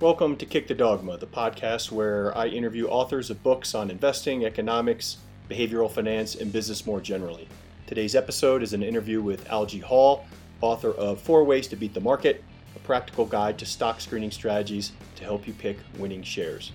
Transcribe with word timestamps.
Welcome 0.00 0.36
to 0.36 0.46
Kick 0.46 0.66
the 0.66 0.74
Dogma, 0.74 1.18
the 1.18 1.26
podcast 1.26 1.92
where 1.92 2.34
I 2.34 2.46
interview 2.46 2.86
authors 2.86 3.28
of 3.28 3.42
books 3.42 3.74
on 3.74 3.90
investing, 3.90 4.46
economics, 4.46 5.18
behavioral 5.50 5.90
finance, 5.90 6.36
and 6.36 6.50
business 6.50 6.86
more 6.86 7.02
generally. 7.02 7.46
Today's 7.86 8.14
episode 8.14 8.62
is 8.62 8.72
an 8.72 8.82
interview 8.82 9.20
with 9.20 9.46
Algy 9.50 9.78
Hall, 9.78 10.24
author 10.62 10.92
of 10.92 11.20
Four 11.20 11.44
Ways 11.44 11.68
to 11.68 11.76
Beat 11.76 11.92
the 11.92 12.00
Market, 12.00 12.42
a 12.74 12.78
practical 12.78 13.26
guide 13.26 13.58
to 13.58 13.66
stock 13.66 14.00
screening 14.00 14.30
strategies 14.30 14.92
to 15.16 15.24
help 15.24 15.46
you 15.46 15.52
pick 15.52 15.76
winning 15.98 16.22
shares. 16.22 16.72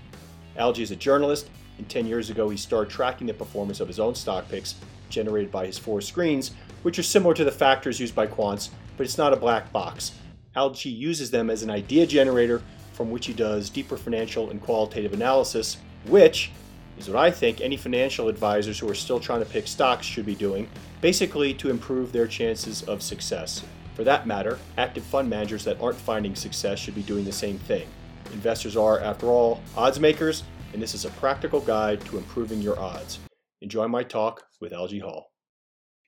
Algy 0.55 0.83
is 0.83 0.91
a 0.91 0.95
journalist, 0.95 1.49
and 1.79 1.89
10 1.89 2.05
years 2.05 2.29
ago 2.29 2.47
he 2.49 2.57
started 2.57 2.91
tracking 2.91 3.25
the 3.25 3.33
performance 3.33 3.79
of 3.79 3.87
his 3.87 3.99
own 3.99 4.13
stock 4.13 4.47
picks 4.49 4.75
generated 5.09 5.51
by 5.51 5.65
his 5.65 5.79
four 5.79 5.99
screens, 5.99 6.51
which 6.83 6.99
are 6.99 7.03
similar 7.03 7.33
to 7.33 7.43
the 7.43 7.51
factors 7.51 7.99
used 7.99 8.13
by 8.13 8.27
quants, 8.27 8.69
but 8.97 9.03
it's 9.03 9.17
not 9.17 9.33
a 9.33 9.35
black 9.35 9.71
box. 9.71 10.11
Algy 10.55 10.91
uses 10.91 11.31
them 11.31 11.49
as 11.49 11.63
an 11.63 11.71
idea 11.71 12.05
generator 12.05 12.61
from 12.95 13.11
which 13.11 13.25
he 13.25 13.33
does 13.33 13.69
deeper 13.69 13.97
financial 13.97 14.49
and 14.49 14.61
qualitative 14.61 15.11
analysis, 15.11 15.77
which 16.05 16.51
is 16.97 17.09
what 17.09 17.17
I 17.17 17.29
think 17.29 17.59
any 17.59 17.75
financial 17.75 18.29
advisors 18.29 18.79
who 18.79 18.89
are 18.89 18.95
still 18.95 19.19
trying 19.19 19.41
to 19.43 19.45
pick 19.45 19.67
stocks 19.67 20.05
should 20.05 20.25
be 20.25 20.33
doing, 20.33 20.69
basically 21.01 21.53
to 21.55 21.69
improve 21.69 22.13
their 22.13 22.25
chances 22.25 22.83
of 22.83 23.03
success. 23.03 23.63
For 23.95 24.05
that 24.05 24.25
matter, 24.25 24.59
active 24.77 25.03
fund 25.03 25.29
managers 25.29 25.65
that 25.65 25.79
aren't 25.81 25.97
finding 25.97 26.35
success 26.35 26.79
should 26.79 26.95
be 26.95 27.03
doing 27.03 27.25
the 27.25 27.31
same 27.33 27.59
thing. 27.59 27.87
Investors 28.31 28.77
are, 28.77 29.01
after 29.01 29.27
all, 29.27 29.61
odds 29.75 29.99
makers, 29.99 30.43
and 30.71 30.81
this 30.81 30.93
is 30.93 31.05
a 31.05 31.09
practical 31.11 31.59
guide 31.59 32.01
to 32.05 32.17
improving 32.17 32.61
your 32.61 32.79
odds. 32.79 33.19
Enjoy 33.61 33.87
my 33.87 34.03
talk 34.03 34.43
with 34.61 34.73
Algy 34.73 34.99
Hall. 34.99 35.31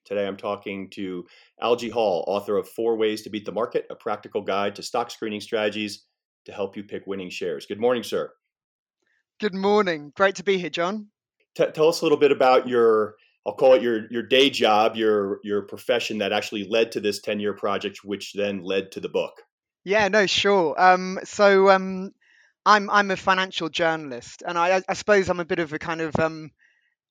Today 0.06 0.26
I'm 0.26 0.38
talking 0.38 0.90
to 0.92 1.26
Algy 1.62 1.90
Hall, 1.90 2.24
author 2.28 2.58
of 2.58 2.70
Four 2.70 2.96
Ways 2.96 3.24
to 3.24 3.30
Beat 3.30 3.46
the 3.46 3.52
Market, 3.52 3.88
a 3.90 3.96
practical 3.96 4.42
guide 4.42 4.74
to 4.76 4.84
stock 4.84 5.12
screening 5.12 5.42
strategies 5.42 6.07
to 6.48 6.54
help 6.54 6.76
you 6.76 6.84
pick 6.84 7.06
winning 7.06 7.30
shares. 7.30 7.66
Good 7.66 7.80
morning, 7.80 8.04
sir. 8.04 8.32
Good 9.40 9.54
morning. 9.54 10.12
Great 10.16 10.36
to 10.36 10.44
be 10.44 10.58
here, 10.58 10.72
John. 10.72 11.10
T- 11.56 11.66
tell 11.74 11.90
us 11.90 12.02
a 12.02 12.06
little 12.06 12.18
bit 12.18 12.32
about 12.32 12.68
your 12.68 13.16
I'll 13.46 13.54
call 13.54 13.76
it 13.76 13.82
your 13.82 14.12
your 14.12 14.24
day 14.24 14.50
job, 14.50 14.96
your 14.96 15.40
your 15.44 15.62
profession 15.62 16.18
that 16.18 16.34
actually 16.34 16.68
led 16.68 16.92
to 16.94 17.00
this 17.00 17.22
10-year 17.22 17.54
project 17.54 18.04
which 18.04 18.34
then 18.34 18.64
led 18.64 18.92
to 18.94 19.00
the 19.00 19.10
book. 19.10 19.42
Yeah, 19.86 20.08
no, 20.08 20.26
sure. 20.26 20.76
Um, 20.82 21.20
so 21.24 21.70
um, 21.70 22.12
I'm 22.66 22.90
I'm 22.90 23.12
a 23.12 23.16
financial 23.16 23.70
journalist, 23.70 24.44
and 24.46 24.58
I, 24.58 24.82
I 24.88 24.94
suppose 24.94 25.30
I'm 25.30 25.40
a 25.40 25.46
bit 25.46 25.60
of 25.60 25.72
a 25.72 25.80
kind 25.80 26.02
of 26.02 26.18
um, 26.20 26.52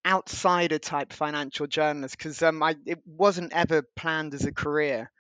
outsider 0.07 0.79
type 0.79 1.13
financial 1.13 1.67
journalist 1.67 2.19
because 2.19 2.43
um, 2.43 2.63
I 2.63 2.77
it 2.85 3.01
wasn't 3.07 3.53
ever 3.53 3.83
planned 3.97 4.35
as 4.35 4.45
a 4.45 4.53
career. 4.53 5.11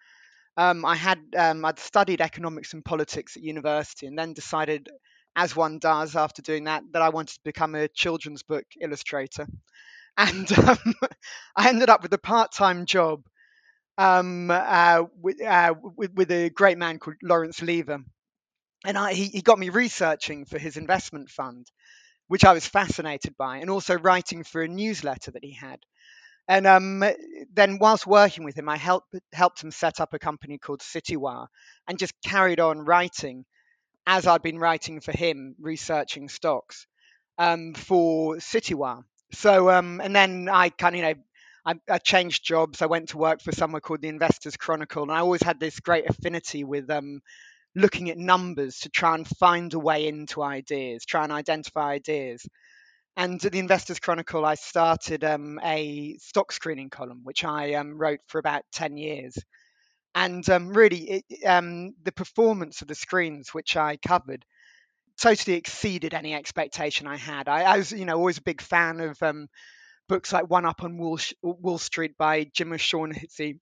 Um, 0.56 0.84
I 0.84 0.94
had 0.96 1.20
um, 1.36 1.64
I'd 1.64 1.78
studied 1.78 2.20
economics 2.20 2.72
and 2.72 2.84
politics 2.84 3.36
at 3.36 3.42
university, 3.42 4.06
and 4.06 4.18
then 4.18 4.32
decided, 4.32 4.88
as 5.36 5.54
one 5.54 5.78
does 5.78 6.16
after 6.16 6.42
doing 6.42 6.64
that, 6.64 6.82
that 6.92 7.02
I 7.02 7.10
wanted 7.10 7.34
to 7.34 7.40
become 7.44 7.74
a 7.74 7.88
children's 7.88 8.42
book 8.42 8.64
illustrator. 8.80 9.46
And 10.18 10.50
um, 10.58 10.78
I 11.56 11.68
ended 11.68 11.90
up 11.90 12.02
with 12.02 12.12
a 12.14 12.18
part-time 12.18 12.86
job 12.86 13.22
um, 13.98 14.50
uh, 14.50 15.04
with, 15.20 15.42
uh, 15.42 15.74
with, 15.96 16.12
with 16.14 16.30
a 16.32 16.50
great 16.50 16.78
man 16.78 16.98
called 16.98 17.16
Lawrence 17.22 17.62
Lever, 17.62 18.00
and 18.86 18.98
I, 18.98 19.14
he, 19.14 19.26
he 19.26 19.42
got 19.42 19.58
me 19.58 19.70
researching 19.70 20.44
for 20.46 20.58
his 20.58 20.76
investment 20.76 21.30
fund, 21.30 21.66
which 22.28 22.44
I 22.44 22.52
was 22.54 22.66
fascinated 22.66 23.36
by, 23.36 23.58
and 23.58 23.70
also 23.70 23.96
writing 23.98 24.44
for 24.44 24.62
a 24.62 24.68
newsletter 24.68 25.32
that 25.32 25.44
he 25.44 25.52
had. 25.52 25.80
And 26.48 26.66
um, 26.66 27.04
then, 27.52 27.78
whilst 27.78 28.06
working 28.06 28.44
with 28.44 28.56
him, 28.56 28.68
I 28.68 28.76
helped 28.76 29.14
helped 29.32 29.62
him 29.62 29.72
set 29.72 30.00
up 30.00 30.14
a 30.14 30.18
company 30.18 30.58
called 30.58 30.80
CityWire, 30.80 31.48
and 31.88 31.98
just 31.98 32.14
carried 32.24 32.60
on 32.60 32.84
writing 32.84 33.44
as 34.06 34.26
I'd 34.26 34.42
been 34.42 34.58
writing 34.58 35.00
for 35.00 35.12
him, 35.12 35.56
researching 35.58 36.28
stocks 36.28 36.86
um, 37.38 37.74
for 37.74 38.36
CityWire. 38.36 39.02
So, 39.32 39.70
um, 39.70 40.00
and 40.00 40.14
then 40.14 40.48
I 40.48 40.68
kind 40.68 40.94
of, 40.94 41.00
you 41.00 41.06
know, 41.06 41.14
I, 41.64 41.74
I, 41.90 41.98
changed 41.98 42.44
jobs. 42.44 42.80
I 42.80 42.86
went 42.86 43.08
to 43.08 43.18
work 43.18 43.42
for 43.42 43.50
somewhere 43.50 43.80
called 43.80 44.02
the 44.02 44.08
Investors 44.08 44.56
Chronicle, 44.56 45.02
and 45.02 45.10
I 45.10 45.18
always 45.18 45.42
had 45.42 45.58
this 45.58 45.80
great 45.80 46.08
affinity 46.08 46.62
with 46.62 46.88
um, 46.90 47.20
looking 47.74 48.08
at 48.08 48.18
numbers 48.18 48.78
to 48.80 48.88
try 48.88 49.16
and 49.16 49.26
find 49.26 49.74
a 49.74 49.78
way 49.78 50.06
into 50.06 50.42
ideas, 50.42 51.04
try 51.04 51.24
and 51.24 51.32
identify 51.32 51.90
ideas. 51.90 52.46
And 53.16 53.42
at 53.44 53.52
the 53.52 53.58
Investors 53.58 53.98
Chronicle, 53.98 54.44
I 54.44 54.56
started 54.56 55.24
um, 55.24 55.58
a 55.64 56.18
stock 56.18 56.52
screening 56.52 56.90
column, 56.90 57.20
which 57.24 57.44
I 57.44 57.74
um, 57.74 57.96
wrote 57.96 58.20
for 58.26 58.38
about 58.38 58.62
10 58.72 58.98
years. 58.98 59.38
And 60.14 60.48
um, 60.50 60.68
really, 60.68 61.24
it, 61.28 61.46
um, 61.46 61.94
the 62.02 62.12
performance 62.12 62.82
of 62.82 62.88
the 62.88 62.94
screens, 62.94 63.54
which 63.54 63.74
I 63.76 63.96
covered, 63.96 64.44
totally 65.18 65.56
exceeded 65.56 66.12
any 66.12 66.34
expectation 66.34 67.06
I 67.06 67.16
had. 67.16 67.48
I, 67.48 67.62
I 67.62 67.78
was, 67.78 67.90
you 67.90 68.04
know, 68.04 68.16
always 68.16 68.38
a 68.38 68.42
big 68.42 68.60
fan 68.60 69.00
of 69.00 69.22
um, 69.22 69.48
books 70.08 70.30
like 70.30 70.50
One 70.50 70.66
Up 70.66 70.84
on 70.84 70.98
Wall, 70.98 71.18
Wall 71.42 71.78
Street 71.78 72.18
by 72.18 72.44
Jim 72.52 72.72
O'Shaughnessy. 72.72 73.60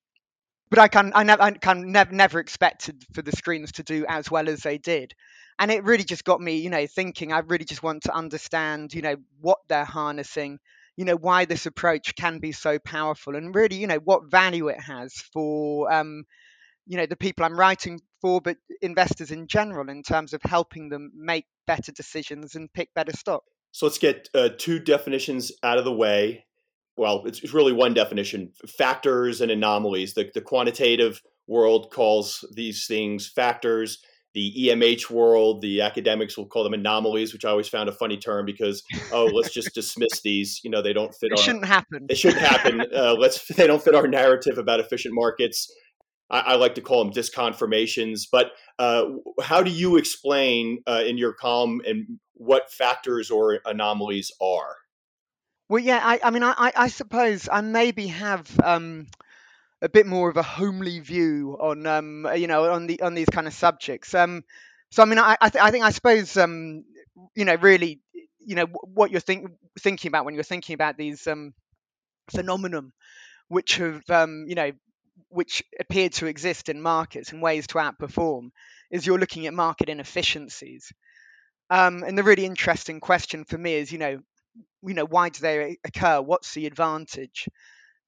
But 0.69 0.81
I 0.81 0.88
can, 0.88 1.12
I, 1.15 1.21
I 1.32 1.50
can 1.53 1.92
never, 1.92 2.12
never 2.12 2.41
expected 2.41 3.04
for 3.12 3.22
the 3.22 3.31
screens 3.31 3.71
to 3.72 3.84
do 3.84 4.04
as 4.09 4.28
well 4.28 4.48
as 4.48 4.60
they 4.60 4.78
did 4.78 5.15
and 5.59 5.70
it 5.70 5.84
really 5.84 6.04
just 6.04 6.25
got 6.25 6.41
me 6.41 6.56
you 6.56 6.70
know 6.70 6.87
thinking. 6.87 7.32
I 7.32 7.41
really 7.41 7.65
just 7.65 7.82
want 7.82 8.04
to 8.04 8.15
understand 8.15 8.94
you 8.94 9.03
know 9.03 9.16
what 9.41 9.59
they're 9.69 9.84
harnessing 9.84 10.59
you 10.97 11.04
know 11.04 11.16
why 11.16 11.44
this 11.44 11.66
approach 11.66 12.15
can 12.15 12.38
be 12.38 12.53
so 12.53 12.78
powerful 12.78 13.34
and 13.37 13.54
really 13.54 13.76
you 13.76 13.87
know 13.87 13.98
what 13.98 14.31
value 14.31 14.69
it 14.69 14.81
has 14.81 15.15
for 15.15 15.92
um, 15.92 16.25
you 16.87 16.97
know 16.97 17.06
the 17.06 17.16
people 17.16 17.44
i'm 17.44 17.59
writing 17.59 18.00
for 18.20 18.41
but 18.41 18.56
investors 18.81 19.31
in 19.31 19.47
general 19.47 19.88
in 19.88 20.03
terms 20.03 20.32
of 20.32 20.41
helping 20.42 20.88
them 20.88 21.12
make 21.15 21.47
better 21.66 21.92
decisions 21.92 22.54
and 22.54 22.72
pick 22.72 22.88
better 22.94 23.12
stock. 23.12 23.42
So 23.72 23.86
let's 23.86 23.98
get 23.98 24.28
uh, 24.34 24.50
two 24.56 24.78
definitions 24.78 25.53
out 25.62 25.78
of 25.78 25.84
the 25.84 25.92
way. 25.92 26.47
Well 26.97 27.22
it's, 27.26 27.42
it's 27.42 27.53
really 27.53 27.72
one 27.72 27.92
definition 27.94 28.53
factors 28.66 29.41
and 29.41 29.50
anomalies. 29.50 30.15
The, 30.15 30.31
the 30.32 30.41
quantitative 30.41 31.21
world 31.47 31.91
calls 31.91 32.44
these 32.54 32.86
things 32.86 33.28
factors 33.28 33.98
the 34.34 34.53
EMH 34.67 35.11
world, 35.11 35.62
the 35.62 35.81
academics 35.81 36.37
will 36.37 36.47
call 36.47 36.65
them 36.65 36.75
anomalies, 36.75 37.33
which 37.33 37.45
I 37.45 37.50
always 37.50 37.69
found 37.69 37.89
a 37.89 37.93
funny 37.93 38.17
term 38.17 38.45
because 38.45 38.83
oh, 39.12 39.27
let's 39.27 39.53
just 39.53 39.75
dismiss 39.75 40.21
these. 40.22 40.61
You 40.65 40.71
know, 40.71 40.83
they 40.83 40.93
don't 40.93 41.15
fit. 41.15 41.31
It 41.33 41.39
our, 41.39 41.45
shouldn't 41.45 41.65
happen. 41.65 42.06
It 42.09 42.19
shouldn't 42.19 42.43
happen. 42.43 42.83
Uh, 42.95 43.15
let's. 43.15 43.45
They 43.55 43.67
don't 43.67 43.83
fit 43.83 43.95
our 43.95 44.06
narrative 44.06 44.59
about 44.59 44.81
efficient 44.81 45.15
markets. 45.15 45.72
I, 46.31 46.41
I 46.41 46.55
like 46.56 46.75
to 46.75 46.81
call 46.81 47.05
them 47.05 47.12
disconfirmations. 47.12 48.22
But 48.31 48.53
uh, 48.78 49.05
how 49.41 49.62
do 49.62 49.71
you 49.71 49.97
explain 49.97 50.83
uh, 50.87 51.03
in 51.06 51.16
your 51.16 51.33
column 51.33 51.81
and 51.87 52.19
what 52.34 52.71
factors 52.71 53.31
or 53.31 53.61
anomalies 53.65 54.33
are? 54.41 54.77
Well, 55.69 55.83
yeah, 55.83 56.01
I, 56.03 56.21
I 56.22 56.31
mean, 56.31 56.43
I, 56.43 56.72
I 56.77 56.89
suppose 56.89 57.49
I 57.51 57.61
maybe 57.61 58.09
have. 58.09 58.51
Um, 58.62 59.06
a 59.84 59.91
bit 59.91 60.06
more 60.06 60.31
of 60.31 60.39
a 60.39 60.43
homely 60.43 61.00
view 61.00 61.59
on 61.61 61.87
um, 61.87 62.28
you 62.37 62.49
know 62.49 62.72
on 62.72 62.89
the 62.89 63.00
on 63.03 63.15
these 63.15 63.28
kind 63.31 63.47
of 63.47 63.55
subjects. 63.55 64.15
Um, 64.15 64.45
so 64.91 65.03
I 65.03 65.06
mean, 65.06 65.19
I 65.21 65.37
I, 65.41 65.50
th- 65.50 65.65
I 65.65 65.71
think 65.71 65.84
I 65.84 65.91
suppose 65.91 66.37
um, 66.39 66.84
you 67.37 67.45
know 67.47 67.56
really 67.56 68.00
you 68.41 68.56
know 68.56 68.67
what 68.67 69.12
you're 69.12 69.21
think- 69.21 69.50
thinking 69.81 70.09
about 70.09 70.25
when 70.27 70.34
you're 70.34 70.45
thinking 70.45 70.75
about 70.75 70.97
these 70.99 71.27
um, 71.27 71.55
phenomenon 72.31 72.93
which 73.49 73.77
have 73.77 74.03
um, 74.11 74.47
you 74.49 74.56
know 74.56 74.72
which 75.31 75.62
appear 75.81 76.09
to 76.11 76.27
exist 76.27 76.69
in 76.71 76.83
markets 76.83 77.33
and 77.33 77.43
ways 77.43 77.66
to 77.69 77.77
outperform 77.77 78.51
is 78.91 79.06
you're 79.06 79.19
looking 79.19 79.47
at 79.47 79.55
market 79.55 79.89
inefficiencies. 79.89 80.93
Um, 81.71 82.05
and 82.05 82.16
the 82.19 82.22
really 82.22 82.47
interesting 82.47 83.01
question 83.01 83.45
for 83.45 83.59
me 83.59 83.75
is, 83.75 83.93
you 83.93 83.99
know, 83.99 84.21
you 84.83 84.95
know, 84.95 85.06
why 85.06 85.31
do 85.31 85.41
they 85.41 85.78
occur? 85.84 86.21
What's 86.22 86.55
the 86.55 86.66
advantage? 86.66 87.49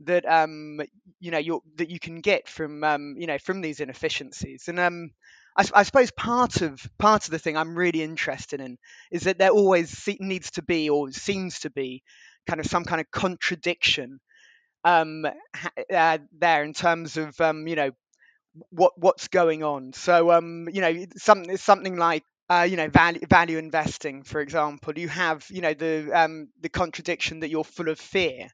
That 0.01 0.27
um 0.27 0.81
you 1.21 1.31
know 1.31 1.39
you 1.39 1.63
that 1.77 1.91
you 1.91 1.99
can 1.99 2.21
get 2.21 2.49
from 2.49 2.85
um 2.85 3.15
you 3.19 3.27
know 3.27 3.39
from 3.39 3.61
these 3.61 3.81
inefficiencies. 3.81 4.69
And 4.69 4.79
um 4.79 5.11
I, 5.57 5.65
I, 5.75 5.83
suppose 5.85 6.11
part 6.11 6.61
of 6.61 6.79
part 6.99 7.25
of 7.25 7.31
the 7.31 7.39
thing 7.39 7.57
I'm 7.57 7.77
really 7.77 8.03
interested 8.03 8.61
in 8.61 8.77
is 9.11 9.23
that 9.23 9.39
there 9.39 9.51
always 9.51 10.07
needs 10.21 10.51
to 10.53 10.63
be 10.63 10.91
or 10.91 11.11
seems 11.13 11.61
to 11.61 11.71
be 11.71 12.03
kind 12.47 12.61
of 12.61 12.67
some 12.67 12.85
kind 12.85 13.01
of 13.01 13.11
contradiction 13.11 14.21
um 14.85 15.25
uh, 15.95 16.19
there 16.39 16.63
in 16.63 16.75
terms 16.75 17.17
of 17.17 17.41
um 17.41 17.67
you 17.67 17.77
know 17.77 17.91
what 18.71 18.93
what's 18.97 19.29
going 19.29 19.63
on. 19.63 19.93
So 19.93 20.31
um 20.31 20.69
you 20.71 20.81
know 20.81 21.07
something 21.17 21.57
something 21.57 21.97
like 21.97 22.23
uh, 22.49 22.67
you 22.69 22.77
know 22.77 22.89
value 22.89 23.27
value 23.29 23.59
investing 23.59 24.23
for 24.23 24.41
example. 24.41 24.97
You 24.97 25.09
have 25.09 25.47
you 25.51 25.63
know 25.63 25.75
the 25.75 26.11
um 26.13 26.49
the 26.61 26.69
contradiction 26.69 27.41
that 27.41 27.51
you're 27.51 27.65
full 27.65 27.89
of 27.89 27.99
fear 27.99 28.49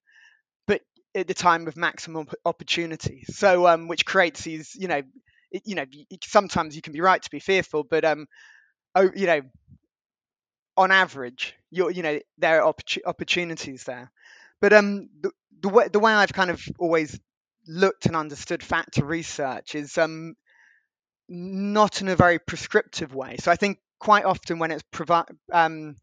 at 1.14 1.26
the 1.26 1.34
time 1.34 1.68
of 1.68 1.76
maximum 1.76 2.26
opportunity. 2.44 3.24
So, 3.28 3.66
um, 3.66 3.88
which 3.88 4.06
creates 4.06 4.42
these, 4.42 4.74
you 4.74 4.88
know, 4.88 5.02
it, 5.50 5.62
you 5.66 5.74
know, 5.74 5.84
sometimes 6.24 6.74
you 6.74 6.82
can 6.82 6.92
be 6.92 7.00
right 7.00 7.22
to 7.22 7.30
be 7.30 7.40
fearful, 7.40 7.84
but 7.84 8.04
um, 8.04 8.26
oh, 8.94 9.10
you 9.14 9.26
know, 9.26 9.42
on 10.76 10.90
average, 10.90 11.54
you're, 11.70 11.90
you 11.90 12.02
know, 12.02 12.18
there 12.38 12.62
are 12.62 12.72
oppor- 12.72 13.04
opportunities 13.04 13.84
there. 13.84 14.10
But 14.60 14.72
um, 14.72 15.08
the, 15.20 15.30
the 15.60 15.68
way 15.68 15.88
the 15.88 15.98
way 15.98 16.12
I've 16.12 16.32
kind 16.32 16.50
of 16.50 16.62
always 16.78 17.18
looked 17.66 18.06
and 18.06 18.16
understood 18.16 18.62
factor 18.62 19.04
research 19.04 19.74
is 19.74 19.98
um, 19.98 20.34
not 21.28 22.00
in 22.00 22.08
a 22.08 22.16
very 22.16 22.38
prescriptive 22.38 23.14
way. 23.14 23.36
So 23.38 23.50
I 23.50 23.56
think 23.56 23.78
quite 23.98 24.24
often 24.24 24.58
when 24.58 24.70
it's 24.70 24.84
provi- 24.90 25.32
um, 25.52 25.96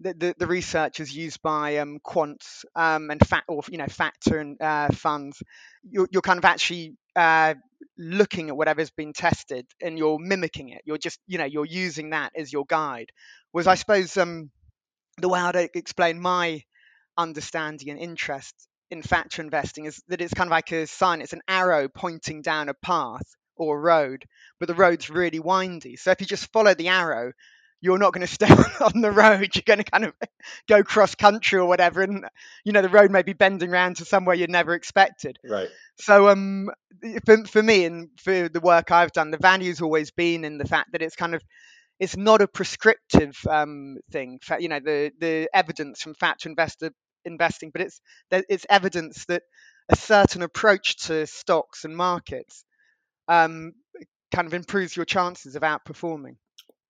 the, 0.00 0.14
the, 0.14 0.34
the 0.38 0.46
research 0.46 1.00
is 1.00 1.14
used 1.14 1.42
by 1.42 1.78
um, 1.78 1.98
quants 2.04 2.64
um, 2.74 3.10
and 3.10 3.20
fat 3.26 3.44
or 3.48 3.62
you 3.70 3.78
know 3.78 3.86
factor 3.86 4.38
and 4.38 4.60
uh, 4.60 4.88
funds. 4.88 5.42
You're, 5.88 6.08
you're 6.10 6.22
kind 6.22 6.38
of 6.38 6.44
actually 6.44 6.94
uh, 7.14 7.54
looking 7.98 8.48
at 8.48 8.56
whatever's 8.56 8.90
been 8.90 9.12
tested 9.12 9.66
and 9.80 9.98
you're 9.98 10.18
mimicking 10.18 10.70
it. 10.70 10.82
You're 10.84 10.98
just 10.98 11.18
you 11.26 11.38
know 11.38 11.44
you're 11.44 11.66
using 11.66 12.10
that 12.10 12.32
as 12.36 12.52
your 12.52 12.64
guide. 12.66 13.10
Was 13.52 13.66
I 13.66 13.74
suppose 13.74 14.16
um, 14.16 14.50
the 15.18 15.28
way 15.28 15.40
I'd 15.40 15.70
explain 15.74 16.20
my 16.20 16.62
understanding 17.16 17.90
and 17.90 17.98
interest 17.98 18.54
in 18.90 19.02
factor 19.02 19.42
investing 19.42 19.84
is 19.84 20.02
that 20.08 20.20
it's 20.20 20.34
kind 20.34 20.48
of 20.48 20.52
like 20.52 20.72
a 20.72 20.86
sign. 20.86 21.20
It's 21.20 21.32
an 21.32 21.42
arrow 21.46 21.88
pointing 21.88 22.42
down 22.42 22.68
a 22.68 22.74
path 22.74 23.26
or 23.56 23.76
a 23.76 23.80
road, 23.80 24.24
but 24.58 24.66
the 24.66 24.74
road's 24.74 25.10
really 25.10 25.38
windy. 25.38 25.96
So 25.96 26.10
if 26.10 26.20
you 26.20 26.26
just 26.26 26.50
follow 26.52 26.74
the 26.74 26.88
arrow, 26.88 27.32
you're 27.80 27.98
not 27.98 28.12
going 28.12 28.26
to 28.26 28.32
stay 28.32 28.48
on 28.48 29.00
the 29.00 29.10
road. 29.10 29.54
You're 29.54 29.62
going 29.64 29.82
to 29.82 29.90
kind 29.90 30.04
of 30.04 30.14
go 30.68 30.82
cross 30.82 31.14
country 31.14 31.58
or 31.58 31.66
whatever, 31.66 32.02
and 32.02 32.24
you 32.64 32.72
know 32.72 32.82
the 32.82 32.88
road 32.88 33.10
may 33.10 33.22
be 33.22 33.32
bending 33.32 33.70
around 33.70 33.96
to 33.96 34.04
somewhere 34.04 34.34
you'd 34.34 34.50
never 34.50 34.74
expected. 34.74 35.38
Right. 35.44 35.68
So 35.98 36.28
um, 36.28 36.70
for 37.24 37.44
for 37.44 37.62
me 37.62 37.84
and 37.84 38.08
for 38.18 38.48
the 38.48 38.60
work 38.60 38.90
I've 38.90 39.12
done, 39.12 39.30
the 39.30 39.38
value's 39.38 39.80
always 39.80 40.10
been 40.10 40.44
in 40.44 40.58
the 40.58 40.66
fact 40.66 40.92
that 40.92 41.02
it's 41.02 41.16
kind 41.16 41.34
of 41.34 41.42
it's 41.98 42.16
not 42.16 42.40
a 42.40 42.48
prescriptive 42.48 43.36
um, 43.48 43.98
thing. 44.10 44.40
You 44.58 44.68
know 44.68 44.80
the 44.80 45.12
the 45.18 45.48
evidence 45.54 46.02
from 46.02 46.14
factor 46.14 46.48
investor 46.48 46.90
investing, 47.24 47.70
but 47.70 47.82
it's 47.82 48.00
it's 48.30 48.66
evidence 48.68 49.26
that 49.26 49.42
a 49.88 49.96
certain 49.96 50.42
approach 50.42 50.96
to 51.06 51.26
stocks 51.26 51.84
and 51.84 51.96
markets 51.96 52.64
um, 53.28 53.72
kind 54.32 54.46
of 54.46 54.54
improves 54.54 54.96
your 54.96 55.04
chances 55.04 55.56
of 55.56 55.62
outperforming. 55.62 56.36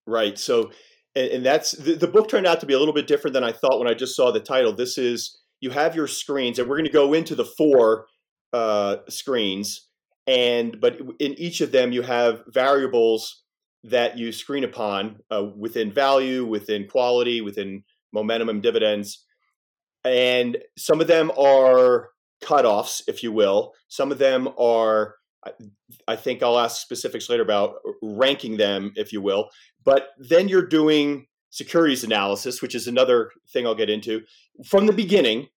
Right. 0.07 0.39
So, 0.39 0.71
and, 1.15 1.31
and 1.31 1.47
that's 1.47 1.73
the, 1.73 1.95
the, 1.95 2.07
book 2.07 2.29
turned 2.29 2.47
out 2.47 2.61
to 2.61 2.67
be 2.67 2.75
a 2.75 2.79
little 2.79 2.95
bit 2.95 3.07
different 3.07 3.35
than 3.35 3.45
I 3.45 3.53
thought 3.53 3.79
when 3.79 3.89
I 3.89 3.95
just 3.95 4.17
saw 4.17 4.31
the 4.31 4.41
title. 4.41 4.73
This 4.73 4.99
is 4.99 5.39
you 5.61 5.71
have 5.71 5.95
your 5.95 6.07
screens, 6.07 6.59
and 6.59 6.69
we're 6.69 6.77
going 6.77 6.87
to 6.87 6.93
go 6.93 7.13
into 7.13 7.35
the 7.35 7.45
four 7.45 8.07
uh, 8.53 8.97
screens, 9.09 9.89
and 10.27 10.81
but 10.81 10.99
in 11.19 11.35
each 11.39 11.61
of 11.61 11.73
them 11.73 11.93
you 11.93 12.03
have 12.03 12.43
variables 12.49 13.43
that 13.85 14.19
you 14.19 14.33
screen 14.33 14.65
upon 14.65 15.21
uh, 15.31 15.45
within 15.57 15.93
value, 15.93 16.45
within 16.45 16.87
quality, 16.87 17.41
within 17.41 17.83
momentum 18.13 18.49
and 18.49 18.63
dividends, 18.63 19.25
and 20.05 20.59
some 20.79 21.01
of 21.01 21.07
them 21.07 21.31
are 21.39 22.11
cutoffs, 22.43 23.03
if 23.07 23.23
you 23.23 23.33
will. 23.33 23.73
Some 23.89 24.11
of 24.11 24.19
them 24.19 24.49
are 24.59 25.15
I 26.07 26.17
think 26.17 26.43
I'll 26.43 26.59
ask 26.59 26.83
specifics 26.83 27.29
later 27.29 27.43
about 27.43 27.77
ranking 28.03 28.57
them, 28.57 28.93
if 28.97 29.13
you 29.13 29.23
will. 29.23 29.49
But 29.85 30.09
then 30.19 30.49
you're 30.49 30.67
doing 30.67 31.27
securities 31.51 32.05
analysis, 32.05 32.63
which 32.63 32.75
is 32.75 32.87
another 32.87 33.31
thing 33.53 33.67
I'll 33.67 33.75
get 33.75 33.91
into. 33.91 34.23
From 34.67 34.87
the 34.87 34.93
beginning, 34.93 35.49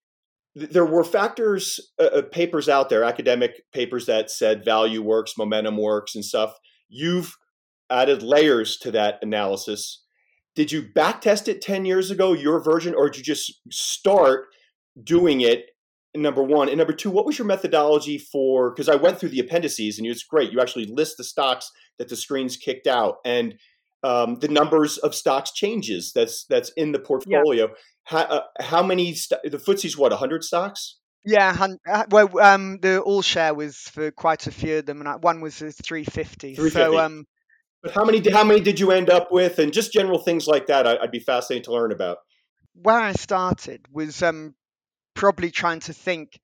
there 0.55 0.85
were 0.85 1.03
factors, 1.03 1.79
uh, 1.99 2.05
uh, 2.05 2.21
papers 2.21 2.69
out 2.69 2.89
there, 2.89 3.03
academic 3.03 3.63
papers 3.73 4.05
that 4.05 4.29
said 4.29 4.65
value 4.65 5.01
works, 5.01 5.37
momentum 5.37 5.77
works, 5.77 6.15
and 6.15 6.23
stuff. 6.23 6.53
You've 6.89 7.35
added 7.89 8.21
layers 8.21 8.77
to 8.77 8.91
that 8.91 9.19
analysis. 9.21 10.03
Did 10.55 10.71
you 10.71 10.83
backtest 10.83 11.47
it 11.47 11.61
10 11.61 11.85
years 11.85 12.11
ago, 12.11 12.33
your 12.33 12.63
version, 12.63 12.93
or 12.95 13.09
did 13.09 13.19
you 13.19 13.23
just 13.23 13.59
start 13.71 14.45
doing 15.03 15.41
it 15.41 15.65
number 16.15 16.43
one 16.43 16.69
and 16.69 16.77
number 16.77 16.93
two 16.93 17.09
what 17.09 17.25
was 17.25 17.37
your 17.37 17.47
methodology 17.47 18.17
for 18.17 18.71
because 18.71 18.87
i 18.87 18.95
went 18.95 19.19
through 19.19 19.29
the 19.29 19.39
appendices 19.39 19.97
and 19.97 20.05
it's 20.07 20.23
great 20.23 20.51
you 20.51 20.61
actually 20.61 20.85
list 20.85 21.17
the 21.17 21.23
stocks 21.23 21.71
that 21.97 22.07
the 22.09 22.15
screens 22.15 22.57
kicked 22.57 22.87
out 22.87 23.17
and 23.25 23.55
um, 24.03 24.35
the 24.39 24.49
numbers 24.49 24.97
of 24.97 25.15
stocks 25.15 25.51
changes 25.53 26.11
that's 26.13 26.45
that's 26.45 26.71
in 26.75 26.91
the 26.91 26.99
portfolio 26.99 27.67
yeah. 27.67 27.73
how, 28.03 28.19
uh, 28.19 28.41
how 28.59 28.83
many 28.83 29.15
st- 29.15 29.39
the 29.43 29.57
FTSE's 29.57 29.97
what 29.97 30.11
100 30.11 30.43
stocks 30.43 30.97
yeah, 31.25 31.67
uh, 31.89 32.03
well, 32.09 32.37
um, 32.39 32.79
the 32.81 32.99
all 32.99 33.21
share 33.21 33.53
was 33.53 33.77
for 33.77 34.11
quite 34.11 34.45
a 34.45 34.51
few 34.51 34.79
of 34.79 34.85
them, 34.85 34.99
and 35.01 35.23
one 35.23 35.39
was 35.39 35.59
350. 35.59 36.55
350. 36.55 36.69
So, 36.69 36.99
um, 36.99 37.25
but 37.81 37.93
how 37.93 38.03
many? 38.03 38.29
How 38.29 38.43
many 38.43 38.59
did 38.59 38.79
you 38.79 38.91
end 38.91 39.09
up 39.09 39.31
with, 39.31 39.57
and 39.59 39.71
just 39.71 39.93
general 39.93 40.19
things 40.19 40.47
like 40.47 40.67
that? 40.67 40.85
I'd 40.85 41.11
be 41.11 41.19
fascinated 41.19 41.65
to 41.65 41.71
learn 41.71 41.93
about. 41.93 42.17
Where 42.73 42.99
I 42.99 43.13
started 43.13 43.85
was 43.91 44.21
um, 44.21 44.55
probably 45.15 45.51
trying 45.51 45.79
to 45.81 45.93
think 45.93 46.39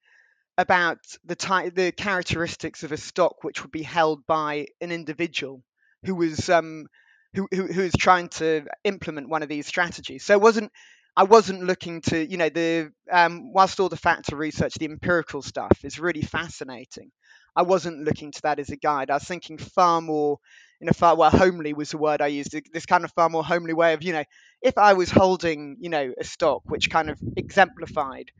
about 0.57 1.00
the 1.24 1.36
ty- 1.36 1.69
the 1.69 1.92
characteristics 1.92 2.83
of 2.83 2.92
a 2.92 2.98
stock 2.98 3.44
which 3.44 3.63
would 3.63 3.71
be 3.71 3.83
held 3.83 4.25
by 4.27 4.68
an 4.81 4.92
individual 4.92 5.63
who 6.06 6.16
was 6.16 6.50
um, 6.50 6.86
who, 7.33 7.48
who 7.51 7.68
who 7.68 7.81
was 7.83 7.94
trying 7.98 8.30
to 8.30 8.66
implement 8.83 9.30
one 9.30 9.44
of 9.44 9.50
these 9.50 9.68
strategies. 9.68 10.25
So 10.25 10.33
it 10.33 10.42
wasn't 10.42 10.71
I 11.16 11.24
wasn't 11.24 11.63
looking 11.63 12.01
to 12.04 12.30
you 12.30 12.38
know 12.38 12.50
the 12.50 12.92
um, 13.12 13.54
whilst 13.54 13.80
all 13.80 13.89
the 13.89 13.98
factor 13.98 14.36
research, 14.36 14.75
the 14.75 14.86
empirical 14.86 15.42
stuff 15.42 15.80
is 15.83 16.00
really 16.00 16.21
fascinating. 16.21 17.12
I 17.56 17.63
wasn't 17.63 18.04
looking 18.04 18.31
to 18.31 18.42
that 18.44 18.60
as 18.60 18.69
a 18.69 18.77
guide. 18.77 19.10
I 19.10 19.16
was 19.16 19.24
thinking 19.24 19.57
far 19.57 20.01
more 20.01 20.39
in 20.81 20.88
a 20.89 20.94
far 20.94 21.16
well 21.16 21.30
homely 21.30 21.74
was 21.74 21.92
the 21.92 21.98
word 21.98 22.21
I 22.21 22.27
used. 22.27 22.56
This 22.74 22.86
kind 22.86 23.04
of 23.04 23.12
far 23.13 23.30
more 23.30 23.44
homely 23.44 23.74
way 23.74 23.94
of 23.94 24.04
you 24.04 24.13
know 24.13 24.24
if 24.62 24.77
I 24.77 24.94
was 24.94 25.10
holding 25.10 25.77
you 25.80 25.89
know 25.89 26.13
a 26.19 26.24
stock 26.24 26.63
which 26.66 26.89
kind 26.89 27.10
of 27.10 27.19
exemplified 27.38 28.31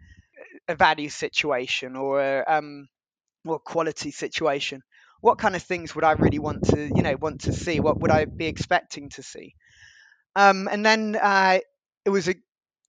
a 0.70 0.76
value 0.76 1.10
situation 1.10 1.98
or 1.98 2.22
a 2.22 2.46
um, 2.48 2.88
or 3.46 3.60
quality 3.60 4.12
situation, 4.12 4.82
what 5.22 5.38
kind 5.40 5.56
of 5.56 5.64
things 5.64 5.96
would 5.96 6.06
I 6.06 6.14
really 6.14 6.40
want 6.40 6.66
to 6.72 6.92
you 6.96 7.04
know 7.04 7.18
want 7.18 7.42
to 7.42 7.54
see? 7.54 7.80
What 7.82 8.00
would 8.02 8.12
I 8.12 8.26
be 8.26 8.48
expecting 8.48 9.10
to 9.12 9.24
see? 9.24 9.56
Um, 10.36 10.68
and 10.72 10.86
then 10.86 11.18
uh, 11.22 11.60
it 12.06 12.10
was 12.10 12.28
a 12.30 12.36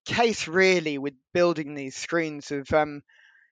case 0.06 0.48
really 0.48 0.98
with 0.98 1.14
building 1.34 1.74
these 1.74 1.96
screens 1.96 2.50
of 2.50 2.72
um, 2.72 3.02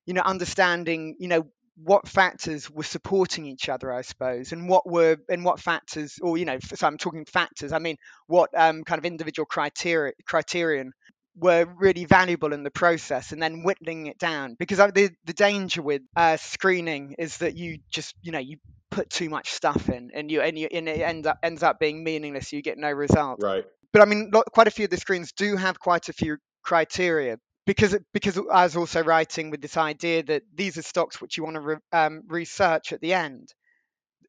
you 0.07 0.15
know 0.15 0.23
understanding 0.23 1.17
you 1.21 1.29
know 1.29 1.49
what 1.83 2.09
factors 2.09 2.71
were 2.71 2.85
supporting 2.85 3.47
each 3.47 3.69
other, 3.69 3.93
I 3.93 4.03
suppose, 4.03 4.53
and 4.53 4.69
what 4.69 4.89
were 4.89 5.19
and 5.29 5.45
what 5.45 5.61
factors, 5.61 6.19
or 6.23 6.39
you 6.39 6.45
know, 6.45 6.59
so 6.61 6.87
I'm 6.87 6.99
talking 6.99 7.25
factors. 7.25 7.73
I 7.73 7.79
mean, 7.81 7.97
what 8.27 8.51
um, 8.57 8.85
kind 8.85 8.99
of 8.99 9.07
individual 9.07 9.47
criteria 9.47 10.13
criterion 10.27 10.93
were 11.39 11.67
really 11.79 12.05
valuable 12.05 12.53
in 12.53 12.63
the 12.63 12.71
process 12.71 13.33
and 13.33 13.43
then 13.43 13.63
whittling 13.63 14.07
it 14.07 14.19
down 14.19 14.57
because 14.59 14.79
the, 14.79 15.11
the 15.25 15.33
danger 15.33 15.83
with 15.83 16.03
uh, 16.17 16.37
screening 16.37 17.15
is 17.19 17.39
that 17.39 17.57
you 17.57 17.79
just 17.91 18.15
you 18.23 18.33
know 18.33 18.39
you 18.39 18.57
put 18.91 19.11
too 19.11 19.29
much 19.29 19.51
stuff 19.51 19.89
in 19.89 20.11
and 20.15 20.31
you 20.31 20.41
and, 20.41 20.59
you, 20.59 20.69
and 20.73 20.89
it 20.89 21.01
ends 21.01 21.27
up 21.27 21.39
ends 21.43 21.63
up 21.63 21.79
being 21.79 22.03
meaningless 22.03 22.53
you 22.53 22.63
get 22.63 22.79
no 22.79 22.91
result 22.91 23.39
right 23.43 23.65
but 23.93 24.01
i 24.01 24.05
mean 24.07 24.31
quite 24.53 24.67
a 24.67 24.71
few 24.71 24.85
of 24.85 24.91
the 24.91 24.97
screens 24.97 25.33
do 25.33 25.57
have 25.57 25.79
quite 25.79 26.09
a 26.09 26.13
few 26.13 26.39
criteria 26.63 27.37
because 27.69 27.95
because 28.15 28.39
I 28.39 28.65
was 28.65 28.77
also 28.77 29.05
writing 29.05 29.51
with 29.51 29.61
this 29.61 29.77
idea 29.77 30.23
that 30.25 30.43
these 30.55 30.79
are 30.79 30.83
stocks 30.83 31.21
which 31.21 31.37
you 31.37 31.45
want 31.45 31.57
to 31.57 31.61
re, 31.61 31.77
um, 31.93 32.23
research 32.27 32.95
at 32.95 33.01
the 33.03 33.13
end. 33.13 33.53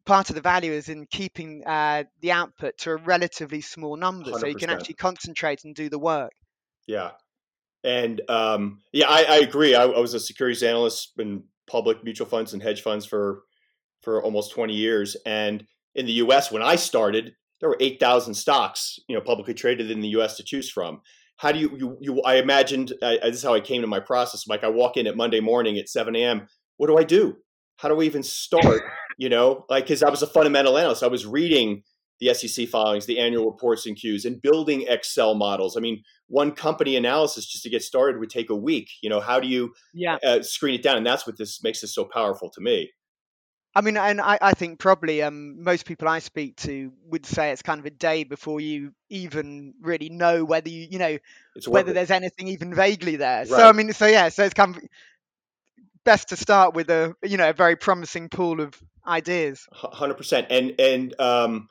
Part 0.06 0.30
of 0.30 0.36
the 0.36 0.42
value 0.42 0.74
is 0.74 0.89
in 0.89 1.06
keeping 1.10 1.63
uh, 1.66 2.04
the 2.20 2.34
output 2.34 2.78
to 2.80 2.92
a 2.92 2.98
relatively 2.98 3.62
small 3.62 3.96
number, 3.96 4.32
100%. 4.32 4.39
so 4.42 4.48
you 4.48 4.56
can 4.56 4.70
actually 4.70 4.96
concentrate 4.96 5.63
and 5.63 5.74
do 5.74 5.88
the 5.88 5.98
work. 5.98 6.34
Yeah. 6.89 7.12
And 7.84 8.19
um, 8.29 8.79
yeah, 8.91 9.08
I, 9.08 9.24
I 9.24 9.36
agree. 9.38 9.75
I, 9.75 9.84
I, 9.84 10.00
was 10.00 10.15
a 10.15 10.19
securities 10.19 10.63
analyst 10.63 11.12
in 11.19 11.43
public 11.69 12.03
mutual 12.03 12.25
funds 12.25 12.51
and 12.51 12.63
hedge 12.63 12.81
funds 12.81 13.05
for 13.05 13.43
for 14.01 14.24
almost 14.24 14.51
20 14.53 14.74
years. 14.74 15.15
And 15.24 15.65
in 15.93 16.08
the 16.08 16.13
U.S., 16.13 16.51
when 16.51 16.63
I 16.63 16.75
started, 16.75 17.36
there 17.60 17.69
were 17.69 17.77
8,000 17.79 18.34
stocks, 18.34 18.98
you 19.08 19.15
know, 19.15 19.22
publicly 19.22 19.53
traded 19.53 19.91
in 19.91 20.00
the 20.00 20.08
U.S. 20.10 20.36
to 20.38 20.43
choose 20.43 20.72
from. 20.72 21.01
How 21.38 21.51
do 21.51 21.60
you 21.60 21.77
you, 21.77 21.98
you 22.01 22.22
I 22.24 22.36
imagined 22.36 22.91
I, 23.03 23.19
this 23.24 23.36
is 23.36 23.43
how 23.43 23.53
I 23.53 23.62
came 23.62 23.81
to 23.81 23.88
my 23.88 24.00
process. 24.00 24.48
Like 24.48 24.63
I 24.63 24.69
walk 24.69 24.98
in 24.98 25.05
at 25.05 25.15
Monday 25.15 25.41
morning 25.41 25.77
at 25.77 25.89
7 25.89 26.15
a.m. 26.15 26.48
What 26.77 26.88
do 26.88 26.98
I 26.98 27.03
do? 27.03 27.38
How 27.77 27.88
do 27.88 28.01
I 28.01 28.05
even 28.05 28.24
start? 28.24 28.81
you 29.19 29.29
know, 29.29 29.65
like 29.69 29.84
because 29.84 30.01
I 30.01 30.10
was 30.10 30.24
a 30.24 30.27
fundamental 30.27 30.75
analyst. 30.75 31.03
I 31.03 31.08
was 31.08 31.27
reading 31.27 31.84
the 32.20 32.34
SEC 32.34 32.68
filings, 32.68 33.06
the 33.06 33.20
annual 33.20 33.46
reports 33.46 33.86
and 33.86 33.96
Qs, 33.96 34.26
and 34.26 34.42
building 34.42 34.86
Excel 34.88 35.36
models. 35.36 35.78
I 35.78 35.80
mean, 35.80 36.04
one 36.28 36.52
company 36.52 36.96
analysis 36.96 37.46
just 37.46 37.64
to 37.64 37.70
get 37.70 37.84
started 37.84 38.20
would 38.20 38.30
take 38.30 38.50
a 38.50 38.56
week. 38.56 38.90
You 39.02 39.10
know, 39.10 39.20
how 39.20 39.40
do 39.40 39.48
you 39.48 39.74
yeah. 39.94 40.18
uh, 40.24 40.42
screen 40.42 40.76
it 40.76 40.84
down? 40.84 40.98
And 40.98 41.06
that's 41.06 41.26
what 41.26 41.38
this 41.38 41.64
makes 41.64 41.82
this 41.82 41.94
so 41.94 42.06
powerful 42.06 42.50
to 42.52 42.62
me. 42.62 42.92
I 43.76 43.82
mean, 43.82 43.98
and 43.98 44.20
I, 44.20 44.38
I 44.42 44.54
think 44.54 44.80
probably 44.80 45.22
um, 45.22 45.64
most 45.64 45.86
people 45.86 46.08
I 46.08 46.20
speak 46.20 46.58
to 46.58 46.92
would 47.06 47.26
say 47.26 47.52
it's 47.52 47.62
kind 47.62 47.80
of 47.80 47.86
a 47.86 47.92
day 47.92 48.24
before 48.24 48.60
you 48.60 48.94
even 49.10 49.76
really 49.82 50.10
know 50.10 50.44
whether 50.44 50.70
you, 50.70 50.88
you 50.90 50.98
know, 50.98 51.18
whether 51.68 51.94
there's 51.94 52.10
anything 52.10 52.48
even 52.48 52.74
vaguely 52.74 53.16
there. 53.16 53.40
Right. 53.40 53.48
So 53.48 53.70
I 53.70 53.72
mean, 53.72 53.94
so 53.94 54.08
yeah, 54.08 54.30
so 54.30 54.44
it's 54.44 54.56
kind 54.56 54.76
of 54.76 54.84
best 56.04 56.30
to 56.30 56.36
start 56.36 56.74
with 56.74 56.90
a, 56.90 57.16
you 57.24 57.38
know, 57.38 57.52
a 57.52 57.54
very 57.54 57.76
promising 57.76 58.30
pool 58.30 58.60
of 58.60 58.74
ideas. 59.06 59.68
Hundred 59.72 60.16
percent, 60.16 60.48
and 60.50 60.74
and 60.80 61.20
um, 61.22 61.70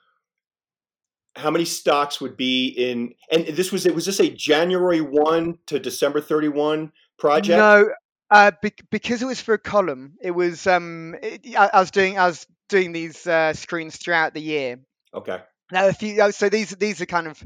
how 1.38 1.50
many 1.50 1.64
stocks 1.64 2.20
would 2.20 2.36
be 2.36 2.68
in 2.68 3.14
and 3.30 3.46
this 3.56 3.72
was 3.72 3.86
it 3.86 3.94
was 3.94 4.06
this 4.06 4.20
a 4.20 4.28
january 4.28 5.00
1 5.00 5.58
to 5.66 5.78
december 5.78 6.20
31 6.20 6.92
project 7.18 7.56
no 7.56 7.90
uh, 8.30 8.50
be, 8.60 8.72
because 8.90 9.22
it 9.22 9.24
was 9.24 9.40
for 9.40 9.54
a 9.54 9.58
column 9.58 10.14
it 10.20 10.32
was 10.32 10.66
um 10.66 11.14
it, 11.22 11.56
I, 11.56 11.70
I, 11.72 11.80
was 11.80 11.90
doing 11.90 12.18
i 12.18 12.26
was 12.26 12.46
doing 12.68 12.92
these 12.92 13.26
uh, 13.26 13.54
screens 13.54 13.96
throughout 13.96 14.34
the 14.34 14.42
year 14.42 14.80
okay 15.14 15.40
Now, 15.70 15.86
if 15.86 16.02
you 16.02 16.32
so 16.32 16.48
these 16.48 16.70
these 16.70 17.00
are 17.00 17.06
kind 17.06 17.26
of 17.26 17.42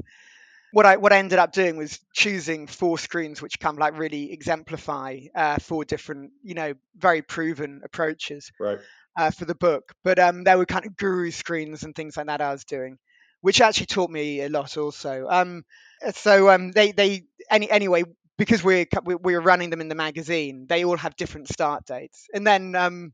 what 0.71 0.85
I 0.85 0.97
what 0.97 1.13
I 1.13 1.17
ended 1.17 1.39
up 1.39 1.51
doing 1.51 1.77
was 1.77 1.99
choosing 2.13 2.67
four 2.67 2.97
screens 2.97 3.41
which 3.41 3.59
kind 3.59 3.75
of 3.75 3.79
like 3.79 3.97
really 3.97 4.31
exemplify 4.31 5.19
uh, 5.35 5.57
four 5.59 5.85
different, 5.85 6.31
you 6.41 6.55
know, 6.55 6.73
very 6.97 7.21
proven 7.21 7.81
approaches 7.83 8.51
right. 8.59 8.79
uh, 9.17 9.29
for 9.29 9.45
the 9.45 9.55
book. 9.55 9.93
But 10.03 10.19
um, 10.19 10.43
there 10.43 10.57
were 10.57 10.65
kind 10.65 10.85
of 10.85 10.97
guru 10.97 11.31
screens 11.31 11.83
and 11.83 11.93
things 11.95 12.17
like 12.17 12.27
that 12.27 12.41
I 12.41 12.51
was 12.51 12.63
doing, 12.63 12.97
which 13.43 13.59
actually 13.59 13.87
taught 13.87 14.09
me 14.09 14.39
a 14.41 14.47
lot 14.47 14.77
also. 14.77 15.27
Um, 15.29 15.65
so 16.13 16.49
um, 16.49 16.71
they 16.71 16.93
they 16.93 17.25
any 17.51 17.69
anyway 17.69 18.03
because 18.37 18.63
we're 18.63 18.87
we're 19.03 19.41
running 19.41 19.69
them 19.69 19.81
in 19.81 19.89
the 19.89 19.95
magazine, 19.95 20.65
they 20.67 20.85
all 20.85 20.95
have 20.95 21.17
different 21.17 21.49
start 21.49 21.85
dates, 21.85 22.27
and 22.33 22.47
then 22.47 22.73
um, 22.73 23.11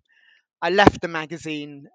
I 0.62 0.70
left 0.70 1.02
the 1.02 1.08
magazine 1.08 1.88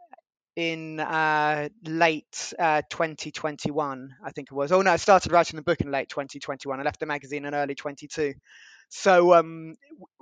in 0.56 0.98
uh, 0.98 1.68
late 1.84 2.52
uh, 2.58 2.82
2021, 2.90 4.14
I 4.24 4.30
think 4.30 4.48
it 4.50 4.54
was. 4.54 4.72
Oh 4.72 4.82
no, 4.82 4.90
I 4.90 4.96
started 4.96 5.32
writing 5.32 5.56
the 5.56 5.62
book 5.62 5.80
in 5.80 5.90
late 5.90 6.08
2021. 6.08 6.78
I 6.78 6.82
left 6.82 7.00
the 7.00 7.06
magazine 7.06 7.44
in 7.44 7.54
early 7.54 7.74
22. 7.74 8.34
So 8.88 9.34
um, 9.34 9.74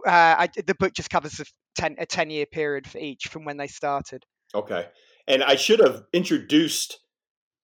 uh, 0.06 0.10
I, 0.10 0.48
the 0.66 0.74
book 0.74 0.94
just 0.94 1.10
covers 1.10 1.40
a 1.40 1.44
10, 1.76 1.96
a 1.98 2.06
10 2.06 2.30
year 2.30 2.46
period 2.46 2.86
for 2.86 2.98
each 2.98 3.28
from 3.28 3.44
when 3.44 3.58
they 3.58 3.66
started. 3.66 4.24
Okay. 4.54 4.88
And 5.26 5.42
I 5.42 5.56
should 5.56 5.80
have 5.80 6.04
introduced 6.14 6.98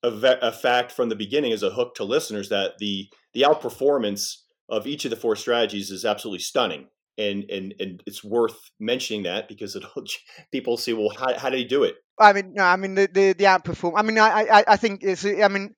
a, 0.02 0.10
ve- 0.10 0.38
a 0.40 0.52
fact 0.52 0.92
from 0.92 1.08
the 1.08 1.16
beginning 1.16 1.52
as 1.52 1.62
a 1.62 1.70
hook 1.70 1.94
to 1.96 2.04
listeners 2.04 2.48
that 2.48 2.78
the 2.78 3.08
the 3.34 3.42
outperformance 3.42 4.36
of 4.68 4.86
each 4.86 5.04
of 5.04 5.10
the 5.10 5.16
four 5.16 5.36
strategies 5.36 5.90
is 5.90 6.04
absolutely 6.04 6.40
stunning. 6.40 6.86
And 7.16 7.44
and 7.50 7.74
and 7.80 8.02
it's 8.06 8.22
worth 8.22 8.70
mentioning 8.78 9.24
that 9.24 9.48
because 9.48 9.74
it'll 9.74 10.04
people 10.52 10.76
see 10.76 10.92
well 10.92 11.10
how, 11.10 11.36
how 11.36 11.50
did 11.50 11.58
he 11.58 11.64
do 11.64 11.84
it? 11.84 11.96
I 12.18 12.32
mean 12.32 12.54
no 12.54 12.64
i 12.64 12.76
mean 12.76 12.94
the 12.94 13.08
the, 13.12 13.32
the 13.32 13.44
outperform 13.44 13.92
i 13.96 14.02
mean 14.02 14.18
I, 14.18 14.46
I 14.50 14.64
i 14.68 14.76
think 14.76 15.02
it's 15.02 15.24
i 15.24 15.46
mean 15.46 15.74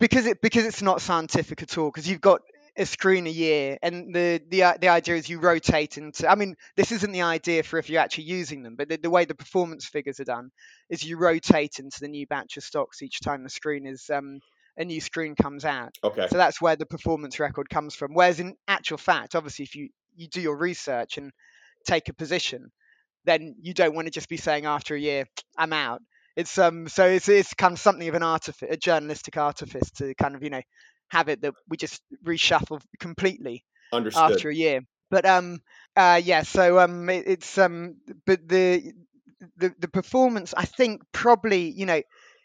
because 0.00 0.26
it 0.26 0.40
because 0.40 0.66
it's 0.66 0.82
not 0.82 1.00
scientific 1.00 1.62
at 1.62 1.78
all 1.78 1.90
because 1.90 2.08
you've 2.08 2.20
got 2.20 2.40
a 2.76 2.84
screen 2.84 3.26
a 3.26 3.30
year 3.30 3.78
and 3.82 4.14
the 4.14 4.40
the 4.48 4.64
the 4.80 4.88
idea 4.88 5.14
is 5.14 5.28
you 5.28 5.38
rotate 5.38 5.96
into 5.96 6.28
i 6.28 6.34
mean 6.34 6.56
this 6.76 6.90
isn't 6.90 7.12
the 7.12 7.22
idea 7.22 7.62
for 7.62 7.78
if 7.78 7.88
you're 7.88 8.00
actually 8.00 8.24
using 8.24 8.62
them 8.62 8.74
but 8.74 8.88
the, 8.88 8.96
the 8.96 9.10
way 9.10 9.24
the 9.24 9.34
performance 9.34 9.86
figures 9.86 10.18
are 10.18 10.24
done 10.24 10.50
is 10.90 11.04
you 11.04 11.16
rotate 11.16 11.78
into 11.78 12.00
the 12.00 12.08
new 12.08 12.26
batch 12.26 12.56
of 12.56 12.64
stocks 12.64 13.00
each 13.02 13.20
time 13.20 13.44
the 13.44 13.50
screen 13.50 13.86
is 13.86 14.10
um 14.10 14.40
a 14.76 14.84
new 14.84 15.00
screen 15.00 15.34
comes 15.36 15.64
out. 15.64 15.94
Okay. 16.02 16.26
So 16.28 16.36
that's 16.36 16.60
where 16.60 16.76
the 16.76 16.86
performance 16.86 17.38
record 17.38 17.68
comes 17.68 17.94
from. 17.94 18.14
Whereas 18.14 18.40
in 18.40 18.56
actual 18.66 18.98
fact, 18.98 19.34
obviously, 19.34 19.64
if 19.64 19.74
you 19.74 19.88
you 20.16 20.28
do 20.28 20.40
your 20.40 20.56
research 20.56 21.18
and 21.18 21.32
take 21.86 22.08
a 22.08 22.14
position, 22.14 22.70
then 23.24 23.56
you 23.60 23.74
don't 23.74 23.94
want 23.94 24.06
to 24.06 24.12
just 24.12 24.28
be 24.28 24.36
saying 24.36 24.66
after 24.66 24.94
a 24.94 25.00
year, 25.00 25.26
I'm 25.56 25.72
out. 25.72 26.00
It's 26.36 26.58
um 26.58 26.88
so 26.88 27.06
it's 27.06 27.28
it's 27.28 27.54
kind 27.54 27.72
of 27.72 27.78
something 27.78 28.08
of 28.08 28.14
an 28.14 28.22
artifice, 28.22 28.68
a 28.70 28.76
journalistic 28.76 29.36
artifice 29.36 29.90
to 29.92 30.14
kind 30.14 30.34
of 30.34 30.42
you 30.42 30.50
know 30.50 30.62
have 31.08 31.28
it 31.28 31.42
that 31.42 31.54
we 31.68 31.76
just 31.76 32.02
reshuffle 32.24 32.82
completely 32.98 33.64
Understood. 33.92 34.32
after 34.32 34.48
a 34.48 34.54
year. 34.54 34.80
But 35.10 35.26
um 35.26 35.60
uh 35.96 36.20
yeah, 36.22 36.42
so 36.42 36.78
um 36.80 37.08
it, 37.08 37.24
it's 37.26 37.58
um 37.58 37.96
but 38.26 38.46
the 38.46 38.92
the 39.56 39.74
the 39.78 39.88
performance 39.88 40.54
I 40.56 40.64
think 40.64 41.02
probably 41.12 41.70
you 41.70 41.86
know 41.86 42.02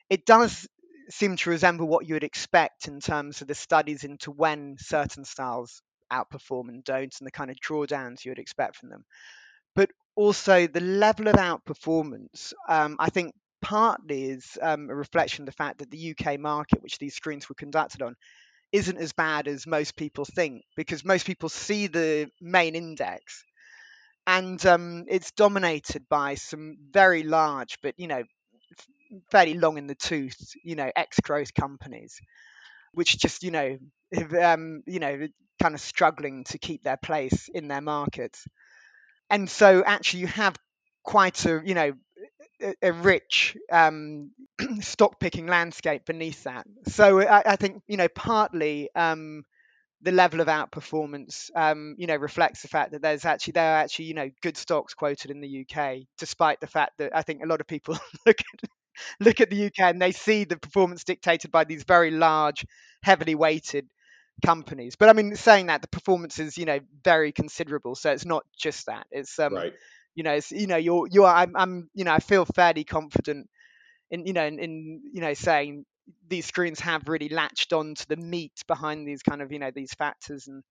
it 0.10 0.26
does 0.26 0.68
seem 1.10 1.36
to 1.38 1.50
resemble 1.50 1.88
what 1.88 2.08
you 2.08 2.14
would 2.14 2.24
expect 2.24 2.88
in 2.88 3.00
terms 3.00 3.42
of 3.42 3.48
the 3.48 3.56
studies 3.56 4.04
into 4.04 4.32
when 4.32 4.76
certain 4.80 5.26
styles 5.26 5.82
outperform 6.12 6.70
and 6.70 6.84
don't 6.84 7.16
and 7.20 7.28
the 7.28 7.32
kind 7.32 7.50
of 7.50 7.58
drawdowns 7.58 8.26
you 8.26 8.32
would 8.32 8.40
expect 8.40 8.76
from 8.76 8.90
them. 8.90 9.06
But 9.76 9.90
also 10.16 10.68
the 10.68 10.82
level 10.82 11.28
of 11.28 11.36
outperformance, 11.36 12.54
um, 12.68 12.98
I 13.00 13.10
think 13.10 13.34
partly 13.62 14.26
is 14.26 14.58
um, 14.62 14.90
a 14.90 14.96
reflection 14.96 15.44
of 15.44 15.46
the 15.48 15.52
fact 15.52 15.80
that 15.80 15.92
the 15.92 16.16
UK 16.16 16.40
market, 16.40 16.82
which 16.82 16.98
these 16.98 17.16
screens 17.16 17.50
were 17.50 17.56
conducted 17.56 18.02
on, 18.02 18.16
isn't 18.72 18.98
as 18.98 19.14
bad 19.14 19.48
as 19.48 19.68
most 19.68 19.96
people 19.96 20.26
think 20.26 20.64
because 20.76 21.06
most 21.06 21.26
people 21.26 21.50
see 21.50 21.88
the 21.88 22.30
main 22.42 22.76
index 22.76 23.44
and 24.28 24.66
um, 24.66 25.06
it's 25.10 25.32
dominated 25.32 26.08
by 26.10 26.36
some 26.36 26.78
very 26.92 27.24
large 27.24 27.80
but 27.82 27.96
you 27.98 28.08
know 28.08 28.24
fairly 29.32 29.54
long 29.56 29.78
in 29.78 29.88
the 29.88 29.96
tooth 29.96 30.54
you 30.64 30.76
know 30.76 30.92
ex 30.96 31.20
growth 31.22 31.54
companies 31.54 32.20
which 32.94 33.18
just 33.20 33.44
you 33.44 33.52
know 33.52 33.78
um, 34.42 34.84
you 34.88 35.00
know 35.00 35.28
kind 35.62 35.76
of 35.76 35.82
struggling 35.82 36.46
to 36.46 36.58
keep 36.60 36.84
their 36.84 36.98
place 36.98 37.50
in 37.54 37.68
their 37.68 37.82
markets. 37.82 38.48
And 39.30 39.50
so 39.50 39.84
actually 39.86 40.22
you 40.22 40.28
have 40.28 40.56
quite 41.04 41.46
a, 41.46 41.62
you 41.66 41.76
know, 41.76 41.94
a, 42.82 42.92
rich 42.94 43.56
um, 43.72 44.32
stock 44.82 45.20
picking 45.20 45.48
landscape 45.48 46.06
beneath 46.06 46.44
that. 46.44 46.66
So 46.88 47.22
I, 47.22 47.54
I 47.54 47.56
think, 47.56 47.82
you 47.88 47.98
know, 47.98 48.08
partly 48.08 48.90
um, 48.96 49.44
the 50.02 50.12
level 50.12 50.40
of 50.42 50.48
outperformance, 50.48 51.50
um, 51.56 51.96
you 51.98 52.08
know, 52.08 52.16
reflects 52.16 52.62
the 52.62 52.68
fact 52.68 52.92
that 52.92 53.02
there's 53.02 53.26
actually 53.26 53.54
there 53.54 53.74
are 53.74 53.80
actually 53.80 54.06
you 54.06 54.14
know 54.14 54.30
good 54.42 54.58
stocks 54.58 54.94
quoted 54.94 55.32
in 55.32 55.42
the 55.42 55.66
UK, 55.66 56.00
despite 56.18 56.60
the 56.62 56.68
fact 56.68 56.94
that 57.00 57.16
I 57.16 57.22
think 57.22 57.44
a 57.44 57.48
lot 57.48 57.62
of 57.62 57.68
people 57.68 57.98
look 58.26 58.38
at 58.40 58.70
look 59.20 59.42
at 59.42 59.50
the 59.50 59.66
UK 59.68 59.80
and 59.80 60.02
they 60.02 60.12
see 60.12 60.44
the 60.46 60.58
performance 60.58 61.04
dictated 61.04 61.52
by 61.52 61.64
these 61.64 61.84
very 61.84 62.12
large, 62.12 62.66
heavily 63.04 63.36
weighted 63.36 63.88
companies. 64.46 64.96
But 64.96 65.10
I 65.10 65.14
mean, 65.14 65.36
saying 65.36 65.68
that 65.68 65.82
the 65.82 65.88
performance 65.88 66.40
is, 66.40 66.58
you 66.58 66.66
know, 66.66 66.80
very 67.04 67.32
considerable. 67.32 67.96
So 67.96 68.12
it's 68.12 68.26
not 68.26 68.46
just 68.58 68.86
that. 68.86 69.08
It's 69.12 69.38
um, 69.40 69.54
right. 69.54 69.74
You 70.16 70.24
know, 70.24 70.40
you 70.52 70.68
know, 70.68 70.78
you're 70.78 71.08
you 71.10 71.24
are. 71.26 71.36
I'm, 71.36 71.56
I'm 71.56 71.90
you 71.94 72.04
know, 72.04 72.14
I 72.14 72.20
feel 72.20 72.46
fairly 72.46 72.84
confident 72.84 73.48
in 74.12 74.26
you 74.26 74.34
know 74.34 74.46
in, 74.46 74.60
in 74.60 75.02
you 75.14 75.22
know 75.22 75.34
saying 75.34 75.86
these 76.28 76.46
screens 76.46 76.80
have 76.80 77.08
really 77.08 77.30
latched 77.30 77.74
on 77.74 77.96
to 77.96 78.08
the 78.08 78.18
meat 78.18 78.64
behind 78.68 79.08
these 79.08 79.22
kind 79.22 79.42
of 79.42 79.52
you 79.52 79.60
know 79.60 79.72
these 79.74 79.94
factors 79.94 80.48
and 80.48 80.64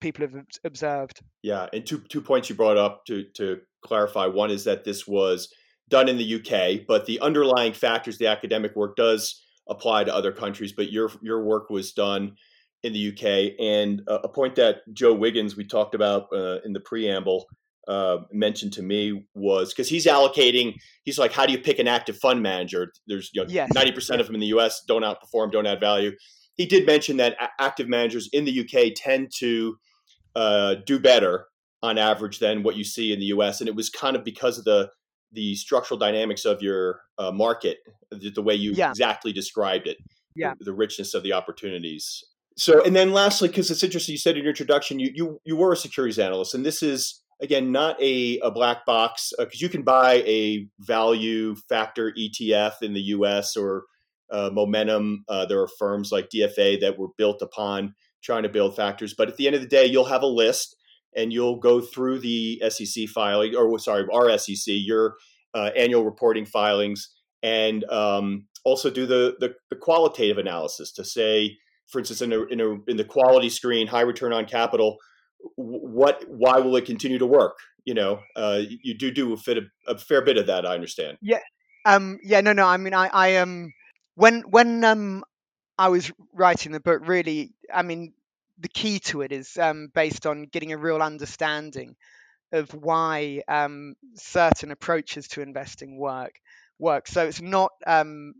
people 0.00 0.26
have 0.26 0.34
observed. 0.64 1.20
Yeah, 1.42 1.66
and 1.72 1.86
two 1.86 2.02
two 2.08 2.20
points 2.20 2.48
you 2.48 2.54
brought 2.54 2.76
up 2.76 3.04
to 3.06 3.24
to 3.36 3.60
clarify. 3.84 4.26
One 4.26 4.50
is 4.50 4.64
that 4.64 4.84
this 4.84 5.06
was 5.06 5.48
done 5.88 6.08
in 6.08 6.18
the 6.18 6.34
UK, 6.36 6.86
but 6.86 7.06
the 7.06 7.20
underlying 7.20 7.72
factors, 7.72 8.18
the 8.18 8.26
academic 8.26 8.74
work 8.76 8.96
does 8.96 9.42
apply 9.68 10.04
to 10.04 10.14
other 10.14 10.32
countries. 10.32 10.72
But 10.72 10.92
your 10.92 11.10
your 11.22 11.42
work 11.42 11.70
was 11.70 11.92
done 11.92 12.36
in 12.82 12.92
the 12.92 13.08
UK. 13.08 13.54
And 13.60 14.02
a 14.06 14.28
point 14.28 14.56
that 14.56 14.78
Joe 14.92 15.14
Wiggins, 15.14 15.56
we 15.56 15.64
talked 15.64 15.94
about 15.94 16.26
uh, 16.32 16.58
in 16.64 16.72
the 16.72 16.80
preamble, 16.80 17.46
uh, 17.88 18.18
mentioned 18.30 18.72
to 18.74 18.82
me 18.82 19.26
was 19.34 19.72
because 19.72 19.88
he's 19.88 20.06
allocating, 20.06 20.74
he's 21.04 21.18
like, 21.18 21.32
how 21.32 21.46
do 21.46 21.52
you 21.52 21.58
pick 21.58 21.78
an 21.78 21.88
active 21.88 22.16
fund 22.18 22.42
manager? 22.42 22.92
There's 23.06 23.30
you 23.34 23.42
know, 23.42 23.48
yes. 23.50 23.70
90% 23.74 24.20
of 24.20 24.26
them 24.26 24.34
in 24.34 24.40
the 24.40 24.48
US 24.48 24.82
don't 24.86 25.02
outperform, 25.02 25.52
don't 25.52 25.66
add 25.66 25.80
value. 25.80 26.12
He 26.54 26.66
did 26.66 26.86
mention 26.86 27.16
that 27.16 27.36
active 27.58 27.88
managers 27.88 28.28
in 28.32 28.44
the 28.44 28.60
UK 28.60 28.92
tend 28.94 29.32
to 29.38 29.76
uh, 30.36 30.76
do 30.86 30.98
better 30.98 31.46
on 31.82 31.98
average 31.98 32.38
than 32.38 32.62
what 32.62 32.76
you 32.76 32.84
see 32.84 33.12
in 33.12 33.18
the 33.18 33.26
US. 33.26 33.60
And 33.60 33.68
it 33.68 33.74
was 33.74 33.90
kind 33.90 34.16
of 34.16 34.24
because 34.24 34.58
of 34.58 34.64
the 34.64 34.90
the 35.32 35.54
structural 35.54 35.98
dynamics 35.98 36.44
of 36.44 36.60
your 36.60 37.00
uh, 37.16 37.32
market, 37.32 37.78
the, 38.10 38.30
the, 38.30 38.42
way 38.42 38.54
you 38.54 38.72
yeah. 38.72 38.90
exactly 38.90 39.32
described 39.32 39.86
it, 39.86 39.96
yeah. 40.36 40.52
the, 40.58 40.66
the 40.66 40.74
richness 40.74 41.14
of 41.14 41.22
the 41.22 41.32
opportunities. 41.32 42.22
So, 42.58 42.84
and 42.84 42.94
then 42.94 43.12
lastly, 43.12 43.48
because 43.48 43.70
it's 43.70 43.82
interesting, 43.82 44.12
you 44.12 44.18
said 44.18 44.36
in 44.36 44.42
your 44.42 44.50
introduction, 44.50 44.98
you 44.98 45.10
you 45.14 45.40
you 45.44 45.56
were 45.56 45.72
a 45.72 45.76
securities 45.76 46.18
analyst, 46.18 46.54
and 46.54 46.66
this 46.66 46.82
is 46.82 47.21
again 47.42 47.72
not 47.72 48.00
a, 48.00 48.38
a 48.38 48.50
black 48.50 48.86
box 48.86 49.32
because 49.38 49.60
uh, 49.60 49.64
you 49.64 49.68
can 49.68 49.82
buy 49.82 50.14
a 50.26 50.66
value 50.78 51.54
factor 51.68 52.12
ETF 52.18 52.74
in 52.82 52.94
the 52.94 53.00
U.S. 53.00 53.56
or 53.56 53.84
uh, 54.30 54.50
momentum. 54.52 55.24
Uh, 55.28 55.44
there 55.46 55.60
are 55.60 55.68
firms 55.78 56.10
like 56.10 56.30
DFA 56.30 56.80
that 56.80 56.98
were 56.98 57.08
built 57.18 57.42
upon 57.42 57.94
trying 58.22 58.44
to 58.44 58.48
build 58.48 58.76
factors, 58.76 59.14
but 59.16 59.28
at 59.28 59.36
the 59.36 59.46
end 59.46 59.56
of 59.56 59.62
the 59.62 59.68
day, 59.68 59.84
you'll 59.84 60.04
have 60.04 60.22
a 60.22 60.26
list 60.26 60.76
and 61.14 61.32
you'll 61.32 61.58
go 61.58 61.80
through 61.80 62.20
the 62.20 62.62
SEC 62.70 63.08
filing, 63.08 63.54
or 63.54 63.78
sorry, 63.78 64.06
our 64.12 64.38
SEC, 64.38 64.64
your 64.66 65.16
uh, 65.54 65.70
annual 65.76 66.04
reporting 66.04 66.46
filings, 66.46 67.10
and 67.42 67.84
um, 67.90 68.46
also 68.64 68.88
do 68.90 69.04
the, 69.04 69.34
the 69.40 69.52
the 69.70 69.76
qualitative 69.76 70.38
analysis 70.38 70.92
to 70.92 71.04
say 71.04 71.58
for 71.92 71.98
instance, 71.98 72.22
in 72.22 72.32
a, 72.32 72.42
in 72.44 72.60
a 72.60 72.90
in 72.90 72.96
the 72.96 73.04
quality 73.04 73.50
screen, 73.50 73.86
high 73.86 74.00
return 74.00 74.32
on 74.32 74.46
capital, 74.46 74.96
what 75.56 76.24
why 76.28 76.58
will 76.58 76.76
it 76.76 76.86
continue 76.86 77.18
to 77.18 77.26
work? 77.26 77.56
You 77.84 77.94
know, 77.94 78.20
uh, 78.36 78.60
you 78.82 78.96
do 78.96 79.10
do 79.10 79.32
a, 79.32 79.36
fit, 79.36 79.58
a, 79.58 79.62
a, 79.88 79.98
fair 79.98 80.22
bit 80.24 80.36
of 80.38 80.46
that. 80.46 80.64
I 80.64 80.74
understand. 80.74 81.18
Yeah, 81.20 81.40
um, 81.84 82.18
yeah, 82.22 82.40
no, 82.40 82.52
no. 82.52 82.66
I 82.66 82.76
mean, 82.76 82.94
I, 82.94 83.08
I 83.08 83.36
um, 83.36 83.72
when 84.14 84.42
when 84.42 84.84
um, 84.84 85.24
I 85.78 85.88
was 85.88 86.12
writing 86.32 86.72
the 86.72 86.80
book, 86.80 87.02
really, 87.06 87.54
I 87.72 87.82
mean, 87.82 88.12
the 88.58 88.68
key 88.68 89.00
to 89.00 89.22
it 89.22 89.32
is 89.32 89.56
um, 89.58 89.88
based 89.92 90.26
on 90.26 90.44
getting 90.44 90.72
a 90.72 90.78
real 90.78 91.02
understanding 91.02 91.96
of 92.52 92.70
why 92.72 93.42
um, 93.48 93.94
certain 94.14 94.70
approaches 94.70 95.28
to 95.28 95.42
investing 95.42 95.98
work 95.98 96.34
work. 96.78 97.08
So 97.08 97.26
it's 97.26 97.40
not 97.40 97.72
um, 97.86 98.34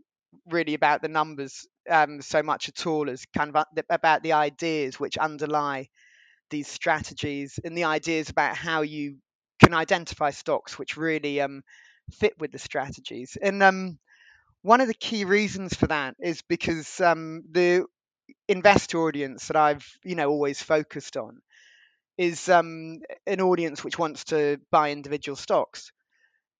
really 0.49 0.73
about 0.73 1.01
the 1.01 1.07
numbers 1.07 1.67
um, 1.89 2.21
so 2.21 2.43
much 2.43 2.69
at 2.69 2.85
all 2.85 3.09
as 3.09 3.25
kind 3.35 3.55
of 3.55 3.65
about 3.89 4.23
the 4.23 4.33
ideas 4.33 4.99
which 4.99 5.17
underlie 5.17 5.89
these 6.49 6.67
strategies 6.67 7.59
and 7.63 7.77
the 7.77 7.85
ideas 7.85 8.29
about 8.29 8.55
how 8.55 8.81
you 8.81 9.17
can 9.63 9.73
identify 9.73 10.31
stocks 10.31 10.77
which 10.79 10.97
really 10.97 11.41
um, 11.41 11.63
fit 12.11 12.33
with 12.39 12.51
the 12.51 12.59
strategies. 12.59 13.37
And 13.41 13.63
um, 13.63 13.99
one 14.63 14.81
of 14.81 14.87
the 14.87 14.93
key 14.95 15.25
reasons 15.25 15.73
for 15.75 15.87
that 15.87 16.15
is 16.19 16.41
because 16.43 17.01
um, 17.01 17.43
the 17.51 17.85
investor 18.47 18.99
audience 18.99 19.47
that 19.47 19.57
I've 19.57 19.87
you 20.03 20.15
know 20.15 20.29
always 20.29 20.61
focused 20.61 21.17
on 21.17 21.41
is 22.17 22.49
um, 22.49 22.99
an 23.27 23.41
audience 23.41 23.83
which 23.83 23.97
wants 23.99 24.25
to 24.25 24.59
buy 24.71 24.91
individual 24.91 25.35
stocks. 25.35 25.91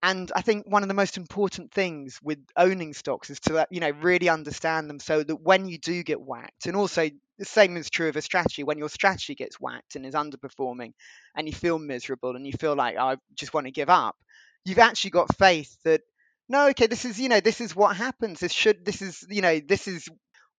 And 0.03 0.29
I 0.35 0.41
think 0.41 0.65
one 0.67 0.83
of 0.83 0.89
the 0.89 0.93
most 0.93 1.15
important 1.15 1.71
things 1.71 2.19
with 2.21 2.37
owning 2.57 2.93
stocks 2.93 3.29
is 3.29 3.39
to 3.41 3.65
you 3.71 3.79
know 3.79 3.91
really 4.01 4.27
understand 4.27 4.89
them 4.89 4.99
so 4.99 5.23
that 5.23 5.37
when 5.37 5.65
you 5.65 5.77
do 5.77 6.03
get 6.03 6.21
whacked, 6.21 6.65
and 6.65 6.75
also 6.75 7.09
the 7.39 7.45
same 7.45 7.77
is 7.77 7.89
true 7.89 8.09
of 8.09 8.17
a 8.17 8.21
strategy, 8.21 8.63
when 8.63 8.77
your 8.77 8.89
strategy 8.89 9.33
gets 9.33 9.61
whacked 9.61 9.95
and 9.95 10.05
is 10.05 10.13
underperforming, 10.13 10.91
and 11.37 11.47
you 11.47 11.53
feel 11.53 11.79
miserable 11.79 12.35
and 12.35 12.45
you 12.45 12.51
feel 12.51 12.75
like 12.75 12.97
oh, 12.99 13.05
I 13.05 13.15
just 13.33 13.53
want 13.53 13.65
to 13.67 13.71
give 13.71 13.89
up, 13.89 14.17
you've 14.65 14.77
actually 14.77 15.11
got 15.11 15.37
faith 15.37 15.77
that 15.85 16.01
no, 16.49 16.67
okay, 16.67 16.87
this 16.87 17.05
is 17.05 17.17
you 17.17 17.29
know 17.29 17.39
this 17.39 17.61
is 17.61 17.73
what 17.73 17.95
happens. 17.95 18.41
This 18.41 18.51
should 18.51 18.83
this 18.83 19.01
is 19.01 19.25
you 19.29 19.41
know 19.41 19.61
this 19.65 19.87
is 19.87 20.09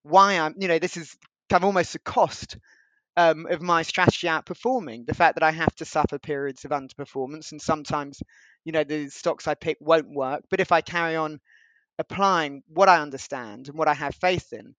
why 0.01 0.39
I'm 0.39 0.55
you 0.57 0.67
know 0.67 0.79
this 0.79 0.97
is 0.97 1.15
kind 1.51 1.63
of 1.63 1.67
almost 1.67 1.93
a 1.93 1.99
cost 1.99 2.57
um, 3.15 3.45
of 3.47 3.61
my 3.61 3.83
strategy 3.83 4.27
outperforming. 4.27 5.05
The 5.05 5.13
fact 5.13 5.35
that 5.35 5.43
I 5.43 5.51
have 5.51 5.75
to 5.75 5.85
suffer 5.85 6.17
periods 6.19 6.65
of 6.65 6.71
underperformance 6.71 7.51
and 7.51 7.61
sometimes 7.61 8.21
you 8.65 8.73
know 8.73 8.83
the 8.83 9.09
stocks 9.09 9.47
I 9.47 9.55
pick 9.55 9.77
won't 9.81 10.09
work. 10.11 10.43
But 10.49 10.61
if 10.61 10.71
I 10.73 10.81
carry 10.81 11.15
on 11.17 11.41
applying 11.99 12.63
what 12.67 12.89
I 12.89 13.01
understand 13.01 13.69
and 13.69 13.77
what 13.77 13.87
I 13.89 13.95
have 13.95 14.15
faith 14.15 14.53
in, 14.53 14.75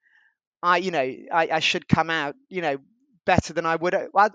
I 0.63 0.79
you 0.79 0.91
know 0.91 1.01
I, 1.33 1.49
I 1.53 1.61
should 1.61 1.89
come 1.89 2.11
out 2.11 2.35
you 2.49 2.63
know 2.63 2.79
better 3.27 3.53
than 3.53 3.67
I 3.67 3.77
would 3.77 3.95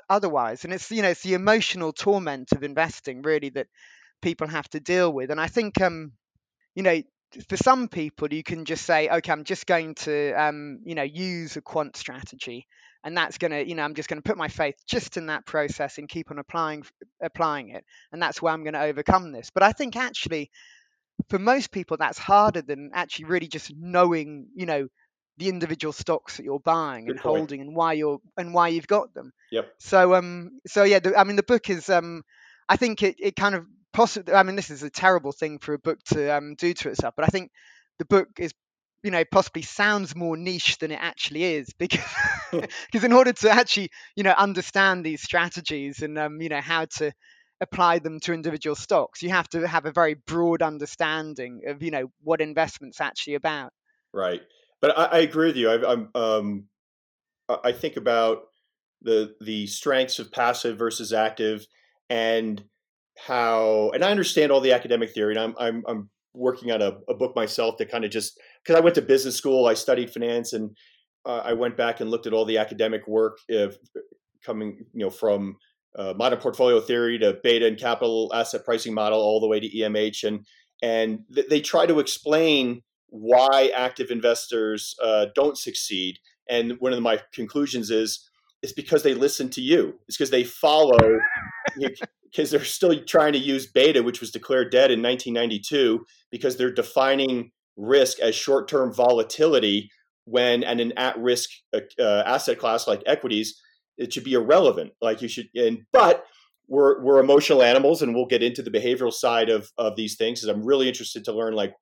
otherwise. 0.09 0.63
And 0.65 0.73
it's 0.73 0.91
you 0.91 1.01
know 1.01 1.09
it's 1.09 1.23
the 1.23 1.33
emotional 1.35 1.93
torment 1.93 2.51
of 2.53 2.63
investing 2.63 3.21
really 3.21 3.49
that 3.49 3.67
people 4.21 4.47
have 4.47 4.69
to 4.71 4.79
deal 4.79 5.11
with. 5.13 5.31
And 5.31 5.41
I 5.41 5.47
think 5.47 5.81
um 5.81 6.13
you 6.75 6.83
know 6.83 7.01
for 7.49 7.57
some 7.57 7.87
people 7.87 8.33
you 8.33 8.43
can 8.43 8.65
just 8.65 8.85
say 8.85 9.09
okay 9.09 9.31
i'm 9.31 9.43
just 9.45 9.65
going 9.65 9.95
to 9.95 10.33
um, 10.33 10.79
you 10.83 10.95
know 10.95 11.03
use 11.03 11.57
a 11.57 11.61
quant 11.61 11.95
strategy 11.95 12.67
and 13.03 13.15
that's 13.17 13.37
going 13.37 13.51
to 13.51 13.67
you 13.67 13.75
know 13.75 13.83
i'm 13.83 13.95
just 13.95 14.09
going 14.09 14.21
to 14.21 14.27
put 14.27 14.37
my 14.37 14.47
faith 14.47 14.75
just 14.87 15.17
in 15.17 15.27
that 15.27 15.45
process 15.45 15.97
and 15.97 16.09
keep 16.09 16.31
on 16.31 16.39
applying 16.39 16.83
applying 17.21 17.69
it 17.69 17.83
and 18.11 18.21
that's 18.21 18.41
where 18.41 18.53
i'm 18.53 18.63
going 18.63 18.73
to 18.73 18.81
overcome 18.81 19.31
this 19.31 19.49
but 19.53 19.63
i 19.63 19.71
think 19.71 19.95
actually 19.95 20.49
for 21.29 21.39
most 21.39 21.71
people 21.71 21.97
that's 21.97 22.17
harder 22.17 22.61
than 22.61 22.91
actually 22.93 23.25
really 23.25 23.47
just 23.47 23.71
knowing 23.77 24.47
you 24.55 24.65
know 24.65 24.87
the 25.37 25.49
individual 25.49 25.93
stocks 25.93 26.37
that 26.37 26.43
you're 26.43 26.59
buying 26.59 27.05
Good 27.05 27.11
and 27.13 27.19
point. 27.19 27.37
holding 27.37 27.61
and 27.61 27.75
why 27.75 27.93
you're 27.93 28.19
and 28.37 28.53
why 28.53 28.67
you've 28.69 28.87
got 28.87 29.13
them 29.13 29.31
Yep. 29.51 29.73
so 29.79 30.15
um 30.15 30.59
so 30.67 30.83
yeah 30.83 30.99
the, 30.99 31.17
i 31.17 31.23
mean 31.23 31.35
the 31.35 31.43
book 31.43 31.69
is 31.69 31.89
um 31.89 32.23
i 32.69 32.75
think 32.75 33.01
it, 33.03 33.15
it 33.19 33.35
kind 33.35 33.55
of 33.55 33.65
possibly 33.93 34.33
i 34.33 34.43
mean 34.43 34.55
this 34.55 34.69
is 34.69 34.83
a 34.83 34.89
terrible 34.89 35.31
thing 35.31 35.59
for 35.59 35.73
a 35.73 35.79
book 35.79 35.99
to 36.05 36.35
um, 36.35 36.55
do 36.55 36.73
to 36.73 36.89
itself 36.89 37.13
but 37.15 37.25
i 37.25 37.27
think 37.29 37.51
the 37.99 38.05
book 38.05 38.27
is 38.39 38.53
you 39.03 39.11
know 39.11 39.23
possibly 39.31 39.61
sounds 39.61 40.15
more 40.15 40.37
niche 40.37 40.77
than 40.79 40.91
it 40.91 40.99
actually 41.01 41.43
is 41.43 41.73
because 41.79 41.99
because 42.51 43.03
in 43.03 43.13
order 43.13 43.33
to 43.33 43.49
actually 43.49 43.89
you 44.15 44.23
know 44.23 44.33
understand 44.37 45.05
these 45.05 45.21
strategies 45.21 46.01
and 46.01 46.17
um, 46.17 46.41
you 46.41 46.49
know 46.49 46.61
how 46.61 46.85
to 46.85 47.11
apply 47.61 47.99
them 47.99 48.19
to 48.19 48.33
individual 48.33 48.75
stocks 48.75 49.21
you 49.21 49.29
have 49.29 49.47
to 49.47 49.67
have 49.67 49.85
a 49.85 49.91
very 49.91 50.15
broad 50.15 50.61
understanding 50.61 51.61
of 51.67 51.83
you 51.83 51.91
know 51.91 52.11
what 52.23 52.41
investment's 52.41 52.99
actually 52.99 53.35
about 53.35 53.71
Right. 54.13 54.41
But 54.81 54.97
I, 54.97 55.05
I 55.05 55.19
agree 55.19 55.47
with 55.47 55.55
you. 55.55 55.69
I, 55.69 55.91
I'm 55.91 56.09
um, 56.15 56.65
I 57.47 57.57
I 57.65 57.71
think 57.71 57.97
about 57.97 58.43
the 59.01 59.35
the 59.41 59.67
strengths 59.67 60.19
of 60.19 60.31
passive 60.31 60.77
versus 60.77 61.13
active, 61.13 61.65
and 62.09 62.63
how. 63.17 63.91
And 63.93 64.03
I 64.03 64.11
understand 64.11 64.51
all 64.51 64.61
the 64.61 64.73
academic 64.73 65.11
theory, 65.13 65.35
and 65.35 65.39
I'm 65.43 65.55
I'm 65.59 65.83
I'm 65.87 66.09
working 66.33 66.71
on 66.71 66.81
a, 66.81 66.93
a 67.09 67.13
book 67.13 67.35
myself 67.35 67.77
that 67.77 67.91
kind 67.91 68.05
of 68.05 68.11
just 68.11 68.39
because 68.63 68.79
I 68.79 68.83
went 68.83 68.95
to 68.95 69.01
business 69.01 69.35
school, 69.35 69.67
I 69.67 69.73
studied 69.73 70.11
finance, 70.11 70.53
and 70.53 70.75
uh, 71.25 71.41
I 71.43 71.53
went 71.53 71.77
back 71.77 71.99
and 71.99 72.09
looked 72.09 72.27
at 72.27 72.33
all 72.33 72.45
the 72.45 72.57
academic 72.57 73.07
work 73.07 73.37
of 73.49 73.77
coming, 74.45 74.77
you 74.93 75.05
know, 75.05 75.09
from 75.09 75.57
uh, 75.97 76.13
modern 76.15 76.39
portfolio 76.39 76.79
theory 76.79 77.19
to 77.19 77.37
beta 77.43 77.67
and 77.67 77.77
capital 77.77 78.31
asset 78.33 78.63
pricing 78.63 78.93
model, 78.93 79.19
all 79.19 79.39
the 79.39 79.47
way 79.47 79.59
to 79.59 79.69
EMH, 79.69 80.23
and 80.23 80.45
and 80.81 81.19
th- 81.33 81.47
they 81.47 81.61
try 81.61 81.85
to 81.85 81.99
explain 81.99 82.81
why 83.07 83.71
active 83.75 84.09
investors 84.09 84.95
uh, 85.03 85.27
don't 85.35 85.57
succeed. 85.57 86.17
And 86.49 86.77
one 86.79 86.93
of 86.93 87.01
my 87.01 87.19
conclusions 87.33 87.91
is 87.91 88.27
it's 88.61 88.73
because 88.73 89.03
they 89.03 89.13
listen 89.13 89.49
to 89.49 89.61
you. 89.61 89.95
It's 90.07 90.17
because 90.17 90.29
they 90.29 90.43
follow, 90.43 90.97
because 92.31 92.51
they're 92.51 92.63
still 92.63 92.97
trying 93.05 93.33
to 93.33 93.39
use 93.39 93.71
beta, 93.71 94.01
which 94.01 94.21
was 94.21 94.31
declared 94.31 94.71
dead 94.71 94.91
in 94.91 95.01
1992, 95.01 96.05
because 96.31 96.57
they're 96.57 96.73
defining 96.73 97.51
risk 97.77 98.19
as 98.19 98.35
short 98.35 98.67
term 98.67 98.93
volatility 98.93 99.89
when 100.25 100.63
and 100.63 100.79
an 100.79 100.93
at 100.97 101.17
risk 101.17 101.49
uh, 101.73 101.79
uh, 101.99 102.23
asset 102.25 102.57
class 102.57 102.87
like 102.87 103.01
equities, 103.05 103.59
it 103.97 104.13
should 104.13 104.23
be 104.23 104.33
irrelevant. 104.33 104.91
Like 105.01 105.21
you 105.21 105.27
should, 105.27 105.49
and 105.55 105.79
but 105.91 106.25
we're, 106.67 107.03
we're 107.03 107.19
emotional 107.19 107.63
animals 107.63 108.01
and 108.01 108.15
we'll 108.15 108.27
get 108.27 108.43
into 108.43 108.61
the 108.61 108.71
behavioral 108.71 109.11
side 109.11 109.49
of, 109.49 109.69
of 109.77 109.95
these 109.95 110.15
things 110.15 110.39
because 110.39 110.55
I'm 110.55 110.65
really 110.65 110.87
interested 110.87 111.25
to 111.25 111.33
learn 111.33 111.53
like 111.53 111.73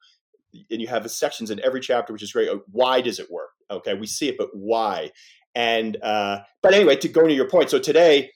and 0.71 0.81
you 0.81 0.87
have 0.87 1.03
the 1.03 1.09
sections 1.09 1.51
in 1.51 1.63
every 1.63 1.79
chapter, 1.79 2.11
which 2.11 2.23
is 2.23 2.31
great. 2.31 2.49
Why 2.71 3.01
does 3.01 3.19
it 3.19 3.29
work? 3.29 3.51
Okay, 3.69 3.93
we 3.93 4.07
see 4.07 4.29
it, 4.29 4.35
but 4.37 4.49
why? 4.53 5.11
And 5.53 5.95
uh, 6.01 6.39
but 6.63 6.73
anyway, 6.73 6.95
to 6.97 7.07
go 7.07 7.27
to 7.27 7.33
your 7.33 7.47
point, 7.47 7.69
so 7.69 7.77
today 7.77 8.31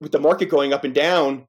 with 0.00 0.10
the 0.10 0.18
market 0.18 0.48
going 0.48 0.72
up 0.72 0.82
and 0.82 0.94
down 0.94 1.46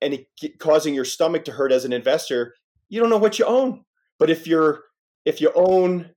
and 0.00 0.14
it 0.14 0.58
causing 0.58 0.94
your 0.94 1.04
stomach 1.04 1.44
to 1.44 1.52
hurt 1.52 1.72
as 1.72 1.84
an 1.84 1.92
investor, 1.92 2.54
you 2.88 3.00
don't 3.00 3.10
know 3.10 3.18
what 3.18 3.38
you 3.38 3.44
own. 3.44 3.84
But 4.18 4.30
if 4.30 4.46
you're 4.46 4.82
if 5.24 5.40
you 5.40 5.50
own 5.54 6.10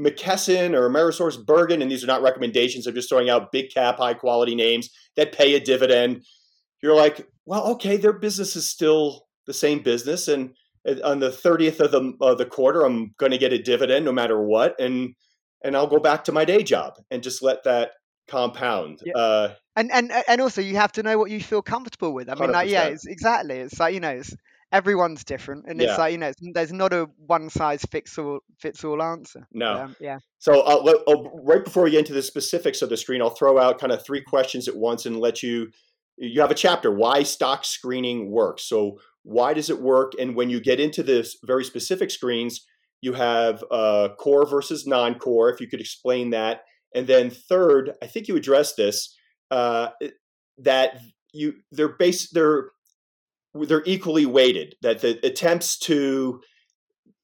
McKesson 0.00 0.74
or 0.74 0.88
Amerisource 0.88 1.44
Bergen, 1.44 1.82
and 1.82 1.90
these 1.90 2.04
are 2.04 2.08
not 2.08 2.22
recommendations, 2.22 2.86
I'm 2.86 2.94
just 2.94 3.08
throwing 3.08 3.30
out 3.30 3.52
big 3.52 3.72
cap, 3.72 3.98
high 3.98 4.14
quality 4.14 4.54
names 4.54 4.90
that 5.16 5.32
pay 5.32 5.54
a 5.54 5.60
dividend. 5.60 6.24
You're 6.82 6.96
like, 6.96 7.26
well, 7.46 7.64
okay, 7.72 7.96
their 7.96 8.12
business 8.12 8.54
is 8.54 8.68
still 8.68 9.26
the 9.46 9.54
same 9.54 9.82
business, 9.82 10.28
and 10.28 10.50
on 11.04 11.18
the 11.20 11.30
30th 11.30 11.80
of 11.80 11.90
the 11.90 12.12
of 12.20 12.38
the 12.38 12.46
quarter 12.46 12.84
i'm 12.84 13.12
going 13.18 13.32
to 13.32 13.38
get 13.38 13.52
a 13.52 13.62
dividend 13.62 14.04
no 14.04 14.12
matter 14.12 14.40
what 14.40 14.78
and 14.80 15.14
and 15.62 15.76
i'll 15.76 15.86
go 15.86 15.98
back 15.98 16.24
to 16.24 16.32
my 16.32 16.44
day 16.44 16.62
job 16.62 16.94
and 17.10 17.22
just 17.22 17.42
let 17.42 17.62
that 17.64 17.90
compound 18.28 19.00
Yeah. 19.04 19.12
uh 19.16 19.54
and 19.78 19.92
and 19.92 20.12
and 20.26 20.40
also 20.40 20.60
you 20.60 20.76
have 20.76 20.92
to 20.92 21.02
know 21.02 21.16
what 21.18 21.30
you 21.30 21.40
feel 21.40 21.62
comfortable 21.62 22.12
with. 22.12 22.28
I 22.28 22.34
mean 22.34 22.52
like 22.52 22.68
yeah 22.68 22.84
it's 22.84 23.06
exactly. 23.06 23.56
It's 23.56 23.78
like 23.78 23.94
you 23.94 24.00
know 24.00 24.10
it's 24.10 24.34
everyone's 24.72 25.24
different 25.24 25.64
and 25.66 25.80
Yeah. 25.80 25.88
it's 25.88 25.98
like 25.98 26.12
you 26.12 26.18
know 26.18 26.28
it's, 26.28 26.40
there's 26.52 26.72
not 26.72 26.92
a 26.92 27.08
one 27.26 27.48
size 27.48 27.84
fits 27.90 28.18
all 28.18 28.40
fits 28.58 28.84
all 28.84 29.02
answer. 29.02 29.46
No. 29.52 29.84
Um, 29.84 29.96
yeah. 30.00 30.18
So 30.38 30.60
I'll, 30.62 30.86
I'll, 31.08 31.30
right 31.44 31.64
before 31.64 31.84
we 31.84 31.92
get 31.92 32.00
into 32.00 32.12
the 32.12 32.22
specifics 32.22 32.82
of 32.82 32.88
the 32.88 32.96
screen 32.96 33.22
i'll 33.22 33.30
throw 33.30 33.58
out 33.58 33.80
kind 33.80 33.92
of 33.92 34.04
three 34.04 34.20
questions 34.20 34.68
at 34.68 34.76
once 34.76 35.06
and 35.06 35.18
let 35.18 35.42
you 35.42 35.68
you 36.16 36.40
have 36.40 36.50
a 36.50 36.54
chapter 36.54 36.90
why 36.92 37.22
stock 37.22 37.64
screening 37.64 38.30
works. 38.30 38.64
So 38.64 38.98
why 39.22 39.54
does 39.54 39.70
it 39.70 39.80
work? 39.80 40.12
And 40.18 40.34
when 40.34 40.50
you 40.50 40.60
get 40.60 40.80
into 40.80 41.02
this 41.02 41.36
very 41.44 41.64
specific 41.64 42.10
screens 42.10 42.66
you 43.00 43.12
have 43.12 43.62
uh, 43.70 44.08
core 44.18 44.44
versus 44.44 44.84
non-core 44.84 45.50
if 45.50 45.60
you 45.60 45.68
could 45.68 45.80
explain 45.80 46.30
that. 46.30 46.62
And 46.94 47.06
then 47.06 47.30
third 47.30 47.92
i 48.02 48.06
think 48.06 48.28
you 48.28 48.36
addressed 48.36 48.76
this 48.76 49.14
uh, 49.50 49.88
that 50.58 51.00
you 51.32 51.54
they're 51.72 51.88
base 51.88 52.30
they're 52.30 52.70
they're 53.54 53.82
equally 53.86 54.26
weighted 54.26 54.74
that 54.82 55.00
the 55.00 55.24
attempts 55.26 55.78
to 55.78 56.40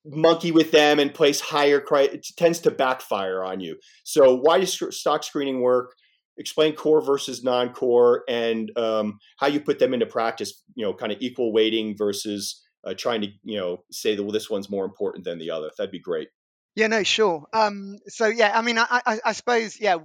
monkey 0.05 0.53
with 0.53 0.71
them 0.71 0.99
and 0.99 1.15
place 1.15 1.41
higher 1.41 1.81
cri- 1.81 2.21
tends 2.37 2.61
to 2.61 2.71
backfire 2.71 3.43
on 3.43 3.61
you. 3.61 3.77
So 4.05 4.35
why 4.37 4.61
does 4.61 4.79
stock 4.91 5.25
screening 5.25 5.61
work? 5.61 5.95
Explain 6.37 6.75
core 6.75 7.01
versus 7.01 7.45
non-core 7.45 8.25
and 8.29 8.77
um, 8.77 9.19
how 9.39 9.47
you 9.47 9.61
put 9.61 9.79
them 9.79 9.95
into 9.95 10.07
practice 10.07 10.63
you 10.75 10.85
know 10.85 10.93
kind 10.93 11.13
of 11.13 11.19
equal 11.21 11.53
weighting 11.53 11.97
versus 11.97 12.63
uh, 12.85 12.93
trying 12.93 13.21
to 13.23 13.29
you 13.45 13.59
know 13.59 13.85
say 13.91 14.17
that 14.17 14.23
well 14.23 14.33
this 14.33 14.51
one's 14.51 14.69
more 14.69 14.85
important 14.85 15.25
than 15.25 15.39
the 15.39 15.51
other. 15.51 15.71
That'd 15.79 15.93
be 15.93 16.01
great. 16.01 16.29
Yeah 16.75 16.89
no 16.89 17.05
sure. 17.05 17.45
Um 17.53 17.99
so 18.09 18.27
yeah 18.27 18.51
i 18.53 18.63
mean 18.63 18.79
i 18.79 18.87
i, 18.91 19.21
I 19.27 19.33
suppose 19.33 19.79
yeah 19.81 19.99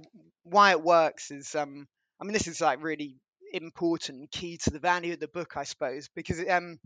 why 0.44 0.70
it 0.70 0.82
works 0.82 1.32
is 1.32 1.52
um 1.56 1.88
i 2.20 2.24
mean 2.24 2.32
this 2.32 2.46
is 2.48 2.60
like 2.60 2.82
really 2.82 3.16
important 3.52 4.30
key 4.30 4.56
to 4.58 4.70
the 4.70 4.78
value 4.78 5.12
of 5.12 5.20
the 5.20 5.28
book 5.28 5.56
i 5.56 5.64
suppose 5.64 6.08
because 6.14 6.40
um 6.48 6.78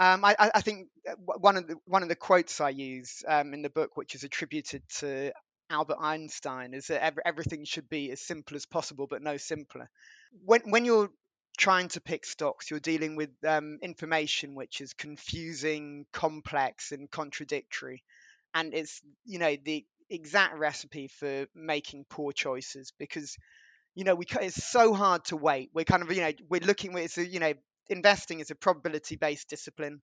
um, 0.00 0.24
I, 0.24 0.34
I 0.54 0.60
think 0.62 0.88
uh, 1.06 1.12
one 1.38 1.58
of 1.58 1.66
the 1.66 1.76
one 1.84 2.02
of 2.02 2.08
the 2.08 2.16
quotes 2.16 2.58
I 2.60 2.70
use 2.70 3.22
um, 3.28 3.52
in 3.52 3.60
the 3.60 3.68
book, 3.68 3.98
which 3.98 4.14
is 4.14 4.24
attributed 4.24 4.82
to 5.00 5.30
Albert 5.68 5.98
Einstein, 6.00 6.72
is 6.72 6.86
that 6.86 7.02
ev- 7.04 7.18
everything 7.26 7.66
should 7.66 7.88
be 7.90 8.10
as 8.10 8.22
simple 8.22 8.56
as 8.56 8.64
possible, 8.64 9.06
but 9.08 9.20
no 9.20 9.36
simpler. 9.36 9.90
When 10.46 10.62
when 10.70 10.86
you're 10.86 11.10
trying 11.58 11.88
to 11.88 12.00
pick 12.00 12.24
stocks, 12.24 12.70
you're 12.70 12.80
dealing 12.80 13.14
with 13.14 13.28
um, 13.46 13.78
information 13.82 14.54
which 14.54 14.80
is 14.80 14.94
confusing, 14.94 16.06
complex, 16.14 16.92
and 16.92 17.10
contradictory, 17.10 18.02
and 18.54 18.72
it's 18.72 19.02
you 19.26 19.38
know 19.38 19.54
the 19.62 19.84
exact 20.08 20.56
recipe 20.56 21.08
for 21.08 21.46
making 21.54 22.06
poor 22.08 22.32
choices 22.32 22.90
because 22.98 23.36
you 24.00 24.04
know 24.04 24.14
we 24.14 24.24
it's 24.40 24.64
so 24.64 24.94
hard 24.94 25.26
to 25.26 25.36
wait. 25.36 25.68
We're 25.74 25.84
kind 25.84 26.02
of 26.02 26.10
you 26.10 26.22
know 26.22 26.32
we're 26.48 26.62
looking 26.62 26.96
it's 26.96 27.18
a, 27.18 27.26
you 27.26 27.38
know 27.38 27.52
investing 27.90 28.40
is 28.40 28.50
a 28.50 28.54
probability 28.54 29.16
based 29.16 29.50
discipline. 29.50 30.00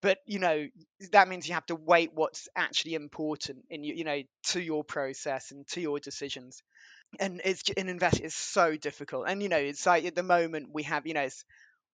But 0.00 0.18
you 0.26 0.38
know 0.38 0.66
that 1.12 1.28
means 1.28 1.46
you 1.46 1.52
have 1.52 1.66
to 1.66 1.74
wait 1.74 2.12
what's 2.14 2.48
actually 2.56 2.94
important 2.94 3.66
in 3.68 3.84
you 3.84 3.94
you 3.94 4.04
know 4.04 4.22
to 4.44 4.60
your 4.62 4.82
process 4.82 5.50
and 5.50 5.66
to 5.68 5.82
your 5.82 6.00
decisions. 6.00 6.62
And 7.20 7.42
it's 7.44 7.64
an 7.76 7.90
invest 7.90 8.22
is 8.22 8.34
so 8.34 8.76
difficult. 8.78 9.26
And 9.28 9.42
you 9.42 9.50
know 9.50 9.58
it's 9.58 9.84
like 9.84 10.06
at 10.06 10.14
the 10.14 10.22
moment 10.22 10.70
we 10.72 10.84
have 10.84 11.06
you 11.06 11.12
know 11.12 11.22
it's 11.22 11.44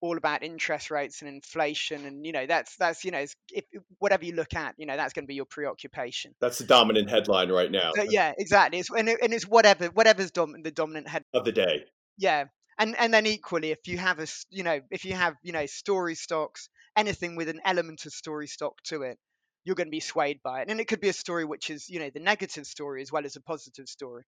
all 0.05 0.19
about 0.19 0.43
interest 0.43 0.91
rates 0.91 1.23
and 1.23 1.31
inflation 1.31 2.05
and 2.05 2.27
you 2.27 2.33
know 2.33 2.45
that's 2.47 2.77
that's 2.77 3.05
you 3.05 3.11
know 3.11 3.25
if, 3.53 3.65
whatever 3.99 4.23
you 4.25 4.35
look 4.35 4.55
at 4.55 4.75
you 4.77 4.85
know 4.85 4.97
that's 4.97 5.15
going 5.15 5.25
to 5.25 5.27
be 5.27 5.35
your 5.35 5.47
preoccupation. 5.47 6.35
That's 6.41 6.59
the 6.59 6.67
dominant 6.67 7.09
headline 7.09 7.51
right 7.51 7.71
now. 7.71 7.93
So, 7.97 8.03
yeah 8.03 8.35
exactly. 8.37 8.81
It's, 8.81 8.91
and, 8.91 9.09
it, 9.09 9.19
and 9.23 9.33
it's 9.33 9.47
whatever 9.47 9.87
whatever's 9.87 10.31
dom- 10.31 10.63
the 10.63 10.71
dominant 10.71 11.09
head 11.09 11.25
of 11.33 11.47
the 11.47 11.53
day. 11.53 11.85
Yeah 12.19 12.45
and 12.79 12.95
and 12.99 13.15
then 13.15 13.27
equally 13.27 13.71
if 13.71 13.87
you 13.87 13.97
have 13.97 14.19
a 14.19 14.27
you 14.51 14.63
know 14.63 14.81
if 14.91 15.07
you 15.07 15.15
have 15.15 15.35
you 15.43 15.53
know 15.53 15.65
story 15.65 16.15
stocks 16.15 16.69
anything 16.97 17.35
with 17.35 17.49
an 17.49 17.61
element 17.65 18.05
of 18.05 18.13
story 18.13 18.47
stock 18.47 18.75
to 18.85 19.03
it 19.03 19.19
you're 19.65 19.77
going 19.77 19.87
to 19.87 19.91
be 19.91 20.01
swayed 20.01 20.41
by 20.43 20.61
it. 20.61 20.69
And 20.69 20.79
it 20.79 20.89
could 20.89 21.01
be 21.01 21.09
a 21.09 21.15
story 21.15 21.47
which 21.47 21.71
is 21.71 21.89
you 21.89 21.99
know 21.99 22.11
the 22.13 22.21
negative 22.21 22.67
story 22.67 23.01
as 23.01 23.11
well 23.11 23.25
as 23.25 23.37
a 23.37 23.41
positive 23.41 23.89
story. 23.89 24.25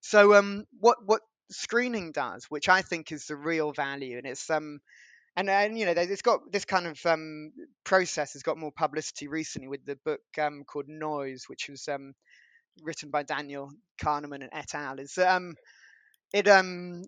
So 0.00 0.34
um 0.34 0.64
what 0.80 0.96
what 1.04 1.20
screening 1.50 2.12
does 2.12 2.46
which 2.48 2.68
i 2.68 2.80
think 2.80 3.10
is 3.10 3.26
the 3.26 3.36
real 3.36 3.72
value 3.72 4.16
and 4.16 4.26
it's 4.26 4.48
um 4.50 4.78
and 5.40 5.50
and 5.50 5.78
you 5.78 5.86
know 5.86 5.94
it's 5.96 6.22
got 6.22 6.40
this 6.52 6.64
kind 6.64 6.86
of 6.86 6.98
um 7.06 7.52
process 7.84 8.34
has 8.34 8.42
got 8.42 8.58
more 8.58 8.72
publicity 8.72 9.28
recently 9.28 9.68
with 9.68 9.84
the 9.86 9.96
book 10.04 10.20
um 10.38 10.64
called 10.64 10.88
noise 10.88 11.44
which 11.48 11.68
was 11.68 11.88
um 11.88 12.12
written 12.82 13.10
by 13.10 13.22
daniel 13.22 13.70
kahneman 14.02 14.42
and 14.42 14.50
et 14.52 14.74
al 14.74 14.98
is 14.98 15.18
um 15.18 15.54
it 16.32 16.46
um 16.48 17.02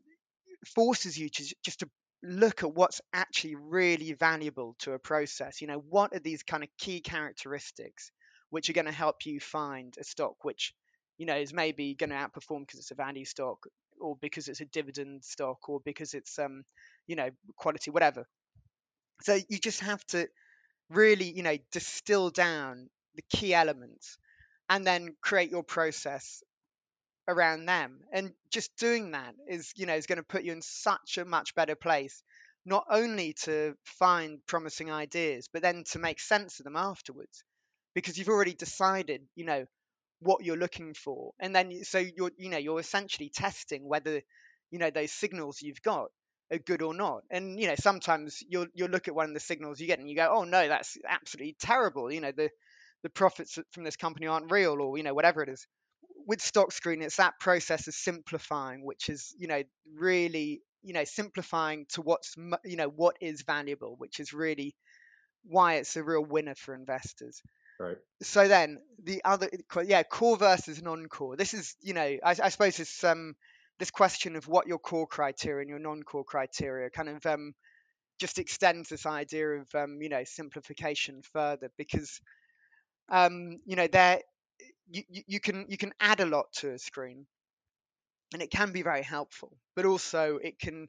forces 0.74 1.18
you 1.18 1.28
to 1.28 1.54
just 1.64 1.80
to 1.80 1.88
look 2.22 2.62
at 2.62 2.74
what's 2.74 3.00
actually 3.12 3.56
really 3.56 4.12
valuable 4.12 4.76
to 4.78 4.92
a 4.92 4.98
process. 4.98 5.60
You 5.60 5.66
know, 5.66 5.82
what 5.88 6.14
are 6.14 6.20
these 6.20 6.42
kind 6.42 6.62
of 6.62 6.68
key 6.78 7.00
characteristics 7.00 8.10
which 8.50 8.70
are 8.70 8.74
going 8.74 8.86
to 8.86 8.92
help 8.92 9.26
you 9.26 9.40
find 9.40 9.94
a 9.98 10.04
stock 10.04 10.44
which, 10.44 10.72
you 11.18 11.26
know, 11.26 11.36
is 11.36 11.52
maybe 11.52 11.94
going 11.94 12.10
to 12.10 12.16
outperform 12.16 12.60
because 12.60 12.78
it's 12.78 12.90
a 12.90 12.94
value 12.94 13.24
stock 13.24 13.58
or 14.00 14.16
because 14.20 14.48
it's 14.48 14.60
a 14.60 14.66
dividend 14.66 15.24
stock 15.24 15.68
or 15.68 15.80
because 15.84 16.14
it's 16.14 16.38
um, 16.38 16.62
you 17.06 17.16
know, 17.16 17.30
quality, 17.56 17.90
whatever. 17.90 18.26
So 19.22 19.38
you 19.48 19.58
just 19.58 19.80
have 19.80 20.04
to 20.08 20.28
really, 20.90 21.30
you 21.30 21.42
know, 21.42 21.56
distill 21.72 22.30
down 22.30 22.88
the 23.14 23.22
key 23.30 23.54
elements 23.54 24.18
and 24.68 24.86
then 24.86 25.14
create 25.22 25.50
your 25.50 25.62
process 25.62 26.42
around 27.28 27.66
them. 27.66 28.00
And 28.12 28.32
just 28.50 28.76
doing 28.76 29.12
that 29.12 29.34
is 29.48 29.72
you 29.76 29.86
know 29.86 29.94
is 29.94 30.06
going 30.06 30.18
to 30.18 30.24
put 30.24 30.44
you 30.44 30.52
in 30.52 30.62
such 30.62 31.18
a 31.18 31.24
much 31.24 31.54
better 31.54 31.74
place 31.74 32.22
not 32.64 32.84
only 32.90 33.34
to 33.44 33.74
find 33.84 34.38
promising 34.46 34.90
ideas 34.90 35.48
but 35.52 35.62
then 35.62 35.84
to 35.90 35.98
make 35.98 36.20
sense 36.20 36.60
of 36.60 36.64
them 36.64 36.76
afterwards. 36.76 37.44
Because 37.94 38.16
you've 38.18 38.28
already 38.28 38.54
decided 38.54 39.22
you 39.34 39.44
know 39.44 39.66
what 40.20 40.44
you're 40.44 40.56
looking 40.56 40.94
for. 40.94 41.32
And 41.40 41.54
then 41.54 41.84
so 41.84 41.98
you're 41.98 42.32
you 42.36 42.50
know 42.50 42.58
you're 42.58 42.80
essentially 42.80 43.30
testing 43.30 43.86
whether 43.86 44.22
you 44.70 44.78
know 44.78 44.90
those 44.90 45.12
signals 45.12 45.60
you've 45.60 45.82
got 45.82 46.08
good 46.58 46.82
or 46.82 46.94
not. 46.94 47.22
And 47.30 47.58
you 47.58 47.66
know 47.68 47.74
sometimes 47.78 48.42
you'll 48.48 48.66
you'll 48.74 48.90
look 48.90 49.08
at 49.08 49.14
one 49.14 49.26
of 49.26 49.34
the 49.34 49.40
signals 49.40 49.80
you 49.80 49.86
get 49.86 49.98
and 49.98 50.08
you 50.08 50.16
go 50.16 50.28
oh 50.30 50.44
no 50.44 50.68
that's 50.68 50.96
absolutely 51.08 51.56
terrible. 51.58 52.10
You 52.12 52.20
know 52.20 52.32
the 52.32 52.50
the 53.02 53.10
profits 53.10 53.58
from 53.72 53.84
this 53.84 53.96
company 53.96 54.26
aren't 54.26 54.50
real 54.50 54.80
or 54.80 54.96
you 54.96 55.02
know 55.02 55.14
whatever 55.14 55.42
it 55.42 55.48
is. 55.48 55.66
With 56.26 56.40
stock 56.40 56.72
screen 56.72 57.02
it's 57.02 57.16
that 57.16 57.38
process 57.40 57.88
of 57.88 57.94
simplifying 57.94 58.84
which 58.84 59.08
is 59.08 59.34
you 59.38 59.48
know 59.48 59.62
really 59.96 60.62
you 60.82 60.92
know 60.92 61.04
simplifying 61.04 61.86
to 61.90 62.02
what's 62.02 62.34
you 62.64 62.76
know 62.76 62.88
what 62.88 63.16
is 63.20 63.42
valuable 63.42 63.96
which 63.98 64.20
is 64.20 64.32
really 64.32 64.74
why 65.44 65.74
it's 65.74 65.96
a 65.96 66.02
real 66.02 66.24
winner 66.24 66.54
for 66.54 66.74
investors. 66.74 67.42
Right. 67.80 67.98
So 68.22 68.46
then 68.46 68.78
the 69.02 69.22
other 69.24 69.48
yeah 69.84 70.04
core 70.04 70.36
versus 70.36 70.80
non-core. 70.80 71.36
This 71.36 71.54
is 71.54 71.74
you 71.80 71.94
know 71.94 72.02
i, 72.02 72.18
I 72.24 72.48
suppose 72.50 72.78
it's 72.78 73.02
um 73.02 73.34
this 73.82 73.90
question 73.90 74.36
of 74.36 74.46
what 74.46 74.68
your 74.68 74.78
core 74.78 75.08
criteria 75.08 75.60
and 75.62 75.68
your 75.68 75.80
non-core 75.80 76.22
criteria 76.22 76.88
kind 76.88 77.08
of 77.08 77.26
um 77.26 77.52
just 78.20 78.38
extends 78.38 78.88
this 78.88 79.06
idea 79.06 79.48
of 79.48 79.66
um 79.74 80.00
you 80.00 80.08
know 80.08 80.22
simplification 80.22 81.20
further 81.32 81.68
because 81.76 82.20
um 83.08 83.58
you 83.66 83.74
know 83.74 83.88
there 83.88 84.20
you, 84.88 85.02
you 85.26 85.40
can 85.40 85.66
you 85.68 85.76
can 85.76 85.92
add 85.98 86.20
a 86.20 86.26
lot 86.26 86.46
to 86.52 86.70
a 86.70 86.78
screen 86.78 87.26
and 88.32 88.40
it 88.40 88.52
can 88.52 88.70
be 88.70 88.82
very 88.82 89.02
helpful 89.02 89.50
but 89.74 89.84
also 89.84 90.36
it 90.36 90.60
can 90.60 90.86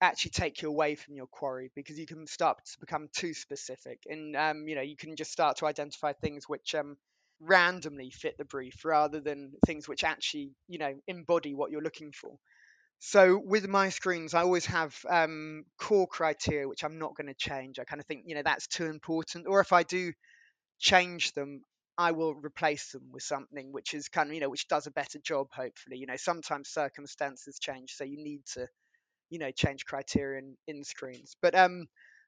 actually 0.00 0.30
take 0.30 0.62
you 0.62 0.68
away 0.68 0.94
from 0.94 1.16
your 1.16 1.26
quarry 1.26 1.72
because 1.74 1.98
you 1.98 2.06
can 2.06 2.24
start 2.28 2.58
to 2.64 2.78
become 2.78 3.08
too 3.12 3.34
specific 3.34 3.98
and 4.08 4.36
um, 4.36 4.68
you 4.68 4.76
know 4.76 4.80
you 4.80 4.96
can 4.96 5.16
just 5.16 5.32
start 5.32 5.56
to 5.56 5.66
identify 5.66 6.12
things 6.12 6.48
which 6.48 6.72
um, 6.76 6.96
randomly 7.40 8.10
fit 8.10 8.36
the 8.38 8.44
brief 8.44 8.84
rather 8.84 9.20
than 9.20 9.52
things 9.66 9.88
which 9.88 10.04
actually 10.04 10.52
you 10.68 10.78
know 10.78 10.94
embody 11.06 11.54
what 11.54 11.70
you're 11.70 11.82
looking 11.82 12.12
for 12.12 12.36
so 12.98 13.40
with 13.44 13.68
my 13.68 13.90
screens 13.90 14.34
i 14.34 14.40
always 14.40 14.66
have 14.66 14.96
um, 15.10 15.64
core 15.78 16.06
criteria 16.06 16.68
which 16.68 16.84
i'm 16.84 16.98
not 16.98 17.14
going 17.16 17.26
to 17.26 17.34
change 17.34 17.78
i 17.78 17.84
kind 17.84 18.00
of 18.00 18.06
think 18.06 18.22
you 18.26 18.34
know 18.34 18.42
that's 18.44 18.66
too 18.66 18.86
important 18.86 19.46
or 19.48 19.60
if 19.60 19.72
i 19.72 19.82
do 19.82 20.12
change 20.78 21.32
them 21.32 21.62
I 21.98 22.12
will 22.12 22.34
replace 22.34 22.92
them 22.92 23.10
with 23.10 23.22
something 23.22 23.72
which 23.72 23.94
is 23.94 24.08
kind 24.08 24.28
of, 24.28 24.34
you 24.34 24.40
know, 24.40 24.50
which 24.50 24.68
does 24.68 24.86
a 24.86 24.90
better 24.90 25.18
job, 25.18 25.48
hopefully. 25.50 25.96
You 25.96 26.06
know, 26.06 26.16
sometimes 26.16 26.68
circumstances 26.68 27.58
change, 27.58 27.94
so 27.94 28.04
you 28.04 28.18
need 28.22 28.42
to, 28.52 28.68
you 29.30 29.38
know, 29.38 29.50
change 29.50 29.86
criteria 29.86 30.40
in, 30.40 30.56
in 30.66 30.84
screens. 30.84 31.36
But 31.42 31.54
um, 31.54 31.86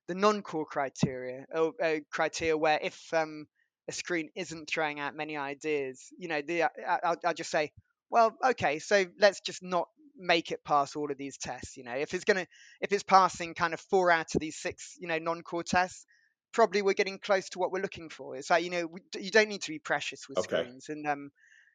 the 0.09 0.15
non-core 0.15 0.67
criteria, 0.67 1.47
or 1.55 1.73
uh, 1.83 1.97
criteria 2.11 2.57
where 2.57 2.79
if 2.83 3.13
um, 3.13 3.47
a 3.89 3.93
screen 3.93 4.29
isn't 4.35 4.69
throwing 4.69 5.01
out 5.01 5.17
many 5.17 5.37
ideas, 5.37 6.07
you 6.19 6.29
know, 6.29 6.43
the 6.43 6.65
uh, 6.65 6.69
I'll, 7.03 7.17
I'll 7.25 7.35
just 7.35 7.51
say, 7.51 7.73
well, 8.11 8.37
okay, 8.45 8.79
so 8.79 9.07
let's 9.19 9.41
just 9.41 9.63
not 9.63 9.89
make 10.17 10.51
it 10.51 10.65
pass 10.65 10.97
all 10.97 11.11
of 11.11 11.17
these 11.17 11.39
tests. 11.39 11.77
You 11.77 11.85
know, 11.85 11.95
if 11.95 12.13
it's 12.15 12.25
gonna, 12.25 12.47
if 12.81 12.93
it's 12.93 13.03
passing 13.03 13.55
kind 13.55 13.75
of 13.75 13.81
four 13.81 14.11
out 14.11 14.35
of 14.35 14.41
these 14.41 14.57
six, 14.57 14.97
you 15.01 15.09
know, 15.09 15.19
non-core 15.19 15.63
tests, 15.63 16.05
probably 16.53 16.83
we're 16.83 16.95
getting 16.95 17.19
close 17.19 17.49
to 17.51 17.59
what 17.59 17.73
we're 17.73 17.83
looking 17.83 18.11
for. 18.11 18.37
It's 18.37 18.51
like 18.51 18.65
you 18.65 18.71
know 18.71 18.87
we, 18.87 19.01
you 19.19 19.31
don't 19.31 19.49
need 19.49 19.63
to 19.63 19.71
be 19.71 19.79
precious 19.79 20.29
with 20.29 20.39
okay. 20.39 20.63
screens, 20.63 20.89
and 20.89 21.07
um, 21.07 21.31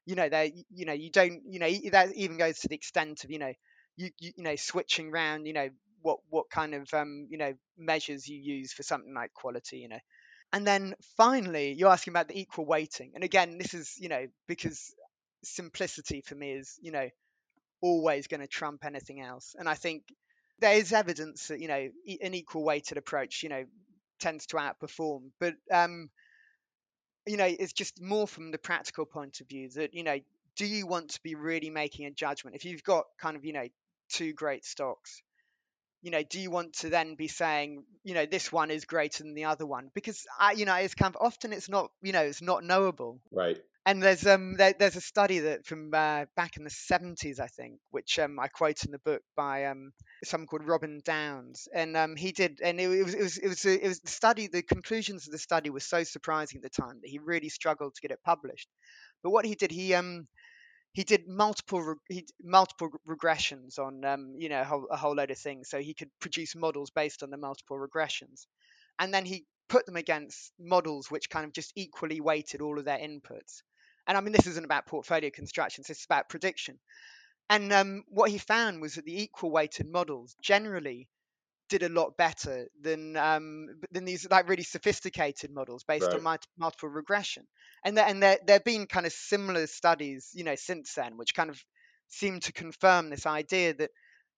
you 0.06 0.15
know 0.15 0.30
they 0.30 0.54
you 0.73 0.86
know 0.86 0.93
you 0.93 1.10
don't 1.12 1.41
you 1.49 1.60
know 1.60 1.71
that 1.91 2.13
even 2.15 2.38
goes 2.38 2.60
to 2.60 2.67
the 2.67 2.76
extent 2.76 3.23
of 3.23 3.32
you 3.32 3.39
know 3.39 3.54
you 3.95 4.10
you, 4.19 4.32
you 4.38 4.43
know 4.43 4.56
switching 4.56 5.10
around 5.10 5.45
you 5.45 5.54
know 5.54 5.69
what 6.02 6.19
what 6.30 6.49
kind 6.49 6.73
of 6.73 6.93
um 6.93 7.28
you 7.30 7.38
know 7.38 7.54
measures 7.78 8.28
you 8.28 8.38
use 8.38 8.73
for 8.73 8.84
something 8.84 9.13
like 9.13 9.34
quality 9.34 9.78
you 9.78 9.88
know 9.88 9.99
and 10.53 10.65
then 10.65 10.95
finally 11.17 11.73
you're 11.73 11.89
asking 11.89 12.13
about 12.13 12.27
the 12.29 12.39
equal 12.39 12.65
weighting 12.65 13.11
and 13.15 13.23
again 13.23 13.57
this 13.57 13.73
is 13.73 13.95
you 13.99 14.09
know 14.09 14.25
because 14.47 14.93
simplicity 15.43 16.21
for 16.21 16.35
me 16.35 16.51
is 16.53 16.79
you 16.81 16.91
know 16.91 17.09
always 17.81 18.27
going 18.27 18.41
to 18.41 18.47
trump 18.47 18.85
anything 18.85 19.19
else 19.19 19.55
and 19.59 19.67
i 19.67 19.73
think 19.73 20.03
there 20.59 20.75
is 20.75 20.93
evidence 20.93 21.49
that 21.49 21.59
you 21.59 21.67
know 21.67 21.89
an 22.21 22.33
equal 22.33 22.63
weighted 22.63 22.97
approach 22.97 23.43
you 23.43 23.49
know 23.49 23.65
tends 24.23 24.45
to 24.47 24.57
outperform. 24.57 25.31
But 25.39 25.55
um, 25.71 26.09
you 27.27 27.37
know, 27.37 27.45
it's 27.47 27.73
just 27.73 28.01
more 28.01 28.27
from 28.27 28.51
the 28.51 28.57
practical 28.57 29.05
point 29.05 29.41
of 29.41 29.47
view 29.47 29.69
that 29.75 29.93
you 29.93 30.03
know, 30.03 30.19
do 30.55 30.65
you 30.65 30.87
want 30.87 31.11
to 31.11 31.21
be 31.23 31.35
really 31.35 31.69
making 31.69 32.05
a 32.05 32.11
judgment 32.11 32.55
if 32.55 32.65
you've 32.65 32.83
got 32.83 33.05
kind 33.19 33.35
of 33.35 33.45
you 33.45 33.53
know 33.53 33.67
two 34.09 34.33
great 34.33 34.65
stocks? 34.65 35.22
You 36.03 36.11
know, 36.11 36.21
do 36.21 36.39
you 36.39 36.51
want 36.51 36.73
to 36.81 36.89
then 36.89 37.15
be 37.15 37.27
saying, 37.27 37.83
you 38.03 38.13
know, 38.13 38.27
this 38.27 38.51
one 38.51 38.69
is 38.69 38.85
greater 38.85 39.23
than 39.23 39.33
the 39.33 39.45
other 39.45 39.65
one? 39.65 39.89
Because 39.95 40.23
I, 40.39 40.51
you 40.51 40.65
know, 40.65 40.75
it's 40.75 40.93
kind 40.93 41.15
of 41.15 41.21
often 41.25 41.53
it's 41.53 41.69
not, 41.69 41.89
you 42.03 42.11
know, 42.11 42.21
it's 42.21 42.41
not 42.41 42.63
knowable. 42.63 43.19
Right 43.31 43.57
and 43.85 44.01
there's 44.01 44.25
um 44.25 44.55
there, 44.55 44.73
there's 44.77 44.95
a 44.95 45.01
study 45.01 45.39
that 45.39 45.65
from 45.65 45.93
uh, 45.93 46.25
back 46.35 46.57
in 46.57 46.63
the 46.63 46.69
70s 46.69 47.39
I 47.39 47.47
think 47.47 47.79
which 47.91 48.17
um 48.19 48.39
I 48.39 48.47
quote 48.47 48.83
in 48.85 48.91
the 48.91 48.99
book 48.99 49.21
by 49.35 49.65
um 49.65 49.91
someone 50.23 50.47
called 50.47 50.65
Robyn 50.65 51.01
Dawes, 51.03 51.67
and 51.73 51.97
um 51.97 52.15
he 52.15 52.31
did 52.31 52.59
and 52.63 52.79
it, 52.79 52.89
it 52.89 53.03
was 53.03 53.13
it 53.13 53.21
was 53.21 53.37
it 53.37 53.47
was, 53.47 53.65
a, 53.65 53.85
it 53.85 53.87
was 53.87 53.99
the 53.99 54.09
study 54.09 54.47
the 54.47 54.61
conclusions 54.61 55.27
of 55.27 55.31
the 55.31 55.37
study 55.37 55.69
were 55.69 55.79
so 55.79 56.03
surprising 56.03 56.61
at 56.63 56.71
the 56.71 56.81
time 56.81 56.99
that 57.01 57.09
he 57.09 57.19
really 57.19 57.49
struggled 57.49 57.95
to 57.95 58.01
get 58.01 58.11
it 58.11 58.19
published 58.25 58.69
but 59.21 59.31
what 59.31 59.45
he 59.45 59.55
did 59.55 59.71
he 59.71 59.93
um 59.93 60.27
he 60.93 61.03
did 61.03 61.27
multiple 61.27 61.95
he, 62.10 62.25
multiple 62.43 62.89
regressions 63.08 63.79
on 63.79 64.06
um, 64.06 64.36
you 64.38 64.49
know 64.49 64.62
a 64.62 64.65
whole, 64.65 64.88
a 64.91 64.97
whole 64.97 65.15
load 65.15 65.32
of 65.32 65.38
things 65.38 65.69
so 65.69 65.79
he 65.79 65.93
could 65.93 66.10
produce 66.19 66.56
models 66.56 66.91
based 66.91 67.23
on 67.23 67.29
the 67.29 67.38
multiple 67.38 67.77
regressions 67.77 68.45
and 68.99 69.13
then 69.13 69.25
he 69.25 69.45
put 69.69 69.86
them 69.86 69.95
against 69.95 70.51
models 70.60 71.10
which 71.10 71.29
kind 71.29 71.45
of 71.45 71.53
just 71.53 71.73
equally 71.75 72.21
weighted 72.21 72.62
all 72.62 72.77
of 72.79 72.86
their 72.86 72.99
inputs 72.99 73.62
and 74.08 74.17
I 74.17 74.21
mean, 74.21 74.34
this 74.34 74.47
isn't 74.47 74.65
about 74.65 74.86
portfolio 74.86 75.29
constructions, 75.29 75.88
this 75.88 75.99
is 75.99 76.06
about 76.06 76.29
prediction. 76.29 76.79
And 77.49 77.71
um, 77.71 78.03
what 78.08 78.32
he 78.32 78.38
found 78.38 78.82
was 78.82 78.95
that 78.95 79.06
the 79.06 79.21
equal 79.21 79.51
weighted 79.51 79.88
models 79.88 80.36
generally 80.41 81.08
did 81.73 81.81
a 81.89 81.89
lot 81.89 82.15
better 82.17 82.67
than 82.81 83.17
um, 83.17 83.67
than 83.91 84.05
these 84.05 84.27
like 84.29 84.47
really 84.47 84.63
sophisticated 84.63 85.51
models 85.51 85.83
based 85.83 86.05
right. 86.05 86.23
on 86.23 86.38
multiple 86.57 86.89
regression. 86.89 87.47
And 87.83 87.97
there, 87.97 88.05
and 88.05 88.21
there 88.21 88.38
there 88.45 88.57
have 88.57 88.63
been 88.63 88.86
kind 88.86 89.07
of 89.07 89.12
similar 89.12 89.65
studies, 89.65 90.29
you 90.33 90.43
know, 90.43 90.53
since 90.55 90.93
then, 90.93 91.17
which 91.17 91.33
kind 91.33 91.49
of 91.49 91.59
seem 92.09 92.39
to 92.41 92.53
confirm 92.53 93.09
this 93.09 93.25
idea 93.25 93.73
that 93.73 93.89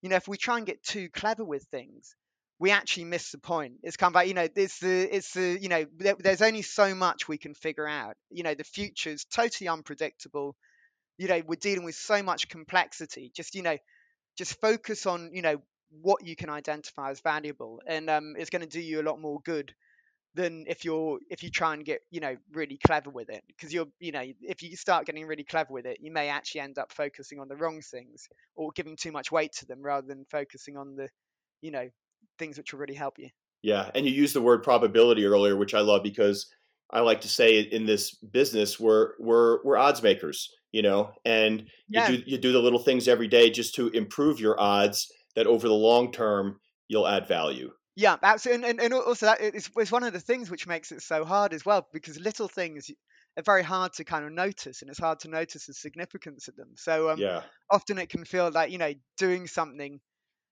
you 0.01 0.09
know 0.09 0.15
if 0.15 0.29
we 0.29 0.37
try 0.37 0.57
and 0.57 0.65
get 0.65 0.81
too 0.81 1.09
clever 1.09 1.43
with 1.43 1.63
things, 1.63 2.15
we 2.57 2.71
actually 2.71 3.03
miss 3.03 3.31
the 3.31 3.37
point. 3.37 3.73
It's 3.83 3.97
kind 3.97 4.11
of 4.11 4.15
like 4.15 4.29
you 4.29 4.33
know, 4.33 4.47
it's 4.55 4.79
the 4.79 5.15
it's 5.15 5.33
the 5.33 5.59
you 5.59 5.67
know, 5.67 5.85
there, 5.97 6.15
there's 6.17 6.41
only 6.41 6.61
so 6.61 6.95
much 6.95 7.27
we 7.27 7.37
can 7.37 7.53
figure 7.53 7.87
out. 7.87 8.15
You 8.29 8.43
know, 8.43 8.55
the 8.55 8.63
future 8.63 9.09
is 9.09 9.25
totally 9.25 9.67
unpredictable. 9.67 10.55
You 11.17 11.27
know, 11.27 11.41
we're 11.45 11.55
dealing 11.55 11.83
with 11.83 11.95
so 11.95 12.23
much 12.23 12.47
complexity. 12.47 13.29
Just 13.35 13.55
you 13.55 13.61
know, 13.61 13.77
just 14.37 14.61
focus 14.61 15.05
on 15.05 15.31
you 15.33 15.41
know 15.41 15.57
what 16.01 16.25
you 16.25 16.35
can 16.35 16.49
identify 16.49 17.09
as 17.09 17.19
valuable, 17.21 17.81
and 17.87 18.09
um, 18.09 18.35
it's 18.37 18.49
going 18.49 18.61
to 18.61 18.67
do 18.67 18.81
you 18.81 19.01
a 19.01 19.03
lot 19.03 19.19
more 19.19 19.39
good 19.43 19.73
than 20.35 20.65
if 20.67 20.83
you're 20.83 21.17
if 21.29 21.41
you 21.41 21.49
try 21.49 21.73
and 21.73 21.85
get 21.85 22.01
you 22.11 22.19
know 22.19 22.35
really 22.53 22.77
clever 22.85 23.09
with 23.09 23.29
it 23.29 23.41
because 23.47 23.73
you're 23.73 23.87
you 23.99 24.11
know 24.11 24.23
if 24.41 24.61
you 24.61 24.75
start 24.75 25.05
getting 25.05 25.25
really 25.25 25.43
clever 25.43 25.73
with 25.73 25.85
it 25.85 25.97
you 26.01 26.11
may 26.11 26.29
actually 26.29 26.61
end 26.61 26.77
up 26.77 26.91
focusing 26.91 27.39
on 27.39 27.47
the 27.47 27.55
wrong 27.55 27.81
things 27.81 28.27
or 28.55 28.69
giving 28.75 28.95
too 28.95 29.11
much 29.11 29.31
weight 29.31 29.53
to 29.53 29.65
them 29.65 29.81
rather 29.81 30.05
than 30.05 30.25
focusing 30.29 30.77
on 30.77 30.95
the 30.95 31.07
you 31.61 31.71
know 31.71 31.89
things 32.37 32.57
which 32.57 32.73
will 32.73 32.79
really 32.79 32.93
help 32.93 33.17
you 33.17 33.29
yeah 33.61 33.89
and 33.95 34.05
you 34.05 34.11
used 34.11 34.35
the 34.35 34.41
word 34.41 34.61
probability 34.61 35.25
earlier 35.25 35.55
which 35.55 35.73
i 35.73 35.79
love 35.79 36.03
because 36.03 36.47
i 36.91 36.99
like 36.99 37.21
to 37.21 37.29
say 37.29 37.61
in 37.61 37.85
this 37.85 38.13
business 38.15 38.77
we're 38.77 39.13
we're 39.19 39.63
we're 39.63 39.77
odds 39.77 40.03
makers 40.03 40.49
you 40.73 40.81
know 40.81 41.11
and 41.23 41.65
yeah. 41.87 42.09
you 42.09 42.17
do 42.17 42.23
you 42.27 42.37
do 42.37 42.51
the 42.51 42.61
little 42.61 42.79
things 42.79 43.07
every 43.07 43.29
day 43.29 43.49
just 43.49 43.73
to 43.73 43.87
improve 43.89 44.39
your 44.39 44.59
odds 44.59 45.09
that 45.35 45.47
over 45.47 45.67
the 45.67 45.73
long 45.73 46.11
term 46.11 46.59
you'll 46.87 47.07
add 47.07 47.27
value 47.27 47.71
yeah, 47.97 48.17
absolutely, 48.21 48.69
and, 48.69 48.81
and, 48.81 48.93
also 48.93 49.27
that 49.27 49.39
it's, 49.39 49.69
it's 49.77 49.91
one 49.91 50.03
of 50.03 50.11
the 50.11 50.19
things 50.19 50.51
which 50.51 50.67
makes 50.67 50.91
it 50.91 51.01
so 51.01 51.23
hard 51.23 51.53
as 51.53 51.65
well 51.65 51.87
because 51.93 52.19
little 52.19 52.49
things 52.49 52.91
are 53.37 53.43
very 53.43 53.63
hard 53.63 53.93
to 53.93 54.03
kind 54.03 54.25
of 54.25 54.33
notice, 54.33 54.81
and 54.81 54.91
it's 54.91 54.99
hard 54.99 55.21
to 55.21 55.29
notice 55.29 55.67
the 55.67 55.73
significance 55.73 56.49
of 56.49 56.57
them. 56.57 56.71
So 56.75 57.09
um, 57.09 57.19
yeah. 57.19 57.43
often 57.69 57.97
it 57.97 58.09
can 58.09 58.25
feel 58.25 58.51
like 58.51 58.71
you 58.71 58.77
know 58.77 58.93
doing 59.17 59.47
something, 59.47 60.01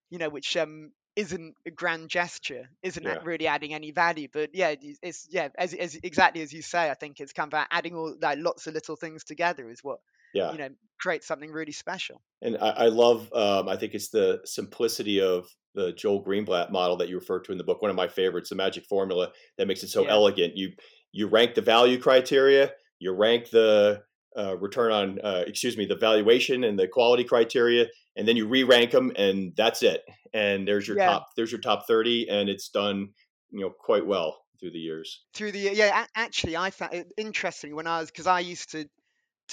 you 0.10 0.20
know, 0.20 0.30
which 0.30 0.56
um 0.56 0.92
isn't 1.18 1.56
a 1.66 1.72
grand 1.72 2.10
gesture, 2.10 2.70
isn't 2.82 3.04
yeah. 3.04 3.18
really 3.24 3.48
adding 3.48 3.74
any 3.74 3.92
value. 3.92 4.30
But 4.32 4.52
yeah, 4.54 4.76
it's 5.02 5.28
yeah, 5.30 5.50
as, 5.58 5.74
as 5.74 5.96
exactly 6.02 6.42
as 6.42 6.54
you 6.54 6.62
say, 6.62 6.90
I 6.90 6.94
think 6.94 7.20
it's 7.20 7.34
kind 7.34 7.54
of 7.54 7.66
adding 7.70 7.94
all 7.94 8.16
like 8.22 8.40
lots 8.40 8.68
of 8.68 8.74
little 8.74 8.96
things 8.96 9.26
together 9.26 9.70
is 9.70 9.84
what 9.84 10.00
yeah. 10.34 10.52
you 10.52 10.58
know 10.58 10.70
create 11.00 11.24
something 11.24 11.52
really 11.52 11.72
special. 11.72 12.22
And 12.42 12.58
I, 12.58 12.70
I 12.70 12.86
love, 12.88 13.30
um, 13.34 13.68
I 13.68 13.76
think 13.76 13.94
it's 13.94 14.10
the 14.10 14.40
simplicity 14.46 15.20
of 15.20 15.46
the 15.76 15.92
Joel 15.92 16.24
Greenblatt 16.24 16.72
model 16.72 16.96
that 16.98 17.10
you 17.10 17.18
referred 17.18 17.44
to 17.46 17.52
in 17.52 17.58
the 17.58 17.64
book. 17.64 17.82
One 17.82 17.92
of 17.92 17.98
my 17.98 18.08
favorites, 18.08 18.50
the 18.50 18.56
magic 18.56 18.86
formula 18.86 19.32
that 19.58 19.68
makes 19.68 19.84
it 19.84 19.90
so 19.90 20.04
yeah. 20.04 20.12
elegant. 20.12 20.56
You 20.56 20.70
you 21.12 21.28
rank 21.28 21.56
the 21.56 21.62
value 21.62 22.00
criteria, 22.00 22.72
you 23.00 23.12
rank 23.12 23.50
the 23.50 24.04
uh, 24.38 24.56
return 24.58 24.92
on, 24.92 25.20
uh, 25.24 25.44
excuse 25.46 25.78
me, 25.78 25.86
the 25.86 25.96
valuation 25.96 26.64
and 26.64 26.80
the 26.80 26.88
quality 26.88 27.24
criteria, 27.24 27.88
and 28.16 28.28
then 28.28 28.36
you 28.36 28.48
re-rank 28.48 28.92
them, 28.92 29.12
and 29.16 29.54
that's 29.56 29.84
it. 29.84 30.02
And 30.34 30.68
there's 30.68 30.88
your 30.88 30.98
yeah. 30.98 31.08
top, 31.08 31.28
there's 31.36 31.52
your 31.52 31.62
top 31.62 31.86
thirty, 31.86 32.30
and 32.30 32.50
it's 32.50 32.70
done, 32.70 33.10
you 33.52 33.62
know, 33.62 33.72
quite 33.78 34.06
well 34.06 34.42
through 34.60 34.72
the 34.72 34.80
years. 34.80 35.24
Through 35.34 35.52
the 35.52 35.60
yeah, 35.60 36.06
actually, 36.16 36.56
I 36.56 36.70
found 36.70 36.94
it 36.94 37.08
interesting 37.18 37.76
when 37.76 37.88
I 37.88 38.00
was 38.00 38.10
because 38.10 38.28
I 38.28 38.40
used 38.40 38.72
to 38.72 38.88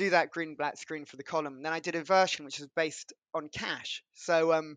do 0.01 0.11
that 0.11 0.33
Greenblatt 0.33 0.79
screen 0.79 1.05
for 1.05 1.19
the 1.19 1.23
column. 1.23 1.63
Then 1.63 1.75
I 1.75 1.81
did 1.81 1.95
a 1.95 2.03
version 2.03 2.47
which 2.47 2.59
is 2.59 2.67
based 2.75 3.13
on 3.35 3.51
cash. 3.53 4.03
So 4.15 4.55
um, 4.55 4.77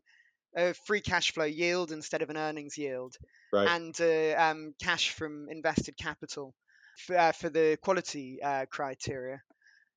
a 0.56 0.74
free 0.86 1.00
cash 1.00 1.32
flow 1.32 1.46
yield 1.46 1.94
instead 1.94 2.22
of 2.22 2.30
an 2.30 2.36
earnings 2.36 2.78
yield, 2.78 3.16
right. 3.54 3.70
and 3.70 3.96
uh, 4.02 4.36
um, 4.38 4.74
cash 4.82 5.12
from 5.12 5.48
invested 5.50 5.96
capital 5.98 6.54
for, 7.06 7.18
uh, 7.18 7.32
for 7.32 7.50
the 7.50 7.78
quality 7.82 8.40
uh, 8.44 8.66
criteria. 8.70 9.42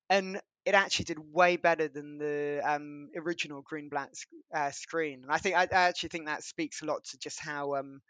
And 0.09 0.41
it 0.65 0.75
actually 0.75 1.07
did 1.07 1.19
way 1.33 1.57
better 1.57 1.89
than 1.89 2.19
the 2.19 2.61
um, 2.65 3.09
original 3.17 3.65
Greenblatt 3.65 4.11
uh, 4.55 4.71
screen. 4.71 5.23
And 5.25 5.33
I 5.33 5.39
think 5.39 5.57
I, 5.57 5.63
I, 5.63 5.89
actually 5.89 6.11
think 6.11 6.27
that 6.27 6.45
speaks 6.45 6.83
a 6.83 6.87
lot 6.87 7.05
to 7.11 7.19
just 7.19 7.41
how 7.41 7.75
um, 7.75 8.01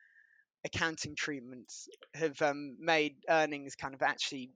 accounting 0.65 1.15
treatments 1.15 1.89
have 2.15 2.41
um, 2.43 2.77
made 2.81 3.15
earnings 3.29 3.77
kind 3.77 3.95
of 3.95 4.03
actually 4.03 4.51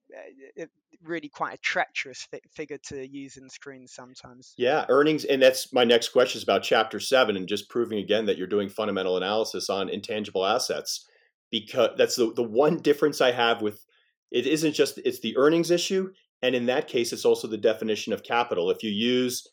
uh, 0.61 0.65
really 1.05 1.29
quite 1.29 1.55
a 1.55 1.59
treacherous 1.59 2.27
fi- 2.31 2.41
figure 2.53 2.79
to 2.79 3.07
use 3.09 3.37
in 3.37 3.49
screens 3.49 3.93
sometimes. 3.93 4.55
Yeah, 4.59 4.87
earnings, 4.89 5.25
and 5.25 5.41
that's 5.41 5.73
my 5.73 5.85
next 5.85 6.09
question 6.09 6.39
is 6.39 6.43
about 6.43 6.63
Chapter 6.63 6.99
Seven, 6.99 7.37
and 7.37 7.47
just 7.47 7.69
proving 7.69 7.99
again 7.99 8.27
that 8.27 8.39
you're 8.39 8.47
doing 8.47 8.69
fundamental 8.69 9.17
analysis 9.17 9.71
on 9.71 9.89
intangible 9.89 10.45
assets, 10.45 11.07
because 11.51 11.91
that's 11.97 12.17
the 12.17 12.33
the 12.35 12.43
one 12.43 12.79
difference 12.79 13.21
I 13.21 13.33
have 13.33 13.63
with 13.63 13.85
it. 14.31 14.47
Isn't 14.47 14.73
just 14.73 14.99
it's 15.05 15.21
the 15.21 15.37
earnings 15.37 15.71
issue, 15.71 16.13
and 16.43 16.55
in 16.55 16.67
that 16.67 16.89
case, 16.89 17.13
it's 17.13 17.25
also 17.25 17.47
the 17.47 17.57
definition 17.57 18.13
of 18.13 18.25
capital. 18.25 18.71
If 18.71 18.83
you 18.83 18.91
use 18.91 19.47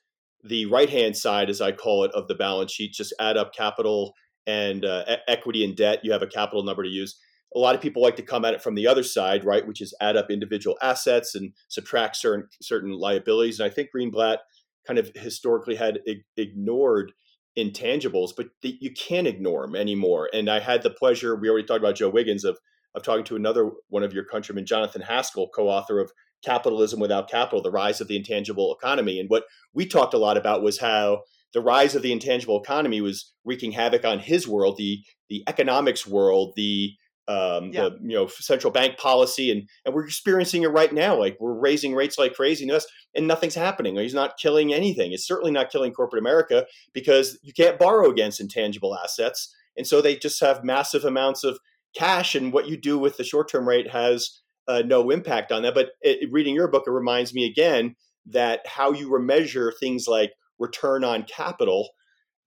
the 0.44 0.66
right 0.68 0.90
hand 0.90 1.18
side, 1.18 1.50
as 1.50 1.62
I 1.62 1.72
call 1.72 2.04
it, 2.04 2.12
of 2.12 2.28
the 2.28 2.36
balance 2.36 2.72
sheet, 2.72 2.94
just 2.94 3.14
add 3.20 3.38
up 3.38 3.54
capital 3.54 4.14
and 4.48 4.86
uh, 4.86 5.04
e- 5.10 5.16
equity 5.28 5.64
and 5.64 5.76
debt, 5.76 6.00
you 6.04 6.12
have 6.12 6.24
a 6.24 6.28
capital 6.28 6.64
number 6.64 6.84
to 6.84 6.90
use. 6.90 7.20
A 7.56 7.60
lot 7.60 7.76
of 7.76 7.82
people 7.82 8.02
like 8.02 8.16
to 8.16 8.24
come 8.24 8.46
at 8.46 8.54
it 8.54 8.62
from 8.62 8.76
the 8.76 8.88
other 8.88 9.04
side, 9.04 9.46
right, 9.46 9.68
which 9.68 9.82
is 9.82 9.94
add 10.02 10.18
up 10.18 10.32
individual 10.32 10.78
assets 10.82 11.36
and 11.36 11.54
subtract 11.68 12.16
certain 12.16 12.48
certain 12.62 12.92
liabilities. 12.92 13.60
And 13.60 13.70
I 13.70 13.74
think 13.74 13.90
Greenblatt 13.96 14.40
kind 14.86 14.98
of 14.98 15.12
historically 15.16 15.76
had 15.76 16.00
ig- 16.06 16.26
ignored 16.36 17.12
intangibles, 17.58 18.32
but 18.36 18.48
th- 18.62 18.78
you 18.80 18.92
can't 18.92 19.28
ignore 19.28 19.66
them 19.66 19.76
anymore. 19.76 20.30
And 20.34 20.50
I 20.50 20.60
had 20.60 20.84
the 20.84 20.90
pleasure, 20.90 21.36
we 21.36 21.50
already 21.50 21.66
talked 21.66 21.80
about 21.80 21.96
Joe 21.96 22.10
Wiggins, 22.10 22.44
of 22.44 22.58
of 22.96 23.04
talking 23.04 23.26
to 23.26 23.36
another 23.36 23.70
one 23.90 24.04
of 24.04 24.14
your 24.14 24.24
countrymen, 24.24 24.66
Jonathan 24.66 25.02
Haskell, 25.02 25.50
co-author 25.50 26.00
of 26.00 26.12
Capitalism 26.44 27.00
Without 27.00 27.30
Capital: 27.30 27.62
The 27.62 27.72
Rise 27.72 28.02
of 28.02 28.08
the 28.08 28.16
Intangible 28.16 28.76
Economy. 28.76 29.20
And 29.20 29.30
what 29.30 29.44
we 29.74 29.86
talked 29.86 30.14
a 30.14 30.20
lot 30.20 30.38
about 30.38 30.64
was 30.64 30.80
how 30.80 31.24
the 31.58 31.64
rise 31.64 31.96
of 31.96 32.04
the 32.04 32.12
intangible 32.12 32.62
economy 32.62 33.02
was 33.02 33.34
wreaking 33.44 33.72
havoc 33.72 34.06
on 34.06 34.20
his 34.20 34.48
world, 34.48 34.78
the 34.78 35.04
the 35.28 35.44
economics 35.48 36.06
world, 36.06 36.54
the 36.56 36.92
um, 37.28 37.72
yeah. 37.74 37.90
the 37.90 37.98
you 38.00 38.16
know 38.16 38.28
central 38.28 38.72
bank 38.72 39.00
policy, 39.00 39.50
and 39.50 39.68
and 39.84 39.96
we're 39.96 40.06
experiencing 40.06 40.62
it 40.62 40.68
right 40.68 40.94
now. 40.94 41.18
Like 41.18 41.36
we're 41.40 41.60
raising 41.60 41.96
rates 41.96 42.20
like 42.20 42.36
crazy, 42.36 42.70
and 43.16 43.28
nothing's 43.28 43.56
happening. 43.56 43.96
He's 43.96 44.14
not 44.14 44.38
killing 44.38 44.72
anything. 44.72 45.14
It's 45.14 45.26
certainly 45.26 45.50
not 45.50 45.72
killing 45.72 45.94
corporate 45.94 46.22
America 46.22 46.68
because 46.94 47.40
you 47.42 47.54
can't 47.54 47.80
borrow 47.80 48.08
against 48.12 48.40
intangible 48.40 48.96
assets, 48.96 49.52
and 49.76 49.88
so 49.88 50.00
they 50.00 50.16
just 50.16 50.40
have 50.42 50.64
massive 50.64 51.06
amounts 51.06 51.44
of 51.44 51.58
cash. 51.96 52.36
And 52.36 52.54
what 52.54 52.68
you 52.68 52.78
do 52.78 53.00
with 53.00 53.18
the 53.18 53.24
short 53.24 53.50
term 53.50 53.68
rate 53.68 53.90
has 53.90 54.42
uh, 54.68 54.84
no 54.86 55.10
impact 55.10 55.52
on 55.52 55.64
that. 55.64 55.74
But 55.74 55.90
it, 56.02 56.32
reading 56.32 56.54
your 56.54 56.68
book, 56.68 56.84
it 56.86 56.92
reminds 56.92 57.34
me 57.34 57.50
again 57.50 57.96
that 58.28 58.60
how 58.68 58.92
you 58.92 59.18
measure 59.20 59.74
things 59.80 60.06
like 60.08 60.34
return 60.60 61.04
on 61.04 61.24
capital 61.24 61.90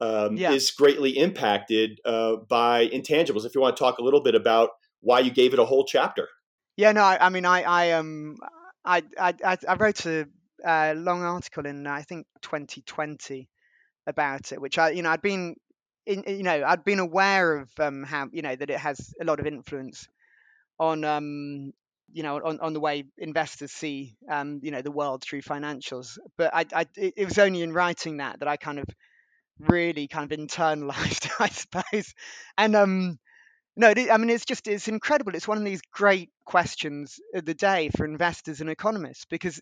um, 0.01 0.37
yeah. 0.37 0.53
is 0.53 0.71
greatly 0.71 1.11
impacted 1.11 2.01
uh, 2.05 2.37
by 2.49 2.87
intangibles. 2.89 3.45
If 3.45 3.55
you 3.55 3.61
want 3.61 3.77
to 3.77 3.81
talk 3.83 3.99
a 3.99 4.03
little 4.03 4.23
bit 4.23 4.35
about 4.35 4.71
why 5.01 5.21
you 5.21 5.31
gave 5.31 5.53
it 5.53 5.59
a 5.59 5.65
whole 5.65 5.85
chapter. 5.85 6.29
Yeah, 6.77 6.93
no, 6.93 7.03
I, 7.03 7.27
I 7.27 7.29
mean, 7.29 7.45
I, 7.45 7.63
I, 7.63 7.91
um, 7.93 8.37
I, 8.85 9.03
I, 9.19 9.35
I 9.69 9.75
wrote 9.75 10.07
a, 10.07 10.27
a 10.65 10.95
long 10.95 11.23
article 11.23 11.67
in 11.67 11.87
I 11.87 12.03
think 12.03 12.27
2020 12.43 13.49
about 14.07 14.53
it, 14.53 14.61
which 14.61 14.79
I, 14.79 14.91
you 14.91 15.03
know, 15.03 15.11
I'd 15.11 15.23
been, 15.23 15.57
in, 16.07 16.25
you 16.27 16.43
know, 16.43 16.65
I'd 16.67 16.85
been 16.85 16.99
aware 16.99 17.59
of 17.59 17.71
um, 17.79 18.03
how, 18.03 18.29
you 18.33 18.43
know, 18.43 18.57
that 18.57 18.71
it 18.71 18.79
has 18.79 19.13
a 19.21 19.25
lot 19.25 19.41
of 19.41 19.47
influence 19.47 20.09
on 20.79 21.05
um, 21.05 21.73
you 22.13 22.23
know 22.23 22.37
on, 22.37 22.61
on 22.61 22.73
the 22.73 22.81
way 22.81 23.05
investors 23.19 23.73
see 23.73 24.17
um, 24.31 24.61
you 24.63 24.71
know 24.71 24.83
the 24.83 24.91
world 24.91 25.23
through 25.23 25.43
financials. 25.43 26.19
But 26.37 26.55
I, 26.55 26.67
I 26.75 26.87
it 26.97 27.25
was 27.25 27.39
only 27.39 27.63
in 27.63 27.73
writing 27.73 28.19
that 28.19 28.41
that 28.41 28.49
I 28.49 28.57
kind 28.57 28.79
of 28.79 28.87
really 29.59 30.09
kind 30.09 30.31
of 30.31 30.39
internalized 30.39 31.31
I 31.41 31.49
suppose. 31.49 32.15
And 32.57 32.77
um 32.77 33.19
no 33.77 33.89
I 33.89 34.17
mean 34.17 34.31
it's 34.31 34.45
just 34.45 34.69
it's 34.69 34.89
incredible. 34.89 35.35
It's 35.35 35.49
one 35.49 35.59
of 35.59 35.65
these 35.65 35.83
great 35.93 36.31
questions 36.45 37.21
of 37.35 37.45
the 37.45 37.55
day 37.55 37.91
for 37.97 38.05
investors 38.05 38.61
and 38.61 38.71
economists 38.71 39.27
because 39.27 39.61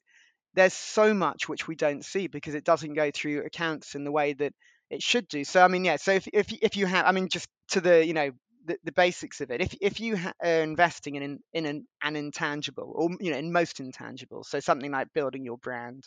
there's 0.54 0.74
so 0.74 1.14
much 1.14 1.48
which 1.48 1.68
we 1.68 1.76
don't 1.76 2.04
see 2.04 2.26
because 2.26 2.54
it 2.54 2.64
doesn't 2.64 2.94
go 2.94 3.10
through 3.12 3.44
accounts 3.44 3.94
in 3.94 4.04
the 4.04 4.12
way 4.12 4.32
that 4.34 4.52
it 4.90 5.02
should 5.02 5.28
do. 5.28 5.44
So 5.44 5.62
I 5.62 5.68
mean 5.68 5.84
yeah 5.84 5.96
so 5.96 6.12
if 6.12 6.28
if, 6.32 6.52
if 6.62 6.76
you 6.76 6.86
have 6.86 7.06
I 7.06 7.12
mean 7.12 7.28
just 7.28 7.48
to 7.70 7.80
the 7.80 8.04
you 8.06 8.14
know 8.14 8.30
the, 8.68 8.78
the 8.84 8.92
basics 8.92 9.40
of 9.40 9.50
it. 9.50 9.60
If 9.60 9.74
if 9.80 10.00
you 10.00 10.16
ha- 10.16 10.34
are 10.42 10.62
investing 10.62 11.16
in 11.16 11.40
in 11.52 11.66
an, 11.66 11.86
an 12.02 12.16
intangible, 12.16 12.92
or 12.94 13.10
you 13.20 13.32
know, 13.32 13.38
in 13.38 13.52
most 13.52 13.78
intangibles, 13.78 14.46
so 14.46 14.60
something 14.60 14.92
like 14.92 15.12
building 15.12 15.44
your 15.44 15.58
brand, 15.58 16.04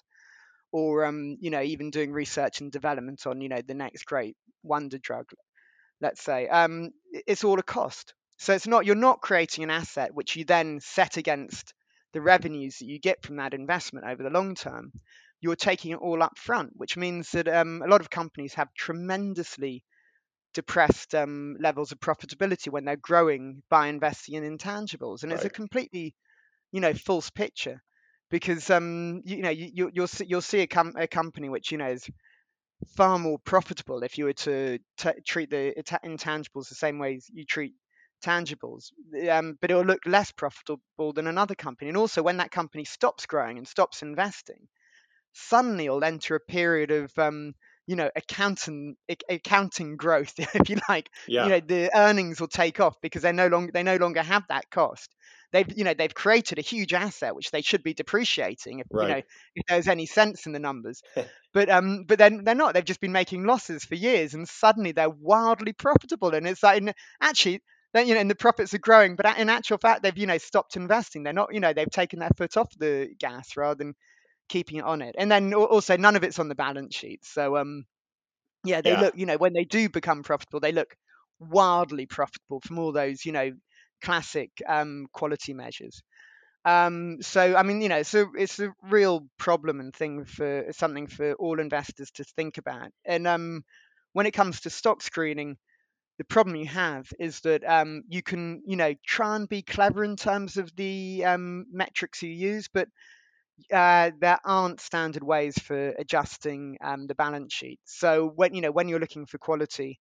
or 0.71 1.06
um, 1.06 1.38
you 1.41 1.50
know, 1.50 1.62
even 1.62 1.91
doing 1.91 2.12
research 2.13 2.62
and 2.62 2.71
development 2.71 3.28
on 3.28 3.41
you 3.41 3.50
know 3.50 3.62
the 3.67 3.74
next 3.74 4.06
great 4.06 4.38
wonder 4.63 5.00
drug, 5.00 5.26
let's 6.00 6.24
say, 6.24 6.47
um, 6.47 6.91
it's 7.12 7.43
all 7.43 7.60
a 7.60 7.63
cost. 7.63 8.13
So 8.38 8.54
it's 8.54 8.67
not 8.67 8.86
you're 8.86 8.95
not 8.95 9.21
creating 9.21 9.63
an 9.63 9.69
asset 9.71 10.13
which 10.13 10.36
you 10.36 10.45
then 10.45 10.80
set 10.82 11.17
against 11.17 11.74
the 12.13 12.21
revenues 12.21 12.78
that 12.80 12.86
you 12.86 13.00
get 13.00 13.24
from 13.24 13.38
that 13.38 13.54
investment 13.54 14.06
over 14.08 14.24
the 14.24 14.30
long 14.30 14.56
term. 14.56 14.91
You're 15.41 15.56
taking 15.56 15.91
it 15.91 16.00
all 16.00 16.21
up 16.21 16.38
front, 16.38 16.71
which 16.76 16.97
means 16.97 17.32
that 17.32 17.47
um, 17.47 17.82
a 17.84 17.89
lot 17.89 18.02
of 18.02 18.10
companies 18.10 18.54
have 18.56 18.74
tremendously 18.76 19.84
depressed 20.53 21.15
um, 21.15 21.55
levels 21.59 21.91
of 21.91 21.99
profitability 21.99 22.69
when 22.69 22.85
they're 22.85 22.95
growing 22.95 23.63
by 23.69 23.87
investing 23.87 24.35
in 24.35 24.57
intangibles, 24.57 25.23
and 25.23 25.31
right. 25.31 25.37
it's 25.37 25.45
a 25.45 25.49
completely, 25.49 26.15
you 26.71 26.81
know, 26.81 26.93
false 26.93 27.29
picture 27.29 27.81
because 28.29 28.69
um, 28.69 29.21
you, 29.25 29.37
you 29.37 29.41
know 29.43 29.49
you, 29.49 29.85
will 29.85 29.91
you'll 29.93 30.07
see, 30.07 30.25
you'll 30.25 30.41
see 30.41 30.61
a, 30.61 30.67
com- 30.67 30.95
a 30.97 31.07
company 31.07 31.49
which 31.49 31.71
you 31.71 31.77
know 31.77 31.89
is 31.89 32.09
far 32.95 33.19
more 33.19 33.37
profitable 33.39 34.03
if 34.03 34.17
you 34.17 34.25
were 34.25 34.33
to 34.33 34.79
t- 34.97 35.09
treat 35.25 35.49
the 35.49 35.73
intangibles 36.03 36.69
the 36.69 36.75
same 36.75 36.97
way 36.97 37.19
you 37.31 37.45
treat 37.45 37.73
tangibles, 38.23 38.91
um, 39.29 39.57
but 39.59 39.71
it 39.71 39.75
will 39.75 39.83
look 39.83 40.05
less 40.05 40.31
profitable 40.31 41.13
than 41.13 41.27
another 41.27 41.55
company. 41.55 41.89
And 41.89 41.97
also, 41.97 42.23
when 42.23 42.37
that 42.37 42.51
company 42.51 42.85
stops 42.85 43.25
growing 43.25 43.57
and 43.57 43.67
stops 43.67 44.01
investing, 44.01 44.67
suddenly 45.33 45.85
it'll 45.85 46.03
enter 46.03 46.35
a 46.35 46.39
period 46.39 46.91
of 46.91 47.17
um, 47.17 47.53
you 47.91 47.97
know 47.97 48.10
accounting 48.15 48.95
accounting 49.30 49.97
growth, 49.97 50.34
if 50.38 50.69
you 50.69 50.77
like. 50.88 51.10
Yeah. 51.27 51.43
You 51.43 51.49
know, 51.49 51.60
the 51.60 51.91
earnings 51.93 52.39
will 52.39 52.47
take 52.47 52.80
off 52.80 52.95
because 53.01 53.23
they 53.23 53.34
no 53.34 53.47
longer 53.47 53.73
they 53.73 53.84
no 53.84 53.97
longer 53.97 54.23
have 54.23 54.43
that 54.47 54.69
cost. 54.71 55.13
They've 55.51 55.67
you 55.77 55.84
know 55.84 55.93
they've 55.93 56.13
created 56.13 56.58
a 56.58 56.62
huge 56.62 56.93
asset 56.93 57.36
which 57.36 57.51
they 57.51 57.62
should 57.62 57.84
be 57.84 57.93
depreciating 57.93 58.80
if 58.80 58.88
right. 58.93 59.04
you 59.04 59.13
know 59.13 59.21
if 59.56 59.65
there's 59.67 59.89
any 59.89 60.06
sense 60.06 60.45
in 60.45 60.54
the 60.54 60.60
numbers. 60.60 61.01
but 61.54 61.69
um 61.69 62.06
but 62.08 62.17
then 62.17 62.45
they're 62.45 62.56
not. 62.56 62.73
They've 62.73 62.86
just 62.86 63.01
been 63.01 63.12
making 63.12 63.43
losses 63.43 63.84
for 63.84 63.95
years 63.95 64.36
and 64.36 64.47
suddenly 64.47 64.93
they're 64.93 65.10
wildly 65.10 65.73
profitable. 65.73 66.34
And 66.34 66.47
it's 66.47 66.63
like 66.63 66.82
actually 67.19 67.62
then 67.93 68.08
you 68.08 68.13
know 68.13 68.21
and 68.21 68.30
the 68.30 68.36
profits 68.36 68.73
are 68.73 68.80
growing 68.80 69.17
but 69.17 69.38
in 69.38 69.49
actual 69.49 69.77
fact 69.77 70.01
they've 70.01 70.17
you 70.17 70.27
know 70.27 70.38
stopped 70.38 70.77
investing 70.77 71.23
they're 71.23 71.34
not 71.34 71.54
you 71.54 71.60
know 71.60 71.73
they've 71.73 71.91
taken 71.91 72.19
their 72.19 72.32
foot 72.38 72.56
off 72.56 72.69
the 72.77 73.10
gas 73.19 73.58
rather 73.58 73.75
than 73.75 73.93
keeping 74.51 74.79
it 74.79 74.85
on 74.85 75.01
it. 75.01 75.15
And 75.17 75.31
then 75.31 75.53
also 75.53 75.97
none 75.97 76.15
of 76.17 76.23
it's 76.23 76.39
on 76.39 76.49
the 76.49 76.55
balance 76.55 76.95
sheet. 76.95 77.25
So 77.25 77.57
um 77.57 77.85
yeah 78.63 78.81
they 78.81 78.95
Yeah. 78.95 78.97
look 78.97 79.15
you 79.17 79.25
know 79.25 79.37
when 79.37 79.53
they 79.53 79.65
do 79.65 79.89
become 79.89 80.23
profitable 80.23 80.59
they 80.59 80.71
look 80.71 80.95
wildly 81.39 82.05
profitable 82.05 82.61
from 82.61 82.79
all 82.79 82.91
those 82.91 83.25
you 83.25 83.31
know 83.31 83.51
classic 84.01 84.51
um 84.67 85.07
quality 85.13 85.53
measures. 85.53 86.01
Um 86.65 87.17
so 87.21 87.55
i 87.55 87.63
mean 87.63 87.81
you 87.81 87.89
know 87.89 88.03
so 88.03 88.27
it's 88.37 88.59
a 88.59 88.73
real 88.83 89.27
problem 89.39 89.79
and 89.79 89.95
thing 89.95 90.25
for 90.25 90.65
something 90.71 91.07
for 91.07 91.33
all 91.35 91.59
investors 91.59 92.11
to 92.15 92.23
think 92.23 92.57
about. 92.57 92.91
And 93.05 93.27
um 93.27 93.63
when 94.13 94.27
it 94.27 94.31
comes 94.33 94.61
to 94.61 94.69
stock 94.69 95.01
screening 95.03 95.57
the 96.17 96.25
problem 96.25 96.55
you 96.55 96.67
have 96.67 97.07
is 97.19 97.41
that 97.41 97.63
um, 97.63 98.03
you 98.07 98.21
can, 98.23 98.61
you 98.67 98.75
know, 98.75 98.93
try 99.05 99.35
and 99.35 99.49
be 99.49 99.61
clever 99.63 100.03
in 100.03 100.15
terms 100.15 100.57
of 100.57 100.75
the 100.75 101.23
um, 101.25 101.65
metrics 101.71 102.21
you 102.21 102.29
use, 102.29 102.67
but 102.73 102.87
uh, 103.74 104.12
there 104.19 104.39
aren't 104.45 104.82
standard 104.82 105.24
ways 105.24 105.58
for 105.58 105.89
adjusting 105.97 106.78
um, 106.84 107.08
the 107.08 107.15
balance 107.15 107.54
sheet. 107.54 107.80
So 107.86 108.28
when 108.36 108.54
you 108.54 108.62
know 108.62 108.71
when 108.71 108.88
you're 108.89 109.00
looking 109.00 109.26
for 109.26 109.38
quality, 109.38 110.00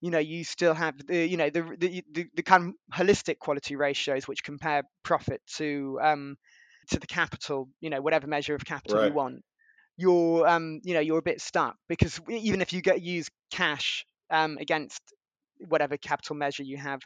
you 0.00 0.10
know 0.10 0.18
you 0.18 0.44
still 0.44 0.74
have 0.74 0.94
the 1.06 1.26
you 1.26 1.36
know 1.36 1.50
the 1.50 1.62
the, 1.78 2.04
the, 2.12 2.26
the 2.34 2.42
kind 2.42 2.74
of 2.92 2.98
holistic 2.98 3.38
quality 3.38 3.76
ratios 3.76 4.28
which 4.28 4.44
compare 4.44 4.82
profit 5.04 5.40
to 5.56 5.98
um, 6.02 6.36
to 6.90 6.98
the 7.00 7.06
capital, 7.06 7.68
you 7.80 7.90
know 7.90 8.00
whatever 8.00 8.26
measure 8.26 8.54
of 8.54 8.64
capital 8.64 9.00
Right. 9.00 9.02
you 9.02 9.12
want. 9.14 9.42
You're 9.96 10.46
um, 10.48 10.80
you 10.84 10.94
know 10.94 11.00
you're 11.00 11.18
a 11.18 11.22
bit 11.22 11.40
stuck 11.40 11.76
because 11.88 12.20
even 12.28 12.60
if 12.62 12.72
you 12.72 12.82
get 12.82 13.02
use 13.02 13.28
cash 13.50 14.06
um, 14.30 14.58
against 14.58 15.00
whatever 15.68 15.96
capital 15.96 16.36
measure 16.36 16.62
you 16.62 16.76
have, 16.76 17.00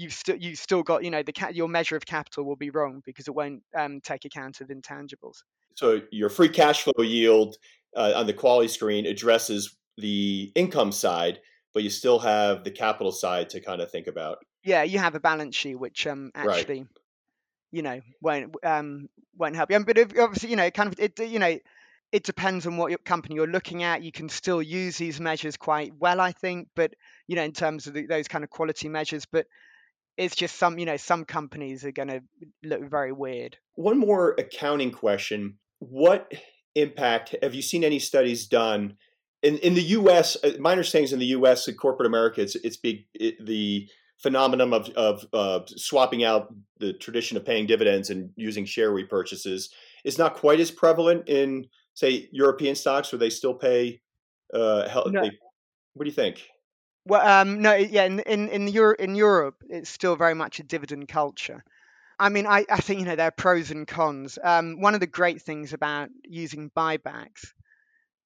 you've 0.00 0.14
still 0.14 0.36
you 0.36 0.56
still 0.56 0.82
got 0.82 1.04
you 1.04 1.10
know 1.10 1.22
the 1.22 1.32
your 1.52 1.68
measure 1.68 1.94
of 1.94 2.06
capital 2.06 2.44
will 2.44 2.56
be 2.56 2.70
wrong 2.70 3.02
because 3.04 3.28
it 3.28 3.34
won't 3.34 3.62
um, 3.76 4.00
take 4.00 4.24
account 4.24 4.60
of 4.60 4.68
intangibles. 4.68 5.42
So 5.74 6.00
your 6.10 6.30
free 6.30 6.48
cash 6.48 6.82
flow 6.82 7.04
yield 7.04 7.56
uh, 7.94 8.12
on 8.16 8.26
the 8.26 8.32
quality 8.32 8.68
screen 8.68 9.06
addresses 9.06 9.76
the 9.98 10.50
income 10.54 10.92
side, 10.92 11.40
but 11.74 11.82
you 11.82 11.90
still 11.90 12.18
have 12.18 12.64
the 12.64 12.70
capital 12.70 13.12
side 13.12 13.50
to 13.50 13.60
kind 13.60 13.82
of 13.82 13.90
think 13.90 14.06
about. 14.06 14.38
Yeah, 14.64 14.82
you 14.82 14.98
have 14.98 15.14
a 15.14 15.20
balance 15.20 15.54
sheet 15.54 15.76
which 15.76 16.06
um 16.06 16.30
actually, 16.34 16.80
right. 16.80 16.88
you 17.70 17.82
know, 17.82 18.00
won't 18.22 18.54
um 18.64 19.08
won't 19.36 19.54
help 19.54 19.70
you. 19.70 19.84
But 19.84 19.98
obviously, 19.98 20.48
you 20.48 20.56
know, 20.56 20.70
kind 20.70 20.90
of 20.92 20.98
it 20.98 21.20
you 21.20 21.38
know 21.38 21.58
it 22.10 22.24
depends 22.24 22.66
on 22.66 22.76
what 22.76 22.90
your 22.90 22.98
company 22.98 23.34
you're 23.34 23.46
looking 23.46 23.82
at. 23.82 24.02
You 24.02 24.12
can 24.12 24.28
still 24.28 24.62
use 24.62 24.96
these 24.96 25.20
measures 25.20 25.56
quite 25.56 25.92
well, 25.98 26.20
I 26.20 26.32
think, 26.32 26.68
but 26.74 26.94
you 27.28 27.36
know, 27.36 27.44
in 27.44 27.52
terms 27.52 27.86
of 27.86 27.94
the, 27.94 28.06
those 28.06 28.28
kind 28.28 28.42
of 28.42 28.50
quality 28.50 28.88
measures. 28.88 29.26
But 29.26 29.46
it's 30.16 30.36
just 30.36 30.56
some, 30.56 30.78
you 30.78 30.86
know, 30.86 30.96
some 30.96 31.24
companies 31.24 31.84
are 31.84 31.92
going 31.92 32.08
to 32.08 32.20
look 32.62 32.82
very 32.88 33.12
weird. 33.12 33.56
One 33.74 33.98
more 33.98 34.34
accounting 34.38 34.92
question: 34.92 35.58
What 35.78 36.32
impact 36.74 37.34
have 37.42 37.54
you 37.54 37.62
seen 37.62 37.84
any 37.84 37.98
studies 37.98 38.46
done 38.46 38.96
in 39.42 39.58
in 39.58 39.74
the 39.74 39.82
U.S.? 39.82 40.36
Uh, 40.42 40.52
my 40.58 40.72
understanding 40.72 41.04
is 41.04 41.12
in 41.12 41.18
the 41.18 41.26
U.S. 41.26 41.68
in 41.68 41.74
corporate 41.74 42.06
America, 42.06 42.42
it's 42.42 42.56
it's 42.56 42.76
big 42.76 43.06
it, 43.14 43.44
the 43.44 43.88
phenomenon 44.18 44.72
of 44.72 44.90
of 44.90 45.24
uh, 45.32 45.60
swapping 45.66 46.24
out 46.24 46.54
the 46.78 46.92
tradition 46.92 47.36
of 47.36 47.44
paying 47.44 47.66
dividends 47.66 48.10
and 48.10 48.30
using 48.36 48.64
share 48.64 48.90
repurchases 48.90 49.68
is 50.04 50.18
not 50.18 50.34
quite 50.34 50.60
as 50.60 50.70
prevalent 50.70 51.28
in 51.28 51.66
say 51.94 52.28
European 52.32 52.74
stocks 52.74 53.12
where 53.12 53.18
they 53.18 53.30
still 53.30 53.54
pay 53.54 54.00
uh 54.54 55.02
no. 55.06 55.22
they, 55.22 55.30
what 55.94 56.04
do 56.04 56.10
you 56.10 56.14
think? 56.14 56.42
Well, 57.06 57.26
um, 57.26 57.62
no, 57.62 57.74
yeah, 57.74 58.04
in 58.04 58.20
in 58.20 58.48
in, 58.48 58.68
Euro- 58.68 58.96
in 58.98 59.14
Europe, 59.14 59.56
it's 59.68 59.90
still 59.90 60.16
very 60.16 60.34
much 60.34 60.60
a 60.60 60.62
dividend 60.62 61.08
culture. 61.08 61.64
I 62.18 62.28
mean, 62.28 62.46
I, 62.46 62.66
I 62.70 62.80
think 62.80 63.00
you 63.00 63.06
know 63.06 63.16
there 63.16 63.28
are 63.28 63.32
pros 63.32 63.70
and 63.70 63.86
cons. 63.86 64.38
Um, 64.42 64.80
one 64.80 64.94
of 64.94 65.00
the 65.00 65.06
great 65.06 65.40
things 65.40 65.72
about 65.72 66.10
using 66.24 66.70
buybacks 66.76 67.52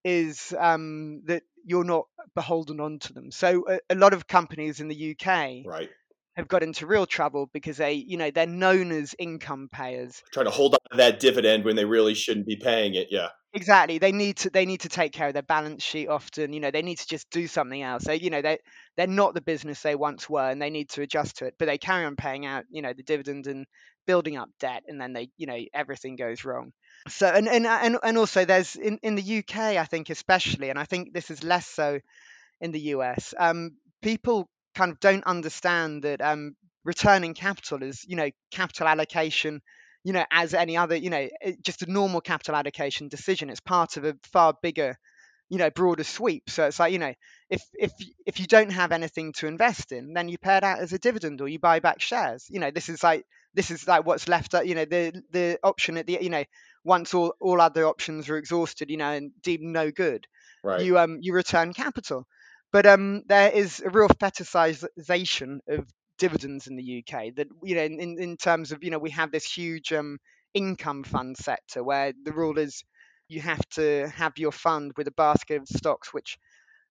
is 0.03 0.53
um, 0.59 1.21
that 1.25 1.43
you're 1.65 1.83
not 1.83 2.05
beholden 2.35 2.79
onto 2.79 3.13
them. 3.13 3.31
So 3.31 3.65
a, 3.67 3.79
a, 3.89 3.95
lot 3.95 4.13
of 4.13 4.27
companies 4.27 4.79
in 4.79 4.87
the 4.87 5.11
UK 5.11 5.65
right. 5.65 5.89
have 6.35 6.47
got 6.47 6.61
into 6.61 6.85
real 6.85 7.07
trouble 7.07 7.49
because 7.51 7.77
they, 7.77 7.93
you 7.93 8.17
know, 8.17 8.29
they're 8.29 8.45
known 8.45 8.91
as 8.91 9.15
income 9.17 9.67
payers. 9.71 10.21
Trying 10.31 10.45
to 10.45 10.51
hold 10.51 10.75
on 10.75 10.79
to 10.91 10.97
that 10.97 11.19
dividend 11.19 11.65
when 11.65 11.75
they 11.75 11.85
really 11.85 12.13
shouldn't 12.13 12.45
be 12.45 12.55
paying 12.55 12.93
it. 12.93 13.07
Yeah. 13.09 13.29
Exactly. 13.55 13.99
They 13.99 14.11
need 14.11 14.35
to 14.37 14.49
they 14.49 14.65
need 14.65 14.81
to 14.81 14.89
take 14.89 15.13
care 15.13 15.27
of 15.29 15.33
their 15.33 15.41
balance 15.41 15.81
sheet 15.81 16.07
often. 16.09 16.51
You 16.51 16.59
know, 16.59 16.71
they 16.71 16.81
need 16.81 16.97
to 16.99 17.07
just 17.07 17.29
do 17.29 17.47
something 17.47 17.81
else. 17.81 18.03
They, 18.03 18.17
you 18.17 18.29
know, 18.29 18.41
they 18.41 18.59
they're 18.97 19.07
not 19.07 19.33
the 19.33 19.41
business 19.41 19.81
they 19.81 19.95
once 19.95 20.29
were, 20.29 20.49
and 20.49 20.61
they 20.61 20.69
need 20.69 20.89
to 20.91 21.01
adjust 21.03 21.37
to 21.37 21.45
it. 21.45 21.55
But 21.57 21.67
they 21.67 21.77
carry 21.77 22.03
on 22.03 22.17
paying 22.17 22.45
out, 22.45 22.65
you 22.69 22.81
know, 22.81 22.91
the 22.91 23.03
dividend 23.03 23.47
and 23.47 23.65
building 24.05 24.35
up 24.35 24.49
debt, 24.59 24.83
and 24.87 24.99
then 24.99 25.13
they, 25.13 25.29
you 25.37 25.47
know, 25.47 25.57
everything 25.73 26.17
goes 26.17 26.43
wrong. 26.43 26.73
So 27.07 27.27
and 27.27 27.47
and 27.47 27.65
and, 27.65 27.97
and 28.03 28.17
also 28.17 28.43
there's 28.43 28.75
in 28.75 28.99
in 29.01 29.15
the 29.15 29.23
UK, 29.23 29.77
I 29.77 29.85
think 29.85 30.09
especially, 30.09 30.69
and 30.69 30.77
I 30.77 30.83
think 30.83 31.13
this 31.13 31.31
is 31.31 31.41
less 31.41 31.65
so 31.65 31.99
in 32.61 32.71
the 32.71 32.79
US. 32.81 33.33
Um, 33.37 33.71
people 34.01 34.49
kind 34.75 34.91
of 34.91 34.99
don't 34.99 35.25
understand 35.25 36.03
that 36.03 36.21
um, 36.21 36.55
returning 36.83 37.33
capital 37.33 37.83
is, 37.83 38.03
you 38.07 38.15
know, 38.15 38.29
capital 38.51 38.87
allocation 38.87 39.61
you 40.05 40.13
know, 40.13 40.23
as 40.29 40.53
any 40.53 40.77
other, 40.77 40.95
you 40.95 41.09
know, 41.09 41.27
just 41.63 41.81
a 41.81 41.91
normal 41.91 42.21
capital 42.21 42.55
allocation 42.55 43.07
decision. 43.07 43.49
It's 43.49 43.59
part 43.59 43.97
of 43.97 44.05
a 44.05 44.15
far 44.31 44.53
bigger, 44.61 44.99
you 45.49 45.57
know, 45.57 45.71
broader 45.71 46.03
sweep. 46.03 46.47
So 46.47 46.67
it's 46.67 46.79
like, 46.79 46.93
you 46.93 46.99
know, 46.99 47.15
if 47.49 47.63
if 47.73 47.91
if 48.23 48.39
you 48.39 48.45
don't 48.45 48.71
have 48.71 48.91
anything 48.91 49.33
to 49.33 49.47
invest 49.47 49.91
in, 49.91 50.13
then 50.13 50.29
you 50.29 50.37
pay 50.37 50.57
it 50.57 50.63
out 50.63 50.77
as 50.77 50.93
a 50.93 50.99
dividend 50.99 51.41
or 51.41 51.47
you 51.47 51.57
buy 51.57 51.79
back 51.79 52.01
shares. 52.01 52.45
You 52.51 52.59
know, 52.59 52.69
this 52.69 52.87
is 52.87 53.01
like 53.01 53.25
this 53.55 53.71
is 53.71 53.87
like 53.87 54.05
what's 54.05 54.27
left. 54.27 54.53
You 54.53 54.75
know, 54.75 54.85
the 54.85 55.23
the 55.31 55.59
option 55.63 55.97
at 55.97 56.05
the 56.05 56.19
you 56.21 56.29
know 56.29 56.43
once 56.83 57.15
all 57.15 57.33
all 57.41 57.59
other 57.59 57.87
options 57.87 58.29
are 58.29 58.37
exhausted, 58.37 58.91
you 58.91 58.97
know, 58.97 59.09
and 59.11 59.31
deemed 59.41 59.63
no 59.63 59.89
good, 59.89 60.27
right. 60.63 60.81
you 60.81 60.99
um 60.99 61.17
you 61.19 61.33
return 61.33 61.73
capital. 61.73 62.27
But 62.71 62.85
um, 62.85 63.23
there 63.27 63.51
is 63.51 63.81
a 63.83 63.89
real 63.89 64.09
fetishization 64.09 65.59
of 65.67 65.87
dividends 66.17 66.67
in 66.67 66.75
the 66.75 67.03
UK. 67.03 67.35
That 67.35 67.47
you 67.63 67.75
know, 67.75 67.83
in, 67.83 68.17
in 68.19 68.37
terms 68.37 68.71
of 68.71 68.83
you 68.83 68.91
know, 68.91 68.99
we 68.99 69.11
have 69.11 69.31
this 69.31 69.45
huge 69.45 69.93
um, 69.93 70.17
income 70.53 71.03
fund 71.03 71.37
sector 71.37 71.83
where 71.83 72.13
the 72.23 72.31
rule 72.31 72.57
is 72.57 72.83
you 73.27 73.41
have 73.41 73.67
to 73.69 74.07
have 74.15 74.37
your 74.37 74.51
fund 74.51 74.93
with 74.97 75.07
a 75.07 75.11
basket 75.11 75.61
of 75.61 75.67
stocks 75.67 76.13
which 76.13 76.37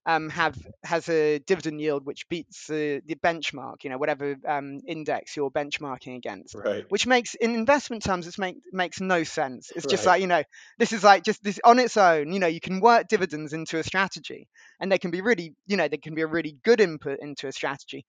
um, 0.06 0.28
have 0.28 0.56
has 0.82 1.08
a 1.08 1.38
dividend 1.38 1.80
yield 1.80 2.04
which 2.04 2.28
beats 2.28 2.68
uh, 2.68 3.00
the 3.06 3.16
benchmark, 3.22 3.84
you 3.84 3.90
know, 3.90 3.96
whatever 3.96 4.36
um, 4.46 4.80
index 4.86 5.34
you're 5.34 5.50
benchmarking 5.50 6.16
against. 6.16 6.54
Right. 6.54 6.84
Which 6.90 7.06
makes, 7.06 7.34
in 7.34 7.54
investment 7.54 8.02
terms, 8.02 8.26
it 8.26 8.38
make, 8.38 8.56
makes 8.70 9.00
no 9.00 9.24
sense. 9.24 9.72
It's 9.74 9.86
just 9.86 10.04
like 10.04 10.20
you 10.20 10.26
know, 10.26 10.42
this 10.78 10.92
is 10.92 11.02
like 11.02 11.24
just 11.24 11.42
this 11.42 11.58
on 11.64 11.78
its 11.78 11.96
own. 11.96 12.32
You 12.32 12.38
know, 12.38 12.46
you 12.46 12.60
can 12.60 12.80
work 12.80 13.08
dividends 13.08 13.54
into 13.54 13.78
a 13.78 13.82
strategy, 13.82 14.48
and 14.78 14.92
they 14.92 14.98
can 14.98 15.10
be 15.10 15.22
really, 15.22 15.54
you 15.66 15.78
know, 15.78 15.88
they 15.88 15.96
can 15.96 16.14
be 16.14 16.22
a 16.22 16.26
really 16.26 16.56
good 16.62 16.80
input 16.80 17.20
into 17.22 17.48
a 17.48 17.52
strategy 17.52 18.04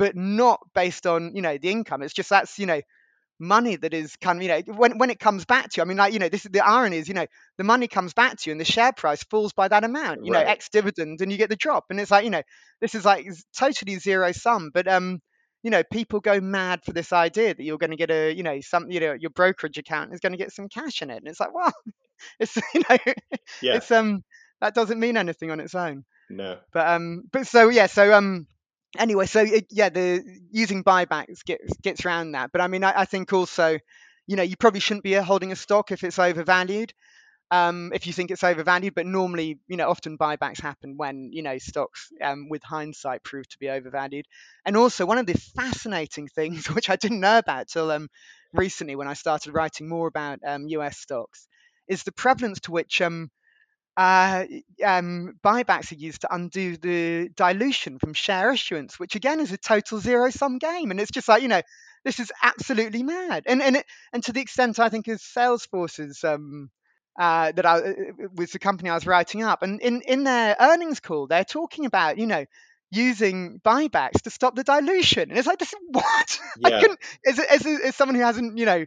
but 0.00 0.16
not 0.16 0.60
based 0.74 1.06
on 1.06 1.36
you 1.36 1.42
know 1.42 1.58
the 1.58 1.70
income. 1.70 2.00
It's 2.00 2.14
just 2.14 2.30
that's 2.30 2.58
you 2.58 2.64
know 2.64 2.80
money 3.38 3.76
that 3.76 3.92
is 3.92 4.16
kind 4.16 4.38
of 4.38 4.42
you 4.42 4.48
know 4.48 4.62
when 4.78 4.96
when 4.96 5.10
it 5.10 5.20
comes 5.20 5.44
back 5.44 5.68
to 5.68 5.76
you. 5.76 5.82
I 5.82 5.84
mean, 5.84 5.98
like 5.98 6.14
you 6.14 6.18
know 6.18 6.30
this 6.30 6.46
is 6.46 6.50
the 6.50 6.66
irony 6.66 6.96
is 6.96 7.06
you 7.06 7.12
know 7.12 7.26
the 7.58 7.64
money 7.64 7.86
comes 7.86 8.14
back 8.14 8.38
to 8.38 8.48
you 8.48 8.52
and 8.52 8.60
the 8.60 8.64
share 8.64 8.92
price 8.92 9.22
falls 9.24 9.52
by 9.52 9.68
that 9.68 9.84
amount. 9.84 10.24
You 10.24 10.32
right. 10.32 10.46
know, 10.46 10.50
ex 10.52 10.70
dividend, 10.70 11.20
and 11.20 11.30
you 11.30 11.36
get 11.36 11.50
the 11.50 11.56
drop, 11.56 11.84
and 11.90 12.00
it's 12.00 12.10
like 12.10 12.24
you 12.24 12.30
know 12.30 12.40
this 12.80 12.94
is 12.94 13.04
like 13.04 13.28
totally 13.56 13.96
zero 13.98 14.32
sum, 14.32 14.70
but 14.72 14.88
um. 14.88 15.20
You 15.62 15.70
know, 15.70 15.82
people 15.82 16.20
go 16.20 16.40
mad 16.40 16.80
for 16.86 16.94
this 16.94 17.12
idea 17.12 17.54
that 17.54 17.62
you're 17.62 17.76
going 17.76 17.90
to 17.90 17.96
get 17.98 18.10
a, 18.10 18.32
you 18.32 18.42
know, 18.42 18.62
some, 18.62 18.90
you 18.90 18.98
know, 18.98 19.12
your 19.12 19.28
brokerage 19.28 19.76
account 19.76 20.14
is 20.14 20.20
going 20.20 20.32
to 20.32 20.38
get 20.38 20.54
some 20.54 20.70
cash 20.70 21.02
in 21.02 21.10
it, 21.10 21.18
and 21.18 21.28
it's 21.28 21.38
like, 21.38 21.54
well, 21.54 21.74
it's, 22.40 22.56
you 22.56 22.80
know, 22.88 22.96
yeah. 23.60 23.74
it's 23.74 23.90
um, 23.90 24.24
that 24.62 24.74
doesn't 24.74 24.98
mean 24.98 25.18
anything 25.18 25.50
on 25.50 25.60
its 25.60 25.74
own. 25.74 26.06
No. 26.30 26.56
But 26.72 26.88
um, 26.88 27.24
but 27.30 27.46
so 27.46 27.68
yeah, 27.68 27.88
so 27.88 28.10
um, 28.14 28.46
anyway, 28.98 29.26
so 29.26 29.40
it, 29.40 29.66
yeah, 29.70 29.88
the 29.88 30.22
using 30.50 30.84
buybacks 30.84 31.44
gets 31.44 31.76
gets 31.82 32.04
around 32.04 32.32
that. 32.32 32.50
But 32.52 32.60
I 32.60 32.68
mean, 32.68 32.84
I, 32.84 33.00
I, 33.00 33.04
think 33.04 33.32
also, 33.32 33.78
you 34.26 34.36
know, 34.36 34.42
you 34.42 34.56
probably 34.56 34.80
shouldn't 34.80 35.04
be 35.04 35.14
holding 35.14 35.52
a 35.52 35.56
stock 35.56 35.92
if 35.92 36.04
it's 36.04 36.18
overvalued. 36.18 36.92
um, 37.52 37.92
if 37.94 38.06
you 38.06 38.12
think 38.12 38.30
it's 38.30 38.44
overvalued. 38.44 38.94
But 38.94 39.06
normally, 39.06 39.58
you 39.68 39.76
know, 39.76 39.90
often 39.90 40.18
buybacks 40.18 40.60
happen 40.60 40.96
when 40.96 41.30
you 41.32 41.42
know 41.42 41.58
stocks, 41.58 42.12
um, 42.22 42.48
with 42.48 42.62
hindsight, 42.62 43.24
prove 43.24 43.48
to 43.50 43.58
be 43.58 43.68
overvalued. 43.70 44.26
And 44.66 44.76
also, 44.76 45.06
one 45.06 45.18
of 45.18 45.26
the 45.26 45.34
fascinating 45.56 46.28
things 46.36 46.66
which 46.70 46.90
I 46.90 46.96
didn't 46.96 47.20
know 47.20 47.38
about 47.38 47.68
till 47.68 47.90
um, 47.90 48.08
recently 48.52 48.96
when 48.96 49.08
I 49.08 49.14
started 49.14 49.54
writing 49.54 49.88
more 49.88 50.08
about 50.08 50.40
um, 50.46 50.68
U.S. 50.68 50.98
stocks 50.98 51.48
is 51.88 52.02
the 52.04 52.12
prevalence 52.12 52.60
to 52.60 52.72
which 52.72 53.00
um, 53.00 53.30
uh, 53.96 54.44
um, 54.84 55.34
buybacks 55.44 55.92
are 55.92 55.96
used 55.96 56.22
to 56.22 56.34
undo 56.34 56.76
the 56.76 57.28
dilution 57.34 57.98
from 57.98 58.14
share 58.14 58.52
issuance, 58.52 58.98
which 58.98 59.14
again 59.14 59.40
is 59.40 59.52
a 59.52 59.58
total 59.58 59.98
zero 59.98 60.30
sum 60.30 60.58
game. 60.58 60.90
And 60.90 61.00
it's 61.00 61.10
just 61.10 61.28
like, 61.28 61.42
you 61.42 61.48
know, 61.48 61.62
this 62.04 62.18
is 62.20 62.32
absolutely 62.42 63.02
mad. 63.02 63.44
And 63.46 63.62
and 63.62 63.76
it, 63.76 63.86
and 64.12 64.22
to 64.24 64.32
the 64.32 64.40
extent 64.40 64.78
I 64.78 64.88
think 64.88 65.08
as 65.08 65.22
Salesforce's 65.22 66.24
um, 66.24 66.70
uh, 67.18 67.52
that 67.52 67.66
I 67.66 67.80
was 68.34 68.52
the 68.52 68.58
company 68.58 68.90
I 68.90 68.94
was 68.94 69.06
writing 69.06 69.42
up, 69.42 69.62
and 69.62 69.80
in 69.80 70.02
in 70.02 70.24
their 70.24 70.56
earnings 70.58 71.00
call, 71.00 71.26
they're 71.26 71.44
talking 71.44 71.84
about, 71.84 72.18
you 72.18 72.26
know, 72.26 72.44
using 72.90 73.60
buybacks 73.64 74.22
to 74.22 74.30
stop 74.30 74.56
the 74.56 74.64
dilution. 74.64 75.30
And 75.30 75.38
it's 75.38 75.46
like, 75.46 75.58
this 75.58 75.74
what? 75.90 76.40
Yeah. 76.58 76.76
I 76.76 76.80
can 76.80 76.96
as, 77.26 77.38
as, 77.38 77.66
as 77.66 77.96
someone 77.96 78.16
who 78.16 78.22
hasn't, 78.22 78.58
you 78.58 78.66
know, 78.66 78.84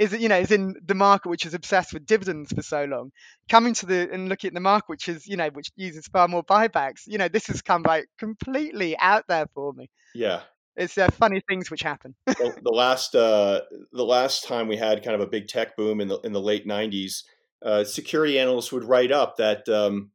is 0.00 0.12
you 0.14 0.28
know 0.28 0.38
is 0.38 0.50
in 0.50 0.74
the 0.84 0.94
market 0.94 1.28
which 1.28 1.46
is 1.46 1.54
obsessed 1.54 1.92
with 1.92 2.06
dividends 2.06 2.52
for 2.52 2.62
so 2.62 2.84
long 2.84 3.12
coming 3.48 3.74
to 3.74 3.86
the 3.86 4.08
and 4.10 4.28
looking 4.28 4.48
at 4.48 4.54
the 4.54 4.60
market 4.60 4.88
which 4.88 5.08
is 5.08 5.26
you 5.26 5.36
know 5.36 5.50
which 5.50 5.68
uses 5.76 6.08
far 6.08 6.26
more 6.26 6.42
buybacks 6.42 7.02
you 7.06 7.18
know 7.18 7.28
this 7.28 7.46
has 7.46 7.60
come 7.60 7.82
like 7.82 8.06
completely 8.18 8.96
out 8.98 9.24
there 9.28 9.46
for 9.54 9.72
me 9.74 9.88
yeah 10.14 10.40
it's 10.74 10.96
uh, 10.96 11.08
funny 11.10 11.42
things 11.48 11.70
which 11.70 11.82
happen 11.82 12.14
the, 12.26 12.58
the, 12.62 12.72
last 12.72 13.14
uh, 13.14 13.60
the 13.92 14.04
last 14.04 14.44
time 14.44 14.66
we 14.66 14.76
had 14.76 15.04
kind 15.04 15.14
of 15.14 15.20
a 15.20 15.26
big 15.26 15.46
tech 15.46 15.76
boom 15.76 16.00
in 16.00 16.08
the 16.08 16.18
in 16.20 16.32
the 16.32 16.40
late 16.40 16.66
90s 16.66 17.22
uh, 17.62 17.84
security 17.84 18.38
analysts 18.38 18.72
would 18.72 18.84
write 18.84 19.12
up 19.12 19.36
that 19.36 19.68
um, 19.68 20.10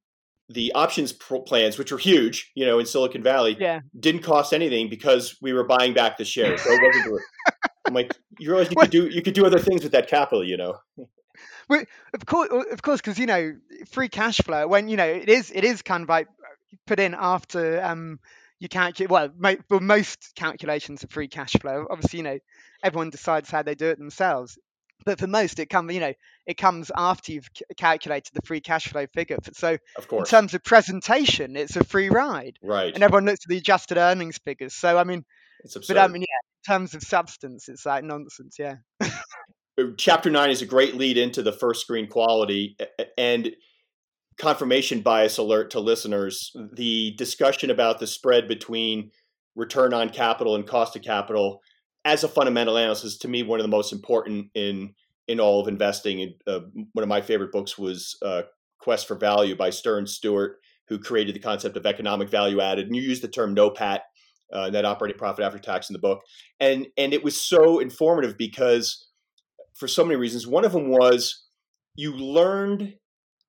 the 0.50 0.72
options 0.74 1.12
plans, 1.14 1.78
which 1.78 1.92
were 1.92 1.98
huge, 1.98 2.52
you 2.56 2.66
know, 2.66 2.80
in 2.80 2.86
Silicon 2.86 3.24
Valley, 3.24 3.58
yeah. 3.60 3.82
didn't 4.00 4.22
cost 4.22 4.54
anything 4.54 4.90
because 4.90 5.38
we 5.42 5.54
were 5.54 5.64
buying 5.64 5.94
back 5.94 6.18
the 6.18 6.26
shares. 6.26 6.62
So 6.62 6.72
it 6.72 6.82
wasn't 6.82 7.22
I'm 7.88 7.94
like, 7.94 8.16
you 8.40 8.50
realize 8.50 8.70
you 8.70 8.76
could 8.76 8.90
do 8.90 9.08
you 9.08 9.22
could 9.22 9.34
do 9.34 9.46
other 9.46 9.60
things 9.60 9.84
with 9.84 9.92
that 9.94 10.08
capital, 10.08 10.44
you 10.44 10.58
know. 10.58 10.80
Well, 11.68 11.84
of 12.14 12.26
course, 12.26 12.50
of 12.72 12.82
course, 12.82 13.02
because 13.02 13.18
you 13.18 13.26
know, 13.26 13.56
free 13.92 14.08
cash 14.08 14.38
flow. 14.38 14.68
When 14.68 14.88
you 14.88 14.98
know, 14.98 15.08
it 15.08 15.28
is 15.28 15.52
it 15.54 15.64
is 15.64 15.82
kind 15.82 16.04
of 16.04 16.10
like 16.10 16.28
put 16.88 17.00
in 17.00 17.16
after 17.18 17.84
um 17.84 18.20
you 18.60 18.70
calculate. 18.70 19.10
Well, 19.10 19.30
mo- 19.38 19.58
for 19.68 19.80
most 19.80 20.34
calculations 20.36 21.04
of 21.04 21.10
free 21.10 21.28
cash 21.28 21.54
flow, 21.54 21.88
obviously, 21.90 22.18
you 22.18 22.24
know, 22.24 22.40
everyone 22.84 23.10
decides 23.10 23.50
how 23.50 23.64
they 23.64 23.76
do 23.76 23.88
it 23.88 23.98
themselves. 23.98 24.58
But 25.06 25.20
for 25.20 25.28
most, 25.28 25.60
it 25.60 25.70
comes, 25.70 25.94
you 25.94 26.00
know, 26.00 26.14
it 26.48 26.56
comes 26.58 26.90
after 26.96 27.34
you've 27.34 27.50
calculated 27.78 28.34
the 28.34 28.42
free 28.44 28.62
cash 28.62 28.88
flow 28.88 29.06
figure. 29.14 29.38
So, 29.54 29.78
of 29.98 30.08
course. 30.08 30.32
in 30.32 30.38
terms 30.38 30.54
of 30.54 30.64
presentation, 30.64 31.58
it's 31.58 31.76
a 31.76 31.84
free 31.84 32.10
ride, 32.10 32.58
right? 32.64 32.94
And 32.94 33.04
everyone 33.04 33.26
looks 33.26 33.46
at 33.46 33.50
the 33.50 33.58
adjusted 33.58 33.98
earnings 33.98 34.38
figures. 34.40 34.74
So, 34.74 34.98
I 34.98 35.04
mean, 35.04 35.26
it's 35.64 35.76
absurd. 35.76 35.96
But 35.96 36.04
I 36.04 36.08
mean, 36.08 36.22
yeah, 36.22 36.35
terms 36.68 36.94
of 36.94 37.04
substance, 37.04 37.68
it's 37.68 37.86
like 37.86 38.04
nonsense. 38.04 38.56
Yeah. 38.60 38.76
Chapter 39.98 40.30
nine 40.30 40.52
is 40.52 40.62
a 40.62 40.66
great 40.66 40.96
lead 40.96 41.18
into 41.18 41.44
the 41.44 41.52
first 41.52 41.82
screen 41.82 42.08
quality 42.08 42.78
and 43.18 43.52
confirmation 44.38 45.02
bias 45.02 45.38
alert 45.38 45.72
to 45.72 45.80
listeners. 45.80 46.52
The 46.74 47.14
discussion 47.18 47.70
about 47.70 48.00
the 48.00 48.08
spread 48.08 48.48
between 48.48 49.12
return 49.56 49.94
on 49.94 50.10
capital 50.10 50.56
and 50.56 50.68
cost 50.68 50.96
of 50.96 51.02
capital 51.02 51.62
as 52.06 52.24
a 52.24 52.28
fundamental 52.28 52.78
analysis 52.78 53.14
is 53.14 53.18
to 53.20 53.28
me 53.28 53.44
one 53.44 53.60
of 53.60 53.64
the 53.64 53.70
most 53.70 53.92
important 53.92 54.48
in 54.54 54.94
in 55.28 55.40
all 55.40 55.60
of 55.60 55.68
investing. 55.68 56.22
And 56.22 56.34
uh, 56.48 56.60
one 56.94 57.04
of 57.04 57.10
my 57.10 57.22
favorite 57.22 57.52
books 57.52 57.78
was 57.78 58.16
uh, 58.22 58.44
Quest 58.80 59.08
for 59.08 59.16
Value 59.16 59.56
by 59.56 59.72
Stern 59.72 60.06
Stewart, 60.06 60.58
who 60.88 61.00
created 61.00 61.36
the 61.36 61.40
concept 61.40 61.76
of 61.76 61.86
economic 61.86 62.30
value 62.30 62.62
added. 62.62 62.86
And 62.86 62.96
you 62.96 63.02
use 63.02 63.22
the 63.22 63.28
term 63.28 63.56
NOPAT 63.56 64.02
uh, 64.56 64.70
net 64.70 64.86
operating 64.86 65.18
profit 65.18 65.44
after 65.44 65.60
tax 65.60 65.90
in 65.90 65.94
the 65.94 66.00
book, 66.00 66.22
and 66.60 66.88
and 66.98 67.14
it 67.14 67.24
was 67.24 67.40
so 67.40 67.80
informative 67.80 68.38
because 68.38 69.08
for 69.76 69.88
so 69.88 70.04
many 70.04 70.16
reasons. 70.16 70.48
One 70.48 70.66
of 70.66 70.72
them 70.72 70.90
was 70.90 71.46
you 71.96 72.14
learned 72.14 72.96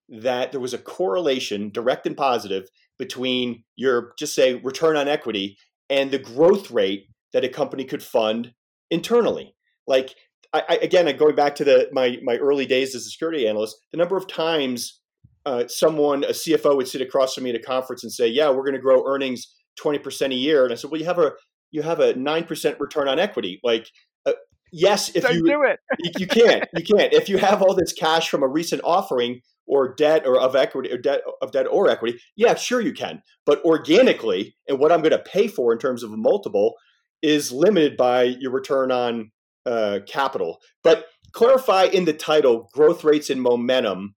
that 0.09 0.52
there 0.52 0.61
was 0.61 0.74
a 0.74 0.78
correlation, 0.78 1.70
direct 1.70 2.07
and 2.07 2.16
positive, 2.16 2.68
between 2.98 3.64
your 3.76 4.12
just 4.18 4.34
say 4.34 4.54
return 4.54 4.96
on 4.96 5.09
equity 5.09 5.59
and 5.90 6.11
the 6.11 6.18
growth 6.18 6.70
rate 6.70 7.09
that 7.32 7.44
a 7.44 7.48
company 7.48 7.84
could 7.84 8.02
fund 8.02 8.52
internally. 8.90 9.54
Like 9.86 10.14
I, 10.52 10.62
I, 10.68 10.74
again, 10.76 11.14
going 11.16 11.34
back 11.34 11.54
to 11.57 11.64
the 11.64 11.88
my 11.92 12.18
my 12.22 12.36
early 12.36 12.66
days 12.66 12.94
as 12.94 13.07
a 13.07 13.11
security 13.11 13.46
analyst, 13.46 13.76
the 13.92 13.98
number 13.98 14.16
of 14.16 14.26
times 14.26 15.00
uh, 15.44 15.68
someone, 15.68 16.24
a 16.24 16.28
CFO, 16.28 16.76
would 16.76 16.88
sit 16.88 17.00
across 17.00 17.34
from 17.34 17.44
me 17.44 17.50
at 17.50 17.57
a 17.57 17.61
conference 17.61 18.02
and 18.02 18.12
say, 18.12 18.26
"Yeah, 18.26 18.50
we're 18.50 18.64
going 18.64 18.74
to 18.74 18.80
grow 18.80 19.04
earnings 19.07 19.54
20% 19.83 20.33
a 20.33 20.35
year. 20.35 20.64
And 20.64 20.72
I 20.72 20.77
said, 20.77 20.91
well, 20.91 21.01
you 21.01 21.07
have 21.07 21.18
a, 21.18 21.33
you 21.70 21.83
have 21.83 22.01
a 22.01 22.14
9% 22.14 22.81
return 22.81 23.09
on 23.09 23.18
equity. 23.18 23.61
Like, 23.62 23.91
uh, 24.24 24.33
yes, 24.72 25.11
if 25.14 25.22
Don't 25.22 25.35
you 25.35 25.45
do 25.45 25.62
it, 25.62 25.79
you, 26.18 26.27
can't, 26.27 26.64
you 26.74 26.85
can't. 26.85 27.12
If 27.12 27.29
you 27.29 27.39
have 27.39 27.62
all 27.62 27.74
this 27.74 27.93
cash 27.93 28.29
from 28.29 28.43
a 28.43 28.49
recent 28.49 28.83
offering 28.85 29.41
or 29.66 29.95
debt 29.95 30.27
or 30.27 30.41
of 30.41 30.55
equity 30.55 30.93
or 30.93 30.99
debt 30.99 31.22
of 31.43 31.53
debt 31.53 31.66
or 31.68 31.89
equity, 31.91 32.20
yeah, 32.37 32.55
sure 32.55 32.81
you 32.81 32.93
can. 32.93 33.22
But 33.45 33.64
organically, 33.64 34.57
and 34.68 34.79
what 34.79 34.93
I'm 34.93 35.01
going 35.01 35.11
to 35.11 35.18
pay 35.18 35.49
for 35.49 35.72
in 35.72 35.79
terms 35.79 36.03
of 36.03 36.12
a 36.12 36.16
multiple 36.16 36.74
is 37.22 37.51
limited 37.51 37.97
by 37.97 38.22
your 38.22 38.53
return 38.53 38.93
on 38.93 39.33
uh, 39.64 40.01
capital. 40.07 40.59
But 40.85 41.07
clarify 41.33 41.85
in 41.85 42.05
the 42.05 42.12
title 42.12 42.68
growth 42.72 43.03
rates 43.03 43.31
and 43.31 43.43
momentum, 43.43 44.14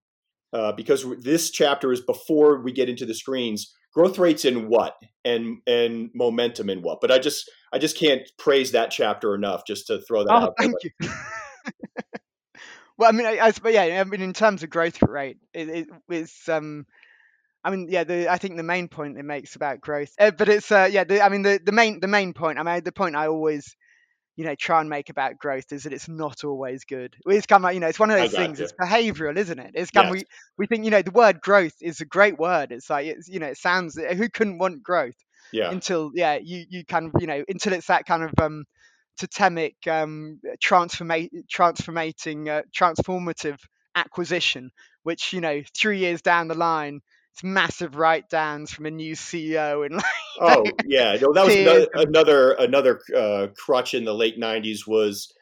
uh, 0.52 0.72
because 0.72 1.04
this 1.20 1.50
chapter 1.50 1.92
is 1.92 2.00
before 2.00 2.62
we 2.62 2.72
get 2.72 2.88
into 2.88 3.06
the 3.06 3.14
screens 3.14 3.74
growth 3.92 4.18
rates 4.18 4.44
in 4.44 4.68
what 4.68 4.96
and 5.24 5.58
and 5.66 6.10
momentum 6.14 6.70
in 6.70 6.82
what 6.82 7.00
but 7.00 7.10
i 7.10 7.18
just 7.18 7.50
i 7.72 7.78
just 7.78 7.96
can't 7.96 8.22
praise 8.38 8.72
that 8.72 8.90
chapter 8.90 9.34
enough 9.34 9.66
just 9.66 9.86
to 9.86 10.00
throw 10.00 10.24
that 10.24 10.32
oh, 10.32 10.36
out 10.36 10.54
thank 10.58 10.74
you 10.82 10.90
well 12.96 13.08
i 13.08 13.12
mean 13.12 13.26
I, 13.26 13.38
I, 13.38 13.52
but 13.62 13.72
yeah 13.72 14.00
i 14.00 14.04
mean 14.04 14.22
in 14.22 14.32
terms 14.32 14.62
of 14.62 14.70
growth 14.70 15.02
rate 15.02 15.38
it, 15.52 15.68
it, 15.68 15.88
it's 16.08 16.48
um 16.48 16.86
I 17.62 17.70
mean, 17.70 17.88
yeah, 17.90 18.04
the, 18.04 18.26
I 18.26 18.38
think 18.38 18.56
the 18.56 18.62
main 18.62 18.88
point 18.88 19.18
it 19.18 19.22
makes 19.22 19.54
about 19.54 19.82
growth, 19.82 20.14
uh, 20.18 20.30
but 20.30 20.48
it's, 20.48 20.72
uh, 20.72 20.88
yeah, 20.90 21.04
the, 21.04 21.22
I 21.22 21.28
mean, 21.28 21.42
the, 21.42 21.60
the 21.62 21.72
main, 21.72 22.00
the 22.00 22.08
main 22.08 22.32
point. 22.32 22.58
I 22.58 22.62
mean, 22.62 22.82
the 22.82 22.90
point 22.90 23.16
I 23.16 23.26
always 23.26 23.76
you 24.40 24.46
know 24.46 24.54
try 24.54 24.80
and 24.80 24.88
make 24.88 25.10
about 25.10 25.36
growth 25.36 25.70
is 25.70 25.82
that 25.82 25.92
it's 25.92 26.08
not 26.08 26.44
always 26.44 26.84
good. 26.84 27.14
It's 27.26 27.44
kind 27.44 27.62
of 27.62 27.74
you 27.74 27.80
know 27.80 27.88
it's 27.88 28.00
one 28.00 28.10
of 28.10 28.16
those 28.16 28.32
things. 28.32 28.58
You. 28.58 28.64
It's 28.64 28.72
behavioural, 28.72 29.36
isn't 29.36 29.58
it? 29.58 29.72
It's 29.74 29.90
kind 29.90 30.06
yes. 30.06 30.12
we 30.12 30.24
we 30.56 30.66
think 30.66 30.86
you 30.86 30.90
know 30.90 31.02
the 31.02 31.10
word 31.10 31.42
growth 31.42 31.74
is 31.82 32.00
a 32.00 32.06
great 32.06 32.38
word. 32.38 32.72
It's 32.72 32.88
like 32.88 33.06
it's 33.06 33.28
you 33.28 33.38
know 33.38 33.48
it 33.48 33.58
sounds 33.58 33.96
who 33.96 34.30
couldn't 34.30 34.56
want 34.56 34.82
growth? 34.82 35.16
Yeah. 35.52 35.70
Until 35.70 36.10
yeah 36.14 36.38
you 36.42 36.64
you 36.70 36.86
kind 36.86 37.04
of 37.04 37.20
you 37.20 37.26
know 37.26 37.44
until 37.48 37.74
it's 37.74 37.88
that 37.88 38.06
kind 38.06 38.22
of 38.22 38.32
um 38.40 38.64
totemic 39.18 39.74
um 39.86 40.40
transformate 40.58 41.30
transformating 41.50 42.48
uh, 42.48 42.62
transformative 42.74 43.58
acquisition, 43.94 44.70
which 45.02 45.34
you 45.34 45.42
know 45.42 45.60
three 45.76 45.98
years 45.98 46.22
down 46.22 46.48
the 46.48 46.54
line 46.54 47.02
massive 47.42 47.96
write 47.96 48.28
downs 48.28 48.70
from 48.70 48.86
a 48.86 48.90
new 48.90 49.14
CEO 49.14 49.84
and 49.84 49.94
like 49.94 50.04
oh 50.40 50.64
yeah. 50.86 51.16
No 51.20 51.32
that 51.32 51.46
was 51.46 51.54
another 51.56 51.86
another, 51.94 52.52
another 52.52 53.00
uh, 53.16 53.46
crutch 53.56 53.94
in 53.94 54.04
the 54.04 54.14
late 54.14 54.38
90s 54.38 54.86
was 54.86 55.32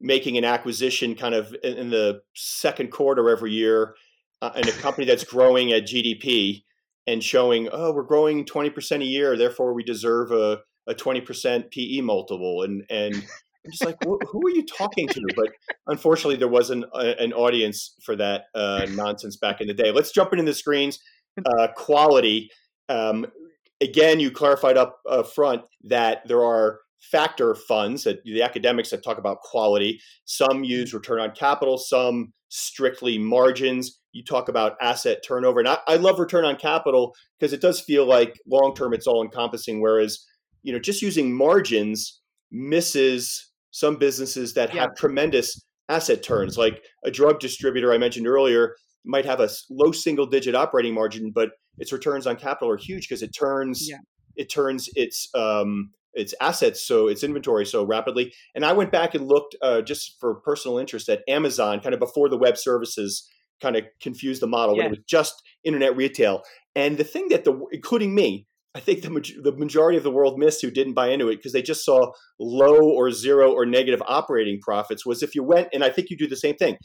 making 0.00 0.38
an 0.38 0.44
acquisition 0.44 1.14
kind 1.14 1.34
of 1.34 1.54
in, 1.62 1.74
in 1.74 1.90
the 1.90 2.20
second 2.34 2.90
quarter 2.90 3.28
every 3.28 3.52
year 3.52 3.94
uh, 4.42 4.52
in 4.56 4.68
a 4.68 4.72
company 4.72 5.06
that's 5.06 5.24
growing 5.32 5.72
at 5.72 5.84
GDP 5.84 6.62
and 7.06 7.22
showing 7.22 7.68
oh 7.72 7.92
we're 7.92 8.02
growing 8.02 8.44
20% 8.44 9.00
a 9.00 9.04
year 9.04 9.36
therefore 9.36 9.74
we 9.74 9.82
deserve 9.82 10.30
a, 10.30 10.60
a 10.86 10.94
20% 10.94 11.70
PE 11.70 12.00
multiple. 12.00 12.62
And 12.62 12.84
and 12.90 13.14
I'm 13.14 13.72
just 13.72 13.84
like 13.84 13.96
who 14.04 14.46
are 14.46 14.50
you 14.50 14.64
talking 14.64 15.08
to? 15.08 15.20
But 15.34 15.48
unfortunately 15.86 16.36
there 16.36 16.48
wasn't 16.48 16.84
a, 16.94 17.20
an 17.20 17.32
audience 17.32 17.94
for 18.02 18.16
that 18.16 18.44
uh, 18.54 18.86
nonsense 18.90 19.36
back 19.36 19.60
in 19.60 19.66
the 19.66 19.74
day. 19.74 19.90
Let's 19.90 20.12
jump 20.12 20.32
into 20.32 20.44
the 20.44 20.54
screens 20.54 21.00
uh, 21.46 21.68
quality. 21.76 22.50
Um, 22.88 23.26
again, 23.80 24.20
you 24.20 24.30
clarified 24.30 24.76
up 24.76 24.98
uh, 25.08 25.22
front 25.22 25.62
that 25.84 26.26
there 26.26 26.42
are 26.42 26.80
factor 27.00 27.54
funds 27.54 28.04
that 28.04 28.22
the 28.24 28.42
academics 28.42 28.90
that 28.90 29.04
talk 29.04 29.18
about 29.18 29.40
quality. 29.40 30.00
Some 30.24 30.64
use 30.64 30.92
return 30.92 31.20
on 31.20 31.32
capital, 31.32 31.78
some 31.78 32.32
strictly 32.48 33.18
margins. 33.18 34.00
You 34.12 34.24
talk 34.24 34.48
about 34.48 34.76
asset 34.80 35.18
turnover, 35.26 35.60
and 35.60 35.68
I, 35.68 35.78
I 35.86 35.96
love 35.96 36.18
return 36.18 36.44
on 36.44 36.56
capital 36.56 37.14
because 37.38 37.52
it 37.52 37.60
does 37.60 37.80
feel 37.80 38.06
like 38.06 38.38
long 38.50 38.74
term 38.74 38.94
it's 38.94 39.06
all 39.06 39.22
encompassing. 39.22 39.80
Whereas, 39.80 40.24
you 40.62 40.72
know, 40.72 40.78
just 40.78 41.02
using 41.02 41.36
margins 41.36 42.20
misses 42.50 43.50
some 43.70 43.96
businesses 43.96 44.54
that 44.54 44.74
yeah. 44.74 44.82
have 44.82 44.96
tremendous 44.96 45.64
asset 45.88 46.22
turns, 46.22 46.58
like 46.58 46.82
a 47.04 47.10
drug 47.10 47.38
distributor 47.38 47.92
I 47.92 47.98
mentioned 47.98 48.26
earlier 48.26 48.74
might 49.04 49.24
have 49.24 49.40
a 49.40 49.48
low 49.70 49.92
single 49.92 50.26
digit 50.26 50.54
operating 50.54 50.94
margin, 50.94 51.32
but 51.34 51.50
its 51.78 51.92
returns 51.92 52.26
on 52.26 52.36
capital 52.36 52.70
are 52.70 52.76
huge 52.76 53.08
because 53.08 53.22
it 53.22 53.30
turns 53.30 53.88
yeah. 53.88 53.98
it 54.36 54.50
turns 54.50 54.88
its 54.94 55.28
um, 55.34 55.90
its 56.14 56.34
assets 56.40 56.82
so 56.82 57.08
its 57.08 57.22
inventory 57.22 57.64
so 57.64 57.84
rapidly. 57.84 58.32
And 58.54 58.64
I 58.64 58.72
went 58.72 58.92
back 58.92 59.14
and 59.14 59.26
looked 59.26 59.56
uh, 59.62 59.82
just 59.82 60.16
for 60.20 60.34
personal 60.36 60.78
interest 60.78 61.08
at 61.08 61.22
Amazon, 61.28 61.80
kind 61.80 61.94
of 61.94 62.00
before 62.00 62.28
the 62.28 62.38
web 62.38 62.58
services 62.58 63.28
kind 63.60 63.76
of 63.76 63.84
confused 64.00 64.42
the 64.42 64.46
model 64.46 64.76
when 64.76 64.86
it 64.86 64.90
was 64.90 65.00
just 65.08 65.42
internet 65.64 65.96
retail. 65.96 66.42
And 66.74 66.96
the 66.96 67.04
thing 67.04 67.28
that 67.28 67.44
the 67.44 67.58
including 67.72 68.14
me, 68.14 68.46
I 68.74 68.80
think 68.80 69.02
the 69.02 69.10
the 69.42 69.52
majority 69.56 69.96
of 69.96 70.04
the 70.04 70.10
world 70.10 70.38
missed 70.38 70.62
who 70.62 70.70
didn't 70.70 70.94
buy 70.94 71.08
into 71.08 71.28
it 71.28 71.36
because 71.36 71.52
they 71.52 71.62
just 71.62 71.84
saw 71.84 72.12
low 72.38 72.80
or 72.80 73.10
zero 73.10 73.52
or 73.52 73.66
negative 73.66 74.02
operating 74.06 74.60
profits 74.60 75.06
was 75.06 75.22
if 75.22 75.34
you 75.34 75.42
went 75.42 75.68
and 75.72 75.82
I 75.82 75.90
think 75.90 76.10
you 76.10 76.16
do 76.16 76.28
the 76.28 76.36
same 76.36 76.56
thing. 76.56 76.76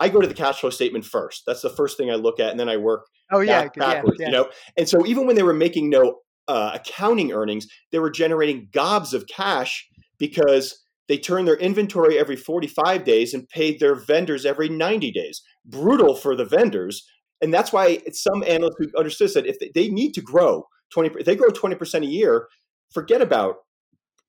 I 0.00 0.08
go 0.08 0.20
to 0.20 0.26
the 0.26 0.34
cash 0.34 0.60
flow 0.60 0.70
statement 0.70 1.04
first. 1.04 1.42
That's 1.46 1.62
the 1.62 1.70
first 1.70 1.96
thing 1.96 2.10
I 2.10 2.14
look 2.14 2.40
at, 2.40 2.50
and 2.50 2.60
then 2.60 2.68
I 2.68 2.76
work 2.76 3.06
Oh 3.32 3.40
yeah, 3.40 3.62
back, 3.62 3.74
good, 3.74 3.82
yeah, 3.82 3.94
backwards. 3.94 4.16
yeah. 4.20 4.26
You 4.26 4.32
know, 4.32 4.50
and 4.76 4.88
so 4.88 5.06
even 5.06 5.26
when 5.26 5.36
they 5.36 5.42
were 5.42 5.54
making 5.54 5.90
no 5.90 6.20
uh, 6.48 6.72
accounting 6.74 7.32
earnings, 7.32 7.66
they 7.92 7.98
were 7.98 8.10
generating 8.10 8.68
gobs 8.72 9.14
of 9.14 9.26
cash 9.26 9.88
because 10.18 10.82
they 11.08 11.18
turned 11.18 11.46
their 11.46 11.56
inventory 11.56 12.18
every 12.18 12.36
45 12.36 13.04
days 13.04 13.34
and 13.34 13.48
paid 13.48 13.78
their 13.78 13.94
vendors 13.94 14.44
every 14.46 14.68
90 14.68 15.10
days. 15.10 15.42
Brutal 15.66 16.14
for 16.14 16.34
the 16.34 16.44
vendors, 16.44 17.06
and 17.40 17.52
that's 17.52 17.72
why 17.72 18.00
some 18.12 18.42
analysts 18.46 18.76
who 18.78 18.86
understood 18.98 19.30
said 19.30 19.46
if 19.46 19.58
they, 19.58 19.70
they 19.74 19.88
need 19.88 20.12
to 20.12 20.20
grow 20.20 20.64
20, 20.92 21.20
if 21.20 21.26
they 21.26 21.36
grow 21.36 21.48
20 21.48 21.76
percent 21.76 22.04
a 22.04 22.08
year, 22.08 22.48
forget 22.92 23.22
about 23.22 23.56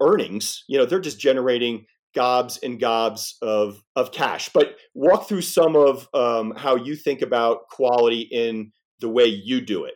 earnings. 0.01 0.63
You 0.67 0.77
know, 0.77 0.85
they're 0.85 0.99
just 0.99 1.19
generating 1.19 1.85
gobs 2.15 2.57
and 2.63 2.79
gobs 2.79 3.37
of 3.41 3.81
of 3.95 4.11
cash. 4.11 4.49
But 4.53 4.75
walk 4.93 5.27
through 5.27 5.41
some 5.41 5.75
of 5.75 6.07
um, 6.13 6.53
how 6.55 6.75
you 6.75 6.95
think 6.95 7.21
about 7.21 7.67
quality 7.69 8.21
in 8.21 8.71
the 8.99 9.09
way 9.09 9.25
you 9.25 9.61
do 9.61 9.85
it. 9.85 9.95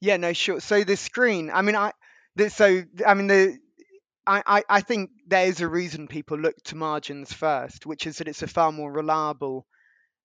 Yeah, 0.00 0.16
no, 0.16 0.32
sure. 0.32 0.60
So 0.60 0.84
the 0.84 0.96
screen, 0.96 1.50
I 1.52 1.62
mean, 1.62 1.76
I, 1.76 1.92
the, 2.34 2.50
so 2.50 2.82
I 3.06 3.14
mean, 3.14 3.28
the, 3.28 3.56
I, 4.26 4.42
I, 4.46 4.62
I 4.68 4.80
think 4.80 5.10
there 5.26 5.46
is 5.46 5.60
a 5.60 5.68
reason 5.68 6.08
people 6.08 6.38
look 6.38 6.56
to 6.64 6.76
margins 6.76 7.32
first, 7.32 7.86
which 7.86 8.06
is 8.06 8.18
that 8.18 8.28
it's 8.28 8.42
a 8.42 8.48
far 8.48 8.72
more 8.72 8.92
reliable 8.92 9.66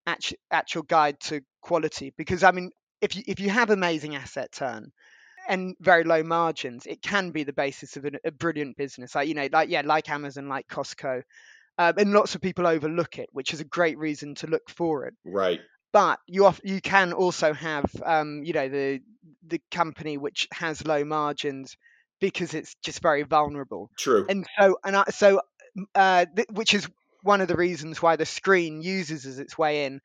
actual, 0.05 0.38
actual 0.51 0.84
guide 0.84 1.20
to 1.22 1.41
quality. 1.62 2.14
Because 2.18 2.43
I 2.43 2.51
mean, 2.51 2.72
if 3.01 3.16
you 3.16 3.24
if 3.28 3.39
you 3.39 3.49
have 3.49 3.70
amazing 3.70 4.16
asset 4.16 4.51
turn 4.51 4.91
and 5.48 5.76
very 5.80 6.04
low 6.04 6.24
margins, 6.24 6.86
it 6.86 7.02
can 7.02 7.32
be 7.32 7.43
the 7.43 7.54
basis 7.54 7.98
of 7.98 8.06
a, 8.06 8.12
a 8.26 8.32
brilliant 8.32 8.78
business. 8.78 9.16
Like 9.16 9.28
you 9.28 9.34
know, 9.34 9.48
like 9.52 9.70
yeah, 9.70 9.82
like 9.86 10.10
Amazon, 10.10 10.48
like 10.48 10.68
Costco, 10.68 11.22
um, 11.78 11.93
and 11.98 12.14
lots 12.14 12.36
of 12.36 12.41
people 12.41 12.68
overlook 12.68 13.20
it, 13.20 13.30
which 13.32 13.54
is 13.54 13.62
a 13.62 13.66
great 13.66 13.98
reason 13.98 14.36
to 14.36 14.48
look 14.48 14.70
for 14.70 15.06
it 15.06 15.14
Right. 15.26 15.60
but 15.93 16.20
you 16.28 16.45
off, 16.45 16.60
you 16.64 16.82
can 16.82 17.14
also 17.14 17.54
have 17.54 17.86
um, 18.06 18.43
you 18.43 18.54
know 18.54 18.68
the 18.70 19.02
the 19.45 19.62
company 19.72 20.18
which 20.18 20.48
has 20.52 20.86
low 20.86 21.04
margins 21.06 21.78
because 22.20 22.54
it's 22.54 22.76
just 22.84 23.02
very 23.02 23.24
vulnerable 23.24 23.89
True. 23.98 24.26
and 24.30 24.45
so 24.60 24.78
and 24.84 24.95
I, 24.95 25.04
so 25.06 25.41
uh, 25.95 26.26
th- 26.36 26.48
which 26.52 26.74
is 26.74 26.88
one 27.22 27.41
of 27.41 27.48
the 27.48 27.56
reasons 27.56 28.02
why 28.02 28.16
the 28.16 28.26
screen 28.26 28.82
uses 28.82 29.26
as 29.26 29.39
its 29.39 29.58
way 29.58 29.86
in 29.86 30.02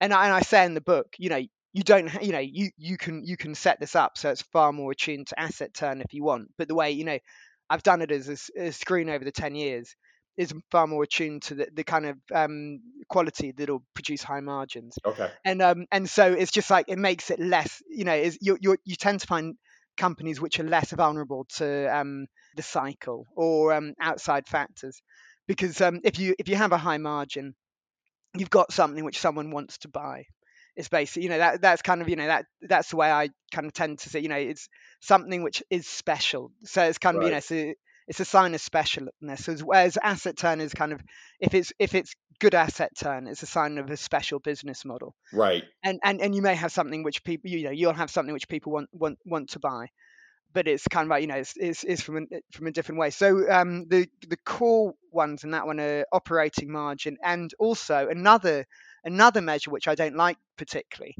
and 0.00 0.12
I, 0.12 0.26
and 0.26 0.34
I 0.34 0.40
say 0.40 0.64
in 0.64 0.74
the 0.74 0.80
book 0.80 1.14
you 1.18 1.28
know 1.30 1.42
you 1.72 1.82
don't 1.82 2.22
you 2.22 2.32
know 2.32 2.38
you 2.40 2.70
you 2.76 2.96
can 2.96 3.22
you 3.24 3.36
can 3.36 3.54
set 3.54 3.78
this 3.80 3.94
up 3.94 4.18
so 4.18 4.30
it's 4.30 4.42
far 4.42 4.72
more 4.72 4.90
attuned 4.92 5.28
to 5.28 5.40
asset 5.40 5.72
turn 5.74 6.00
if 6.00 6.12
you 6.12 6.24
want. 6.24 6.50
But 6.58 6.68
the 6.68 6.74
way 6.74 6.92
you 6.92 7.04
know 7.04 7.18
I've 7.68 7.82
done 7.82 8.02
it 8.02 8.10
as 8.10 8.50
a 8.56 8.72
screen 8.72 9.08
over 9.08 9.24
the 9.24 9.30
10 9.32 9.54
years 9.54 9.94
is 10.36 10.52
far 10.70 10.86
more 10.86 11.04
attuned 11.04 11.42
to 11.42 11.54
the, 11.54 11.68
the 11.72 11.84
kind 11.84 12.06
of 12.06 12.16
um, 12.34 12.80
quality 13.08 13.52
that'll 13.52 13.84
produce 13.94 14.22
high 14.22 14.40
margins. 14.40 14.96
Okay. 15.04 15.30
and 15.44 15.62
um 15.62 15.86
and 15.92 16.08
so 16.08 16.32
it's 16.32 16.50
just 16.50 16.70
like 16.70 16.86
it 16.88 16.98
makes 16.98 17.30
it 17.30 17.38
less 17.38 17.82
you 17.88 18.04
know 18.04 18.14
is 18.14 18.38
you 18.40 18.58
you 18.60 18.76
you 18.84 18.96
tend 18.96 19.20
to 19.20 19.26
find 19.26 19.56
companies 19.96 20.40
which 20.40 20.58
are 20.58 20.64
less 20.64 20.90
vulnerable 20.92 21.44
to 21.56 21.86
um 21.96 22.26
the 22.56 22.62
cycle 22.62 23.26
or 23.36 23.72
um 23.72 23.94
outside 24.00 24.48
factors. 24.48 25.00
Because 25.46 25.80
um 25.80 26.00
if 26.04 26.18
you 26.18 26.34
if 26.38 26.48
you 26.48 26.56
have 26.56 26.72
a 26.72 26.78
high 26.78 26.98
margin 26.98 27.54
you've 28.36 28.50
got 28.50 28.72
something 28.72 29.04
which 29.04 29.18
someone 29.18 29.50
wants 29.50 29.78
to 29.78 29.88
buy 29.88 30.24
it's 30.76 30.88
basically 30.88 31.24
you 31.24 31.28
know 31.28 31.38
that 31.38 31.60
that's 31.60 31.82
kind 31.82 32.02
of 32.02 32.08
you 32.08 32.16
know 32.16 32.26
that 32.26 32.46
that's 32.62 32.90
the 32.90 32.96
way 32.96 33.10
i 33.10 33.28
kind 33.52 33.66
of 33.66 33.72
tend 33.72 33.98
to 33.98 34.08
say 34.08 34.20
you 34.20 34.28
know 34.28 34.36
it's 34.36 34.68
something 35.00 35.42
which 35.42 35.62
is 35.70 35.86
special 35.86 36.52
so 36.64 36.82
it's 36.82 36.98
kind 36.98 37.16
of 37.16 37.22
you 37.22 37.30
know 37.30 37.36
Right. 37.36 37.38
it's 37.38 37.52
a, 37.52 37.74
it's 38.08 38.20
a 38.20 38.24
sign 38.24 38.54
of 38.54 38.60
specialness 38.60 39.48
as 39.48 39.62
whereas 39.62 39.98
asset 40.02 40.36
turn 40.36 40.60
is 40.60 40.74
kind 40.74 40.92
of 40.92 41.00
if 41.40 41.54
it's 41.54 41.72
if 41.78 41.94
it's 41.94 42.14
good 42.40 42.54
asset 42.54 42.90
turn 42.96 43.26
it's 43.26 43.42
a 43.42 43.46
sign 43.46 43.78
of 43.78 43.90
a 43.90 43.96
special 43.96 44.38
business 44.38 44.84
model 44.84 45.14
Right. 45.32 45.64
and 45.82 45.98
and 46.04 46.20
and 46.20 46.34
you 46.34 46.42
may 46.42 46.54
have 46.54 46.72
something 46.72 47.02
which 47.02 47.24
people 47.24 47.50
you 47.50 47.64
know 47.64 47.70
you'll 47.70 47.92
have 47.92 48.10
something 48.10 48.32
which 48.32 48.48
people 48.48 48.72
want 48.72 48.88
want 48.92 49.18
want 49.24 49.50
to 49.50 49.58
buy 49.60 49.88
but 50.52 50.68
it's 50.68 50.88
kind 50.88 51.06
of 51.06 51.10
like 51.10 51.22
you 51.22 51.28
know 51.28 51.36
it's 51.36 51.54
it's, 51.56 51.84
it's 51.84 52.02
from 52.02 52.18
a, 52.18 52.40
from 52.52 52.66
a 52.66 52.72
different 52.72 53.00
way 53.00 53.10
so 53.10 53.50
um 53.50 53.86
the 53.88 54.08
the 54.28 54.38
core 54.44 54.94
ones 55.12 55.44
in 55.44 55.52
that 55.52 55.66
one 55.66 55.80
are 55.80 56.04
operating 56.12 56.70
margin 56.72 57.16
and 57.22 57.52
also 57.58 58.08
another 58.08 58.66
another 59.04 59.40
measure 59.40 59.70
which 59.70 59.88
i 59.88 59.94
don't 59.94 60.16
like 60.16 60.36
particularly 60.56 61.14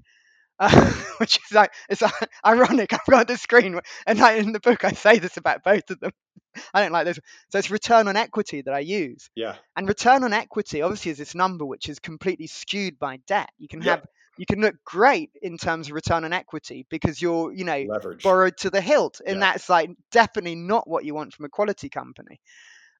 uh, 0.59 0.93
which 1.19 1.37
is 1.39 1.53
like 1.53 1.73
it's 1.89 2.03
ironic 2.47 2.93
i've 2.93 3.01
got 3.09 3.29
the 3.29 3.37
screen 3.37 3.81
and 4.07 4.19
like 4.19 4.39
in 4.39 4.53
the 4.53 4.61
book 4.61 4.85
i 4.85 4.93
say 4.93 5.19
this 5.19 5.37
about 5.37 5.63
both 5.65 5.89
of 5.91 6.01
them 6.01 6.13
i 6.75 6.83
don't 6.83 6.93
like 6.93 7.07
this 7.07 7.19
so 7.51 7.59
it's 7.59 7.71
return 7.71 8.09
on 8.09 8.17
equity 8.17 8.63
that 8.63 8.75
i 8.75 8.81
use 8.81 9.31
Yeah. 9.35 9.57
and 9.77 9.89
return 9.89 10.25
on 10.25 10.33
equity 10.33 10.83
obviously 10.83 11.11
is 11.13 11.19
this 11.19 11.35
number 11.35 11.65
which 11.65 11.89
is 11.89 11.99
completely 11.99 12.47
skewed 12.47 12.99
by 12.99 13.19
debt. 13.27 13.51
You 13.59 13.69
can 13.69 13.81
Yep. 13.83 14.01
have 14.01 14.05
you 14.37 14.47
can 14.47 14.61
look 14.61 14.75
great 14.85 15.31
in 15.43 15.59
terms 15.59 15.89
of 15.89 15.95
return 15.95 16.25
on 16.25 16.33
equity 16.33 16.87
because 16.91 17.21
you're, 17.21 17.53
you 17.53 17.65
know, 17.65 17.87
Leverage. 17.87 18.25
borrowed 18.25 18.57
to 18.59 18.71
the 18.71 18.81
hilt. 18.81 19.21
And 19.27 19.37
Yeah. 19.37 19.43
that's 19.43 19.69
like 19.69 19.91
definitely 20.11 20.55
not 20.55 20.89
what 20.89 21.05
you 21.05 21.15
want 21.15 21.35
from 21.35 21.45
a 21.45 21.51
quality 21.51 21.89
company. 21.91 22.41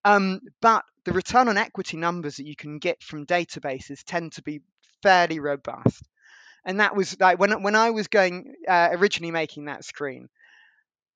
Um, 0.05 0.41
but 0.61 0.85
the 1.05 1.13
return 1.13 1.49
on 1.49 1.59
equity 1.59 1.97
numbers 1.97 2.37
that 2.37 2.47
you 2.47 2.57
can 2.57 2.79
get 2.79 3.03
from 3.03 3.27
databases 3.27 4.03
tend 4.05 4.33
to 4.33 4.43
be 4.43 4.63
fairly 5.03 5.41
robust. 5.41 6.03
And 6.65 6.81
that 6.81 6.95
was 6.95 7.19
like 7.21 7.39
when 7.39 7.63
when 7.63 7.77
I 7.77 7.91
was 7.91 8.09
going 8.09 8.55
uh, 8.69 8.91
originally 8.93 9.33
making 9.33 9.67
that 9.67 9.85
screen, 9.85 10.29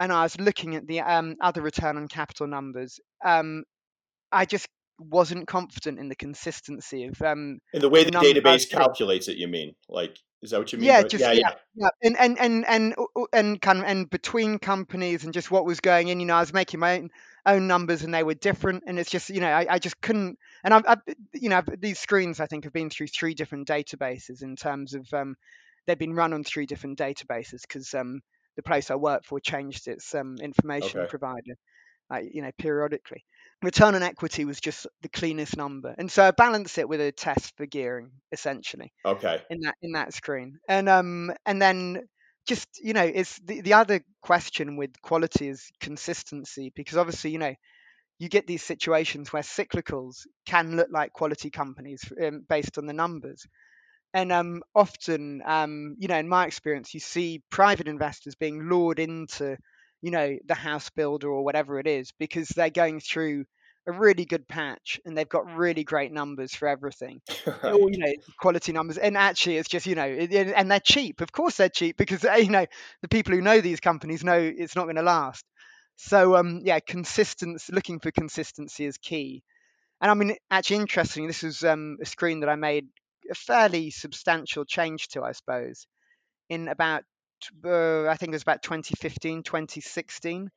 and 0.00 0.12
I 0.12 0.22
was 0.22 0.38
looking 0.40 0.76
at 0.76 0.86
the 0.86 1.00
um, 1.00 1.36
other 1.40 1.62
return 1.62 1.96
on 1.96 2.08
capital 2.08 2.46
numbers, 2.46 3.00
um, 3.24 3.64
I 4.32 4.46
just 4.46 4.68
wasn't 4.98 5.46
confident 5.46 5.98
in 5.98 6.08
the 6.08 6.16
consistency 6.16 7.04
of 7.04 7.20
um, 7.22 7.58
And 7.72 7.82
the 7.82 7.88
way 7.88 8.04
the 8.04 8.10
database 8.10 8.72
uh, 8.72 8.78
calculates 8.78 9.28
it, 9.28 9.36
you 9.36 9.48
mean? 9.48 9.74
Like, 9.88 10.18
is 10.42 10.50
that 10.50 10.58
what 10.58 10.72
you 10.72 10.78
mean? 10.78 10.88
Yeah, 10.88 11.02
just- 11.02 11.24
yeah, 11.24 11.32
yeah. 11.32 11.54
yeah 11.74 11.88
and 12.02 12.16
and 12.16 12.38
and 12.38 12.64
and 12.66 12.94
uh, 13.16 13.24
and 13.32 13.60
kind 13.60 13.78
of 13.80 13.84
and 13.84 14.08
between 14.08 14.58
companies 14.58 15.24
and 15.24 15.34
just 15.34 15.50
what 15.50 15.64
was 15.64 15.80
going 15.80 16.08
in 16.08 16.20
you 16.20 16.26
know 16.26 16.36
i 16.36 16.40
was 16.40 16.52
making 16.52 16.78
my 16.78 16.98
own 16.98 17.10
own 17.46 17.66
numbers 17.66 18.02
and 18.04 18.14
they 18.14 18.22
were 18.22 18.34
different 18.34 18.84
and 18.86 18.98
it's 18.98 19.10
just 19.10 19.28
you 19.28 19.40
know 19.40 19.50
i, 19.50 19.66
I 19.68 19.78
just 19.80 20.00
couldn't 20.00 20.38
and 20.62 20.72
I've, 20.72 20.84
I've 20.86 21.00
you 21.32 21.48
know 21.48 21.58
I've- 21.58 21.76
these 21.78 21.98
screens 21.98 22.38
i 22.38 22.46
think 22.46 22.64
have 22.64 22.72
been 22.72 22.90
through 22.90 23.08
three 23.08 23.34
different 23.34 23.66
databases 23.66 24.42
in 24.42 24.54
terms 24.54 24.94
of 24.94 25.12
um 25.12 25.34
they've 25.86 25.98
been 25.98 26.14
run 26.14 26.32
on 26.32 26.44
three 26.44 26.66
different 26.66 26.96
databases 26.98 27.62
because 27.62 27.92
um 27.94 28.20
the 28.56 28.62
place 28.62 28.90
i 28.90 28.94
work 28.94 29.24
for 29.24 29.40
changed 29.40 29.88
its 29.88 30.14
um 30.14 30.36
information 30.40 31.00
Okay. 31.00 31.08
provider 31.08 31.54
like 32.08 32.26
you 32.32 32.42
know 32.42 32.52
periodically 32.58 33.24
return 33.62 33.94
on 33.94 34.02
equity 34.02 34.44
was 34.44 34.60
just 34.60 34.86
the 35.02 35.08
cleanest 35.08 35.56
number. 35.56 35.94
And 35.98 36.10
so 36.10 36.24
i 36.24 36.30
balanced 36.30 36.78
it 36.78 36.88
with 36.88 37.00
a 37.00 37.12
test 37.12 37.56
for 37.56 37.66
gearing 37.66 38.12
essentially 38.32 38.92
Okay. 39.04 39.44
in 39.50 39.60
that 39.60 39.76
in 39.82 39.92
that 39.92 40.14
screen. 40.14 40.58
And 40.68 40.88
um 40.88 41.32
and 41.46 41.60
then 41.62 42.08
just 42.46 42.68
you 42.82 42.92
know 42.94 43.04
it's 43.04 43.38
the, 43.40 43.62
the 43.62 43.74
other 43.74 44.02
question 44.22 44.76
with 44.76 45.00
quality 45.02 45.48
is 45.48 45.70
consistency 45.80 46.72
because 46.74 46.96
obviously 46.98 47.30
you 47.32 47.38
know 47.38 47.54
you 48.18 48.28
get 48.28 48.46
these 48.46 48.62
situations 48.62 49.32
where 49.32 49.42
cyclicals 49.42 50.26
can 50.46 50.76
look 50.76 50.88
like 50.90 51.12
quality 51.12 51.50
companies 51.50 52.02
um, 52.22 52.44
based 52.48 52.78
on 52.78 52.86
the 52.86 52.92
numbers. 52.92 53.46
And 54.14 54.32
um 54.32 54.62
often 54.74 55.42
um 55.44 55.96
you 55.98 56.08
know 56.08 56.18
in 56.18 56.28
my 56.28 56.46
experience 56.46 56.94
you 56.94 57.00
see 57.00 57.42
private 57.50 57.88
investors 57.88 58.34
being 58.36 58.68
lured 58.68 58.98
into 58.98 59.58
you 60.04 60.10
know 60.12 60.38
the 60.46 60.54
house 60.54 60.90
builder 60.90 61.28
or 61.28 61.44
whatever 61.44 61.80
it 61.80 61.86
is 61.88 62.12
because 62.18 62.48
they're 62.48 62.70
going 62.70 63.00
through 63.00 63.44
a 63.86 63.92
really 63.92 64.26
good 64.26 64.48
patch 64.48 65.00
and 65.06 65.16
they've 65.16 65.28
got 65.28 65.56
really 65.56 65.84
great 65.84 66.12
numbers 66.12 66.54
for 66.54 66.68
everything. 66.68 67.20
You 67.66 67.98
know 67.98 68.12
quality 68.38 68.72
numbers. 68.72 68.98
And 68.98 69.16
actually 69.16 69.56
it's 69.58 69.68
just 69.68 69.86
you 69.86 69.94
know 69.94 70.06
it- 70.06 70.32
it- 70.32 70.54
and 70.56 70.70
they're 70.70 70.80
cheap. 70.80 71.20
Of 71.22 71.32
course 71.32 71.56
they're 71.56 71.68
cheap 71.70 71.96
because 71.96 72.24
you 72.38 72.50
know 72.50 72.66
the 73.02 73.08
people 73.08 73.34
who 73.34 73.40
know 73.42 73.60
these 73.60 73.80
companies 73.80 74.24
know 74.24 74.38
it's 74.38 74.76
not 74.76 74.84
going 74.84 74.96
to 74.96 75.02
last. 75.02 75.44
So 75.96 76.36
um 76.36 76.60
yeah 76.64 76.80
consistency 76.80 77.72
looking 77.72 78.00
for 78.00 78.10
consistency 78.10 78.84
is 78.86 78.98
key. 78.98 79.42
And 80.00 80.10
i 80.10 80.14
mean 80.14 80.36
actually 80.50 80.78
interesting 80.78 81.26
this 81.26 81.44
is 81.44 81.64
um 81.64 81.98
a 82.02 82.06
screen 82.06 82.40
that 82.40 82.48
i 82.50 82.56
made 82.56 82.88
a 83.30 83.34
fairly 83.34 83.90
substantial 83.90 84.64
change 84.64 85.08
to 85.08 85.22
i 85.22 85.32
suppose 85.32 85.86
in 86.48 86.68
about 86.68 87.04
uh, 87.64 88.06
i 88.08 88.16
think 88.16 88.30
it 88.30 88.34
was 88.36 88.42
about 88.42 88.62
2015 88.62 89.42
2016 89.42 90.50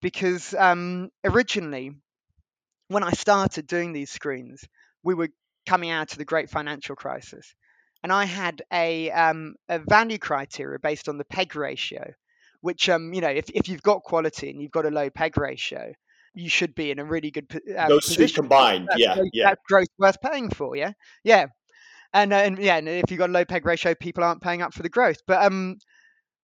because 0.00 0.54
um 0.54 1.08
originally 1.24 1.92
when 2.88 3.02
i 3.02 3.10
started 3.12 3.66
doing 3.66 3.92
these 3.92 4.10
screens 4.10 4.64
we 5.02 5.14
were 5.14 5.28
coming 5.66 5.90
out 5.90 6.12
of 6.12 6.18
the 6.18 6.24
great 6.24 6.50
financial 6.50 6.96
crisis 6.96 7.54
and 8.02 8.12
i 8.12 8.24
had 8.24 8.62
a 8.72 9.10
um, 9.10 9.54
a 9.68 9.78
value 9.78 10.18
criteria 10.18 10.78
based 10.78 11.08
on 11.08 11.18
the 11.18 11.24
peg 11.24 11.54
ratio 11.56 12.12
which 12.60 12.88
um 12.88 13.12
you 13.12 13.20
know 13.20 13.28
if, 13.28 13.48
if 13.50 13.68
you've 13.68 13.82
got 13.82 14.02
quality 14.02 14.50
and 14.50 14.60
you've 14.60 14.70
got 14.72 14.86
a 14.86 14.90
low 14.90 15.10
peg 15.10 15.36
ratio 15.36 15.92
you 16.34 16.48
should 16.48 16.74
be 16.74 16.90
in 16.90 16.98
a 16.98 17.04
really 17.04 17.30
good 17.30 17.48
po- 17.48 17.58
um, 17.76 17.88
Those 17.88 18.14
two 18.14 18.28
combined. 18.28 18.86
that's, 18.88 19.00
Yeah. 19.00 19.14
growth- 19.14 19.30
Yeah. 19.32 19.44
that's 19.48 19.62
growth 19.66 19.88
worth 19.98 20.20
paying 20.20 20.50
for 20.50 20.76
yeah 20.76 20.92
yeah 21.24 21.46
and, 22.12 22.32
uh, 22.32 22.36
and 22.36 22.58
yeah, 22.58 22.76
and 22.76 22.88
if 22.88 23.10
you've 23.10 23.18
got 23.18 23.28
a 23.28 23.32
low 23.32 23.44
peg 23.44 23.66
ratio, 23.66 23.94
people 23.94 24.24
aren't 24.24 24.40
paying 24.40 24.62
up 24.62 24.72
for 24.72 24.82
the 24.82 24.88
growth. 24.88 25.18
But 25.26 25.44
um, 25.44 25.76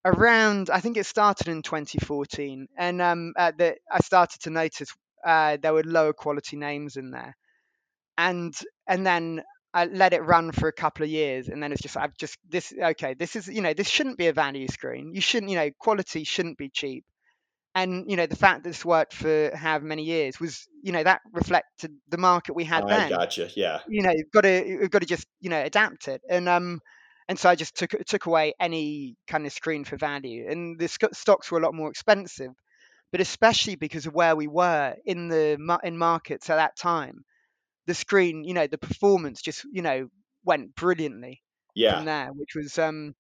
around 0.05 0.71
I 0.71 0.81
think 0.81 0.97
it 0.97 1.07
started 1.07 1.49
in 1.49 1.63
2014, 1.63 2.69
and 2.77 3.03
um, 3.03 3.33
the, 3.37 3.77
I 3.91 4.01
started 4.01 4.43
to 4.43 4.51
notice 4.51 4.89
uh, 5.25 5.57
there 5.61 5.73
were 5.73 5.85
lower 5.85 6.13
quality 6.13 6.57
names 6.57 6.97
in 6.97 7.11
there, 7.11 7.37
and 8.19 8.55
and 8.87 9.07
then 9.07 9.43
I 9.73 9.87
let 9.87 10.13
it 10.13 10.23
run 10.23 10.53
for 10.53 10.69
a 10.69 10.73
couple 10.73 11.05
of 11.05 11.11
years, 11.11 11.49
and 11.49 11.63
then 11.63 11.73
it's 11.73 11.83
just 11.83 11.97
I've 11.97 12.17
just 12.17 12.39
this 12.49 12.73
okay, 12.81 13.15
this 13.15 13.35
is 13.37 13.49
you 13.49 13.61
know 13.61 13.75
this 13.75 13.89
shouldn't 13.89 14.19
be 14.19 14.29
a 14.29 14.33
value 14.33 14.69
screen. 14.69 15.13
You 15.15 15.21
shouldn't 15.21 15.51
you 15.51 15.57
know 15.57 15.71
quality 15.79 16.25
shouldn't 16.25 16.59
be 16.59 16.71
cheap, 16.71 17.05
and 17.75 18.09
you 18.09 18.17
know 18.17 18.27
the 18.27 18.37
fact 18.37 18.63
that 18.63 18.71
this 18.71 18.85
worked 18.85 19.15
for 19.15 19.51
however 19.55 19.85
many 19.87 20.05
years 20.05 20.39
was 20.39 20.69
you 20.83 20.93
know 20.93 21.03
that 21.03 21.23
reflected 21.33 21.93
the 22.09 22.19
market 22.19 22.55
we 22.55 22.65
had 22.65 22.85
I 22.85 22.89
then. 22.99 23.11
gotcha. 23.11 23.49
Yeah. 23.57 23.81
You 23.89 24.03
know 24.03 24.13
you've 24.15 24.31
got 24.31 24.43
to 24.43 24.67
you've 24.67 24.91
got 24.91 25.01
to 25.01 25.09
just 25.09 25.27
you 25.41 25.51
know 25.51 25.63
adapt 25.63 26.09
it, 26.09 26.23
and 26.29 26.49
um 26.49 26.81
and 27.29 27.39
so 27.39 27.49
I 27.51 27.55
just 27.55 27.77
took 27.77 27.93
took 28.07 28.27
away 28.27 28.55
any 28.61 29.16
kind 29.27 29.47
of 29.47 29.53
screen 29.53 29.85
for 29.85 29.97
value, 29.97 30.47
and 30.49 30.79
the 30.79 30.89
stocks 30.89 31.51
were 31.51 31.59
a 31.59 31.62
lot 31.62 31.75
more 31.75 31.91
expensive, 31.91 32.53
but 33.12 33.20
especially 33.20 33.77
because 33.77 34.07
of 34.07 34.14
where 34.14 34.37
we 34.37 34.49
were 34.49 34.97
in 35.05 35.29
the 35.29 35.59
in 35.85 35.99
markets 35.99 36.51
at 36.51 36.57
that 36.57 36.77
time, 36.77 37.25
the 37.87 37.95
screen, 37.95 38.45
you 38.45 38.55
know, 38.55 38.66
the 38.66 38.79
performance 38.79 39.43
just 39.43 39.64
you 39.72 39.83
know 39.83 40.09
went 40.45 40.75
brilliantly 40.77 41.43
Yeah. 41.75 42.01
from 42.01 42.05
there, 42.05 42.31
which 42.33 42.55
was 42.57 42.79
um 42.79 43.14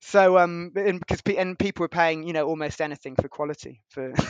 so 0.00 0.38
um 0.38 0.72
and 0.76 1.00
because 1.00 1.22
pe- 1.22 1.36
and 1.36 1.58
people 1.58 1.84
were 1.84 1.88
paying 1.88 2.24
you 2.24 2.32
know 2.34 2.46
almost 2.48 2.80
anything 2.80 3.16
for 3.16 3.28
quality 3.28 3.82
for. 3.90 4.12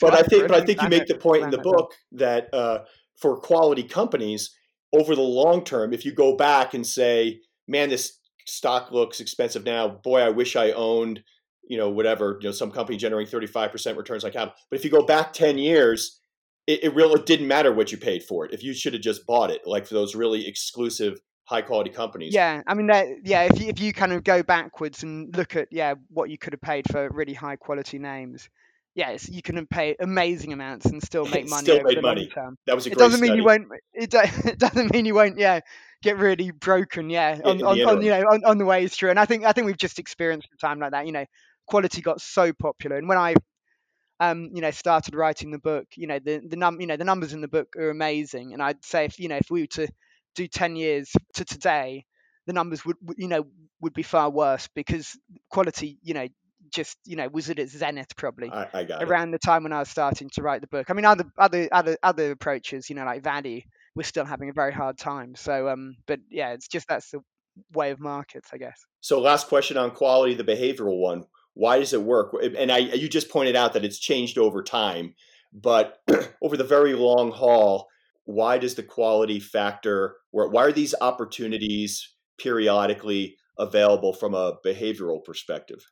But 0.00 0.14
I 0.14 0.22
think, 0.22 0.48
but 0.48 0.56
I 0.56 0.64
think 0.64 0.82
you 0.82 0.88
make 0.88 1.06
the 1.06 1.14
point 1.14 1.44
in 1.44 1.50
the 1.50 1.58
book 1.58 1.94
that 2.12 2.52
uh, 2.52 2.84
for 3.16 3.38
quality 3.40 3.84
companies 3.84 4.54
over 4.92 5.14
the 5.14 5.22
long 5.22 5.64
term, 5.64 5.92
if 5.92 6.04
you 6.04 6.12
go 6.12 6.36
back 6.36 6.74
and 6.74 6.86
say, 6.86 7.40
"Man, 7.68 7.88
this 7.90 8.18
stock 8.46 8.90
looks 8.92 9.20
expensive 9.20 9.64
now. 9.64 9.88
Boy, 9.88 10.20
I 10.20 10.30
wish 10.30 10.56
I 10.56 10.72
owned, 10.72 11.22
you 11.68 11.76
know, 11.78 11.90
whatever, 11.90 12.38
you 12.40 12.48
know, 12.48 12.52
some 12.52 12.70
company 12.70 12.98
generating 12.98 13.30
thirty 13.30 13.46
five 13.46 13.70
percent 13.72 13.96
returns 13.98 14.24
like 14.24 14.32
capital." 14.34 14.54
But 14.70 14.78
if 14.78 14.84
you 14.84 14.90
go 14.90 15.04
back 15.04 15.32
ten 15.32 15.58
years, 15.58 16.18
it, 16.66 16.84
it 16.84 16.94
really 16.94 17.20
didn't 17.22 17.48
matter 17.48 17.72
what 17.72 17.92
you 17.92 17.98
paid 17.98 18.22
for 18.22 18.44
it. 18.44 18.52
If 18.52 18.62
you 18.62 18.72
should 18.74 18.92
have 18.92 19.02
just 19.02 19.26
bought 19.26 19.50
it, 19.50 19.62
like 19.66 19.86
for 19.86 19.94
those 19.94 20.14
really 20.14 20.46
exclusive, 20.46 21.20
high 21.44 21.62
quality 21.62 21.90
companies. 21.90 22.34
Yeah, 22.34 22.62
I 22.66 22.74
mean, 22.74 22.86
that, 22.86 23.06
yeah. 23.24 23.42
If 23.42 23.60
you 23.60 23.68
if 23.68 23.80
you 23.80 23.92
kind 23.92 24.12
of 24.12 24.24
go 24.24 24.42
backwards 24.42 25.02
and 25.02 25.36
look 25.36 25.56
at 25.56 25.68
yeah 25.70 25.94
what 26.08 26.30
you 26.30 26.38
could 26.38 26.52
have 26.52 26.60
paid 26.62 26.86
for 26.90 27.08
really 27.10 27.34
high 27.34 27.56
quality 27.56 27.98
names, 27.98 28.48
yes, 28.94 29.28
you 29.28 29.42
can 29.42 29.66
pay 29.66 29.96
amazing 30.00 30.52
amounts 30.52 30.86
and 30.86 31.02
still 31.02 31.24
make 31.34 31.48
money 31.48 31.62
Still 31.62 31.82
made 31.82 32.00
money. 32.02 32.30
That 32.66 32.74
was 32.74 32.86
a 32.86 32.90
It 32.90 32.94
great 32.94 33.04
doesn't 33.04 33.20
mean 33.20 33.28
study. 33.30 33.38
you 33.40 33.44
won't. 33.44 33.66
It, 33.92 34.14
it 34.46 34.58
doesn't 34.58 34.92
mean 34.92 35.04
you 35.06 35.14
won't. 35.14 35.38
Yeah, 35.38 35.60
get 36.02 36.18
really 36.18 36.50
broken. 36.50 37.10
Yeah, 37.10 37.40
on, 37.44 37.58
the 37.58 37.66
on, 37.66 37.80
on 37.80 38.02
you 38.02 38.10
know 38.10 38.20
on, 38.20 38.44
on 38.44 38.58
the 38.58 38.64
way 38.64 38.88
through. 38.88 39.10
And 39.10 39.18
I 39.20 39.24
think 39.24 39.44
I 39.44 39.52
think 39.52 39.66
we've 39.66 39.76
just 39.76 39.98
experienced 39.98 40.48
a 40.52 40.56
time 40.56 40.78
like 40.78 40.92
that. 40.92 41.06
You 41.06 41.12
know, 41.12 41.24
quality 41.66 42.00
got 42.00 42.20
so 42.20 42.52
popular, 42.52 42.96
and 42.96 43.08
when 43.08 43.18
I 43.18 43.34
um, 44.22 44.50
you 44.54 44.60
know, 44.60 44.70
started 44.70 45.16
writing 45.16 45.50
the 45.50 45.58
book, 45.58 45.86
you 45.96 46.06
know, 46.06 46.20
the 46.20 46.40
the 46.46 46.56
num, 46.56 46.80
you 46.80 46.86
know, 46.86 46.96
the 46.96 47.04
numbers 47.04 47.32
in 47.32 47.40
the 47.40 47.48
book 47.48 47.74
are 47.76 47.90
amazing, 47.90 48.52
and 48.52 48.62
I'd 48.62 48.84
say 48.84 49.04
if 49.04 49.18
you 49.18 49.28
know 49.28 49.36
if 49.36 49.50
we 49.50 49.62
were 49.62 49.66
to 49.68 49.88
do 50.36 50.46
ten 50.46 50.76
years 50.76 51.10
to 51.34 51.44
today, 51.44 52.04
the 52.46 52.52
numbers 52.52 52.84
would, 52.84 52.96
you 53.16 53.26
know 53.26 53.44
would 53.80 53.94
be 53.94 54.04
far 54.04 54.30
worse 54.30 54.68
because 54.76 55.18
quality, 55.50 55.98
you 56.02 56.14
know, 56.14 56.28
just 56.72 56.96
you 57.04 57.16
know 57.16 57.28
was 57.32 57.50
at 57.50 57.58
its 57.58 57.76
zenith 57.76 58.14
probably 58.16 58.48
I, 58.48 58.68
I 58.72 58.84
got 58.84 59.02
it. 59.02 59.08
around 59.08 59.32
the 59.32 59.40
time 59.40 59.64
when 59.64 59.72
I 59.72 59.80
was 59.80 59.88
starting 59.88 60.30
to 60.34 60.42
write 60.42 60.60
the 60.60 60.68
book. 60.68 60.88
I 60.88 60.92
mean, 60.92 61.04
other 61.04 61.24
other 61.36 61.68
other 61.72 61.98
other 62.00 62.30
approaches, 62.30 62.88
you 62.88 62.94
know, 62.94 63.04
like 63.04 63.24
value, 63.24 63.62
we're 63.94 64.02
still 64.02 64.24
having 64.24 64.48
a 64.48 64.52
very 64.52 64.72
hard 64.72 64.98
time. 64.98 65.34
So, 65.34 65.68
um, 65.68 65.96
but 66.06 66.20
yeah, 66.30 66.52
it's 66.52 66.68
just 66.68 66.88
that's 66.88 67.10
the 67.10 67.20
way 67.74 67.90
of 67.90 68.00
markets, 68.00 68.50
I 68.52 68.58
guess. 68.58 68.84
So, 69.00 69.20
last 69.20 69.48
question 69.48 69.76
on 69.76 69.90
quality, 69.90 70.34
the 70.34 70.44
behavioral 70.44 70.98
one. 70.98 71.24
Why 71.54 71.78
does 71.78 71.92
it 71.92 72.02
work? 72.02 72.34
And 72.42 72.72
I, 72.72 72.78
you 72.78 73.08
just 73.08 73.30
pointed 73.30 73.56
out 73.56 73.74
that 73.74 73.84
it's 73.84 73.98
changed 73.98 74.38
over 74.38 74.62
time, 74.62 75.14
but 75.52 75.98
over 76.42 76.56
the 76.56 76.64
very 76.64 76.94
long 76.94 77.30
haul, 77.30 77.88
why 78.24 78.56
does 78.56 78.74
the 78.74 78.82
quality 78.82 79.38
factor? 79.38 80.16
Or 80.32 80.48
why 80.48 80.64
are 80.64 80.72
these 80.72 80.94
opportunities 80.98 82.08
periodically 82.38 83.36
available 83.58 84.14
from 84.14 84.32
a 84.32 84.54
behavioral 84.64 85.22
perspective? 85.22 85.86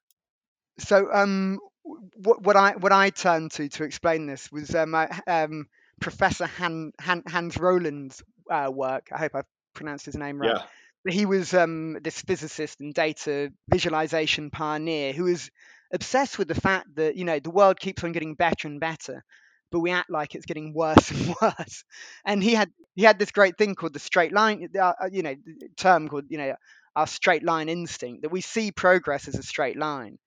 So, 0.79 1.13
um, 1.13 1.59
what, 1.83 2.43
what 2.43 2.57
I 2.57 2.73
what 2.77 2.93
I 2.93 3.11
turned 3.11 3.51
to 3.53 3.69
to 3.69 3.85
explain 3.85 4.27
this 4.27 4.51
was 4.51 4.75
um, 4.75 4.95
uh, 4.95 5.09
um, 5.27 5.67
Professor 6.01 6.47
Han, 6.47 6.93
Han, 7.01 7.23
Hans 7.27 7.57
Rosling's 7.57 8.23
uh, 8.51 8.71
work. 8.73 9.09
I 9.13 9.19
hope 9.19 9.35
I've 9.35 9.47
pronounced 9.75 10.07
his 10.07 10.17
name 10.17 10.41
right. 10.41 10.57
Yeah, 11.05 11.13
he 11.13 11.27
was 11.27 11.55
um, 11.55 11.99
this 12.03 12.21
physicist 12.21 12.81
and 12.81 12.93
data 12.93 13.53
visualization 13.69 14.51
pioneer 14.51 15.13
who 15.13 15.25
was 15.25 15.51
obsessed 15.93 16.39
with 16.39 16.49
the 16.49 16.61
fact 16.61 16.89
that 16.97 17.17
you 17.17 17.25
know 17.25 17.39
the 17.39 17.51
world 17.51 17.81
keeps 17.81 18.05
on 18.05 18.13
getting 18.13 18.35
better 18.35 18.69
and 18.69 18.81
better, 18.81 19.25
but 19.71 19.81
we 19.81 19.91
act 19.91 20.11
like 20.11 20.35
it's 20.35 20.47
getting 20.47 20.75
worse 20.75 21.11
and 21.11 21.35
worse. 21.43 21.85
And 22.25 22.43
he 22.43 22.55
had 22.55 22.71
he 22.95 23.03
had 23.03 23.19
this 23.19 23.31
great 23.31 23.57
thing 23.57 23.75
called 23.75 23.95
the 23.95 23.99
straight 23.99 24.33
line, 24.33 24.69
uh, 24.79 24.93
uh, 25.01 25.09
you 25.11 25.23
know, 25.23 25.35
term 25.77 26.09
called 26.09 26.25
you 26.29 26.39
know 26.39 26.55
our 26.97 27.07
straight 27.07 27.45
line 27.45 27.69
instinct 27.69 28.23
that 28.23 28.31
we 28.31 28.41
see 28.41 28.73
progress 28.73 29.29
as 29.29 29.37
a 29.37 29.43
straight 29.43 29.77
line. 29.79 30.19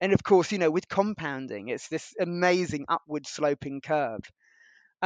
And 0.00 0.12
of 0.12 0.22
course, 0.22 0.52
you 0.52 0.58
know, 0.58 0.70
with 0.70 0.88
compounding, 0.88 1.68
it's 1.68 1.88
this 1.88 2.14
amazing 2.20 2.86
upward 2.88 3.26
sloping 3.26 3.80
curve. 3.80 4.20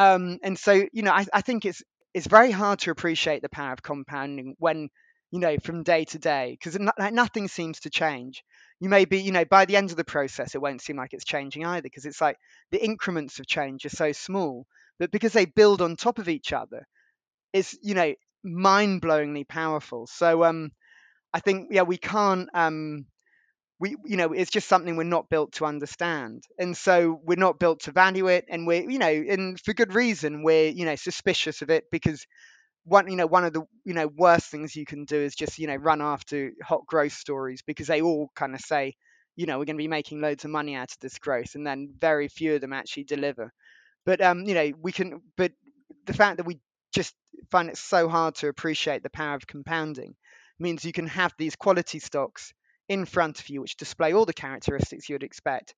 Um, 0.01 0.39
and 0.43 0.59
so, 0.59 0.73
you 0.93 1.03
know, 1.03 1.13
I, 1.13 1.27
I 1.33 1.43
think 1.43 1.65
it's 1.65 1.83
it's 2.15 2.27
very 2.27 2.51
hard 2.51 2.79
to 2.81 2.91
appreciate 2.91 3.43
the 3.43 3.51
power 3.51 3.73
of 3.73 3.83
compounding 3.83 4.55
when, 4.59 4.89
you 5.31 5.41
know, 5.41 5.57
from 5.63 5.83
day 5.83 6.05
to 6.07 6.19
day, 6.19 6.57
because 6.59 6.79
like 6.99 7.13
nothing 7.13 7.49
seems 7.49 7.81
to 7.81 7.91
change. 7.91 8.43
You 8.81 8.89
may 8.89 9.05
be, 9.05 9.19
you 9.21 9.33
know, 9.33 9.45
by 9.45 9.67
the 9.67 9.77
end 9.77 9.91
of 9.91 9.97
the 9.99 10.05
process, 10.05 10.55
it 10.55 10.63
won't 10.63 10.81
seem 10.81 10.97
like 10.97 11.13
it's 11.13 11.25
changing 11.35 11.67
either, 11.67 11.83
because 11.83 12.07
it's 12.07 12.21
like 12.21 12.37
the 12.73 12.83
increments 12.83 13.39
of 13.41 13.47
change 13.47 13.85
are 13.85 13.91
so 13.91 14.13
small, 14.13 14.65
but 14.99 15.11
because 15.13 15.35
they 15.35 15.45
build 15.45 15.83
on 15.83 15.97
top 15.97 16.19
of 16.19 16.29
each 16.29 16.53
other, 16.55 16.87
it's, 17.53 17.77
you 17.83 17.95
know, 17.95 18.15
mind-blowingly 18.43 19.45
powerful. 19.47 20.07
So, 20.07 20.45
um, 20.45 20.71
I 21.35 21.41
think, 21.41 21.69
yeah, 21.71 21.83
we 21.83 21.99
can't, 21.99 22.49
um, 22.55 23.05
we 23.81 23.97
you 24.07 24.17
know 24.17 24.33
it's 24.33 24.51
just 24.53 24.69
something 24.69 24.97
we're 24.97 25.05
not 25.05 25.31
built 25.31 25.53
to 25.55 25.67
understand. 25.67 26.45
And 26.59 26.77
so 26.77 27.21
we're 27.25 27.37
not 27.37 27.59
built 27.59 27.83
to 27.83 27.93
value 27.93 28.29
it. 28.29 28.45
And 28.49 28.67
we're 28.67 28.89
you 28.91 28.99
know 28.99 29.09
and 29.09 29.61
for 29.61 29.75
good 29.75 29.95
reason 29.95 30.43
we're 30.45 30.69
you 30.71 30.85
know 30.87 30.97
suspicious 30.97 31.63
of 31.63 31.71
it 31.71 31.85
because 31.91 32.27
one 32.85 33.09
you 33.11 33.17
know 33.17 33.27
one 33.27 33.45
of 33.45 33.53
the 33.53 33.63
you 33.85 33.95
know 33.95 34.07
worst 34.09 34.49
things 34.51 34.75
you 34.77 34.85
can 34.87 35.05
do 35.05 35.17
is 35.17 35.35
just 35.35 35.59
you 35.59 35.67
know 35.67 35.77
run 35.77 36.01
after 36.03 36.53
hot 36.63 36.87
growth 36.87 37.13
stories 37.13 37.63
because 37.63 37.87
they 37.87 38.01
all 38.03 38.31
kind 38.35 38.55
of 38.55 38.61
say 38.61 38.95
you 39.37 39.47
know 39.47 39.59
we're 39.59 39.65
going 39.67 39.77
to 39.77 39.83
be 39.83 39.89
making 39.89 40.21
loads 40.21 40.45
of 40.45 40.51
money 40.51 40.75
out 40.75 40.91
of 40.93 40.99
this 41.01 41.19
growth 41.19 41.55
and 41.55 41.67
then 41.67 41.93
very 42.01 42.29
few 42.29 42.55
of 42.55 42.61
them 42.61 42.73
actually 42.73 43.05
deliver. 43.05 43.53
But 44.07 44.21
um 44.21 44.45
you 44.47 44.55
know 44.55 44.73
we 44.81 44.93
can 44.93 45.21
but 45.37 45.53
the 46.07 46.15
fact 46.15 46.39
that 46.39 46.47
we 46.47 46.59
just 46.93 47.15
find 47.51 47.69
it 47.69 47.77
so 47.77 48.09
hard 48.09 48.35
to 48.37 48.49
appreciate 48.49 49.03
the 49.03 49.11
power 49.11 49.37
of 49.37 49.47
compounding 49.47 50.15
means 50.59 50.85
you 50.85 50.93
can 50.93 51.07
have 51.07 51.35
these 51.39 51.57
quality 51.57 51.99
stocks 51.99 52.53
in 52.91 53.07
front 53.07 53.41
of 53.41 53.49
you 53.49 53.63
which 53.63 53.77
display 53.77 54.13
all 54.13 54.27
the 54.27 54.35
characteristics 54.35 55.09
you 55.09 55.15
would 55.15 55.23
expect 55.23 55.75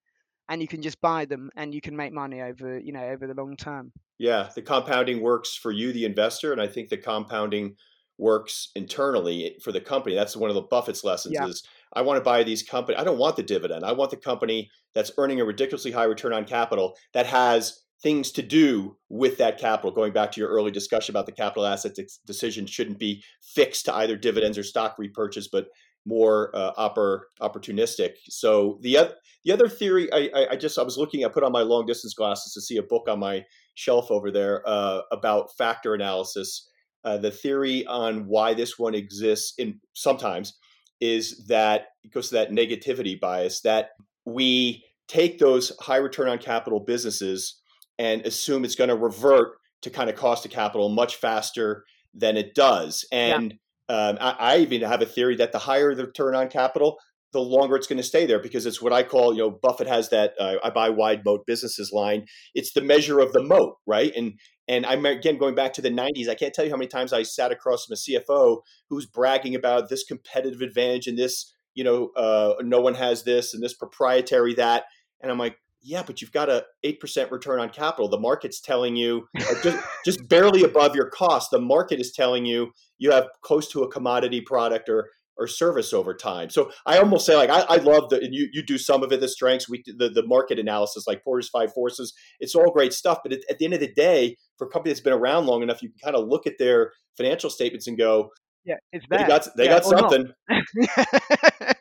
and 0.49 0.61
you 0.61 0.67
can 0.67 0.83
just 0.83 1.01
buy 1.01 1.25
them 1.25 1.51
and 1.57 1.73
you 1.73 1.81
can 1.81 1.97
make 1.97 2.13
money 2.13 2.41
over 2.41 2.79
you 2.79 2.93
know 2.93 3.05
over 3.05 3.29
the 3.29 3.35
long 3.35 3.57
term 3.57 3.93
yeah. 4.23 4.51
The 4.55 4.63
compounding 4.63 5.21
works 5.21 5.57
for 5.57 5.73
you, 5.73 5.93
the 5.93 6.05
investor, 6.05 6.53
and 6.53 6.61
I 6.61 6.69
think 6.69 6.89
the 6.89 6.97
compounding 6.97 7.75
works 8.19 8.71
internally 8.77 9.57
for 9.65 9.73
the 9.73 9.81
company. 9.81 10.15
That's 10.15 10.37
one 10.37 10.49
of 10.49 10.55
the 10.55 10.63
Buffett's 10.63 11.03
lessons 11.03 11.35
Yeah. 11.35 11.49
is 11.49 11.65
I 11.95 12.03
want 12.03 12.19
to 12.19 12.25
buy 12.25 12.45
these 12.45 12.63
company. 12.63 12.97
I 12.97 13.03
don't 13.03 13.19
want 13.19 13.35
the 13.35 13.43
dividend. 13.43 13.85
I 13.85 13.91
want 13.91 14.13
the 14.13 14.17
company 14.17 14.71
that's 14.95 15.11
earning 15.19 15.41
a 15.41 15.45
ridiculously 15.45 15.91
high 15.91 16.05
return 16.05 16.33
on 16.33 16.45
capital 16.45 16.97
that 17.15 17.27
has 17.27 17.81
things 18.01 18.31
to 18.33 18.43
do 18.43 18.97
with 19.09 19.39
that 19.39 19.59
capital. 19.59 19.91
Going 19.91 20.13
back 20.13 20.31
to 20.33 20.41
your 20.41 20.51
early 20.51 20.71
discussion 20.71 21.13
about 21.13 21.27
the 21.27 21.33
capital 21.33 21.67
asset 21.67 21.97
de- 21.97 22.07
decision 22.25 22.65
shouldn't 22.65 23.01
be 23.01 23.25
fixed 23.43 23.87
to 23.87 23.95
either 23.95 24.17
dividends 24.17 24.57
or 24.57 24.63
stock 24.63 24.95
repurchase, 24.99 25.49
but 25.49 25.67
more 26.05 26.51
uh, 26.55 26.73
oppor- 26.75 27.23
opportunistic. 27.41 28.13
So 28.29 28.79
the 28.83 28.99
other 28.99 29.15
the 29.45 29.53
other 29.53 29.69
theory, 29.69 30.13
I, 30.13 30.47
I, 30.53 30.57
just 30.57 30.79
I 30.79 30.83
was 30.83 30.97
looking. 30.97 31.25
I 31.25 31.29
put 31.29 31.43
on 31.43 31.51
my 31.51 31.63
long 31.63 31.85
distance 31.85 32.15
glasses 32.15 32.53
to 32.53 32.61
see 32.61 32.77
a 32.77 32.83
book 32.83 33.09
on 33.09 33.19
my 33.19 33.45
shelf 33.75 34.11
over 34.11 34.31
there 34.31 34.63
uh, 34.67 35.01
about 35.11 35.57
factor 35.57 35.95
analysis. 35.95 36.69
Uh, 37.05 37.19
the 37.19 37.31
theory 37.31 37.85
on 37.87 38.27
why 38.29 38.55
this 38.55 38.79
one 38.79 38.95
exists 38.95 39.55
in 39.59 39.81
sometimes 39.95 40.57
is 41.01 41.45
that 41.49 41.87
it 42.05 42.13
goes 42.13 42.29
to 42.29 42.37
that 42.37 42.53
negativity 42.53 43.19
bias 43.19 43.61
that 43.63 43.91
we 44.25 44.85
take 45.09 45.41
those 45.41 45.73
high 45.81 45.97
return 45.97 46.29
on 46.29 46.39
capital 46.39 46.79
businesses 46.79 47.61
and 47.99 48.25
assume 48.25 48.65
it's 48.65 48.77
going 48.77 48.89
to 48.89 48.97
revert 48.97 49.55
to 49.83 49.91
kind 49.91 50.09
of 50.09 50.15
cost 50.15 50.45
of 50.45 50.53
capital 50.53 50.89
much 50.89 51.17
faster 51.17 51.85
than 52.15 52.37
it 52.37 52.55
does. 52.55 53.05
And 53.11 53.55
um, 53.89 54.19
I, 54.21 54.37
I 54.39 54.57
even 54.59 54.83
have 54.83 55.03
a 55.03 55.07
theory 55.07 55.37
that 55.37 55.53
the 55.53 55.59
higher 55.59 55.95
the 55.95 56.07
return 56.07 56.35
on 56.35 56.49
capital, 56.49 56.99
the 57.33 57.41
longer 57.41 57.77
it's 57.77 57.87
going 57.87 57.99
to 57.99 58.03
stay 58.03 58.27
there 58.27 58.39
because 58.39 58.67
it's 58.67 58.81
what 58.81 58.93
I 58.93 59.03
call, 59.03 59.33
you 59.33 59.41
know, 59.41 59.51
Buffett 59.51 59.89
has 59.89 60.11
that 60.11 60.35
uh, 60.39 60.57
I 60.63 60.71
buy 60.71 60.91
wide 60.91 61.25
moat 61.25 61.47
businesses 61.47 61.91
line. 61.93 62.27
It's 62.55 62.73
the 62.73 62.83
measure 62.83 63.21
of 63.21 63.33
the 63.33 63.43
moat, 63.43 63.77
right? 63.87 64.13
And 64.15 64.35
and 64.69 64.87
I'm 64.87 65.05
again 65.05 65.39
going 65.39 65.55
back 65.55 65.73
to 65.75 65.83
the 65.83 65.91
90s. 65.91 66.29
I 66.29 66.35
can't 66.35 66.55
tell 66.55 66.65
you 66.65 66.71
how 66.71 66.77
many 66.77 66.89
times 66.89 67.13
I 67.13 67.23
sat 67.23 67.51
across 67.51 67.87
from 67.87 67.95
a 67.95 67.97
CFO 67.97 68.61
who's 68.89 69.07
bragging 69.07 69.55
about 69.55 69.89
this 69.89 70.05
competitive 70.05 70.61
advantage 70.61 71.07
and 71.07 71.19
this, 71.19 71.53
you 71.75 71.83
know, 71.83 72.11
uh, 72.17 72.55
no 72.61 72.81
one 72.81 72.95
has 72.95 73.25
this 73.25 73.55
and 73.55 73.63
this 73.63 73.75
proprietary 73.75 74.55
that. 74.55 74.85
And 75.21 75.31
I'm 75.31 75.39
like, 75.39 75.57
yeah, 75.83 76.03
but 76.07 76.21
you've 76.21 76.33
got 76.33 76.49
a 76.49 76.65
eight 76.85 77.01
percent 77.01 77.31
return 77.31 77.61
on 77.61 77.71
capital. 77.71 78.09
The 78.09 78.19
market's 78.19 78.61
telling 78.61 78.97
you 78.97 79.27
just, 79.63 79.85
just 80.05 80.29
barely 80.29 80.63
above 80.63 80.95
your 80.95 81.11
cost. 81.11 81.51
The 81.51 81.61
market 81.61 82.01
is 82.01 82.13
telling 82.13 82.47
you 82.47 82.73
you 82.99 83.11
have 83.11 83.29
close 83.43 83.69
to 83.69 83.83
a 83.83 83.91
commodity 83.91 84.41
product 84.41 84.89
or 84.89 85.11
or 85.39 85.47
service 85.47 85.93
over 85.93 86.15
time. 86.15 86.51
So 86.51 86.71
I 86.87 86.99
almost 86.99 87.27
say 87.27 87.37
like 87.37 87.51
I, 87.51 87.63
I 87.63 87.77
love 87.77 88.11
the 88.11 88.21
and 88.21 88.35
you 88.35 88.49
you 88.53 88.63
do 88.63 88.79
some 88.79 89.03
of 89.03 89.13
it 89.13 89.21
the 89.21 89.29
strengths 89.29 89.69
we 89.69 89.83
the 89.87 90.09
the 90.09 90.27
market 90.27 90.59
analysis 90.59 91.07
like 91.07 91.25
Porter's 91.25 91.49
five 91.49 91.73
forces. 91.73 92.15
It's 92.39 92.55
all 92.55 92.71
great 92.71 92.93
stuff, 92.93 93.19
but 93.23 93.33
at, 93.33 93.41
at 93.51 93.59
the 93.59 93.65
end 93.65 93.75
of 93.75 93.81
the 93.81 93.93
day, 93.93 94.37
for 94.59 94.67
a 94.67 94.71
company 94.71 94.93
that's 94.93 95.01
been 95.01 95.13
around 95.13 95.47
long 95.47 95.63
enough, 95.63 95.83
you 95.83 95.89
can 95.89 95.99
kind 95.99 96.17
of 96.17 96.29
look 96.29 96.47
at 96.47 96.59
their 96.59 96.93
financial 97.17 97.51
statements 97.51 97.87
and 97.87 97.99
go, 97.99 98.31
yeah, 98.65 98.77
it's 98.93 99.05
They 99.11 99.19
got 99.19 99.49
they 99.57 99.65
yeah, 99.65 99.81
got 99.81 99.85
something. 99.85 100.33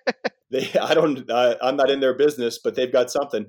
they 0.51 0.71
I 0.81 0.93
don't 0.93 1.29
uh, 1.29 1.55
I'm 1.61 1.75
not 1.75 1.89
in 1.89 1.99
their 1.99 2.15
business, 2.15 2.59
but 2.63 2.75
they've 2.75 2.91
got 2.91 3.11
something. 3.11 3.45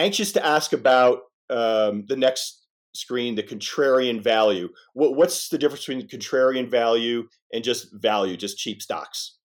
Anxious 0.00 0.32
to 0.32 0.44
ask 0.44 0.72
about 0.72 1.20
um, 1.50 2.04
the 2.08 2.16
next 2.16 2.66
screen 2.94 3.34
the 3.34 3.42
contrarian 3.42 4.22
value. 4.22 4.70
What, 4.94 5.14
what's 5.14 5.48
the 5.48 5.58
difference 5.58 5.84
between 5.84 6.08
contrarian 6.08 6.68
value 6.68 7.28
and 7.52 7.62
just 7.62 7.92
value, 7.92 8.36
just 8.36 8.58
cheap 8.58 8.82
stocks? 8.82 9.36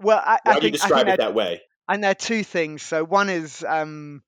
Well, 0.00 0.22
I, 0.24 0.38
I 0.44 0.52
do 0.52 0.56
you 0.56 0.60
think, 0.62 0.72
describe 0.74 1.08
it 1.08 1.18
that 1.18 1.34
way? 1.34 1.60
And 1.88 2.02
there 2.02 2.12
are 2.12 2.14
two 2.14 2.42
things. 2.42 2.82
So 2.82 3.04
one 3.04 3.28
is 3.28 3.64
um, 3.68 4.22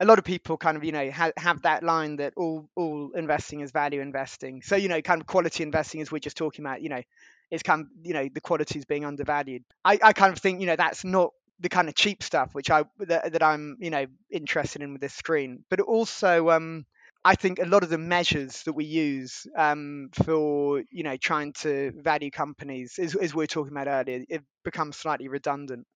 a 0.00 0.04
lot 0.04 0.18
of 0.18 0.24
people 0.24 0.56
kind 0.56 0.76
of 0.76 0.84
you 0.84 0.92
know 0.92 1.10
ha- 1.10 1.32
have 1.36 1.62
that 1.62 1.82
line 1.82 2.16
that 2.16 2.34
all 2.36 2.68
all 2.76 3.12
investing 3.14 3.60
is 3.60 3.70
value 3.70 4.00
investing. 4.00 4.60
So 4.62 4.76
you 4.76 4.88
know, 4.88 5.00
kind 5.00 5.20
of 5.20 5.26
quality 5.26 5.62
investing, 5.62 6.00
as 6.02 6.10
we're 6.10 6.18
just 6.18 6.36
talking 6.36 6.64
about, 6.64 6.82
you 6.82 6.88
know, 6.88 7.02
is 7.50 7.62
kind 7.62 7.82
of 7.82 7.86
you 8.02 8.12
know 8.12 8.28
the 8.32 8.40
quality 8.40 8.78
is 8.78 8.84
being 8.84 9.04
undervalued. 9.04 9.62
I, 9.84 9.98
I 10.02 10.12
kind 10.12 10.32
of 10.32 10.38
think 10.38 10.60
you 10.60 10.66
know 10.66 10.76
that's 10.76 11.04
not 11.04 11.30
the 11.62 11.68
kind 11.70 11.88
of 11.88 11.94
cheap 11.94 12.22
stuff 12.22 12.54
which 12.54 12.70
I 12.70 12.84
that, 13.00 13.32
that 13.32 13.42
I'm 13.42 13.76
you 13.80 13.90
know 13.90 14.06
interested 14.30 14.82
in 14.82 14.92
with 14.92 15.00
this 15.00 15.14
screen, 15.14 15.64
but 15.70 15.80
also 15.80 16.50
um, 16.50 16.86
I 17.24 17.36
think 17.36 17.60
a 17.60 17.66
lot 17.66 17.84
of 17.84 17.90
the 17.90 17.98
measures 17.98 18.62
that 18.64 18.72
we 18.74 18.84
use 18.84 19.46
um, 19.56 20.10
for 20.24 20.82
you 20.90 21.04
know 21.04 21.16
trying 21.16 21.52
to 21.60 21.92
value 21.96 22.30
companies, 22.30 22.98
as, 22.98 23.14
as 23.14 23.34
we 23.34 23.44
were 23.44 23.46
talking 23.46 23.72
about 23.72 23.88
earlier, 23.88 24.24
it 24.28 24.42
becomes 24.64 24.96
slightly 24.96 25.28
redundant. 25.28 25.86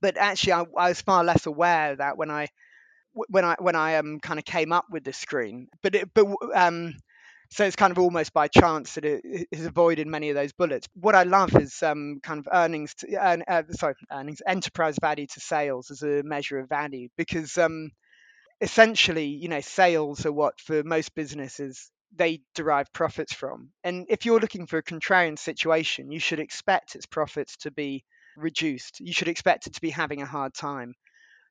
But 0.00 0.16
actually, 0.16 0.52
I, 0.54 0.64
I 0.76 0.88
was 0.90 1.00
far 1.00 1.24
less 1.24 1.46
aware 1.46 1.96
that 1.96 2.16
when 2.18 2.30
I 2.30 2.48
when 3.14 3.44
I 3.44 3.56
when 3.58 3.76
I 3.76 3.96
um 3.96 4.20
kind 4.20 4.38
of 4.38 4.44
came 4.44 4.72
up 4.72 4.86
with 4.90 5.04
this 5.04 5.18
screen. 5.18 5.68
But 5.82 5.94
it, 5.94 6.14
but 6.14 6.26
um, 6.54 6.94
so 7.50 7.64
it's 7.64 7.76
kind 7.76 7.90
of 7.92 7.98
almost 7.98 8.32
by 8.32 8.48
chance 8.48 8.94
that 8.94 9.04
it, 9.04 9.48
has 9.52 9.66
avoided 9.66 10.06
many 10.06 10.30
of 10.30 10.34
those 10.36 10.52
bullets. 10.52 10.88
What 10.94 11.14
I 11.14 11.24
love 11.24 11.54
is 11.56 11.82
um 11.82 12.20
kind 12.22 12.40
of 12.40 12.48
earnings 12.52 12.94
to 12.96 13.16
uh, 13.16 13.62
sorry 13.72 13.94
earnings 14.12 14.42
enterprise 14.46 14.96
value 15.00 15.26
to 15.26 15.40
sales 15.40 15.90
as 15.90 16.02
a 16.02 16.22
measure 16.22 16.58
of 16.58 16.68
value 16.68 17.08
because 17.16 17.56
um 17.58 17.90
essentially, 18.60 19.26
you 19.26 19.48
know, 19.48 19.60
sales 19.60 20.26
are 20.26 20.32
what 20.32 20.60
for 20.60 20.82
most 20.84 21.14
businesses 21.14 21.90
they 22.14 22.40
derive 22.54 22.92
profits 22.92 23.32
from. 23.34 23.70
And 23.84 24.06
if 24.08 24.24
you're 24.24 24.40
looking 24.40 24.66
for 24.66 24.78
a 24.78 24.82
contrarian 24.82 25.38
situation, 25.38 26.10
you 26.10 26.20
should 26.20 26.40
expect 26.40 26.94
its 26.94 27.06
profits 27.06 27.56
to 27.58 27.70
be 27.70 28.04
reduced. 28.36 29.00
You 29.00 29.12
should 29.12 29.28
expect 29.28 29.66
it 29.66 29.74
to 29.74 29.80
be 29.80 29.90
having 29.90 30.22
a 30.22 30.26
hard 30.26 30.54
time. 30.54 30.94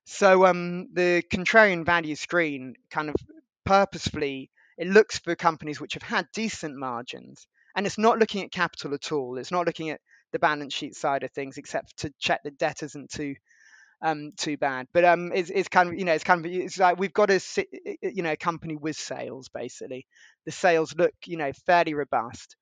So 0.05 0.45
um, 0.45 0.87
the 0.93 1.23
contrarian 1.31 1.85
value 1.85 2.15
screen 2.15 2.75
kind 2.91 3.09
of 3.09 3.15
purposefully 3.65 4.49
it 4.77 4.87
looks 4.87 5.19
for 5.19 5.35
companies 5.35 5.79
which 5.79 5.93
have 5.93 6.03
had 6.03 6.27
decent 6.33 6.75
margins, 6.75 7.47
and 7.75 7.85
it's 7.85 7.97
not 7.97 8.19
looking 8.19 8.43
at 8.43 8.51
capital 8.51 8.93
at 8.93 9.11
all. 9.11 9.37
It's 9.37 9.51
not 9.51 9.65
looking 9.65 9.89
at 9.89 10.01
the 10.31 10.39
balance 10.39 10.73
sheet 10.73 10.95
side 10.95 11.23
of 11.23 11.31
things, 11.31 11.57
except 11.57 11.97
to 11.97 12.13
check 12.19 12.41
the 12.43 12.51
debt 12.51 12.83
isn't 12.83 13.11
too 13.11 13.35
um, 14.01 14.31
too 14.37 14.57
bad. 14.57 14.87
But 14.93 15.05
um, 15.05 15.31
it's, 15.33 15.49
it's 15.49 15.69
kind 15.69 15.89
of 15.89 15.95
you 15.95 16.05
know 16.05 16.13
it's 16.13 16.23
kind 16.23 16.45
of 16.45 16.51
it's 16.51 16.77
like 16.77 16.99
we've 16.99 17.13
got 17.13 17.29
a 17.31 17.41
you 18.01 18.23
know 18.23 18.31
a 18.33 18.37
company 18.37 18.75
with 18.75 18.95
sales 18.97 19.49
basically. 19.49 20.05
The 20.45 20.51
sales 20.51 20.95
look 20.95 21.13
you 21.25 21.37
know 21.37 21.51
fairly 21.65 21.93
robust, 21.93 22.55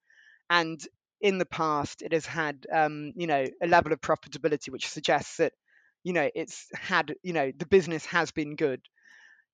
and 0.50 0.82
in 1.22 1.38
the 1.38 1.46
past 1.46 2.02
it 2.02 2.14
has 2.14 2.26
had 2.26 2.66
um, 2.72 3.14
you 3.16 3.28
know 3.28 3.46
a 3.62 3.68
level 3.68 3.94
of 3.94 4.02
profitability 4.02 4.70
which 4.70 4.90
suggests 4.90 5.38
that 5.38 5.54
you 6.04 6.14
know 6.14 6.30
it's 6.36 6.68
had 6.74 7.16
you 7.24 7.34
know 7.34 7.52
the 7.58 7.66
business 7.66 8.06
has 8.06 8.32
been 8.32 8.56
good 8.56 8.82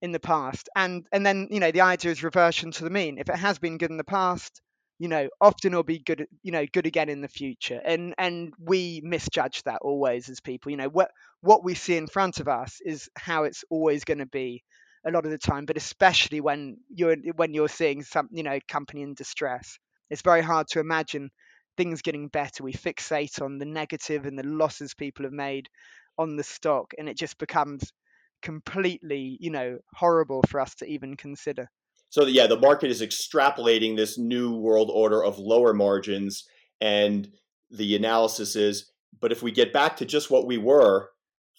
in 0.01 0.11
the 0.11 0.19
past. 0.19 0.69
And 0.75 1.05
and 1.11 1.25
then 1.25 1.47
you 1.51 1.59
know 1.59 1.71
the 1.71 1.81
idea 1.81 2.11
is 2.11 2.23
reversion 2.23 2.71
to 2.71 2.83
the 2.83 2.89
mean. 2.89 3.17
If 3.17 3.29
it 3.29 3.35
has 3.35 3.59
been 3.59 3.77
good 3.77 3.91
in 3.91 3.97
the 3.97 4.03
past 4.03 4.61
you 5.01 5.07
know 5.07 5.29
often 5.39 5.71
it'll 5.71 5.83
be 5.83 5.99
good 5.99 6.27
you 6.43 6.51
know 6.51 6.65
good 6.71 6.85
again 6.85 7.09
in 7.09 7.21
the 7.21 7.27
future. 7.27 7.81
And 7.83 8.13
and 8.17 8.53
we 8.59 9.01
misjudge 9.03 9.63
that 9.63 9.79
always 9.81 10.29
as 10.29 10.39
people. 10.39 10.71
You 10.71 10.77
know 10.77 10.89
what 10.89 11.11
what 11.41 11.63
we 11.63 11.73
see 11.75 11.97
in 11.97 12.07
front 12.07 12.39
of 12.39 12.47
us 12.47 12.79
is 12.85 13.09
how 13.17 13.43
it's 13.43 13.63
always 13.69 14.03
going 14.03 14.19
to 14.19 14.25
be 14.25 14.63
a 15.05 15.11
lot 15.11 15.25
of 15.25 15.31
the 15.31 15.37
time. 15.37 15.65
But 15.65 15.77
especially 15.77 16.41
when 16.41 16.77
you're 16.89 17.15
when 17.35 17.53
you're 17.53 17.69
seeing 17.69 18.03
some 18.03 18.29
you 18.31 18.43
know 18.43 18.59
company 18.67 19.01
in 19.01 19.13
distress 19.13 19.77
it's 20.09 20.21
very 20.23 20.41
hard 20.41 20.67
to 20.67 20.79
imagine 20.79 21.29
things 21.77 22.01
getting 22.01 22.27
better. 22.27 22.63
We 22.63 22.73
fixate 22.73 23.41
on 23.41 23.57
the 23.57 23.65
negative 23.65 24.25
and 24.25 24.37
the 24.37 24.43
losses 24.43 24.93
people 24.93 25.23
have 25.25 25.33
made 25.33 25.69
on 26.17 26.35
the 26.35 26.43
stock 26.43 26.91
and 26.97 27.07
it 27.07 27.17
just 27.17 27.37
becomes 27.37 27.93
completely 28.41 29.37
you 29.39 29.49
know 29.49 29.77
horrible 29.93 30.41
for 30.47 30.59
us 30.59 30.75
to 30.75 30.85
even 30.85 31.15
consider 31.15 31.69
so 32.09 32.25
yeah, 32.25 32.47
the 32.47 32.59
market 32.59 32.89
is 32.89 33.01
extrapolating 33.01 33.95
this 33.95 34.17
new 34.17 34.55
world 34.55 34.89
order 34.91 35.23
of 35.23 35.37
lower 35.37 35.73
margins, 35.73 36.47
and 36.81 37.29
the 37.69 37.95
analysis 37.95 38.55
is, 38.55 38.91
but 39.21 39.31
if 39.31 39.43
we 39.43 39.51
get 39.51 39.71
back 39.71 39.97
to 39.97 40.05
just 40.05 40.31
what 40.31 40.47
we 40.47 40.57
were 40.57 41.09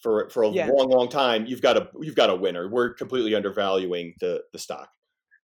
for 0.03 0.29
for 0.29 0.43
a 0.43 0.49
yeah. 0.49 0.67
long, 0.67 0.89
long 0.89 1.09
time, 1.09 1.45
you've 1.45 1.61
got 1.61 1.77
a 1.77 1.89
you've 2.01 2.15
got 2.15 2.29
a 2.29 2.35
winner. 2.35 2.69
We're 2.69 2.93
completely 2.93 3.33
undervaluing 3.33 4.13
the 4.19 4.41
the 4.51 4.59
stock. 4.59 4.89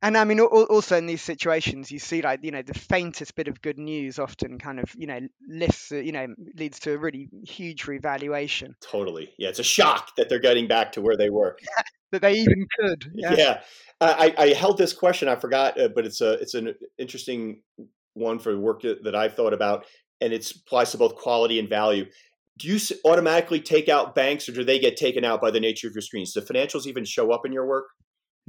And 0.04 0.16
I 0.16 0.26
mean, 0.26 0.40
also 0.40 0.96
in 0.96 1.08
these 1.08 1.24
situations, 1.24 1.92
you 1.92 1.98
see 1.98 2.22
like 2.22 2.42
you 2.44 2.52
know 2.52 2.62
the 2.62 2.76
faintest 2.76 3.36
bit 3.36 3.48
of 3.48 3.62
good 3.62 3.80
news 3.80 4.20
often 4.20 4.60
kind 4.60 4.80
of 4.80 4.86
you 4.96 5.08
know 5.08 5.20
lifts 5.48 5.90
you 5.90 6.12
know 6.12 6.28
leads 6.56 6.80
to 6.82 6.94
a 6.94 6.98
really 6.98 7.30
huge 7.48 7.88
revaluation. 7.88 8.76
Totally, 8.80 9.34
yeah, 9.40 9.50
it's 9.50 9.60
a 9.60 9.64
shock 9.64 10.16
that 10.18 10.30
they're 10.30 10.40
getting 10.40 10.68
back 10.68 10.92
to 10.94 11.02
where 11.02 11.18
they 11.18 11.32
were. 11.32 11.58
that 12.12 12.22
they 12.22 12.34
even 12.34 12.68
could. 12.80 13.12
Yeah. 13.14 13.34
yeah. 13.36 13.62
I, 14.00 14.34
I 14.38 14.48
held 14.50 14.78
this 14.78 14.94
question. 14.94 15.28
I 15.28 15.36
forgot, 15.36 15.80
uh, 15.80 15.88
but 15.88 16.06
it's 16.06 16.22
a 16.22 16.34
it's 16.34 16.54
an 16.54 16.76
interesting 17.00 17.62
one 18.14 18.38
for 18.38 18.58
work 18.58 18.84
that 18.84 19.16
I've 19.16 19.36
thought 19.36 19.54
about, 19.54 19.86
and 20.22 20.32
it 20.32 20.52
applies 20.52 20.92
to 20.92 20.98
both 20.98 21.16
quality 21.16 21.58
and 21.58 21.68
value. 21.68 22.06
Do 22.60 22.68
you 22.68 22.80
automatically 23.06 23.60
take 23.60 23.90
out 23.90 24.14
banks, 24.14 24.48
or 24.48 24.52
do 24.52 24.64
they 24.64 24.78
get 24.78 24.98
taken 24.98 25.26
out 25.26 25.42
by 25.42 25.50
the 25.50 25.60
nature 25.60 25.88
of 25.88 25.94
your 25.96 26.02
screens? 26.02 26.34
Do 26.34 26.42
financials 26.42 26.86
even 26.86 27.06
show 27.06 27.32
up 27.32 27.46
in 27.46 27.52
your 27.52 27.66
work? 27.68 27.86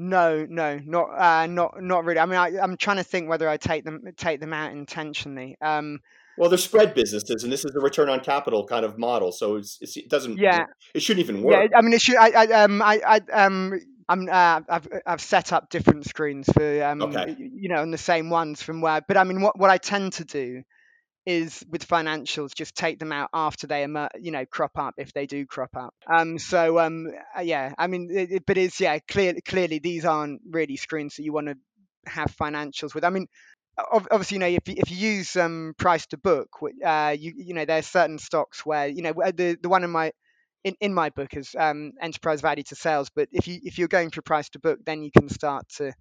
No, 0.01 0.47
no, 0.49 0.81
not 0.87 1.09
uh, 1.19 1.47
not 1.49 1.83
not 1.83 2.05
really. 2.05 2.21
I 2.21 2.27
mean, 2.27 2.39
I, 2.39 2.51
am 2.63 2.77
trying 2.77 2.99
to 2.99 3.03
think 3.03 3.29
whether 3.29 3.49
I 3.49 3.57
take 3.57 3.85
them 3.85 4.05
take 4.17 4.39
them 4.39 4.53
out 4.53 4.71
intentionally. 4.71 5.57
Um, 5.61 5.99
well, 6.37 6.49
they're 6.49 6.57
spread 6.57 6.95
businesses, 6.95 7.43
and 7.43 7.53
this 7.53 7.65
is 7.65 7.75
a 7.75 7.81
return 7.81 8.09
on 8.09 8.21
capital 8.21 8.65
kind 8.65 8.85
of 8.85 8.97
model, 8.97 9.33
so 9.33 9.57
it's, 9.57 9.77
it's, 9.81 9.97
it 9.97 10.09
doesn't. 10.09 10.39
Yeah, 10.39 10.67
it 10.95 11.03
shouldn't 11.03 11.25
even 11.29 11.43
work. 11.43 11.69
Yeah, 11.73 11.77
I 11.77 11.83
mean, 11.83 11.93
it 11.93 12.01
should. 12.01 12.17
I, 12.17 12.29
I 12.29 12.63
um, 12.63 12.81
I, 12.81 13.01
I 13.05 13.33
um, 13.33 13.81
I'm 14.09 14.29
uh, 14.29 14.61
I've 14.69 14.89
I've 15.05 15.21
set 15.21 15.53
up 15.53 15.69
different 15.69 16.07
screens 16.07 16.49
for 16.53 16.85
um 16.85 17.03
okay. 17.03 17.37
you 17.39 17.69
know 17.69 17.83
on 17.83 17.91
the 17.91 17.99
same 17.99 18.31
ones 18.31 18.63
from 18.63 18.81
where 18.81 19.03
but 19.07 19.17
I 19.17 19.25
mean 19.25 19.43
what 19.43 19.59
what 19.59 19.71
I 19.71 19.79
tend 19.79 20.15
to 20.15 20.25
do 20.25 20.63
is 21.29 21.63
with 21.69 21.87
financials 21.87 22.55
just 22.55 22.75
take 22.75 22.99
them 22.99 23.13
out 23.13 23.29
after 23.35 23.67
they 23.67 23.83
you 24.19 24.31
know 24.31 24.47
crop 24.47 24.79
up 24.79 24.95
if 24.97 25.13
they 25.13 25.27
do 25.27 25.45
crop 25.45 25.77
up 25.77 25.95
um 26.11 26.39
so 26.39 26.79
um 26.79 27.07
uh, 27.37 27.43
yeah 27.43 27.75
I 27.77 27.87
mean 27.87 28.09
it, 28.11 28.33
it, 28.33 28.47
but 28.47 28.57
it's 28.57 28.81
yeah 28.81 28.99
clearly 29.01 29.43
clearly 29.43 29.79
these 29.79 30.07
aren't 30.07 30.41
really 30.51 30.77
screens 30.77 31.17
that 31.17 31.25
you 31.25 31.35
want 31.35 31.49
to 31.49 31.57
have 32.07 32.35
financials 32.35 32.95
with 32.95 33.05
I 33.05 33.11
mean 33.11 33.27
obviously 33.93 34.37
you 34.37 34.39
know 34.41 34.47
if 34.47 34.67
you, 34.67 34.75
if 34.79 34.91
you 34.91 34.97
use 34.97 35.37
um 35.37 35.75
price 35.77 36.07
to 36.07 36.17
book 36.17 36.49
uh 36.83 37.15
you 37.19 37.35
you 37.37 37.53
know 37.53 37.67
there's 37.67 37.87
certain 37.87 38.19
stocks 38.19 38.65
where 38.65 38.89
you 38.89 39.03
know 39.03 39.13
the 39.13 39.59
the 39.63 39.69
one 39.69 39.85
in 39.85 39.91
my 39.91 40.13
in, 40.65 40.75
in 40.81 40.93
my 40.95 41.11
book 41.11 41.35
is 41.35 41.55
um, 41.57 41.93
enterprise 42.03 42.41
value 42.41 42.65
to 42.65 42.75
sales. 42.75 43.11
But 43.15 43.29
if 43.31 43.47
you 43.47 43.61
if 43.63 43.79
you're 43.79 43.87
going 43.87 44.11
for 44.11 44.23
price 44.23 44.49
to 44.51 44.59
book, 44.59 44.81
then 44.85 45.05
you 45.05 45.11
can 45.17 45.29
start 45.29 45.69
to, 45.77 45.93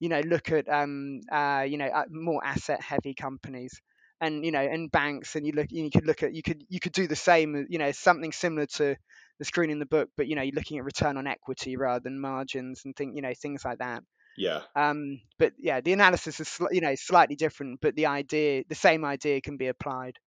you 0.00 0.08
know, 0.08 0.20
look 0.20 0.50
at 0.50 0.68
um, 0.68 1.20
uh, 1.30 1.64
you 1.68 1.78
know 1.78 1.86
uh, 1.86 2.04
more 2.10 2.44
asset 2.44 2.82
heavy 2.82 3.14
companies 3.14 3.80
and 4.22 4.44
you 4.44 4.50
know 4.50 4.60
and 4.60 4.90
banks 4.90 5.36
and 5.36 5.46
you 5.46 5.52
look 5.52 5.66
you 5.70 5.90
could 5.90 6.06
look 6.06 6.22
at 6.22 6.34
you 6.34 6.42
could 6.42 6.64
you 6.68 6.80
could 6.80 6.92
do 6.92 7.06
the 7.06 7.16
same 7.16 7.66
you 7.68 7.78
know 7.78 7.92
something 7.92 8.32
similar 8.32 8.64
to 8.64 8.96
the 9.38 9.44
screen 9.44 9.68
in 9.68 9.78
the 9.78 9.86
book 9.86 10.08
but 10.16 10.26
you 10.26 10.36
know 10.36 10.42
you're 10.42 10.54
looking 10.54 10.78
at 10.78 10.84
return 10.84 11.18
on 11.18 11.26
equity 11.26 11.76
rather 11.76 12.00
than 12.00 12.20
margins 12.20 12.82
and 12.84 12.96
think 12.96 13.14
you 13.14 13.22
know 13.22 13.32
things 13.34 13.64
like 13.64 13.78
that 13.78 14.02
yeah 14.38 14.60
um 14.76 15.20
but 15.38 15.52
yeah 15.58 15.80
the 15.80 15.92
analysis 15.92 16.40
is 16.40 16.58
you 16.70 16.80
know 16.80 16.94
slightly 16.94 17.36
different 17.36 17.80
but 17.82 17.94
the 17.96 18.06
idea 18.06 18.62
the 18.68 18.74
same 18.74 19.04
idea 19.04 19.40
can 19.40 19.58
be 19.58 19.66
applied 19.66 20.18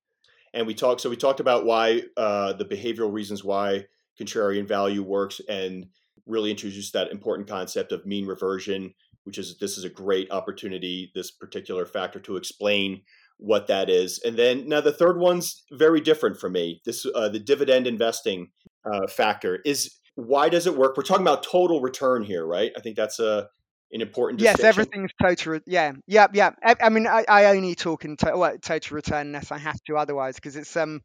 and 0.56 0.66
we 0.66 0.74
talked. 0.74 1.02
So 1.02 1.10
we 1.10 1.18
talked 1.18 1.42
about 1.42 1.66
why 1.66 2.04
uh, 2.16 2.54
the 2.54 2.66
behavioral 2.66 3.12
reasons 3.12 3.44
why 3.44 3.86
contrarian 4.20 4.66
value 4.66 5.04
works, 5.04 5.42
and 5.48 5.88
really 6.26 6.50
introduced 6.50 6.94
that 6.94 7.12
important 7.12 7.48
concept 7.48 7.92
of 7.92 8.06
mean 8.06 8.26
reversion, 8.26 8.94
which 9.26 9.38
is 9.38 9.58
this 9.60 9.78
is 9.78 9.84
a 9.84 9.90
great 9.90 10.32
opportunity, 10.32 11.12
this 11.14 11.30
particular 11.30 11.86
factor 11.86 12.20
to 12.22 12.38
explain 12.38 13.02
what 13.38 13.68
that 13.68 13.90
is. 13.90 14.20
And 14.24 14.38
then 14.38 14.68
now 14.68 14.82
the 14.82 14.92
third 14.92 15.18
one's 15.20 15.64
very 15.72 16.02
different 16.02 16.38
for 16.38 16.50
me. 16.50 16.82
This 16.86 17.06
uh, 17.16 17.30
the 17.30 17.40
dividend 17.40 17.88
investing 17.88 18.50
uh, 18.86 19.08
factor 19.08 19.60
is 19.66 19.96
why 20.16 20.50
does 20.50 20.68
it 20.68 20.78
work? 20.78 20.96
We're 20.96 21.04
talking 21.04 21.24
about 21.24 21.44
total 21.44 21.82
return 21.82 22.24
here, 22.24 22.46
right? 22.46 22.72
I 22.78 22.82
think 22.82 22.96
that's 22.96 23.20
a 23.20 23.50
an 23.92 24.02
important 24.02 24.42
yes 24.42 24.60
everything's 24.62 25.12
total 25.22 25.60
yeah 25.68 25.94
yeah 26.08 26.28
yeah 26.34 26.52
I, 26.64 26.76
I 26.82 26.90
mean 26.90 27.08
I, 27.08 27.24
I, 27.30 27.46
only 27.46 27.76
talk 27.76 28.04
in 28.04 28.18
to- 28.18 28.36
well, 28.36 28.58
total 28.58 28.96
return 28.96 29.28
unless 29.28 29.52
i 29.52 29.58
have 29.58 29.82
to 29.88 29.96
otherwise 29.96 30.36
because 30.36 30.56
it's 30.56 30.76
um 30.76 31.02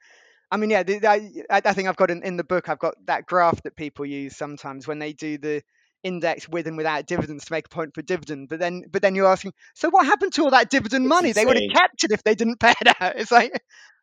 i 0.51 0.57
mean 0.57 0.71
yeah 0.71 0.83
the, 0.83 1.07
I, 1.07 1.31
I 1.51 1.73
think 1.75 1.89
i've 1.89 1.97
got 1.97 2.11
in, 2.11 2.23
in 2.23 2.37
the 2.37 2.43
book 2.43 2.69
i've 2.69 2.79
got 2.79 2.95
that 3.07 3.27
graph 3.27 3.63
that 3.65 3.77
people 3.77 4.07
use 4.07 4.37
sometimes 4.37 4.89
when 4.89 4.99
they 4.99 5.13
do 5.13 5.37
the 5.37 5.63
index 6.03 6.49
with 6.49 6.67
and 6.67 6.77
without 6.77 7.07
dividends 7.07 7.45
to 7.45 7.53
make 7.53 7.67
a 7.67 7.69
point 7.69 7.95
for 7.95 8.03
dividend 8.03 8.49
but 8.49 8.59
then 8.59 8.83
but 8.91 9.03
then 9.03 9.15
you're 9.15 9.27
asking 9.27 9.53
so 9.75 9.91
what 9.91 10.07
happened 10.07 10.33
to 10.33 10.43
all 10.43 10.51
that 10.51 10.71
dividend 10.71 11.07
money? 11.07 11.33
They 11.33 11.45
would 11.45 11.61
have 11.61 11.71
kept 11.73 12.05
it 12.05 12.11
if 12.11 12.23
they 12.23 12.35
didn't 12.35 12.61
pay 12.61 12.75
it 12.81 12.89
out. 13.01 13.17
It's 13.21 13.33
like 13.33 13.53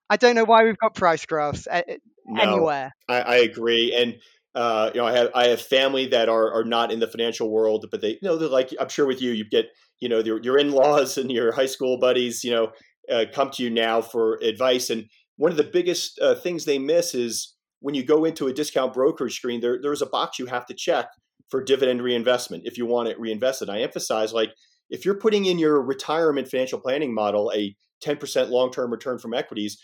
i 0.09 0.15
don't 0.15 0.35
know 0.35 0.45
why 0.45 0.63
we've 0.63 0.77
got 0.77 0.95
price 0.95 1.25
graphs 1.25 1.67
uh, 1.67 1.81
No, 2.25 2.41
anywhere. 2.41 2.93
I, 3.09 3.21
I 3.21 3.35
agree, 3.37 3.93
and 3.93 4.17
uh, 4.57 4.89
you 4.91 4.99
know, 4.99 5.05
I 5.05 5.11
have 5.11 5.29
I 5.35 5.47
have 5.49 5.61
family 5.61 6.07
that 6.07 6.29
are 6.29 6.51
are 6.51 6.63
not 6.63 6.91
in 6.91 6.99
the 6.99 7.07
financial 7.07 7.47
world, 7.47 7.85
but 7.91 8.01
they, 8.01 8.09
you 8.09 8.19
know, 8.23 8.37
they're 8.37 8.49
like 8.49 8.73
I'm 8.79 8.89
sure 8.89 9.05
with 9.05 9.21
you, 9.21 9.31
you 9.31 9.47
get 9.47 9.67
you 9.99 10.09
know 10.09 10.17
your 10.17 10.41
your 10.41 10.57
in 10.57 10.71
laws 10.71 11.17
and 11.19 11.31
your 11.31 11.51
high 11.51 11.67
school 11.67 11.99
buddies, 11.99 12.43
you 12.43 12.51
know, 12.51 12.71
uh, 13.11 13.25
come 13.31 13.51
to 13.51 13.63
you 13.63 13.69
now 13.69 14.01
for 14.01 14.39
advice, 14.41 14.89
and 14.89 15.05
one 15.35 15.51
of 15.51 15.57
the 15.57 15.63
biggest 15.63 16.19
uh, 16.19 16.33
things 16.33 16.65
they 16.65 16.79
miss 16.79 17.13
is 17.13 17.53
when 17.81 17.93
you 17.93 18.03
go 18.03 18.25
into 18.25 18.47
a 18.47 18.53
discount 18.53 18.95
brokerage 18.95 19.35
screen, 19.35 19.61
there 19.61 19.79
there's 19.79 20.01
a 20.01 20.07
box 20.07 20.39
you 20.39 20.47
have 20.47 20.65
to 20.65 20.73
check 20.73 21.07
for 21.49 21.63
dividend 21.63 22.01
reinvestment 22.01 22.63
if 22.65 22.77
you 22.77 22.85
want 22.85 23.09
it 23.09 23.19
reinvested. 23.19 23.69
I 23.69 23.81
emphasize 23.81 24.33
like 24.33 24.53
if 24.89 25.05
you're 25.05 25.19
putting 25.19 25.45
in 25.45 25.59
your 25.59 25.81
retirement 25.81 26.47
financial 26.47 26.79
planning 26.79 27.13
model 27.13 27.51
a 27.55 27.75
10% 28.03 28.49
long-term 28.49 28.91
return 28.91 29.17
from 29.17 29.33
equities 29.33 29.77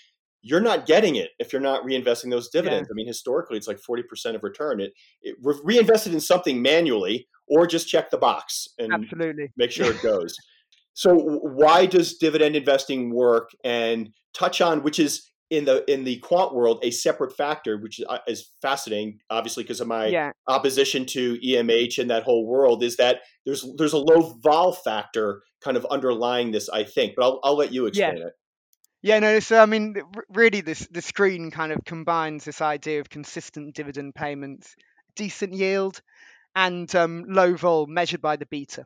you're 0.43 0.61
not 0.61 0.85
getting 0.85 1.15
it 1.15 1.31
if 1.39 1.53
you're 1.53 1.61
not 1.61 1.83
reinvesting 1.83 2.29
those 2.29 2.49
dividends. 2.49 2.89
I 2.91 2.93
mean, 2.93 3.07
historically, 3.07 3.57
it's 3.57 3.67
like 3.67 3.79
40% 3.79 4.35
of 4.35 4.43
return. 4.43 4.81
It, 4.81 4.91
it 5.21 5.37
re- 5.41 5.59
reinvested 5.63 6.13
in 6.13 6.19
something 6.19 6.61
manually 6.61 7.27
or 7.47 7.65
just 7.65 7.87
check 7.87 8.11
the 8.11 8.17
box 8.17 8.67
and 8.77 8.93
absolutely 8.93 9.51
make 9.55 9.71
sure 9.71 9.85
it 9.85 10.01
goes. 10.03 10.35
so 10.93 11.15
why 11.15 11.85
does 11.85 12.17
dividend 12.17 12.55
investing 12.55 13.13
work 13.13 13.49
and 13.63 14.09
touch 14.33 14.61
on 14.61 14.83
which 14.83 14.99
is 14.99 15.31
in 15.53 15.65
the 15.65 15.89
in 15.91 16.03
the 16.03 16.17
quant 16.17 16.53
world 16.53 16.79
a 16.81 16.89
separate 16.89 17.35
factor 17.35 17.77
which 17.77 17.99
is, 17.99 18.05
uh, 18.09 18.17
is 18.27 18.49
fascinating 18.61 19.19
obviously 19.29 19.63
because 19.63 19.79
of 19.79 19.87
my 19.87 20.07
yeah 20.07 20.31
opposition 20.47 21.05
to 21.05 21.37
EMH 21.39 21.99
and 21.99 22.09
that 22.09 22.23
whole 22.23 22.47
world 22.47 22.81
is 22.81 22.97
that 22.97 23.17
there's 23.45 23.63
there's 23.77 23.93
a 23.93 23.99
low 23.99 24.35
vol 24.43 24.73
factor 24.73 25.43
kind 25.63 25.77
of 25.77 25.85
underlying 25.85 26.51
this 26.51 26.69
I 26.69 26.83
think 26.83 27.13
but 27.15 27.23
I'll 27.23 27.39
I'll 27.43 27.57
let 27.57 27.71
you 27.71 27.83
yeah 27.83 27.87
explain 27.89 28.27
it. 28.27 28.33
Yeah, 29.05 29.19
no. 29.19 29.41
So 29.41 29.59
I 29.59 29.65
mean, 29.65 29.97
really, 30.29 30.61
this 30.61 30.87
the 30.89 31.01
screen 31.01 31.51
kind 31.51 31.73
of 31.73 31.83
combines 31.85 32.45
this 32.45 32.61
idea 32.61 33.01
of 33.01 33.09
consistent 33.09 33.75
dividend 33.75 34.15
payments, 34.15 34.77
decent 35.17 35.51
yield, 35.51 36.01
and 36.55 36.93
um, 36.95 37.25
low 37.27 37.53
vol 37.55 37.85
measured 37.85 38.21
by 38.21 38.37
the 38.37 38.45
beta, 38.45 38.85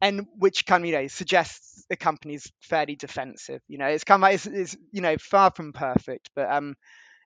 and 0.00 0.26
which 0.38 0.66
kind 0.66 0.84
of 0.84 0.90
you 0.90 0.96
know 0.96 1.06
suggests 1.08 1.84
the 1.88 1.96
company's 1.96 2.50
fairly 2.60 2.96
defensive. 2.96 3.60
You 3.68 3.78
know, 3.78 3.86
it's 3.86 4.04
kind 4.04 4.22
of 4.24 4.30
it's, 4.30 4.46
it's 4.46 4.76
you 4.92 5.00
know 5.00 5.16
far 5.18 5.50
from 5.54 5.72
perfect, 5.72 6.30
but 6.34 6.50
um, 6.50 6.74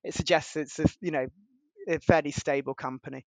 it 0.05 0.15
suggests 0.15 0.57
it's 0.57 0.79
a 0.81 0.87
you 1.01 1.13
know 1.13 1.27
a 1.89 2.01
fairly 2.01 2.33
stable 2.33 2.75
company. 2.75 3.27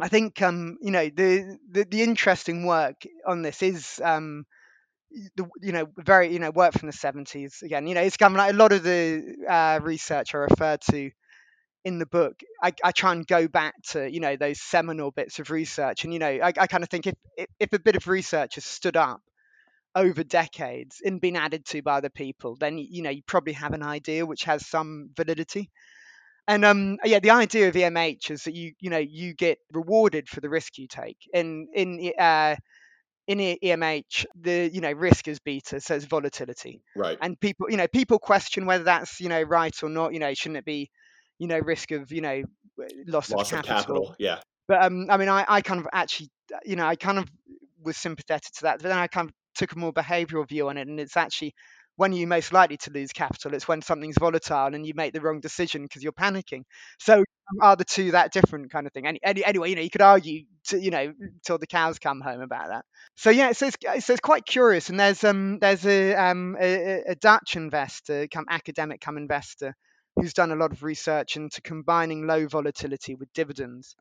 I 0.00 0.08
think 0.08 0.42
um, 0.42 0.78
you 0.82 0.90
know 0.92 1.04
the, 1.08 1.58
the 1.70 1.84
the 1.84 2.02
interesting 2.02 2.66
work 2.66 2.96
on 3.26 3.42
this 3.42 3.62
is 3.62 4.00
um 4.04 4.44
the 5.36 5.48
you 5.60 5.72
know 5.72 5.86
very 5.98 6.32
you 6.32 6.38
know 6.38 6.50
work 6.50 6.72
from 6.72 6.86
the 6.86 6.92
70s 6.92 7.62
again 7.62 7.86
you 7.86 7.94
know 7.94 8.00
it's 8.00 8.16
kind 8.16 8.32
of 8.34 8.38
like 8.38 8.52
a 8.52 8.56
lot 8.56 8.72
of 8.72 8.82
the 8.82 9.36
uh, 9.48 9.80
research 9.82 10.34
i 10.34 10.38
referred 10.38 10.80
to 10.80 11.10
in 11.84 11.98
the 11.98 12.06
book 12.06 12.40
I, 12.62 12.72
I 12.84 12.92
try 12.92 13.12
and 13.12 13.26
go 13.26 13.48
back 13.48 13.74
to 13.90 14.10
you 14.10 14.20
know 14.20 14.36
those 14.36 14.60
seminal 14.60 15.10
bits 15.10 15.38
of 15.38 15.50
research 15.50 16.04
and 16.04 16.12
you 16.12 16.18
know 16.18 16.28
i, 16.28 16.48
I 16.48 16.66
kind 16.66 16.82
of 16.82 16.90
think 16.90 17.06
if, 17.06 17.14
if 17.58 17.72
a 17.72 17.78
bit 17.78 17.96
of 17.96 18.06
research 18.06 18.56
has 18.56 18.64
stood 18.64 18.96
up 18.96 19.20
over 19.94 20.22
decades 20.24 21.00
and 21.04 21.20
been 21.20 21.36
added 21.36 21.66
to 21.66 21.82
by 21.82 21.98
other 21.98 22.10
people 22.10 22.56
then 22.56 22.78
you 22.78 23.02
know 23.02 23.10
you 23.10 23.22
probably 23.26 23.54
have 23.54 23.72
an 23.72 23.82
idea 23.82 24.26
which 24.26 24.44
has 24.44 24.66
some 24.66 25.10
validity 25.16 25.70
and 26.48 26.64
um 26.64 26.98
yeah 27.04 27.18
the 27.20 27.30
idea 27.30 27.68
of 27.68 27.74
emh 27.74 28.30
is 28.30 28.44
that 28.44 28.54
you 28.54 28.72
you 28.80 28.90
know 28.90 28.98
you 28.98 29.34
get 29.34 29.58
rewarded 29.72 30.28
for 30.28 30.40
the 30.40 30.48
risk 30.48 30.78
you 30.78 30.86
take 30.88 31.18
and 31.34 31.68
in 31.74 32.12
uh 32.18 32.56
in 33.26 33.38
EMH, 33.38 34.26
the 34.34 34.70
you 34.72 34.80
know 34.80 34.92
risk 34.92 35.28
is 35.28 35.38
beta, 35.38 35.80
so 35.80 35.94
it's 35.94 36.04
volatility, 36.04 36.82
Right. 36.94 37.20
and 37.20 37.38
people 37.38 37.70
you 37.70 37.76
know 37.76 37.86
people 37.86 38.18
question 38.18 38.66
whether 38.66 38.84
that's 38.84 39.20
you 39.20 39.28
know 39.28 39.42
right 39.42 39.74
or 39.82 39.88
not. 39.88 40.12
You 40.12 40.18
know, 40.18 40.34
shouldn't 40.34 40.58
it 40.58 40.64
be 40.64 40.90
you 41.40 41.48
know 41.48 41.58
risk 41.58 41.90
of 41.90 42.12
you 42.12 42.20
know 42.20 42.42
loss, 43.06 43.30
Loss 43.30 43.52
of 43.52 43.58
of 43.58 43.64
capital? 43.64 43.94
capital. 43.94 44.16
Yeah. 44.20 44.38
But 44.68 44.84
um, 44.84 45.06
I 45.10 45.16
mean, 45.16 45.28
I, 45.28 45.44
I 45.48 45.60
kind 45.62 45.80
of 45.80 45.88
actually 45.92 46.28
you 46.64 46.76
know 46.76 46.86
I 46.86 46.94
kind 46.94 47.18
of 47.18 47.26
was 47.82 47.96
sympathetic 47.96 48.52
to 48.58 48.62
that, 48.62 48.78
but 48.80 48.88
then 48.88 48.98
I 48.98 49.08
kind 49.08 49.28
of 49.28 49.34
took 49.56 49.72
a 49.72 49.78
more 49.78 49.92
behavioural 49.92 50.48
view 50.48 50.68
on 50.68 50.76
it, 50.76 50.86
and 50.86 51.00
it's 51.00 51.16
actually 51.16 51.54
when 51.96 52.12
you're 52.14 52.26
most 52.26 52.50
likely 52.50 52.78
to 52.78 52.90
lose 52.92 53.12
capital, 53.12 53.52
it's 53.52 53.68
when 53.68 53.82
something's 53.82 54.16
volatile 54.16 54.74
and 54.74 54.86
you 54.86 54.94
make 54.94 55.12
the 55.12 55.20
wrong 55.20 55.38
decision 55.38 55.82
because 55.82 56.02
you're 56.02 56.12
panicking. 56.12 56.62
So 56.98 57.18
um, 57.18 57.58
are 57.60 57.76
the 57.76 57.84
two 57.84 58.12
that 58.12 58.32
different 58.32 58.70
kind 58.70 58.86
of 58.86 58.92
thing? 58.94 59.06
Any, 59.06 59.18
any, 59.22 59.44
anyway, 59.44 59.68
you 59.68 59.76
know, 59.76 59.82
you 59.82 59.90
could 59.90 60.00
argue, 60.00 60.44
to, 60.68 60.80
you 60.80 60.90
know, 60.90 61.12
till 61.44 61.58
the 61.58 61.66
cows 61.66 61.98
come 61.98 62.22
home 62.22 62.40
about 62.40 62.68
that. 62.68 62.86
So 63.16 63.28
yeah, 63.28 63.52
so 63.52 63.66
it's, 63.66 64.06
so 64.06 64.14
it's 64.14 64.20
quite 64.20 64.46
curious. 64.46 64.88
And 64.88 64.98
there's 64.98 65.22
um 65.24 65.58
there's 65.58 65.84
a 65.84 66.14
um 66.14 66.56
a, 66.58 67.02
a 67.08 67.14
Dutch 67.16 67.56
investor, 67.56 68.26
come 68.28 68.46
academic, 68.48 69.02
come 69.02 69.18
investor, 69.18 69.74
who's 70.20 70.34
done 70.34 70.52
a 70.52 70.56
lot 70.56 70.72
of 70.72 70.82
research 70.82 71.36
into 71.36 71.62
combining 71.62 72.26
low 72.26 72.46
volatility 72.46 73.14
with 73.14 73.32
dividends. 73.32 73.96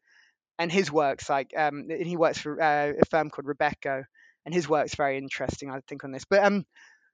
And 0.60 0.72
his 0.72 0.92
work's 0.92 1.30
like 1.30 1.52
um 1.58 1.88
and 1.90 2.06
he 2.08 2.18
works 2.18 2.40
for 2.40 2.62
uh, 2.62 2.94
a 3.02 3.06
firm 3.10 3.30
called 3.30 3.48
Robeco, 3.48 4.04
and 4.46 4.54
his 4.54 4.68
work's 4.70 4.96
very 4.96 5.18
interesting, 5.18 5.72
I 5.72 5.80
think, 5.88 6.04
on 6.04 6.12
this. 6.12 6.26
But 6.26 6.44
um 6.44 6.66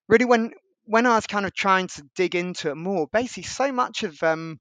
really 0.08 0.26
when 0.26 0.54
when 0.86 1.06
I 1.06 1.16
was 1.16 1.28
kind 1.28 1.46
of 1.46 1.54
trying 1.54 1.88
to 1.90 2.04
dig 2.16 2.36
into 2.36 2.70
it 2.72 2.76
more, 2.76 3.08
basically 3.08 3.44
so 3.44 3.72
much 3.72 4.04
of 4.04 4.22
um 4.24 4.60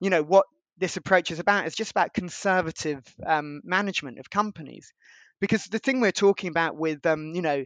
you 0.00 0.10
know 0.10 0.22
what 0.22 0.46
this 0.78 0.96
approach 0.96 1.30
is 1.30 1.38
about 1.38 1.66
is 1.66 1.74
just 1.74 1.92
about 1.92 2.14
conservative 2.14 3.02
um, 3.24 3.60
management 3.64 4.18
of 4.18 4.28
companies 4.28 4.92
because 5.40 5.64
the 5.66 5.78
thing 5.78 6.00
we're 6.00 6.12
talking 6.12 6.50
about 6.50 6.76
with 6.76 7.04
um, 7.06 7.32
you 7.34 7.42
know 7.42 7.64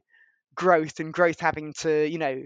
growth 0.59 0.99
and 0.99 1.15
growth 1.15 1.39
having 1.39 1.73
to 1.73 2.05
you 2.09 2.19
know 2.19 2.43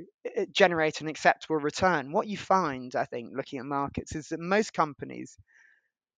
generate 0.53 1.01
an 1.01 1.09
acceptable 1.09 1.57
return. 1.57 2.13
What 2.13 2.29
you 2.29 2.37
find 2.37 2.95
i 2.95 3.07
think 3.07 3.31
looking 3.35 3.59
at 3.59 3.65
markets 3.65 4.15
is 4.15 4.29
that 4.29 4.39
most 4.39 4.75
companies 4.75 5.39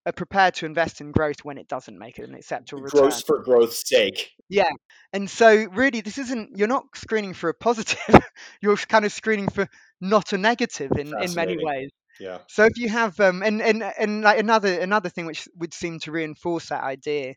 are 0.05 0.13
prepared 0.13 0.55
to 0.55 0.67
invest 0.67 1.01
in 1.01 1.13
growth 1.13 1.45
when 1.45 1.57
it 1.57 1.69
doesn't 1.69 1.99
make 1.99 2.19
an 2.19 2.35
acceptable 2.35 2.83
return. 2.83 3.03
Growth 3.03 3.25
for 3.25 3.43
growth's 3.43 3.89
sake. 3.89 4.33
yeah. 4.49 4.71
And 5.13 5.31
so 5.31 5.67
really 5.73 6.01
this 6.01 6.19
isn't 6.19 6.59
you're 6.59 6.69
not 6.69 6.85
screening 6.97 7.33
for 7.33 7.49
a 7.49 7.55
positive. 7.55 7.99
You're 8.61 8.77
kind 8.77 9.05
of 9.05 9.13
screening 9.13 9.49
for 9.49 9.69
not 10.01 10.33
a 10.33 10.39
negative 10.39 10.93
in 10.99 11.15
in 11.23 11.35
many 11.35 11.57
ways. 11.59 11.91
Yeah. 12.21 12.39
so 12.49 12.65
if 12.65 12.77
you 12.77 12.89
have 12.89 13.19
um 13.21 13.43
and 13.43 13.61
and 13.63 13.83
and 13.83 14.23
like 14.23 14.39
another 14.39 14.81
another 14.81 15.09
thing 15.09 15.27
which 15.27 15.49
would 15.57 15.75
seem 15.75 15.99
to 16.01 16.13
reinforce 16.13 16.69
that 16.69 16.83
idea 16.83 17.35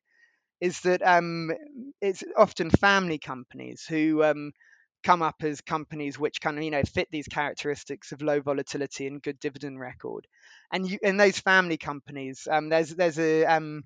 is 0.62 0.80
that 0.82 1.02
um 1.06 1.52
it's 2.02 2.24
often 2.38 2.70
family 2.70 3.18
companies 3.20 3.86
who 3.88 4.24
um 4.24 4.52
come 5.04 5.22
up 5.22 5.36
as 5.44 5.62
companies 5.62 6.18
which 6.20 6.42
kind 6.42 6.58
of 6.58 6.64
you 6.64 6.72
know 6.72 6.84
fit 6.84 7.08
these 7.12 7.28
characteristics 7.28 8.12
of 8.12 8.22
low 8.22 8.42
volatility 8.42 9.08
and 9.08 9.22
good 9.22 9.40
dividend 9.40 9.80
record 9.80 10.28
and 10.72 10.90
you 10.90 10.98
in 11.02 11.18
those 11.18 11.40
family 11.40 11.78
companies 11.78 12.48
um 12.52 12.70
there's 12.70 12.90
there's 12.96 13.20
a 13.20 13.46
um 13.46 13.84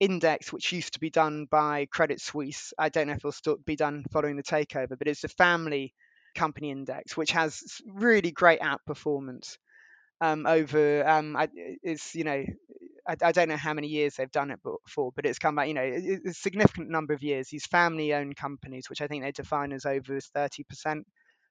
index 0.00 0.52
which 0.52 0.72
used 0.72 0.94
to 0.94 1.00
be 1.00 1.10
done 1.10 1.46
by 1.50 1.86
Credit 1.86 2.20
Suisse. 2.20 2.72
I 2.78 2.88
don't 2.88 3.06
know 3.08 3.14
if 3.14 3.18
it'll 3.18 3.32
still 3.32 3.58
be 3.66 3.76
done 3.76 4.04
following 4.12 4.36
the 4.36 4.42
takeover, 4.42 4.98
but 4.98 5.08
it's 5.08 5.24
a 5.24 5.28
family 5.28 5.94
company 6.34 6.70
index 6.70 7.16
which 7.16 7.32
has 7.32 7.62
really 7.86 8.30
great 8.30 8.60
outperformance 8.60 9.56
um, 10.20 10.46
over. 10.46 11.06
Um, 11.08 11.36
I, 11.36 11.48
it's 11.82 12.14
you 12.14 12.24
know 12.24 12.44
I, 13.08 13.16
I 13.22 13.32
don't 13.32 13.48
know 13.48 13.56
how 13.56 13.74
many 13.74 13.88
years 13.88 14.16
they've 14.16 14.30
done 14.30 14.50
it 14.50 14.60
for, 14.88 15.12
but 15.16 15.26
it's 15.26 15.38
come 15.38 15.56
back. 15.56 15.68
You 15.68 15.74
know, 15.74 15.82
a 16.26 16.32
significant 16.32 16.90
number 16.90 17.14
of 17.14 17.22
years. 17.22 17.48
These 17.48 17.66
family-owned 17.66 18.36
companies, 18.36 18.90
which 18.90 19.00
I 19.02 19.06
think 19.08 19.24
they 19.24 19.32
define 19.32 19.72
as 19.72 19.86
over 19.86 20.20
thirty 20.20 20.64
percent 20.64 21.06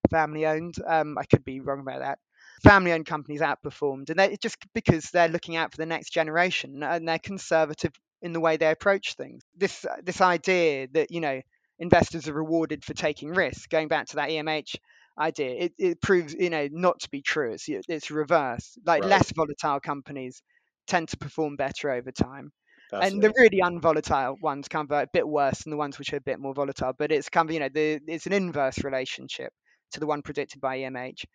family-owned. 0.10 0.76
Um, 0.86 1.18
I 1.18 1.26
could 1.26 1.44
be 1.44 1.60
wrong 1.60 1.80
about 1.82 2.00
that. 2.00 2.20
Family-owned 2.64 3.06
companies 3.06 3.42
outperformed, 3.42 4.10
and 4.10 4.20
they 4.20 4.38
just 4.42 4.58
because 4.74 5.10
they're 5.12 5.28
looking 5.28 5.56
out 5.56 5.72
for 5.72 5.78
the 5.78 5.86
next 5.86 6.12
generation 6.12 6.82
and 6.84 7.08
they're 7.08 7.20
conservative 7.20 7.92
in 8.22 8.34
the 8.34 8.40
way 8.40 8.58
they 8.58 8.72
approach 8.72 9.14
things. 9.16 9.44
This 9.56 9.86
this 10.04 10.22
idea 10.22 10.88
that 10.94 11.12
you 11.12 11.22
know 11.22 11.42
investors 11.80 12.28
are 12.28 12.34
rewarded 12.34 12.84
for 12.84 12.94
taking 12.94 13.30
risk, 13.30 13.70
going 13.70 13.88
back 13.88 14.08
to 14.08 14.16
that 14.18 14.30
EMH 14.30 14.76
idea. 15.20 15.50
It, 15.66 15.74
it 15.78 16.02
proves, 16.02 16.34
you 16.34 16.50
know, 16.50 16.68
not 16.72 17.00
to 17.02 17.10
be 17.10 17.22
true. 17.22 17.54
It's 17.54 17.68
it's 17.70 18.12
reverse. 18.12 18.78
Like 18.86 19.04
Right. 19.04 19.10
less 19.10 19.32
volatile 19.32 19.80
companies 19.80 20.42
tend 20.88 21.10
to 21.10 21.18
perform 21.18 21.56
better 21.56 21.92
over 21.92 22.12
time, 22.12 22.52
and 22.92 23.22
the 23.22 23.34
really 23.38 23.62
unvolatile 23.62 24.38
ones 24.42 24.68
kind 24.68 24.86
of 24.86 24.92
are 24.92 25.04
a 25.04 25.08
bit 25.12 25.28
worse 25.28 25.64
than 25.64 25.72
the 25.72 25.78
ones 25.78 26.00
which 26.00 26.14
are 26.14 26.18
a 26.18 26.22
bit 26.22 26.40
more 26.40 26.54
volatile. 26.54 26.94
But 26.98 27.12
it's 27.12 27.30
kind 27.30 27.50
of, 27.50 27.54
you 27.54 27.60
know, 27.60 27.70
the 27.70 28.00
it's 28.08 28.26
an 28.26 28.34
inverse 28.34 28.84
relationship 28.84 29.52
to 29.92 30.00
the 30.00 30.08
one 30.08 30.22
predicted 30.22 30.62
by 30.62 30.80
EMH. 30.80 31.26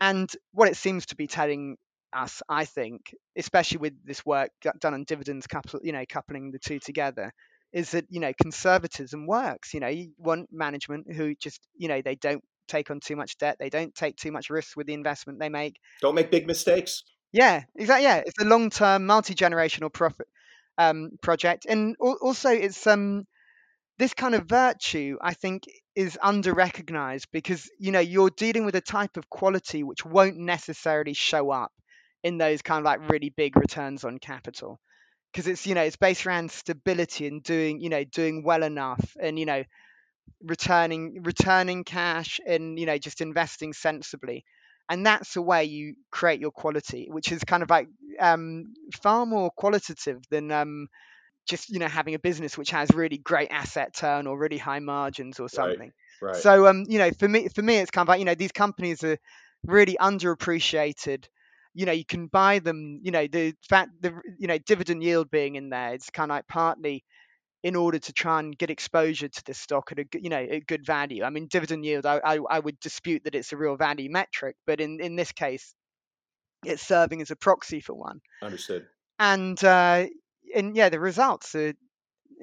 And 0.00 0.30
what 0.52 0.68
it 0.68 0.76
seems 0.76 1.06
to 1.06 1.16
be 1.16 1.26
telling 1.26 1.76
us, 2.12 2.42
I 2.48 2.64
think, 2.64 3.14
especially 3.36 3.78
with 3.78 3.94
this 4.04 4.24
work 4.24 4.50
done 4.80 4.94
on 4.94 5.04
dividends, 5.04 5.46
couple, 5.46 5.80
you 5.82 5.92
know, 5.92 6.04
coupling 6.08 6.50
the 6.50 6.58
two 6.58 6.78
together, 6.78 7.32
is 7.72 7.92
that 7.92 8.06
you 8.08 8.20
know 8.20 8.32
conservatism 8.40 9.26
works. 9.26 9.74
You 9.74 9.80
know, 9.80 9.88
you 9.88 10.12
want 10.18 10.48
management 10.52 11.12
who 11.12 11.34
just, 11.34 11.60
you 11.76 11.88
know, 11.88 12.02
they 12.02 12.16
don't 12.16 12.42
take 12.68 12.90
on 12.90 13.00
too 13.00 13.16
much 13.16 13.36
debt, 13.38 13.56
they 13.58 13.70
don't 13.70 13.94
take 13.94 14.16
too 14.16 14.32
much 14.32 14.48
risk 14.48 14.76
with 14.76 14.86
the 14.86 14.94
investment 14.94 15.40
they 15.40 15.48
make. 15.48 15.76
Don't 16.00 16.14
make 16.14 16.30
big 16.30 16.46
mistakes. 16.46 17.02
Yeah, 17.32 17.62
exactly. 17.76 18.04
Yeah, 18.04 18.22
it's 18.26 18.40
a 18.40 18.44
long-term, 18.44 19.06
multi-generational 19.06 19.92
profit 19.92 20.26
um, 20.78 21.12
project, 21.22 21.66
and 21.68 21.96
al- 22.02 22.18
also 22.20 22.50
it's 22.50 22.86
um 22.86 23.26
this 23.98 24.14
kind 24.14 24.34
of 24.34 24.46
virtue, 24.46 25.18
I 25.22 25.34
think, 25.34 25.64
is 25.96 26.18
under 26.22 26.54
recognized 26.54 27.28
because 27.32 27.70
you 27.78 27.92
know 27.92 28.00
you're 28.00 28.30
dealing 28.30 28.64
with 28.66 28.76
a 28.76 28.82
type 28.82 29.16
of 29.16 29.30
quality 29.30 29.82
which 29.84 30.04
won't 30.06 30.38
necessarily 30.38 31.14
show 31.14 31.50
up 31.50 31.72
in 32.24 32.38
those 32.38 32.62
kind 32.62 32.80
of 32.80 32.84
like 32.86 33.10
really 33.10 33.30
big 33.30 33.56
returns 33.56 34.04
on 34.04 34.18
capital 34.18 34.80
because 35.32 35.46
it's 35.48 35.66
you 35.66 35.74
know 35.74 35.82
it's 35.82 35.96
based 35.96 36.26
around 36.26 36.50
stability 36.50 37.26
and 37.28 37.42
doing 37.44 37.80
you 37.80 37.90
know 37.90 38.04
doing 38.04 38.44
well 38.44 38.62
enough 38.64 39.16
and 39.20 39.38
you 39.38 39.46
know 39.46 39.64
returning 40.42 41.22
returning 41.22 41.84
cash 41.84 42.40
and 42.46 42.78
you 42.78 42.86
know 42.86 42.96
just 42.98 43.20
investing 43.20 43.72
sensibly 43.72 44.44
and 44.90 45.06
that's 45.06 45.34
the 45.34 45.42
way 45.42 45.64
you 45.64 45.94
create 46.12 46.40
your 46.40 46.52
quality 46.52 47.08
which 47.10 47.32
is 47.32 47.44
kind 47.44 47.64
of 47.64 47.70
like 47.70 47.88
um, 48.20 48.74
far 49.02 49.26
more 49.26 49.50
qualitative 49.56 50.20
than 50.30 50.52
um, 50.52 50.88
just 51.48 51.68
you 51.70 51.78
know 51.78 51.88
having 51.88 52.14
a 52.14 52.18
business 52.18 52.56
which 52.58 52.70
has 52.70 52.90
really 52.94 53.18
great 53.18 53.50
asset 53.50 53.94
turn 53.94 54.26
or 54.26 54.38
really 54.38 54.58
high 54.58 54.78
margins 54.78 55.40
or 55.40 55.48
Right. 55.52 55.78
something 55.78 55.92
Right. 56.20 56.44
so 56.44 56.66
um 56.66 56.84
you 56.88 56.98
know 56.98 57.10
for 57.12 57.28
me 57.28 57.48
for 57.48 57.62
me 57.62 57.76
it's 57.78 57.90
kind 57.90 58.04
of 58.04 58.08
like 58.08 58.18
you 58.20 58.24
know 58.24 58.34
these 58.34 58.52
companies 58.52 59.02
are 59.04 59.18
really 59.66 59.96
underappreciated 60.00 61.26
you 61.74 61.86
know 61.86 61.92
you 61.92 62.04
can 62.04 62.26
buy 62.28 62.58
them 62.60 63.00
you 63.02 63.10
know 63.10 63.26
the 63.26 63.54
fact 63.68 63.90
the 64.00 64.12
you 64.38 64.46
know 64.46 64.58
dividend 64.58 65.02
yield 65.02 65.30
being 65.30 65.56
in 65.56 65.70
there 65.70 65.94
it's 65.94 66.10
kind 66.10 66.30
of 66.30 66.36
like 66.36 66.48
partly 66.48 67.04
in 67.62 67.76
order 67.76 67.98
to 67.98 68.12
try 68.12 68.38
and 68.40 68.56
get 68.56 68.70
exposure 68.70 69.28
to 69.28 69.42
this 69.44 69.58
stock 69.58 69.92
at 69.92 69.98
a 69.98 70.04
good- 70.04 70.22
you 70.24 70.30
know 70.30 70.38
a 70.38 70.60
good 70.60 70.84
value 70.84 71.22
i 71.24 71.30
mean 71.30 71.46
dividend 71.46 71.84
yield 71.84 72.06
I, 72.06 72.20
I 72.24 72.38
i 72.50 72.58
would 72.58 72.80
dispute 72.80 73.24
that 73.24 73.34
it's 73.34 73.52
a 73.52 73.56
real 73.56 73.76
value 73.76 74.10
metric 74.10 74.56
but 74.66 74.80
in 74.80 75.00
in 75.00 75.16
this 75.16 75.32
case 75.32 75.74
it's 76.64 76.82
serving 76.86 77.20
as 77.22 77.30
a 77.30 77.36
proxy 77.36 77.80
for 77.80 77.94
one 77.94 78.20
Understood. 78.42 78.86
and 79.18 79.62
uh 79.64 80.06
and 80.54 80.76
yeah 80.76 80.88
the 80.88 81.00
results 81.00 81.54
are 81.54 81.72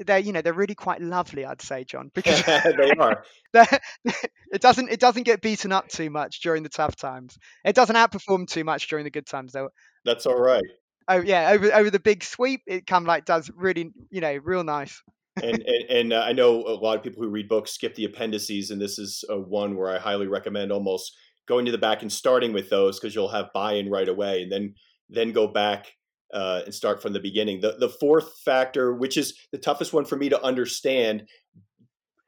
they're 0.05 0.20
you 0.20 0.32
know 0.32 0.41
they're 0.41 0.53
really 0.53 0.76
quite 0.76 1.01
lovely 1.01 1.45
i'd 1.45 1.61
say 1.61 1.84
john 1.84 2.11
because 2.15 2.43
they 2.43 2.91
are. 2.99 3.24
it 3.53 4.61
doesn't 4.61 4.89
it 4.89 4.99
doesn't 4.99 5.24
get 5.24 5.41
beaten 5.41 5.72
up 5.72 5.88
too 5.88 6.09
much 6.09 6.41
during 6.41 6.61
the 6.63 6.70
tough 6.70 6.95
times 6.95 7.38
it 7.65 7.76
doesn't 7.76 7.95
outperform 7.95 8.47
too 8.47 8.63
much 8.63 8.88
during 8.88 9.03
the 9.03 9.09
good 9.11 9.26
times 9.26 9.53
though 9.53 9.70
That's 10.05 10.26
all 10.28 10.39
right. 10.39 10.63
Oh 11.08 11.22
yeah 11.22 11.51
over 11.51 11.74
over 11.74 11.89
the 11.89 11.99
big 11.99 12.24
sweep 12.24 12.62
it 12.68 12.86
kind 12.88 13.03
of 13.03 13.08
like 13.08 13.26
does 13.26 13.49
really 13.55 13.91
you 14.10 14.22
know 14.22 14.36
real 14.43 14.64
nice 14.64 15.01
and 15.41 15.62
and, 15.62 15.89
and 15.89 16.14
uh, 16.14 16.24
I 16.26 16.34
know 16.34 16.64
a 16.66 16.74
lot 16.76 16.97
of 16.97 17.03
people 17.03 17.24
who 17.24 17.30
read 17.30 17.47
books 17.47 17.72
skip 17.72 17.95
the 17.95 18.05
appendices, 18.05 18.72
and 18.72 18.82
this 18.82 18.97
is 18.97 19.24
uh, 19.32 19.38
one 19.38 19.76
where 19.76 19.93
I 19.93 19.99
highly 19.99 20.28
recommend 20.28 20.72
almost 20.72 21.16
going 21.47 21.66
to 21.66 21.72
the 21.72 21.78
back 21.78 22.01
and 22.01 22.12
starting 22.12 22.53
with 22.53 22.70
those 22.70 22.99
because 22.99 23.16
you'll 23.16 23.30
have 23.30 23.53
buy-in 23.53 23.89
right 23.89 24.10
away, 24.10 24.41
and 24.43 24.51
then 24.51 24.74
then 25.10 25.32
go 25.32 25.47
back 25.47 25.93
uh, 26.34 26.62
and 26.66 26.74
start 26.74 27.01
from 27.01 27.14
the 27.14 27.20
beginning. 27.20 27.62
The 27.62 27.76
the 27.80 27.89
fourth 27.89 28.39
factor, 28.43 28.95
which 28.95 29.16
is 29.16 29.38
the 29.51 29.58
toughest 29.60 29.93
one 29.93 30.05
for 30.05 30.16
me 30.16 30.30
to 30.30 30.41
understand, 30.43 31.28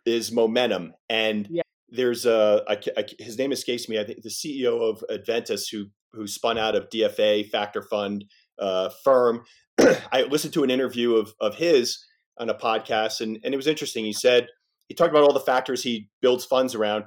is 0.06 0.32
momentum. 0.32 0.94
And 1.10 1.48
Yeah. 1.50 1.64
there's 1.90 2.26
a, 2.26 2.64
I, 2.68 2.76
ca- 2.76 2.94
I, 2.98 3.06
his 3.18 3.38
name 3.38 3.52
escapes 3.52 3.90
me. 3.90 4.00
I 4.00 4.04
think 4.04 4.22
the 4.22 4.30
CEO 4.30 4.82
of 4.82 5.04
Avantis 5.10 5.64
who 5.72 5.88
who 6.14 6.28
spun 6.28 6.58
out 6.58 6.76
of 6.76 6.90
DFA 6.90 7.50
Factor 7.50 7.82
Fund 7.82 8.26
uh, 8.60 8.90
firm. 9.04 9.44
I 9.80 10.24
listened 10.30 10.54
to 10.54 10.64
an 10.64 10.72
interview 10.72 11.16
of 11.16 11.34
of 11.40 11.56
his 11.56 12.06
on 12.38 12.50
a 12.50 12.56
podcast, 12.56 13.22
and 13.22 13.40
and 13.44 13.54
it 13.54 13.58
was 13.58 13.68
interesting. 13.68 14.06
He 14.06 14.14
said 14.14 14.48
he 14.88 14.96
talked 14.96 15.12
about 15.12 15.24
all 15.24 15.34
the 15.34 15.40
factors 15.40 15.84
he 15.84 16.10
builds 16.22 16.46
funds 16.46 16.76
around. 16.76 17.06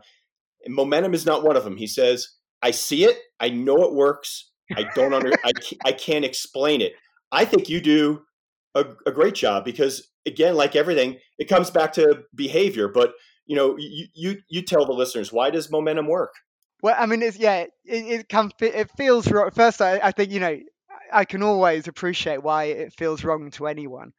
And 0.65 0.75
momentum 0.75 1.13
is 1.13 1.27
not 1.27 1.43
one 1.43 1.57
of 1.57 1.65
them. 1.65 1.77
He 1.77 1.89
says, 1.89 2.29
"I 2.63 2.71
see 2.71 3.05
it. 3.05 3.19
I 3.41 3.49
know 3.49 3.83
it 3.83 3.93
works. 3.93 4.51
I 4.77 4.85
don't 4.95 5.13
under. 5.13 5.33
I 5.45 5.53
I 5.85 5.93
can't 5.93 6.25
explain 6.25 6.81
it. 6.81 6.93
I 7.33 7.45
think 7.45 7.69
you 7.69 7.81
do 7.81 8.23
a, 8.75 8.85
a 9.07 9.13
great 9.13 9.35
job 9.35 9.65
because 9.65 10.09
again, 10.27 10.55
like 10.55 10.77
everything, 10.77 11.19
it 11.39 11.49
comes 11.49 11.71
back 11.71 11.93
to 11.95 12.23
behavior. 12.35 12.89
But 12.89 13.15
you 13.47 13.57
know, 13.57 13.77
you 13.79 14.07
you 14.15 14.37
you 14.49 14.63
tell 14.63 14.87
the 14.87 14.93
listeners 14.93 15.33
why 15.33 15.51
does 15.51 15.71
momentum 15.71 16.07
work? 16.07 16.35
Well, 16.83 16.97
I 16.99 17.07
mean, 17.07 17.23
it's 17.23 17.39
yeah, 17.39 17.61
it, 17.61 17.71
it 17.85 18.29
comes. 18.29 18.53
It 18.61 18.91
feels. 18.97 19.29
First, 19.29 19.81
I, 19.81 20.01
I 20.03 20.13
think 20.13 20.31
you 20.33 20.41
know, 20.41 20.59
I 21.13 21.25
can 21.25 21.43
always 21.43 21.89
appreciate 21.89 22.43
why 22.43 22.65
it 22.65 22.93
feels 22.95 23.25
wrong 23.25 23.51
to 23.53 23.67
anyone, 23.67 24.13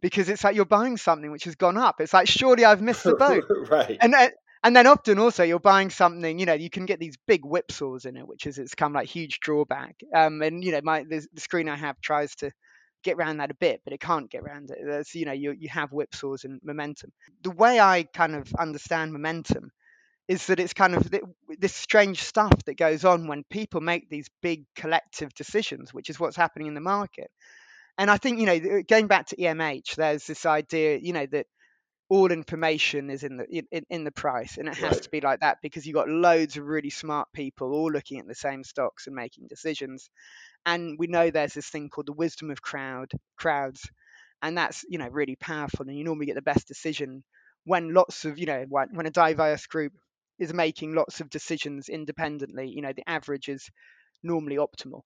because 0.00 0.28
it's 0.28 0.44
like 0.44 0.56
you're 0.56 0.64
buying 0.64 0.96
something 0.96 1.30
which 1.30 1.44
has 1.44 1.54
gone 1.54 1.76
up. 1.76 2.00
It's 2.00 2.12
like 2.12 2.28
surely 2.28 2.64
I've 2.64 2.82
missed 2.82 3.04
the 3.04 3.14
boat, 3.14 3.44
right. 3.70 3.98
and 4.00 4.12
then, 4.12 4.30
and 4.62 4.76
then 4.76 4.86
often 4.86 5.18
also 5.18 5.42
you're 5.42 5.60
buying 5.60 5.90
something. 5.90 6.38
You 6.38 6.46
know, 6.46 6.54
you 6.54 6.70
can 6.70 6.86
get 6.86 7.00
these 7.00 7.16
big 7.26 7.42
whipsaws 7.42 8.06
in 8.06 8.16
it, 8.16 8.26
which 8.26 8.46
is 8.46 8.58
it's 8.58 8.74
kind 8.74 8.90
of 8.90 8.94
like 8.94 9.08
huge 9.08 9.40
drawback. 9.40 9.96
Um, 10.14 10.42
and 10.42 10.62
you 10.62 10.72
know, 10.72 10.80
my 10.82 11.04
the, 11.04 11.26
the 11.32 11.40
screen 11.40 11.68
I 11.68 11.76
have 11.76 12.00
tries 12.00 12.34
to 12.36 12.50
get 13.02 13.16
around 13.16 13.38
that 13.38 13.50
a 13.50 13.54
bit, 13.54 13.80
but 13.84 13.92
it 13.92 14.00
can't 14.00 14.30
get 14.30 14.42
around 14.42 14.70
it. 14.70 14.78
There's, 14.84 15.14
you 15.14 15.24
know, 15.24 15.32
you 15.32 15.52
you 15.52 15.68
have 15.68 15.90
whipsaws 15.90 16.44
and 16.44 16.60
momentum. 16.62 17.12
The 17.42 17.50
way 17.50 17.80
I 17.80 18.04
kind 18.14 18.34
of 18.34 18.52
understand 18.54 19.12
momentum 19.12 19.70
is 20.30 20.46
that 20.46 20.60
it's 20.60 20.74
kind 20.74 20.96
of 20.96 21.10
this 21.58 21.74
strange 21.76 22.22
stuff 22.22 22.54
that 22.66 22.76
goes 22.78 23.04
on 23.04 23.28
when 23.28 23.44
people 23.50 23.82
make 23.82 24.10
these 24.10 24.30
big 24.42 24.66
collective 24.76 25.34
decisions, 25.34 25.94
which 25.94 26.10
is 26.10 26.20
what's 26.20 26.36
happening 26.36 26.68
in 26.68 26.74
the 26.74 26.80
market. 26.80 27.30
And 27.98 28.10
I 28.10 28.16
think, 28.18 28.40
you 28.40 28.46
know, 28.46 28.82
going 28.88 29.08
back 29.08 29.28
to 29.28 29.36
EMH, 29.40 29.96
there's 29.96 30.26
this 30.26 30.46
idea, 30.46 30.98
you 30.98 31.12
know, 31.12 31.26
that 31.26 31.46
all 32.10 32.32
information 32.32 33.10
is 33.10 33.24
in 33.24 33.38
the 33.38 33.46
in, 33.70 33.84
in 33.90 34.04
the 34.04 34.12
price, 34.12 34.58
and 34.58 34.68
it 34.68 34.74
has 34.74 35.00
Right. 35.00 35.02
to 35.02 35.10
be 35.10 35.20
like 35.20 35.40
that 35.40 35.58
because 35.62 35.86
you've 35.86 35.94
got 35.94 36.08
loads 36.08 36.56
of 36.56 36.66
really 36.66 36.90
smart 36.90 37.28
people 37.32 37.72
all 37.72 37.90
looking 37.92 38.20
at 38.20 38.26
the 38.28 38.34
same 38.34 38.64
stocks 38.64 39.06
and 39.06 39.16
making 39.16 39.48
decisions. 39.48 40.10
And 40.66 40.98
we 40.98 41.08
know 41.08 41.30
there's 41.30 41.54
this 41.54 41.68
thing 41.70 41.90
called 41.90 42.08
the 42.08 42.12
wisdom 42.14 42.50
of 42.50 42.62
crowd 42.62 43.12
crowds, 43.38 43.88
and 44.42 44.58
that's 44.58 44.84
you 44.88 44.98
know 44.98 45.08
really 45.08 45.36
powerful. 45.36 45.88
And 45.88 45.96
you 45.98 46.04
normally 46.04 46.26
get 46.26 46.36
the 46.36 46.42
best 46.42 46.68
decision 46.68 47.24
when 47.64 47.94
lots 47.94 48.24
of 48.24 48.38
you 48.38 48.46
know 48.46 48.66
when 48.68 48.88
when 48.94 49.06
a 49.06 49.10
diverse 49.10 49.66
group 49.66 49.92
is 50.40 50.54
making 50.54 50.94
lots 50.94 51.20
of 51.20 51.30
decisions 51.30 51.88
independently. 51.88 52.68
You 52.70 52.82
know 52.82 52.92
the 52.94 53.08
average 53.08 53.48
is 53.48 53.70
normally 54.22 54.56
optimal. 54.56 55.02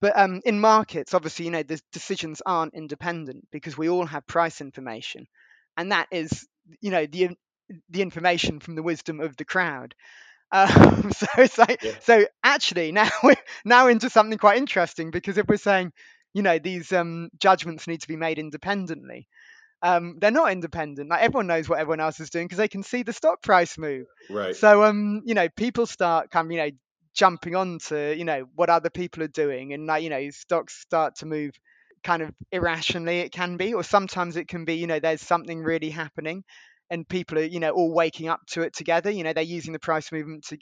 But 0.00 0.18
um, 0.18 0.42
in 0.44 0.60
markets, 0.60 1.14
obviously, 1.14 1.46
you 1.46 1.50
know, 1.50 1.62
the 1.62 1.80
decisions 1.92 2.42
aren't 2.44 2.74
independent 2.74 3.48
because 3.50 3.78
we 3.78 3.88
all 3.88 4.06
have 4.06 4.26
price 4.26 4.60
information, 4.60 5.26
and 5.76 5.92
that 5.92 6.08
is, 6.10 6.46
you 6.80 6.90
know, 6.90 7.06
the 7.06 7.30
the 7.90 8.02
information 8.02 8.60
from 8.60 8.74
the 8.76 8.82
wisdom 8.82 9.20
of 9.20 9.36
the 9.36 9.44
crowd. 9.44 9.94
Um, 10.52 11.12
so 11.16 11.26
it's 11.38 11.58
like, 11.58 11.82
Yeah. 11.82 11.92
so 12.00 12.26
actually, 12.44 12.92
now 12.94 13.10
we're 13.22 13.36
now 13.64 13.88
into 13.88 14.10
something 14.10 14.38
quite 14.38 14.58
interesting 14.58 15.10
because 15.10 15.38
if 15.38 15.48
we're 15.48 15.56
saying, 15.56 15.92
you 16.34 16.42
know, 16.42 16.58
these 16.58 16.92
um, 16.92 17.30
judgments 17.38 17.86
need 17.86 18.02
to 18.02 18.08
be 18.08 18.16
made 18.16 18.38
independently, 18.38 19.28
um, 19.82 20.18
they're 20.20 20.30
not 20.30 20.52
independent. 20.52 21.10
Like 21.10 21.22
everyone 21.22 21.46
knows 21.46 21.68
what 21.68 21.78
everyone 21.78 22.00
else 22.00 22.20
is 22.20 22.30
doing 22.30 22.46
because 22.46 22.58
they 22.58 22.68
can 22.68 22.82
see 22.82 23.02
the 23.02 23.12
stock 23.12 23.42
price 23.42 23.78
move. 23.78 24.06
Right. 24.30 24.56
So 24.56 24.84
um, 24.84 25.22
you 25.24 25.34
know, 25.34 25.48
people 25.48 25.86
start 25.86 26.30
kind 26.30 26.46
of, 26.46 26.52
you 26.52 26.58
know, 26.58 26.70
jumping 27.14 27.54
on 27.56 27.78
to, 27.86 28.14
you 28.16 28.24
know, 28.24 28.46
what 28.54 28.70
other 28.70 28.90
people 28.90 29.22
are 29.22 29.28
doing 29.28 29.72
and 29.72 29.86
like, 29.86 30.02
you 30.02 30.10
know, 30.10 30.30
stocks 30.30 30.78
start 30.80 31.16
to 31.16 31.26
move 31.26 31.52
kind 32.04 32.22
of 32.22 32.30
irrationally 32.52 33.20
it 33.20 33.32
can 33.32 33.56
be, 33.56 33.74
or 33.74 33.82
sometimes 33.82 34.36
it 34.36 34.48
can 34.48 34.64
be, 34.64 34.74
you 34.74 34.86
know, 34.86 35.00
there's 35.00 35.22
something 35.22 35.62
really 35.62 35.90
happening 35.90 36.44
and 36.90 37.08
people 37.08 37.38
are, 37.38 37.42
you 37.44 37.58
know, 37.60 37.70
all 37.70 37.92
waking 37.92 38.28
up 38.28 38.40
to 38.48 38.62
it 38.62 38.74
together. 38.74 39.10
You 39.10 39.24
know, 39.24 39.32
they're 39.32 39.42
using 39.42 39.72
the 39.72 39.78
price 39.78 40.12
movement 40.12 40.44
to 40.48 40.58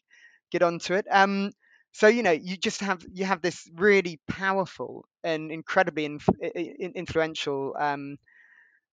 get 0.51 0.63
onto 0.63 0.95
it. 0.95 1.07
Um 1.11 1.53
so 1.93 2.09
you 2.09 2.23
know 2.25 2.33
you 2.33 2.57
just 2.57 2.81
have 2.81 3.05
you 3.13 3.25
have 3.25 3.41
this 3.41 3.71
really 3.75 4.19
powerful 4.29 5.05
and 5.23 5.53
incredibly 5.53 6.05
inf- 6.05 6.29
influential 6.55 7.75
um, 7.79 8.17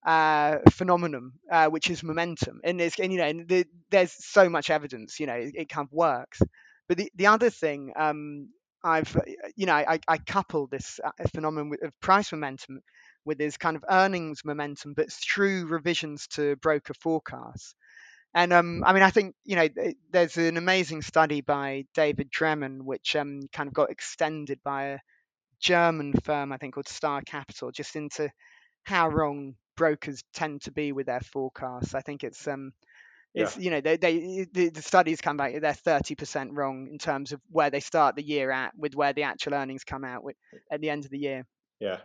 uh, 0.06 0.58
phenomenon, 0.72 1.34
uh, 1.52 1.68
which 1.68 1.90
is 1.90 2.04
momentum. 2.04 2.62
And 2.64 2.82
it's 2.82 3.00
and 3.00 3.12
you 3.12 3.20
know 3.20 3.28
and 3.28 3.48
the, 3.48 3.66
there's 3.90 4.12
so 4.12 4.50
much 4.50 4.70
evidence, 4.70 5.20
you 5.20 5.28
know, 5.28 5.36
it, 5.36 5.54
it 5.56 5.70
kind 5.70 5.88
of 5.88 5.94
works. 5.94 6.42
But 6.88 6.98
the, 6.98 7.12
the 7.16 7.28
other 7.28 7.50
thing 7.50 7.94
um, 7.96 8.50
I've 8.84 9.16
you 9.56 9.66
know 9.66 9.76
I, 9.76 10.00
I 10.08 10.18
couple 10.18 10.68
this 10.68 11.00
uh, 11.04 11.12
phenomenon 11.34 11.74
of 11.84 12.00
price 12.02 12.32
momentum 12.32 12.82
with 13.26 13.38
this 13.38 13.58
kind 13.58 13.76
of 13.78 13.86
earnings 13.90 14.44
momentum, 14.44 14.94
but 14.96 15.12
through 15.12 15.68
revisions 15.68 16.28
to 16.28 16.56
broker 16.58 16.94
forecasts. 16.96 17.76
And 18.34 18.54
um, 18.54 18.84
I 18.86 18.94
mean, 18.94 19.04
I 19.04 19.10
think 19.12 19.36
you 19.44 19.58
know, 19.58 19.68
there's 20.12 20.38
an 20.38 20.58
amazing 20.58 21.02
study 21.02 21.42
by 21.42 21.86
David 21.94 22.32
Dreman, 22.32 22.82
which 22.84 23.16
um, 23.16 23.42
kind 23.54 23.68
of 23.68 23.74
got 23.74 23.92
extended 23.92 24.60
by 24.64 24.84
a 24.86 25.00
German 25.60 26.14
firm, 26.24 26.52
I 26.52 26.58
think, 26.58 26.74
called 26.74 26.88
Star 26.88 27.22
Capital, 27.22 27.72
just 27.72 27.96
into 27.96 28.32
how 28.84 29.10
wrong 29.10 29.56
brokers 29.76 30.24
tend 30.34 30.62
to 30.64 30.72
be 30.72 30.92
with 30.92 31.08
their 31.08 31.22
forecasts. 31.22 31.96
I 31.96 32.02
think 32.02 32.24
it's 32.24 32.48
um, 32.48 32.74
it's 33.34 33.58
yeah. 33.58 33.64
you 33.64 33.72
know, 33.72 33.82
they, 33.82 33.98
they 33.98 34.48
the, 34.52 34.70
the 34.70 34.82
studies 34.82 35.22
come 35.22 35.38
back 35.38 35.54
they're 35.54 35.74
30% 35.74 36.50
wrong 36.52 36.88
in 36.92 36.98
terms 36.98 37.32
of 37.32 37.40
where 37.50 37.70
they 37.70 37.80
start 37.80 38.16
the 38.16 38.24
year 38.24 38.52
at 38.52 38.74
with 38.78 38.96
where 38.96 39.14
the 39.14 39.24
actual 39.24 39.54
earnings 39.54 39.84
come 39.84 40.04
out 40.04 40.24
with, 40.24 40.36
at 40.72 40.82
the 40.82 40.90
end 40.90 41.06
of 41.06 41.12
the 41.12 41.20
year. 41.20 41.46
Yeah. 41.80 41.98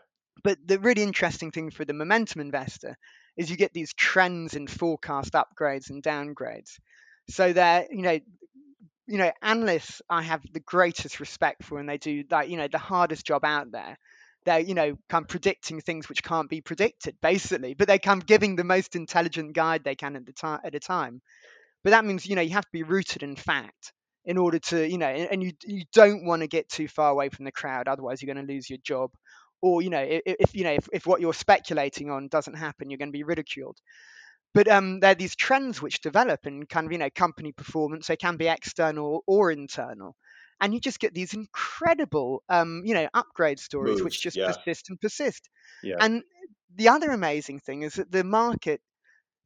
But 0.45 0.59
the 0.65 0.79
really 0.79 1.03
interesting 1.03 1.51
thing 1.51 1.71
for 1.71 1.85
the 1.85 1.95
momentum 1.95 2.41
investor 2.41 2.97
is 3.37 3.51
you 3.51 3.57
get 3.57 3.73
these 3.73 3.93
trends 3.95 4.55
in 4.55 4.67
forecast 4.67 5.33
upgrades 5.33 5.91
and 5.91 6.03
downgrades. 6.03 6.79
So 7.29 7.53
they're, 7.53 7.87
you 7.91 8.03
know, 8.03 8.19
you 9.09 9.19
know, 9.19 9.33
analysts 9.43 10.03
I 10.09 10.23
have 10.23 10.43
the 10.53 10.61
greatest 10.61 11.21
respect 11.21 11.65
for 11.65 11.79
and 11.79 11.89
they 11.89 11.99
do 11.99 12.25
like, 12.31 12.49
you 12.49 12.57
know, 12.57 12.69
the 12.69 12.79
hardest 12.79 13.27
job 13.27 13.45
out 13.45 13.73
there. 13.73 13.97
They're, 14.47 14.61
you 14.61 14.75
know, 14.75 14.97
kind 15.11 15.25
of 15.25 15.29
predicting 15.29 15.81
things 15.81 16.09
which 16.09 16.23
can't 16.23 16.49
be 16.49 16.63
predicted, 16.63 17.17
basically, 17.21 17.75
but 17.75 17.89
they 17.89 17.99
come 17.99 18.21
giving 18.21 18.57
the 18.57 18.65
most 18.65 18.97
intelligent 18.97 19.55
guide 19.55 19.85
they 19.85 19.97
can 19.97 20.17
at 20.17 20.25
the 20.25 20.33
time 20.33 20.61
at 20.65 20.75
a 20.75 20.81
time. 20.81 21.21
But 21.85 21.91
that 21.91 22.05
means, 22.05 22.27
you 22.27 22.37
know, 22.37 22.43
you 22.43 22.51
have 22.55 22.65
to 22.65 22.73
be 22.73 22.85
rooted 22.85 23.23
in 23.23 23.37
fact 23.37 23.93
in 24.25 24.39
order 24.39 24.59
to, 24.59 24.89
you 24.89 24.99
know, 24.99 25.09
and 25.09 25.43
you 25.43 25.53
you 25.65 25.85
don't 25.93 26.25
want 26.25 26.43
to 26.43 26.49
get 26.49 26.69
too 26.69 26.89
far 26.89 27.11
away 27.11 27.29
from 27.29 27.45
the 27.45 27.53
crowd, 27.53 27.89
otherwise 27.89 28.23
you're 28.23 28.33
going 28.35 28.47
to 28.47 28.53
lose 28.53 28.71
your 28.71 28.79
job. 28.83 29.11
Or 29.63 29.83
you 29.83 29.91
know 29.91 30.03
if, 30.03 30.23
if 30.27 30.55
you 30.55 30.65
know 30.65 30.73
if, 30.73 30.89
if 30.93 31.07
what 31.07 31.21
you're 31.21 31.35
speculating 31.35 32.11
on 32.11 32.29
doesn't 32.29 32.55
happen 32.55 32.91
you're 32.91 32.99
going 32.99 33.09
to 33.09 33.19
be 33.19 33.25
ridiculed. 33.25 33.79
But 34.55 34.69
um, 34.69 35.01
there 35.01 35.13
are 35.13 35.15
these 35.17 35.37
trends 35.37 35.83
which 35.83 36.01
develop 36.01 36.47
in 36.47 36.67
kind 36.67 36.87
of 36.87 36.93
you 36.93 36.99
know 36.99 37.11
company 37.11 37.53
performance. 37.53 38.07
They 38.07 38.17
can 38.17 38.37
be 38.37 38.49
external 38.49 39.23
or 39.27 39.51
internal 39.51 40.17
and 40.61 40.73
you 40.75 40.81
just 40.81 41.01
get 41.01 41.15
these 41.15 41.35
incredible 41.35 42.43
um, 42.49 42.83
you 42.85 42.95
know 42.95 43.09
upgrade 43.15 43.59
stories 43.59 43.93
Moves, 43.93 44.03
which 44.03 44.23
just 44.23 44.37
yeah. 44.37 44.53
persist 44.53 44.91
and 44.91 45.01
persist 45.01 45.49
yeah. 45.83 45.97
and 46.01 46.23
the 46.75 46.89
other 46.89 47.11
amazing 47.11 47.61
thing 47.61 47.83
is 47.83 47.95
that 47.95 48.11
the 48.11 48.25
market 48.25 48.81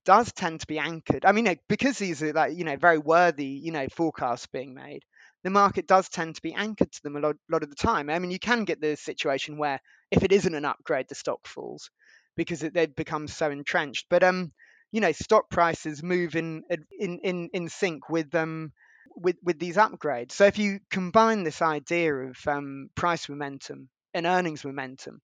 does 0.04 0.32
tend 0.32 0.61
to 0.61 0.66
be 0.66 0.78
anchored 0.78 1.24
i 1.26 1.32
mean 1.32 1.58
because 1.68 1.98
these 1.98 2.22
are 2.22 2.32
like 2.32 2.56
you 2.56 2.64
know 2.64 2.76
very 2.76 2.98
worthy 2.98 3.44
you 3.44 3.70
know 3.70 3.86
forecasts 3.94 4.46
being 4.46 4.74
made 4.74 5.02
the 5.42 5.50
market 5.50 5.86
does 5.86 6.08
tend 6.08 6.34
to 6.34 6.42
be 6.42 6.54
anchored 6.54 6.92
to 6.92 7.02
them 7.02 7.16
a 7.16 7.20
lot, 7.20 7.36
lot 7.50 7.62
of 7.62 7.70
the 7.70 7.76
time. 7.76 8.11
I 8.11 8.18
mean, 8.18 8.30
you 8.30 8.38
can 8.38 8.64
get 8.64 8.80
the 8.80 8.96
situation 8.96 9.58
where 9.58 9.80
if 10.11 10.22
it 10.22 10.32
isn't 10.32 10.54
an 10.54 10.64
upgrade, 10.64 11.06
the 11.08 11.14
stock 11.14 11.46
falls 11.46 11.90
because 12.36 12.62
it, 12.62 12.74
they've 12.74 12.94
become 12.94 13.26
so 13.26 13.50
entrenched. 13.50 14.06
But 14.11 14.22
um, 14.22 14.52
you 14.92 15.00
know, 15.00 15.12
stock 15.12 15.48
prices 15.50 16.02
move 16.02 16.36
in 16.36 16.62
in 16.98 17.20
in, 17.22 17.50
in 17.52 17.68
sync 17.68 18.08
with 18.11 18.34
um 18.34 18.72
with 19.16 19.36
with 19.42 19.58
these 19.58 19.76
upgrades. 19.76 20.32
So 20.32 20.46
if 20.46 20.58
you 20.58 20.80
combine 20.90 21.42
this 21.44 21.62
idea 21.62 22.14
of 22.14 22.36
um, 22.46 22.90
price 22.94 23.28
momentum 23.28 23.88
and 24.14 24.26
earnings 24.26 24.64
momentum, 24.64 25.20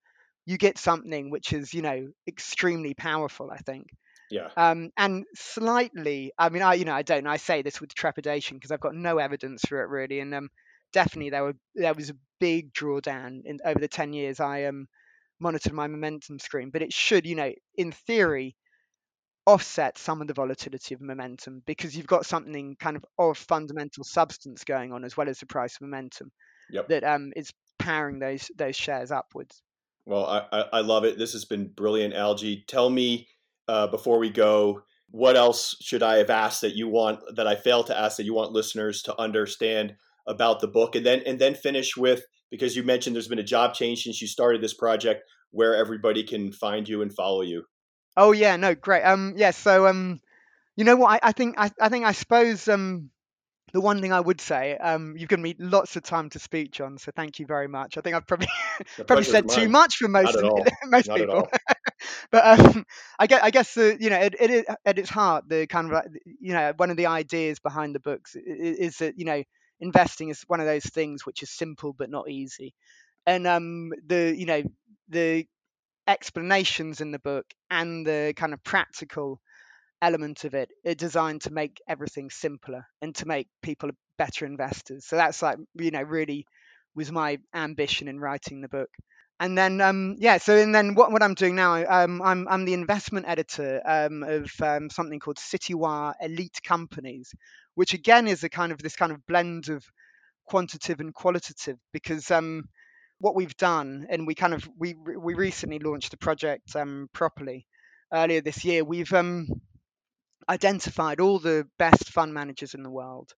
you 0.47 0.59
get 0.59 0.79
something 0.79 1.31
which 1.31 1.53
is 1.53 1.75
you 1.75 1.83
know 1.83 2.09
extremely 2.27 2.95
powerful. 2.95 3.51
I 3.51 3.59
think. 3.59 3.89
Yeah. 4.31 4.51
Um, 4.57 4.91
and 4.97 5.27
slightly, 5.35 6.33
I 6.39 6.49
mean, 6.49 6.63
I 6.63 6.75
you 6.75 6.85
know 6.85 6.95
I 6.95 7.03
don't. 7.03 7.27
I 7.27 7.37
say 7.37 7.63
this 7.63 7.81
with 7.81 7.95
trepidation 7.95 8.57
because 8.57 8.71
I've 8.71 8.81
got 8.81 8.95
no 8.95 9.19
evidence 9.19 9.63
for 9.69 9.83
it 9.83 9.89
really, 9.89 10.21
and 10.21 10.35
um, 10.35 10.49
definitely 10.93 11.31
there 11.31 11.45
were 11.45 11.57
there 11.75 11.95
was 11.95 12.11
a 12.11 12.17
big 12.41 12.73
drawdown 12.73 13.43
in 13.45 13.59
over 13.65 13.79
the 13.79 13.89
ten 13.89 14.13
years 14.13 14.41
I 14.41 14.65
um 14.65 14.87
monitored 15.41 15.75
my 15.75 15.87
momentum 15.89 16.39
screen, 16.39 16.71
but 16.71 16.83
it 16.83 16.93
should, 16.93 17.27
you 17.27 17.37
know, 17.37 17.53
in 17.77 17.93
theory, 17.93 18.57
offset 19.47 19.97
some 19.97 20.21
of 20.21 20.27
the 20.27 20.35
volatility 20.35 20.95
of 20.95 21.01
momentum 21.01 21.63
because 21.67 21.97
you've 21.97 22.07
got 22.07 22.27
something 22.27 22.77
kind 22.81 22.97
of 22.97 23.05
of 23.19 23.39
fundamental 23.39 24.03
substance 24.05 24.65
going 24.65 24.93
on 24.93 25.05
as 25.05 25.17
well 25.17 25.29
as 25.29 25.39
the 25.39 25.47
price 25.47 25.81
momentum 25.81 26.31
yep. 26.71 26.89
that 26.89 27.05
um 27.05 27.33
is 27.37 27.53
powering 27.79 28.19
those 28.19 28.51
those 28.57 28.77
shares 28.77 29.11
upwards. 29.11 29.63
Well, 30.05 30.27
I, 30.27 30.65
I 30.73 30.81
love 30.81 31.05
it. 31.05 31.19
This 31.19 31.33
has 31.33 31.45
been 31.45 31.69
brilliant, 31.69 32.15
Algy. 32.15 32.65
Tell 32.69 32.89
me 32.91 33.27
uh, 33.67 33.89
before 33.89 34.21
we 34.21 34.31
go, 34.31 34.83
what 35.11 35.37
else 35.37 35.77
should 35.81 36.03
I 36.03 36.19
have 36.19 36.31
asked 36.31 36.61
that 36.61 36.77
you 36.77 36.89
want 36.89 37.21
that 37.35 37.47
I 37.47 37.57
failed 37.57 37.89
to 37.89 37.99
ask 37.99 38.17
that 38.17 38.25
you 38.25 38.35
want 38.35 38.53
listeners 38.53 39.03
to 39.03 39.21
understand 39.21 39.97
about 40.27 40.61
the 40.61 40.69
book, 40.69 40.95
and 40.95 41.05
then 41.05 41.23
and 41.27 41.39
then 41.39 41.55
finish 41.55 41.97
with 41.97 42.25
because 42.51 42.77
you 42.77 42.83
mentioned 42.85 43.17
there's 43.17 43.29
been 43.29 43.39
a 43.39 43.45
job 43.45 43.75
change 43.75 44.05
since 44.05 44.21
you 44.21 44.29
started 44.29 44.63
this 44.63 44.75
project, 44.75 45.23
where 45.51 45.75
everybody 45.75 46.23
can 46.23 46.53
find 46.53 46.89
you 46.89 47.03
and 47.03 47.13
follow 47.13 47.43
you. 47.43 47.65
Oh 48.17 48.33
yeah, 48.33 48.57
no, 48.57 48.75
great. 48.75 49.03
Um, 49.03 49.35
yeah, 49.37 49.51
so 49.51 49.87
um, 49.87 50.21
you 50.77 50.85
know 50.85 50.97
what? 50.97 51.23
I, 51.23 51.29
I 51.29 51.33
think 51.33 51.57
I, 51.59 51.71
I 51.81 51.89
think 51.89 52.05
I 52.05 52.13
suppose 52.13 52.69
um, 52.69 53.11
the 53.73 53.81
one 53.81 54.01
thing 54.01 54.13
I 54.13 54.21
would 54.21 54.41
say, 54.41 54.77
um, 54.77 55.17
you've 55.17 55.29
given 55.29 55.43
me 55.43 55.55
lots 55.59 55.97
of 55.97 56.03
time 56.03 56.31
to 56.31 56.39
speak, 56.39 56.73
John. 56.73 56.99
So 56.99 57.13
thank 57.15 57.39
you 57.39 57.47
very 57.47 57.69
much. 57.69 57.97
I 57.99 58.01
think 58.01 58.17
I've 58.17 58.27
probably 58.27 58.49
probably 59.07 59.25
said 59.25 59.49
too 59.49 59.69
much 59.69 59.97
for 59.97 60.09
most 60.09 60.43
most 60.87 61.09
Not 61.09 61.15
people. 61.15 61.49
but 62.31 62.61
um, 62.61 62.85
I 63.19 63.27
guess 63.27 63.43
I 63.43 63.51
guess 63.51 63.75
the 63.75 63.97
you 64.01 64.11
know 64.11 64.19
it, 64.21 64.35
it, 64.41 64.67
at 64.85 64.99
its 64.99 65.11
heart 65.11 65.49
the 65.49 65.67
kind 65.67 65.93
of 65.93 66.03
you 66.41 66.53
know 66.53 66.73
one 66.77 66.91
of 66.91 66.97
the 66.97 67.07
ideas 67.07 67.59
behind 67.61 67.95
the 67.95 68.01
books 68.01 68.35
is, 68.37 68.79
is 68.79 68.97
that 68.99 69.19
you 69.19 69.25
know 69.25 69.43
investing 69.81 70.29
is 70.29 70.43
one 70.47 70.61
of 70.61 70.67
those 70.67 70.85
things 70.85 71.27
which 71.27 71.43
is 71.43 71.51
simple 71.51 71.93
but 71.93 72.11
not 72.11 72.29
easy, 72.31 72.75
and 73.27 73.47
um 73.47 73.91
the 74.07 74.35
you 74.37 74.47
know 74.47 74.63
the 75.09 75.47
explanations 76.07 77.01
in 77.01 77.11
the 77.11 77.19
book 77.19 77.47
and 77.71 78.07
the 78.07 78.33
kind 78.37 78.53
of 78.53 78.63
practical 78.65 79.41
element 80.03 80.45
of 80.45 80.55
it 80.55 80.71
are 80.87 80.95
designed 80.95 81.43
to 81.43 81.53
make 81.53 81.81
everything 81.89 82.31
simpler 82.31 82.87
and 83.03 83.15
to 83.17 83.27
make 83.27 83.49
people 83.63 83.91
better 84.19 84.47
investors. 84.47 85.07
So 85.07 85.17
that's 85.17 85.43
like 85.43 85.59
you 85.75 85.91
know 85.91 86.03
really 86.03 86.47
was 86.95 87.13
my 87.13 87.39
ambition 87.55 88.09
in 88.09 88.19
writing 88.21 88.61
the 88.61 88.69
book 88.69 88.91
and 89.39 89.57
then 89.57 89.81
um, 89.81 90.17
yeah 90.19 90.39
so 90.39 90.57
and 90.57 90.75
then 90.75 90.95
what, 90.95 91.13
what 91.13 91.23
i'm 91.23 91.35
doing 91.35 91.55
now 91.55 91.75
um, 91.89 92.23
I'm, 92.23 92.49
I'm 92.49 92.65
the 92.65 92.75
investment 92.75 93.27
editor 93.29 93.83
um, 93.85 94.23
of 94.23 94.51
um, 94.63 94.91
something 94.91 95.21
called 95.21 95.37
citywire 95.37 96.15
elite 96.21 96.61
companies 96.65 97.35
which 97.75 97.93
again 97.95 98.27
is 98.27 98.45
a 98.45 98.49
kind 98.49 98.73
of 98.73 98.79
this 98.79 98.97
kind 98.97 99.13
of 99.13 99.27
blend 99.27 99.69
of 99.69 99.85
quantitative 100.47 101.01
and 101.01 101.13
qualitative 101.13 101.77
because 101.93 102.31
um, 102.31 102.65
what 103.19 103.35
we've 103.35 103.57
done 103.57 104.07
and 104.11 104.27
we 104.27 104.35
kind 104.35 104.55
of 104.55 104.69
we 104.79 104.95
we 104.95 105.35
recently 105.35 105.79
launched 105.79 106.11
the 106.11 106.17
project 106.17 106.77
um, 106.77 107.09
properly 107.13 107.67
earlier 108.13 108.41
this 108.41 108.65
year 108.65 108.85
we've 108.85 109.13
um, 109.13 109.49
identified 110.49 111.21
all 111.21 111.39
the 111.39 111.67
best 111.79 112.11
fund 112.11 112.33
managers 112.33 112.75
in 112.75 112.83
the 112.83 112.91
world. 112.91 113.33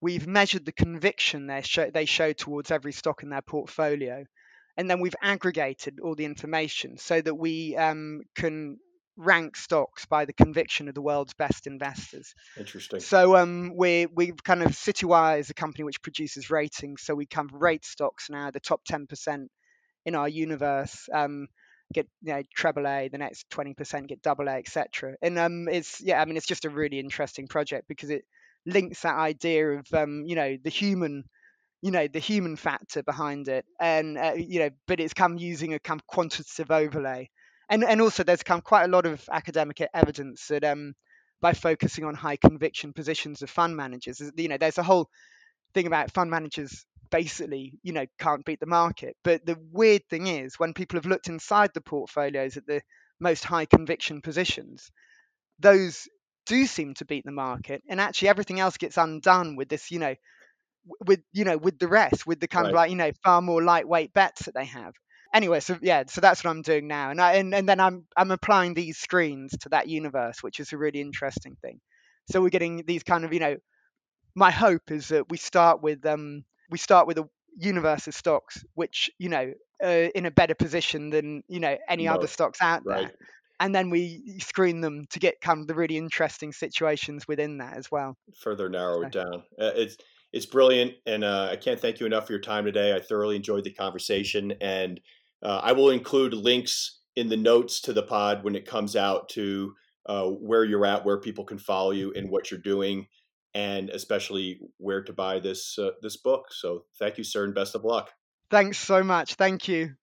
We've 0.00 0.26
measured 0.26 0.64
the 0.64 0.72
conviction 0.72 1.46
they 1.46 1.60
show, 1.62 1.90
they 1.90 2.06
show 2.06 2.32
towards 2.32 2.70
every 2.70 2.92
stock 2.92 3.22
in 3.22 3.28
their 3.28 3.42
portfolio 3.42 4.24
and 4.76 4.88
then 4.88 5.00
we've 5.00 5.16
aggregated 5.20 5.98
all 6.02 6.14
the 6.14 6.24
information 6.24 6.96
so 6.96 7.20
that 7.20 7.34
we 7.34 7.76
um, 7.76 8.22
can 8.34 8.78
rank 9.20 9.56
stocks 9.56 10.06
by 10.06 10.24
the 10.24 10.32
conviction 10.32 10.88
of 10.88 10.94
the 10.94 11.02
world's 11.02 11.34
best 11.34 11.66
investors. 11.66 12.34
Interesting. 12.56 13.00
So 13.00 13.36
um, 13.36 13.72
we 13.76 14.06
we've 14.06 14.42
kind 14.42 14.62
of 14.62 14.72
Citywire 14.72 15.38
is 15.38 15.50
a 15.50 15.54
company 15.54 15.84
which 15.84 16.02
produces 16.02 16.50
ratings, 16.50 17.02
so 17.02 17.14
we 17.14 17.26
kind 17.26 17.50
of 17.52 17.60
rate 17.60 17.84
stocks 17.84 18.30
now, 18.30 18.50
the 18.50 18.60
top 18.60 18.82
ten 18.84 19.06
percent 19.06 19.50
in 20.06 20.14
our 20.14 20.28
universe. 20.28 21.08
Um, 21.12 21.48
get 21.92 22.08
you 22.22 22.32
know 22.32 22.42
treble 22.56 22.86
A, 22.86 23.08
the 23.08 23.18
next 23.18 23.48
twenty 23.50 23.74
percent 23.74 24.08
get 24.08 24.22
double 24.22 24.48
A, 24.48 24.52
etc. 24.52 25.14
And 25.22 25.38
um, 25.38 25.68
it's 25.68 26.00
yeah, 26.00 26.20
I 26.20 26.24
mean 26.24 26.36
it's 26.36 26.46
just 26.46 26.64
a 26.64 26.70
really 26.70 26.98
interesting 26.98 27.46
project 27.46 27.86
because 27.88 28.10
it 28.10 28.24
links 28.66 29.02
that 29.02 29.16
idea 29.16 29.78
of 29.78 29.86
um, 29.92 30.24
you 30.26 30.36
know 30.36 30.56
the 30.62 30.70
human 30.70 31.24
you 31.82 31.90
know 31.90 32.06
the 32.06 32.18
human 32.18 32.56
factor 32.56 33.02
behind 33.02 33.48
it 33.48 33.64
and 33.80 34.18
uh, 34.18 34.34
you 34.36 34.58
know 34.60 34.70
but 34.86 35.00
it's 35.00 35.14
come 35.14 35.38
using 35.38 35.72
a 35.72 35.78
kind 35.78 35.98
of 35.98 36.06
quantitative 36.06 36.70
overlay 36.70 37.30
and 37.70 37.84
and 37.84 38.00
also 38.00 38.24
there's 38.24 38.42
come 38.42 38.60
quite 38.60 38.84
a 38.84 38.88
lot 38.88 39.06
of 39.06 39.26
academic 39.32 39.80
evidence 39.94 40.48
that 40.48 40.64
um 40.64 40.92
by 41.40 41.54
focusing 41.54 42.04
on 42.04 42.14
high 42.14 42.36
conviction 42.36 42.92
positions 42.92 43.40
of 43.42 43.48
fund 43.48 43.76
managers 43.76 44.20
you 44.36 44.48
know 44.48 44.58
there's 44.58 44.78
a 44.78 44.82
whole 44.82 45.08
thing 45.72 45.86
about 45.86 46.12
fund 46.12 46.30
managers 46.30 46.84
basically 47.10 47.72
you 47.82 47.92
know 47.92 48.06
can't 48.18 48.44
beat 48.44 48.60
the 48.60 48.66
market. 48.66 49.16
But 49.24 49.44
the 49.44 49.56
weird 49.72 50.02
thing 50.08 50.26
is 50.26 50.58
when 50.58 50.74
people 50.74 50.96
have 50.96 51.06
looked 51.06 51.28
inside 51.28 51.70
the 51.74 51.80
portfolios 51.80 52.56
at 52.56 52.66
the 52.66 52.80
most 53.18 53.44
high 53.44 53.66
conviction 53.66 54.22
positions 54.22 54.90
those 55.58 56.08
do 56.46 56.66
seem 56.66 56.94
to 56.94 57.04
beat 57.04 57.24
the 57.24 57.32
market. 57.32 57.82
And 57.88 58.00
actually 58.00 58.28
everything 58.28 58.60
else 58.60 58.78
gets 58.78 58.96
undone 58.96 59.56
with 59.56 59.68
this 59.68 59.90
you 59.90 59.98
know 59.98 60.14
with 61.06 61.20
you 61.32 61.44
know 61.44 61.58
with 61.58 61.78
the 61.78 61.88
rest 61.88 62.26
with 62.26 62.40
the 62.40 62.48
kind 62.48 62.64
right. 62.64 62.70
of 62.70 62.76
like 62.76 62.90
you 62.90 62.96
know 62.96 63.12
far 63.22 63.42
more 63.42 63.62
lightweight 63.62 64.12
bets 64.12 64.46
that 64.46 64.54
they 64.54 64.64
have 64.64 64.94
anyway 65.34 65.60
so 65.60 65.78
yeah 65.82 66.02
so 66.06 66.20
that's 66.20 66.44
what 66.44 66.50
i'm 66.50 66.62
doing 66.62 66.86
now 66.86 67.10
and 67.10 67.20
I, 67.20 67.34
and, 67.34 67.54
and 67.54 67.68
then 67.68 67.80
i'm 67.80 68.06
i'm 68.16 68.30
applying 68.30 68.74
these 68.74 68.98
screens 68.98 69.52
to 69.60 69.68
that 69.70 69.88
universe 69.88 70.42
which 70.42 70.60
is 70.60 70.72
a 70.72 70.78
really 70.78 71.00
interesting 71.00 71.56
thing 71.62 71.80
so 72.30 72.40
we're 72.40 72.50
getting 72.50 72.84
these 72.86 73.02
kind 73.02 73.24
of 73.24 73.32
you 73.32 73.40
know 73.40 73.56
my 74.34 74.50
hope 74.50 74.90
is 74.90 75.08
that 75.08 75.28
we 75.28 75.36
start 75.36 75.82
with 75.82 76.04
um 76.06 76.44
we 76.70 76.78
start 76.78 77.06
with 77.06 77.18
a 77.18 77.28
universe 77.56 78.06
of 78.06 78.14
stocks 78.14 78.64
which 78.74 79.10
you 79.18 79.28
know 79.28 79.52
uh, 79.82 80.08
in 80.14 80.26
a 80.26 80.30
better 80.30 80.54
position 80.54 81.10
than 81.10 81.42
you 81.48 81.58
know 81.58 81.76
any 81.88 82.04
no. 82.04 82.14
other 82.14 82.26
stocks 82.26 82.60
out 82.60 82.82
right. 82.84 83.08
there 83.08 83.12
and 83.60 83.74
then 83.74 83.90
we 83.90 84.38
screen 84.40 84.80
them 84.80 85.04
to 85.10 85.18
get 85.18 85.40
kind 85.40 85.60
of 85.60 85.66
the 85.66 85.74
really 85.74 85.98
interesting 85.98 86.50
situations 86.50 87.28
within 87.28 87.58
that 87.58 87.76
as 87.76 87.90
well. 87.90 88.16
Further 88.42 88.68
narrow 88.70 89.02
it 89.02 89.12
down. 89.12 89.42
Uh, 89.60 89.72
it's 89.76 89.98
it's 90.32 90.46
brilliant, 90.46 90.94
and 91.06 91.22
uh, 91.22 91.48
I 91.50 91.56
can't 91.56 91.78
thank 91.78 92.00
you 92.00 92.06
enough 92.06 92.26
for 92.26 92.32
your 92.32 92.40
time 92.40 92.64
today. 92.64 92.94
I 92.94 93.00
thoroughly 93.00 93.36
enjoyed 93.36 93.64
the 93.64 93.72
conversation, 93.72 94.54
and 94.60 95.00
uh, 95.42 95.60
I 95.62 95.72
will 95.72 95.90
include 95.90 96.34
links 96.34 97.00
in 97.16 97.28
the 97.28 97.36
notes 97.36 97.80
to 97.82 97.92
the 97.92 98.02
pod 98.02 98.44
when 98.44 98.54
it 98.54 98.66
comes 98.66 98.96
out 98.96 99.28
to 99.30 99.74
uh, 100.06 100.26
where 100.26 100.64
you're 100.64 100.86
at, 100.86 101.04
where 101.04 101.20
people 101.20 101.44
can 101.44 101.58
follow 101.58 101.90
you, 101.90 102.12
and 102.14 102.30
what 102.30 102.50
you're 102.50 102.60
doing, 102.60 103.06
and 103.54 103.90
especially 103.90 104.60
where 104.78 105.02
to 105.02 105.12
buy 105.12 105.38
this 105.38 105.78
uh, 105.78 105.90
this 106.02 106.16
book. 106.16 106.46
So, 106.50 106.84
thank 106.98 107.18
you, 107.18 107.24
sir, 107.24 107.44
and 107.44 107.54
best 107.54 107.74
of 107.74 107.84
luck. 107.84 108.10
Thanks 108.50 108.78
so 108.78 109.02
much. 109.02 109.34
Thank 109.34 109.68
you. 109.68 109.94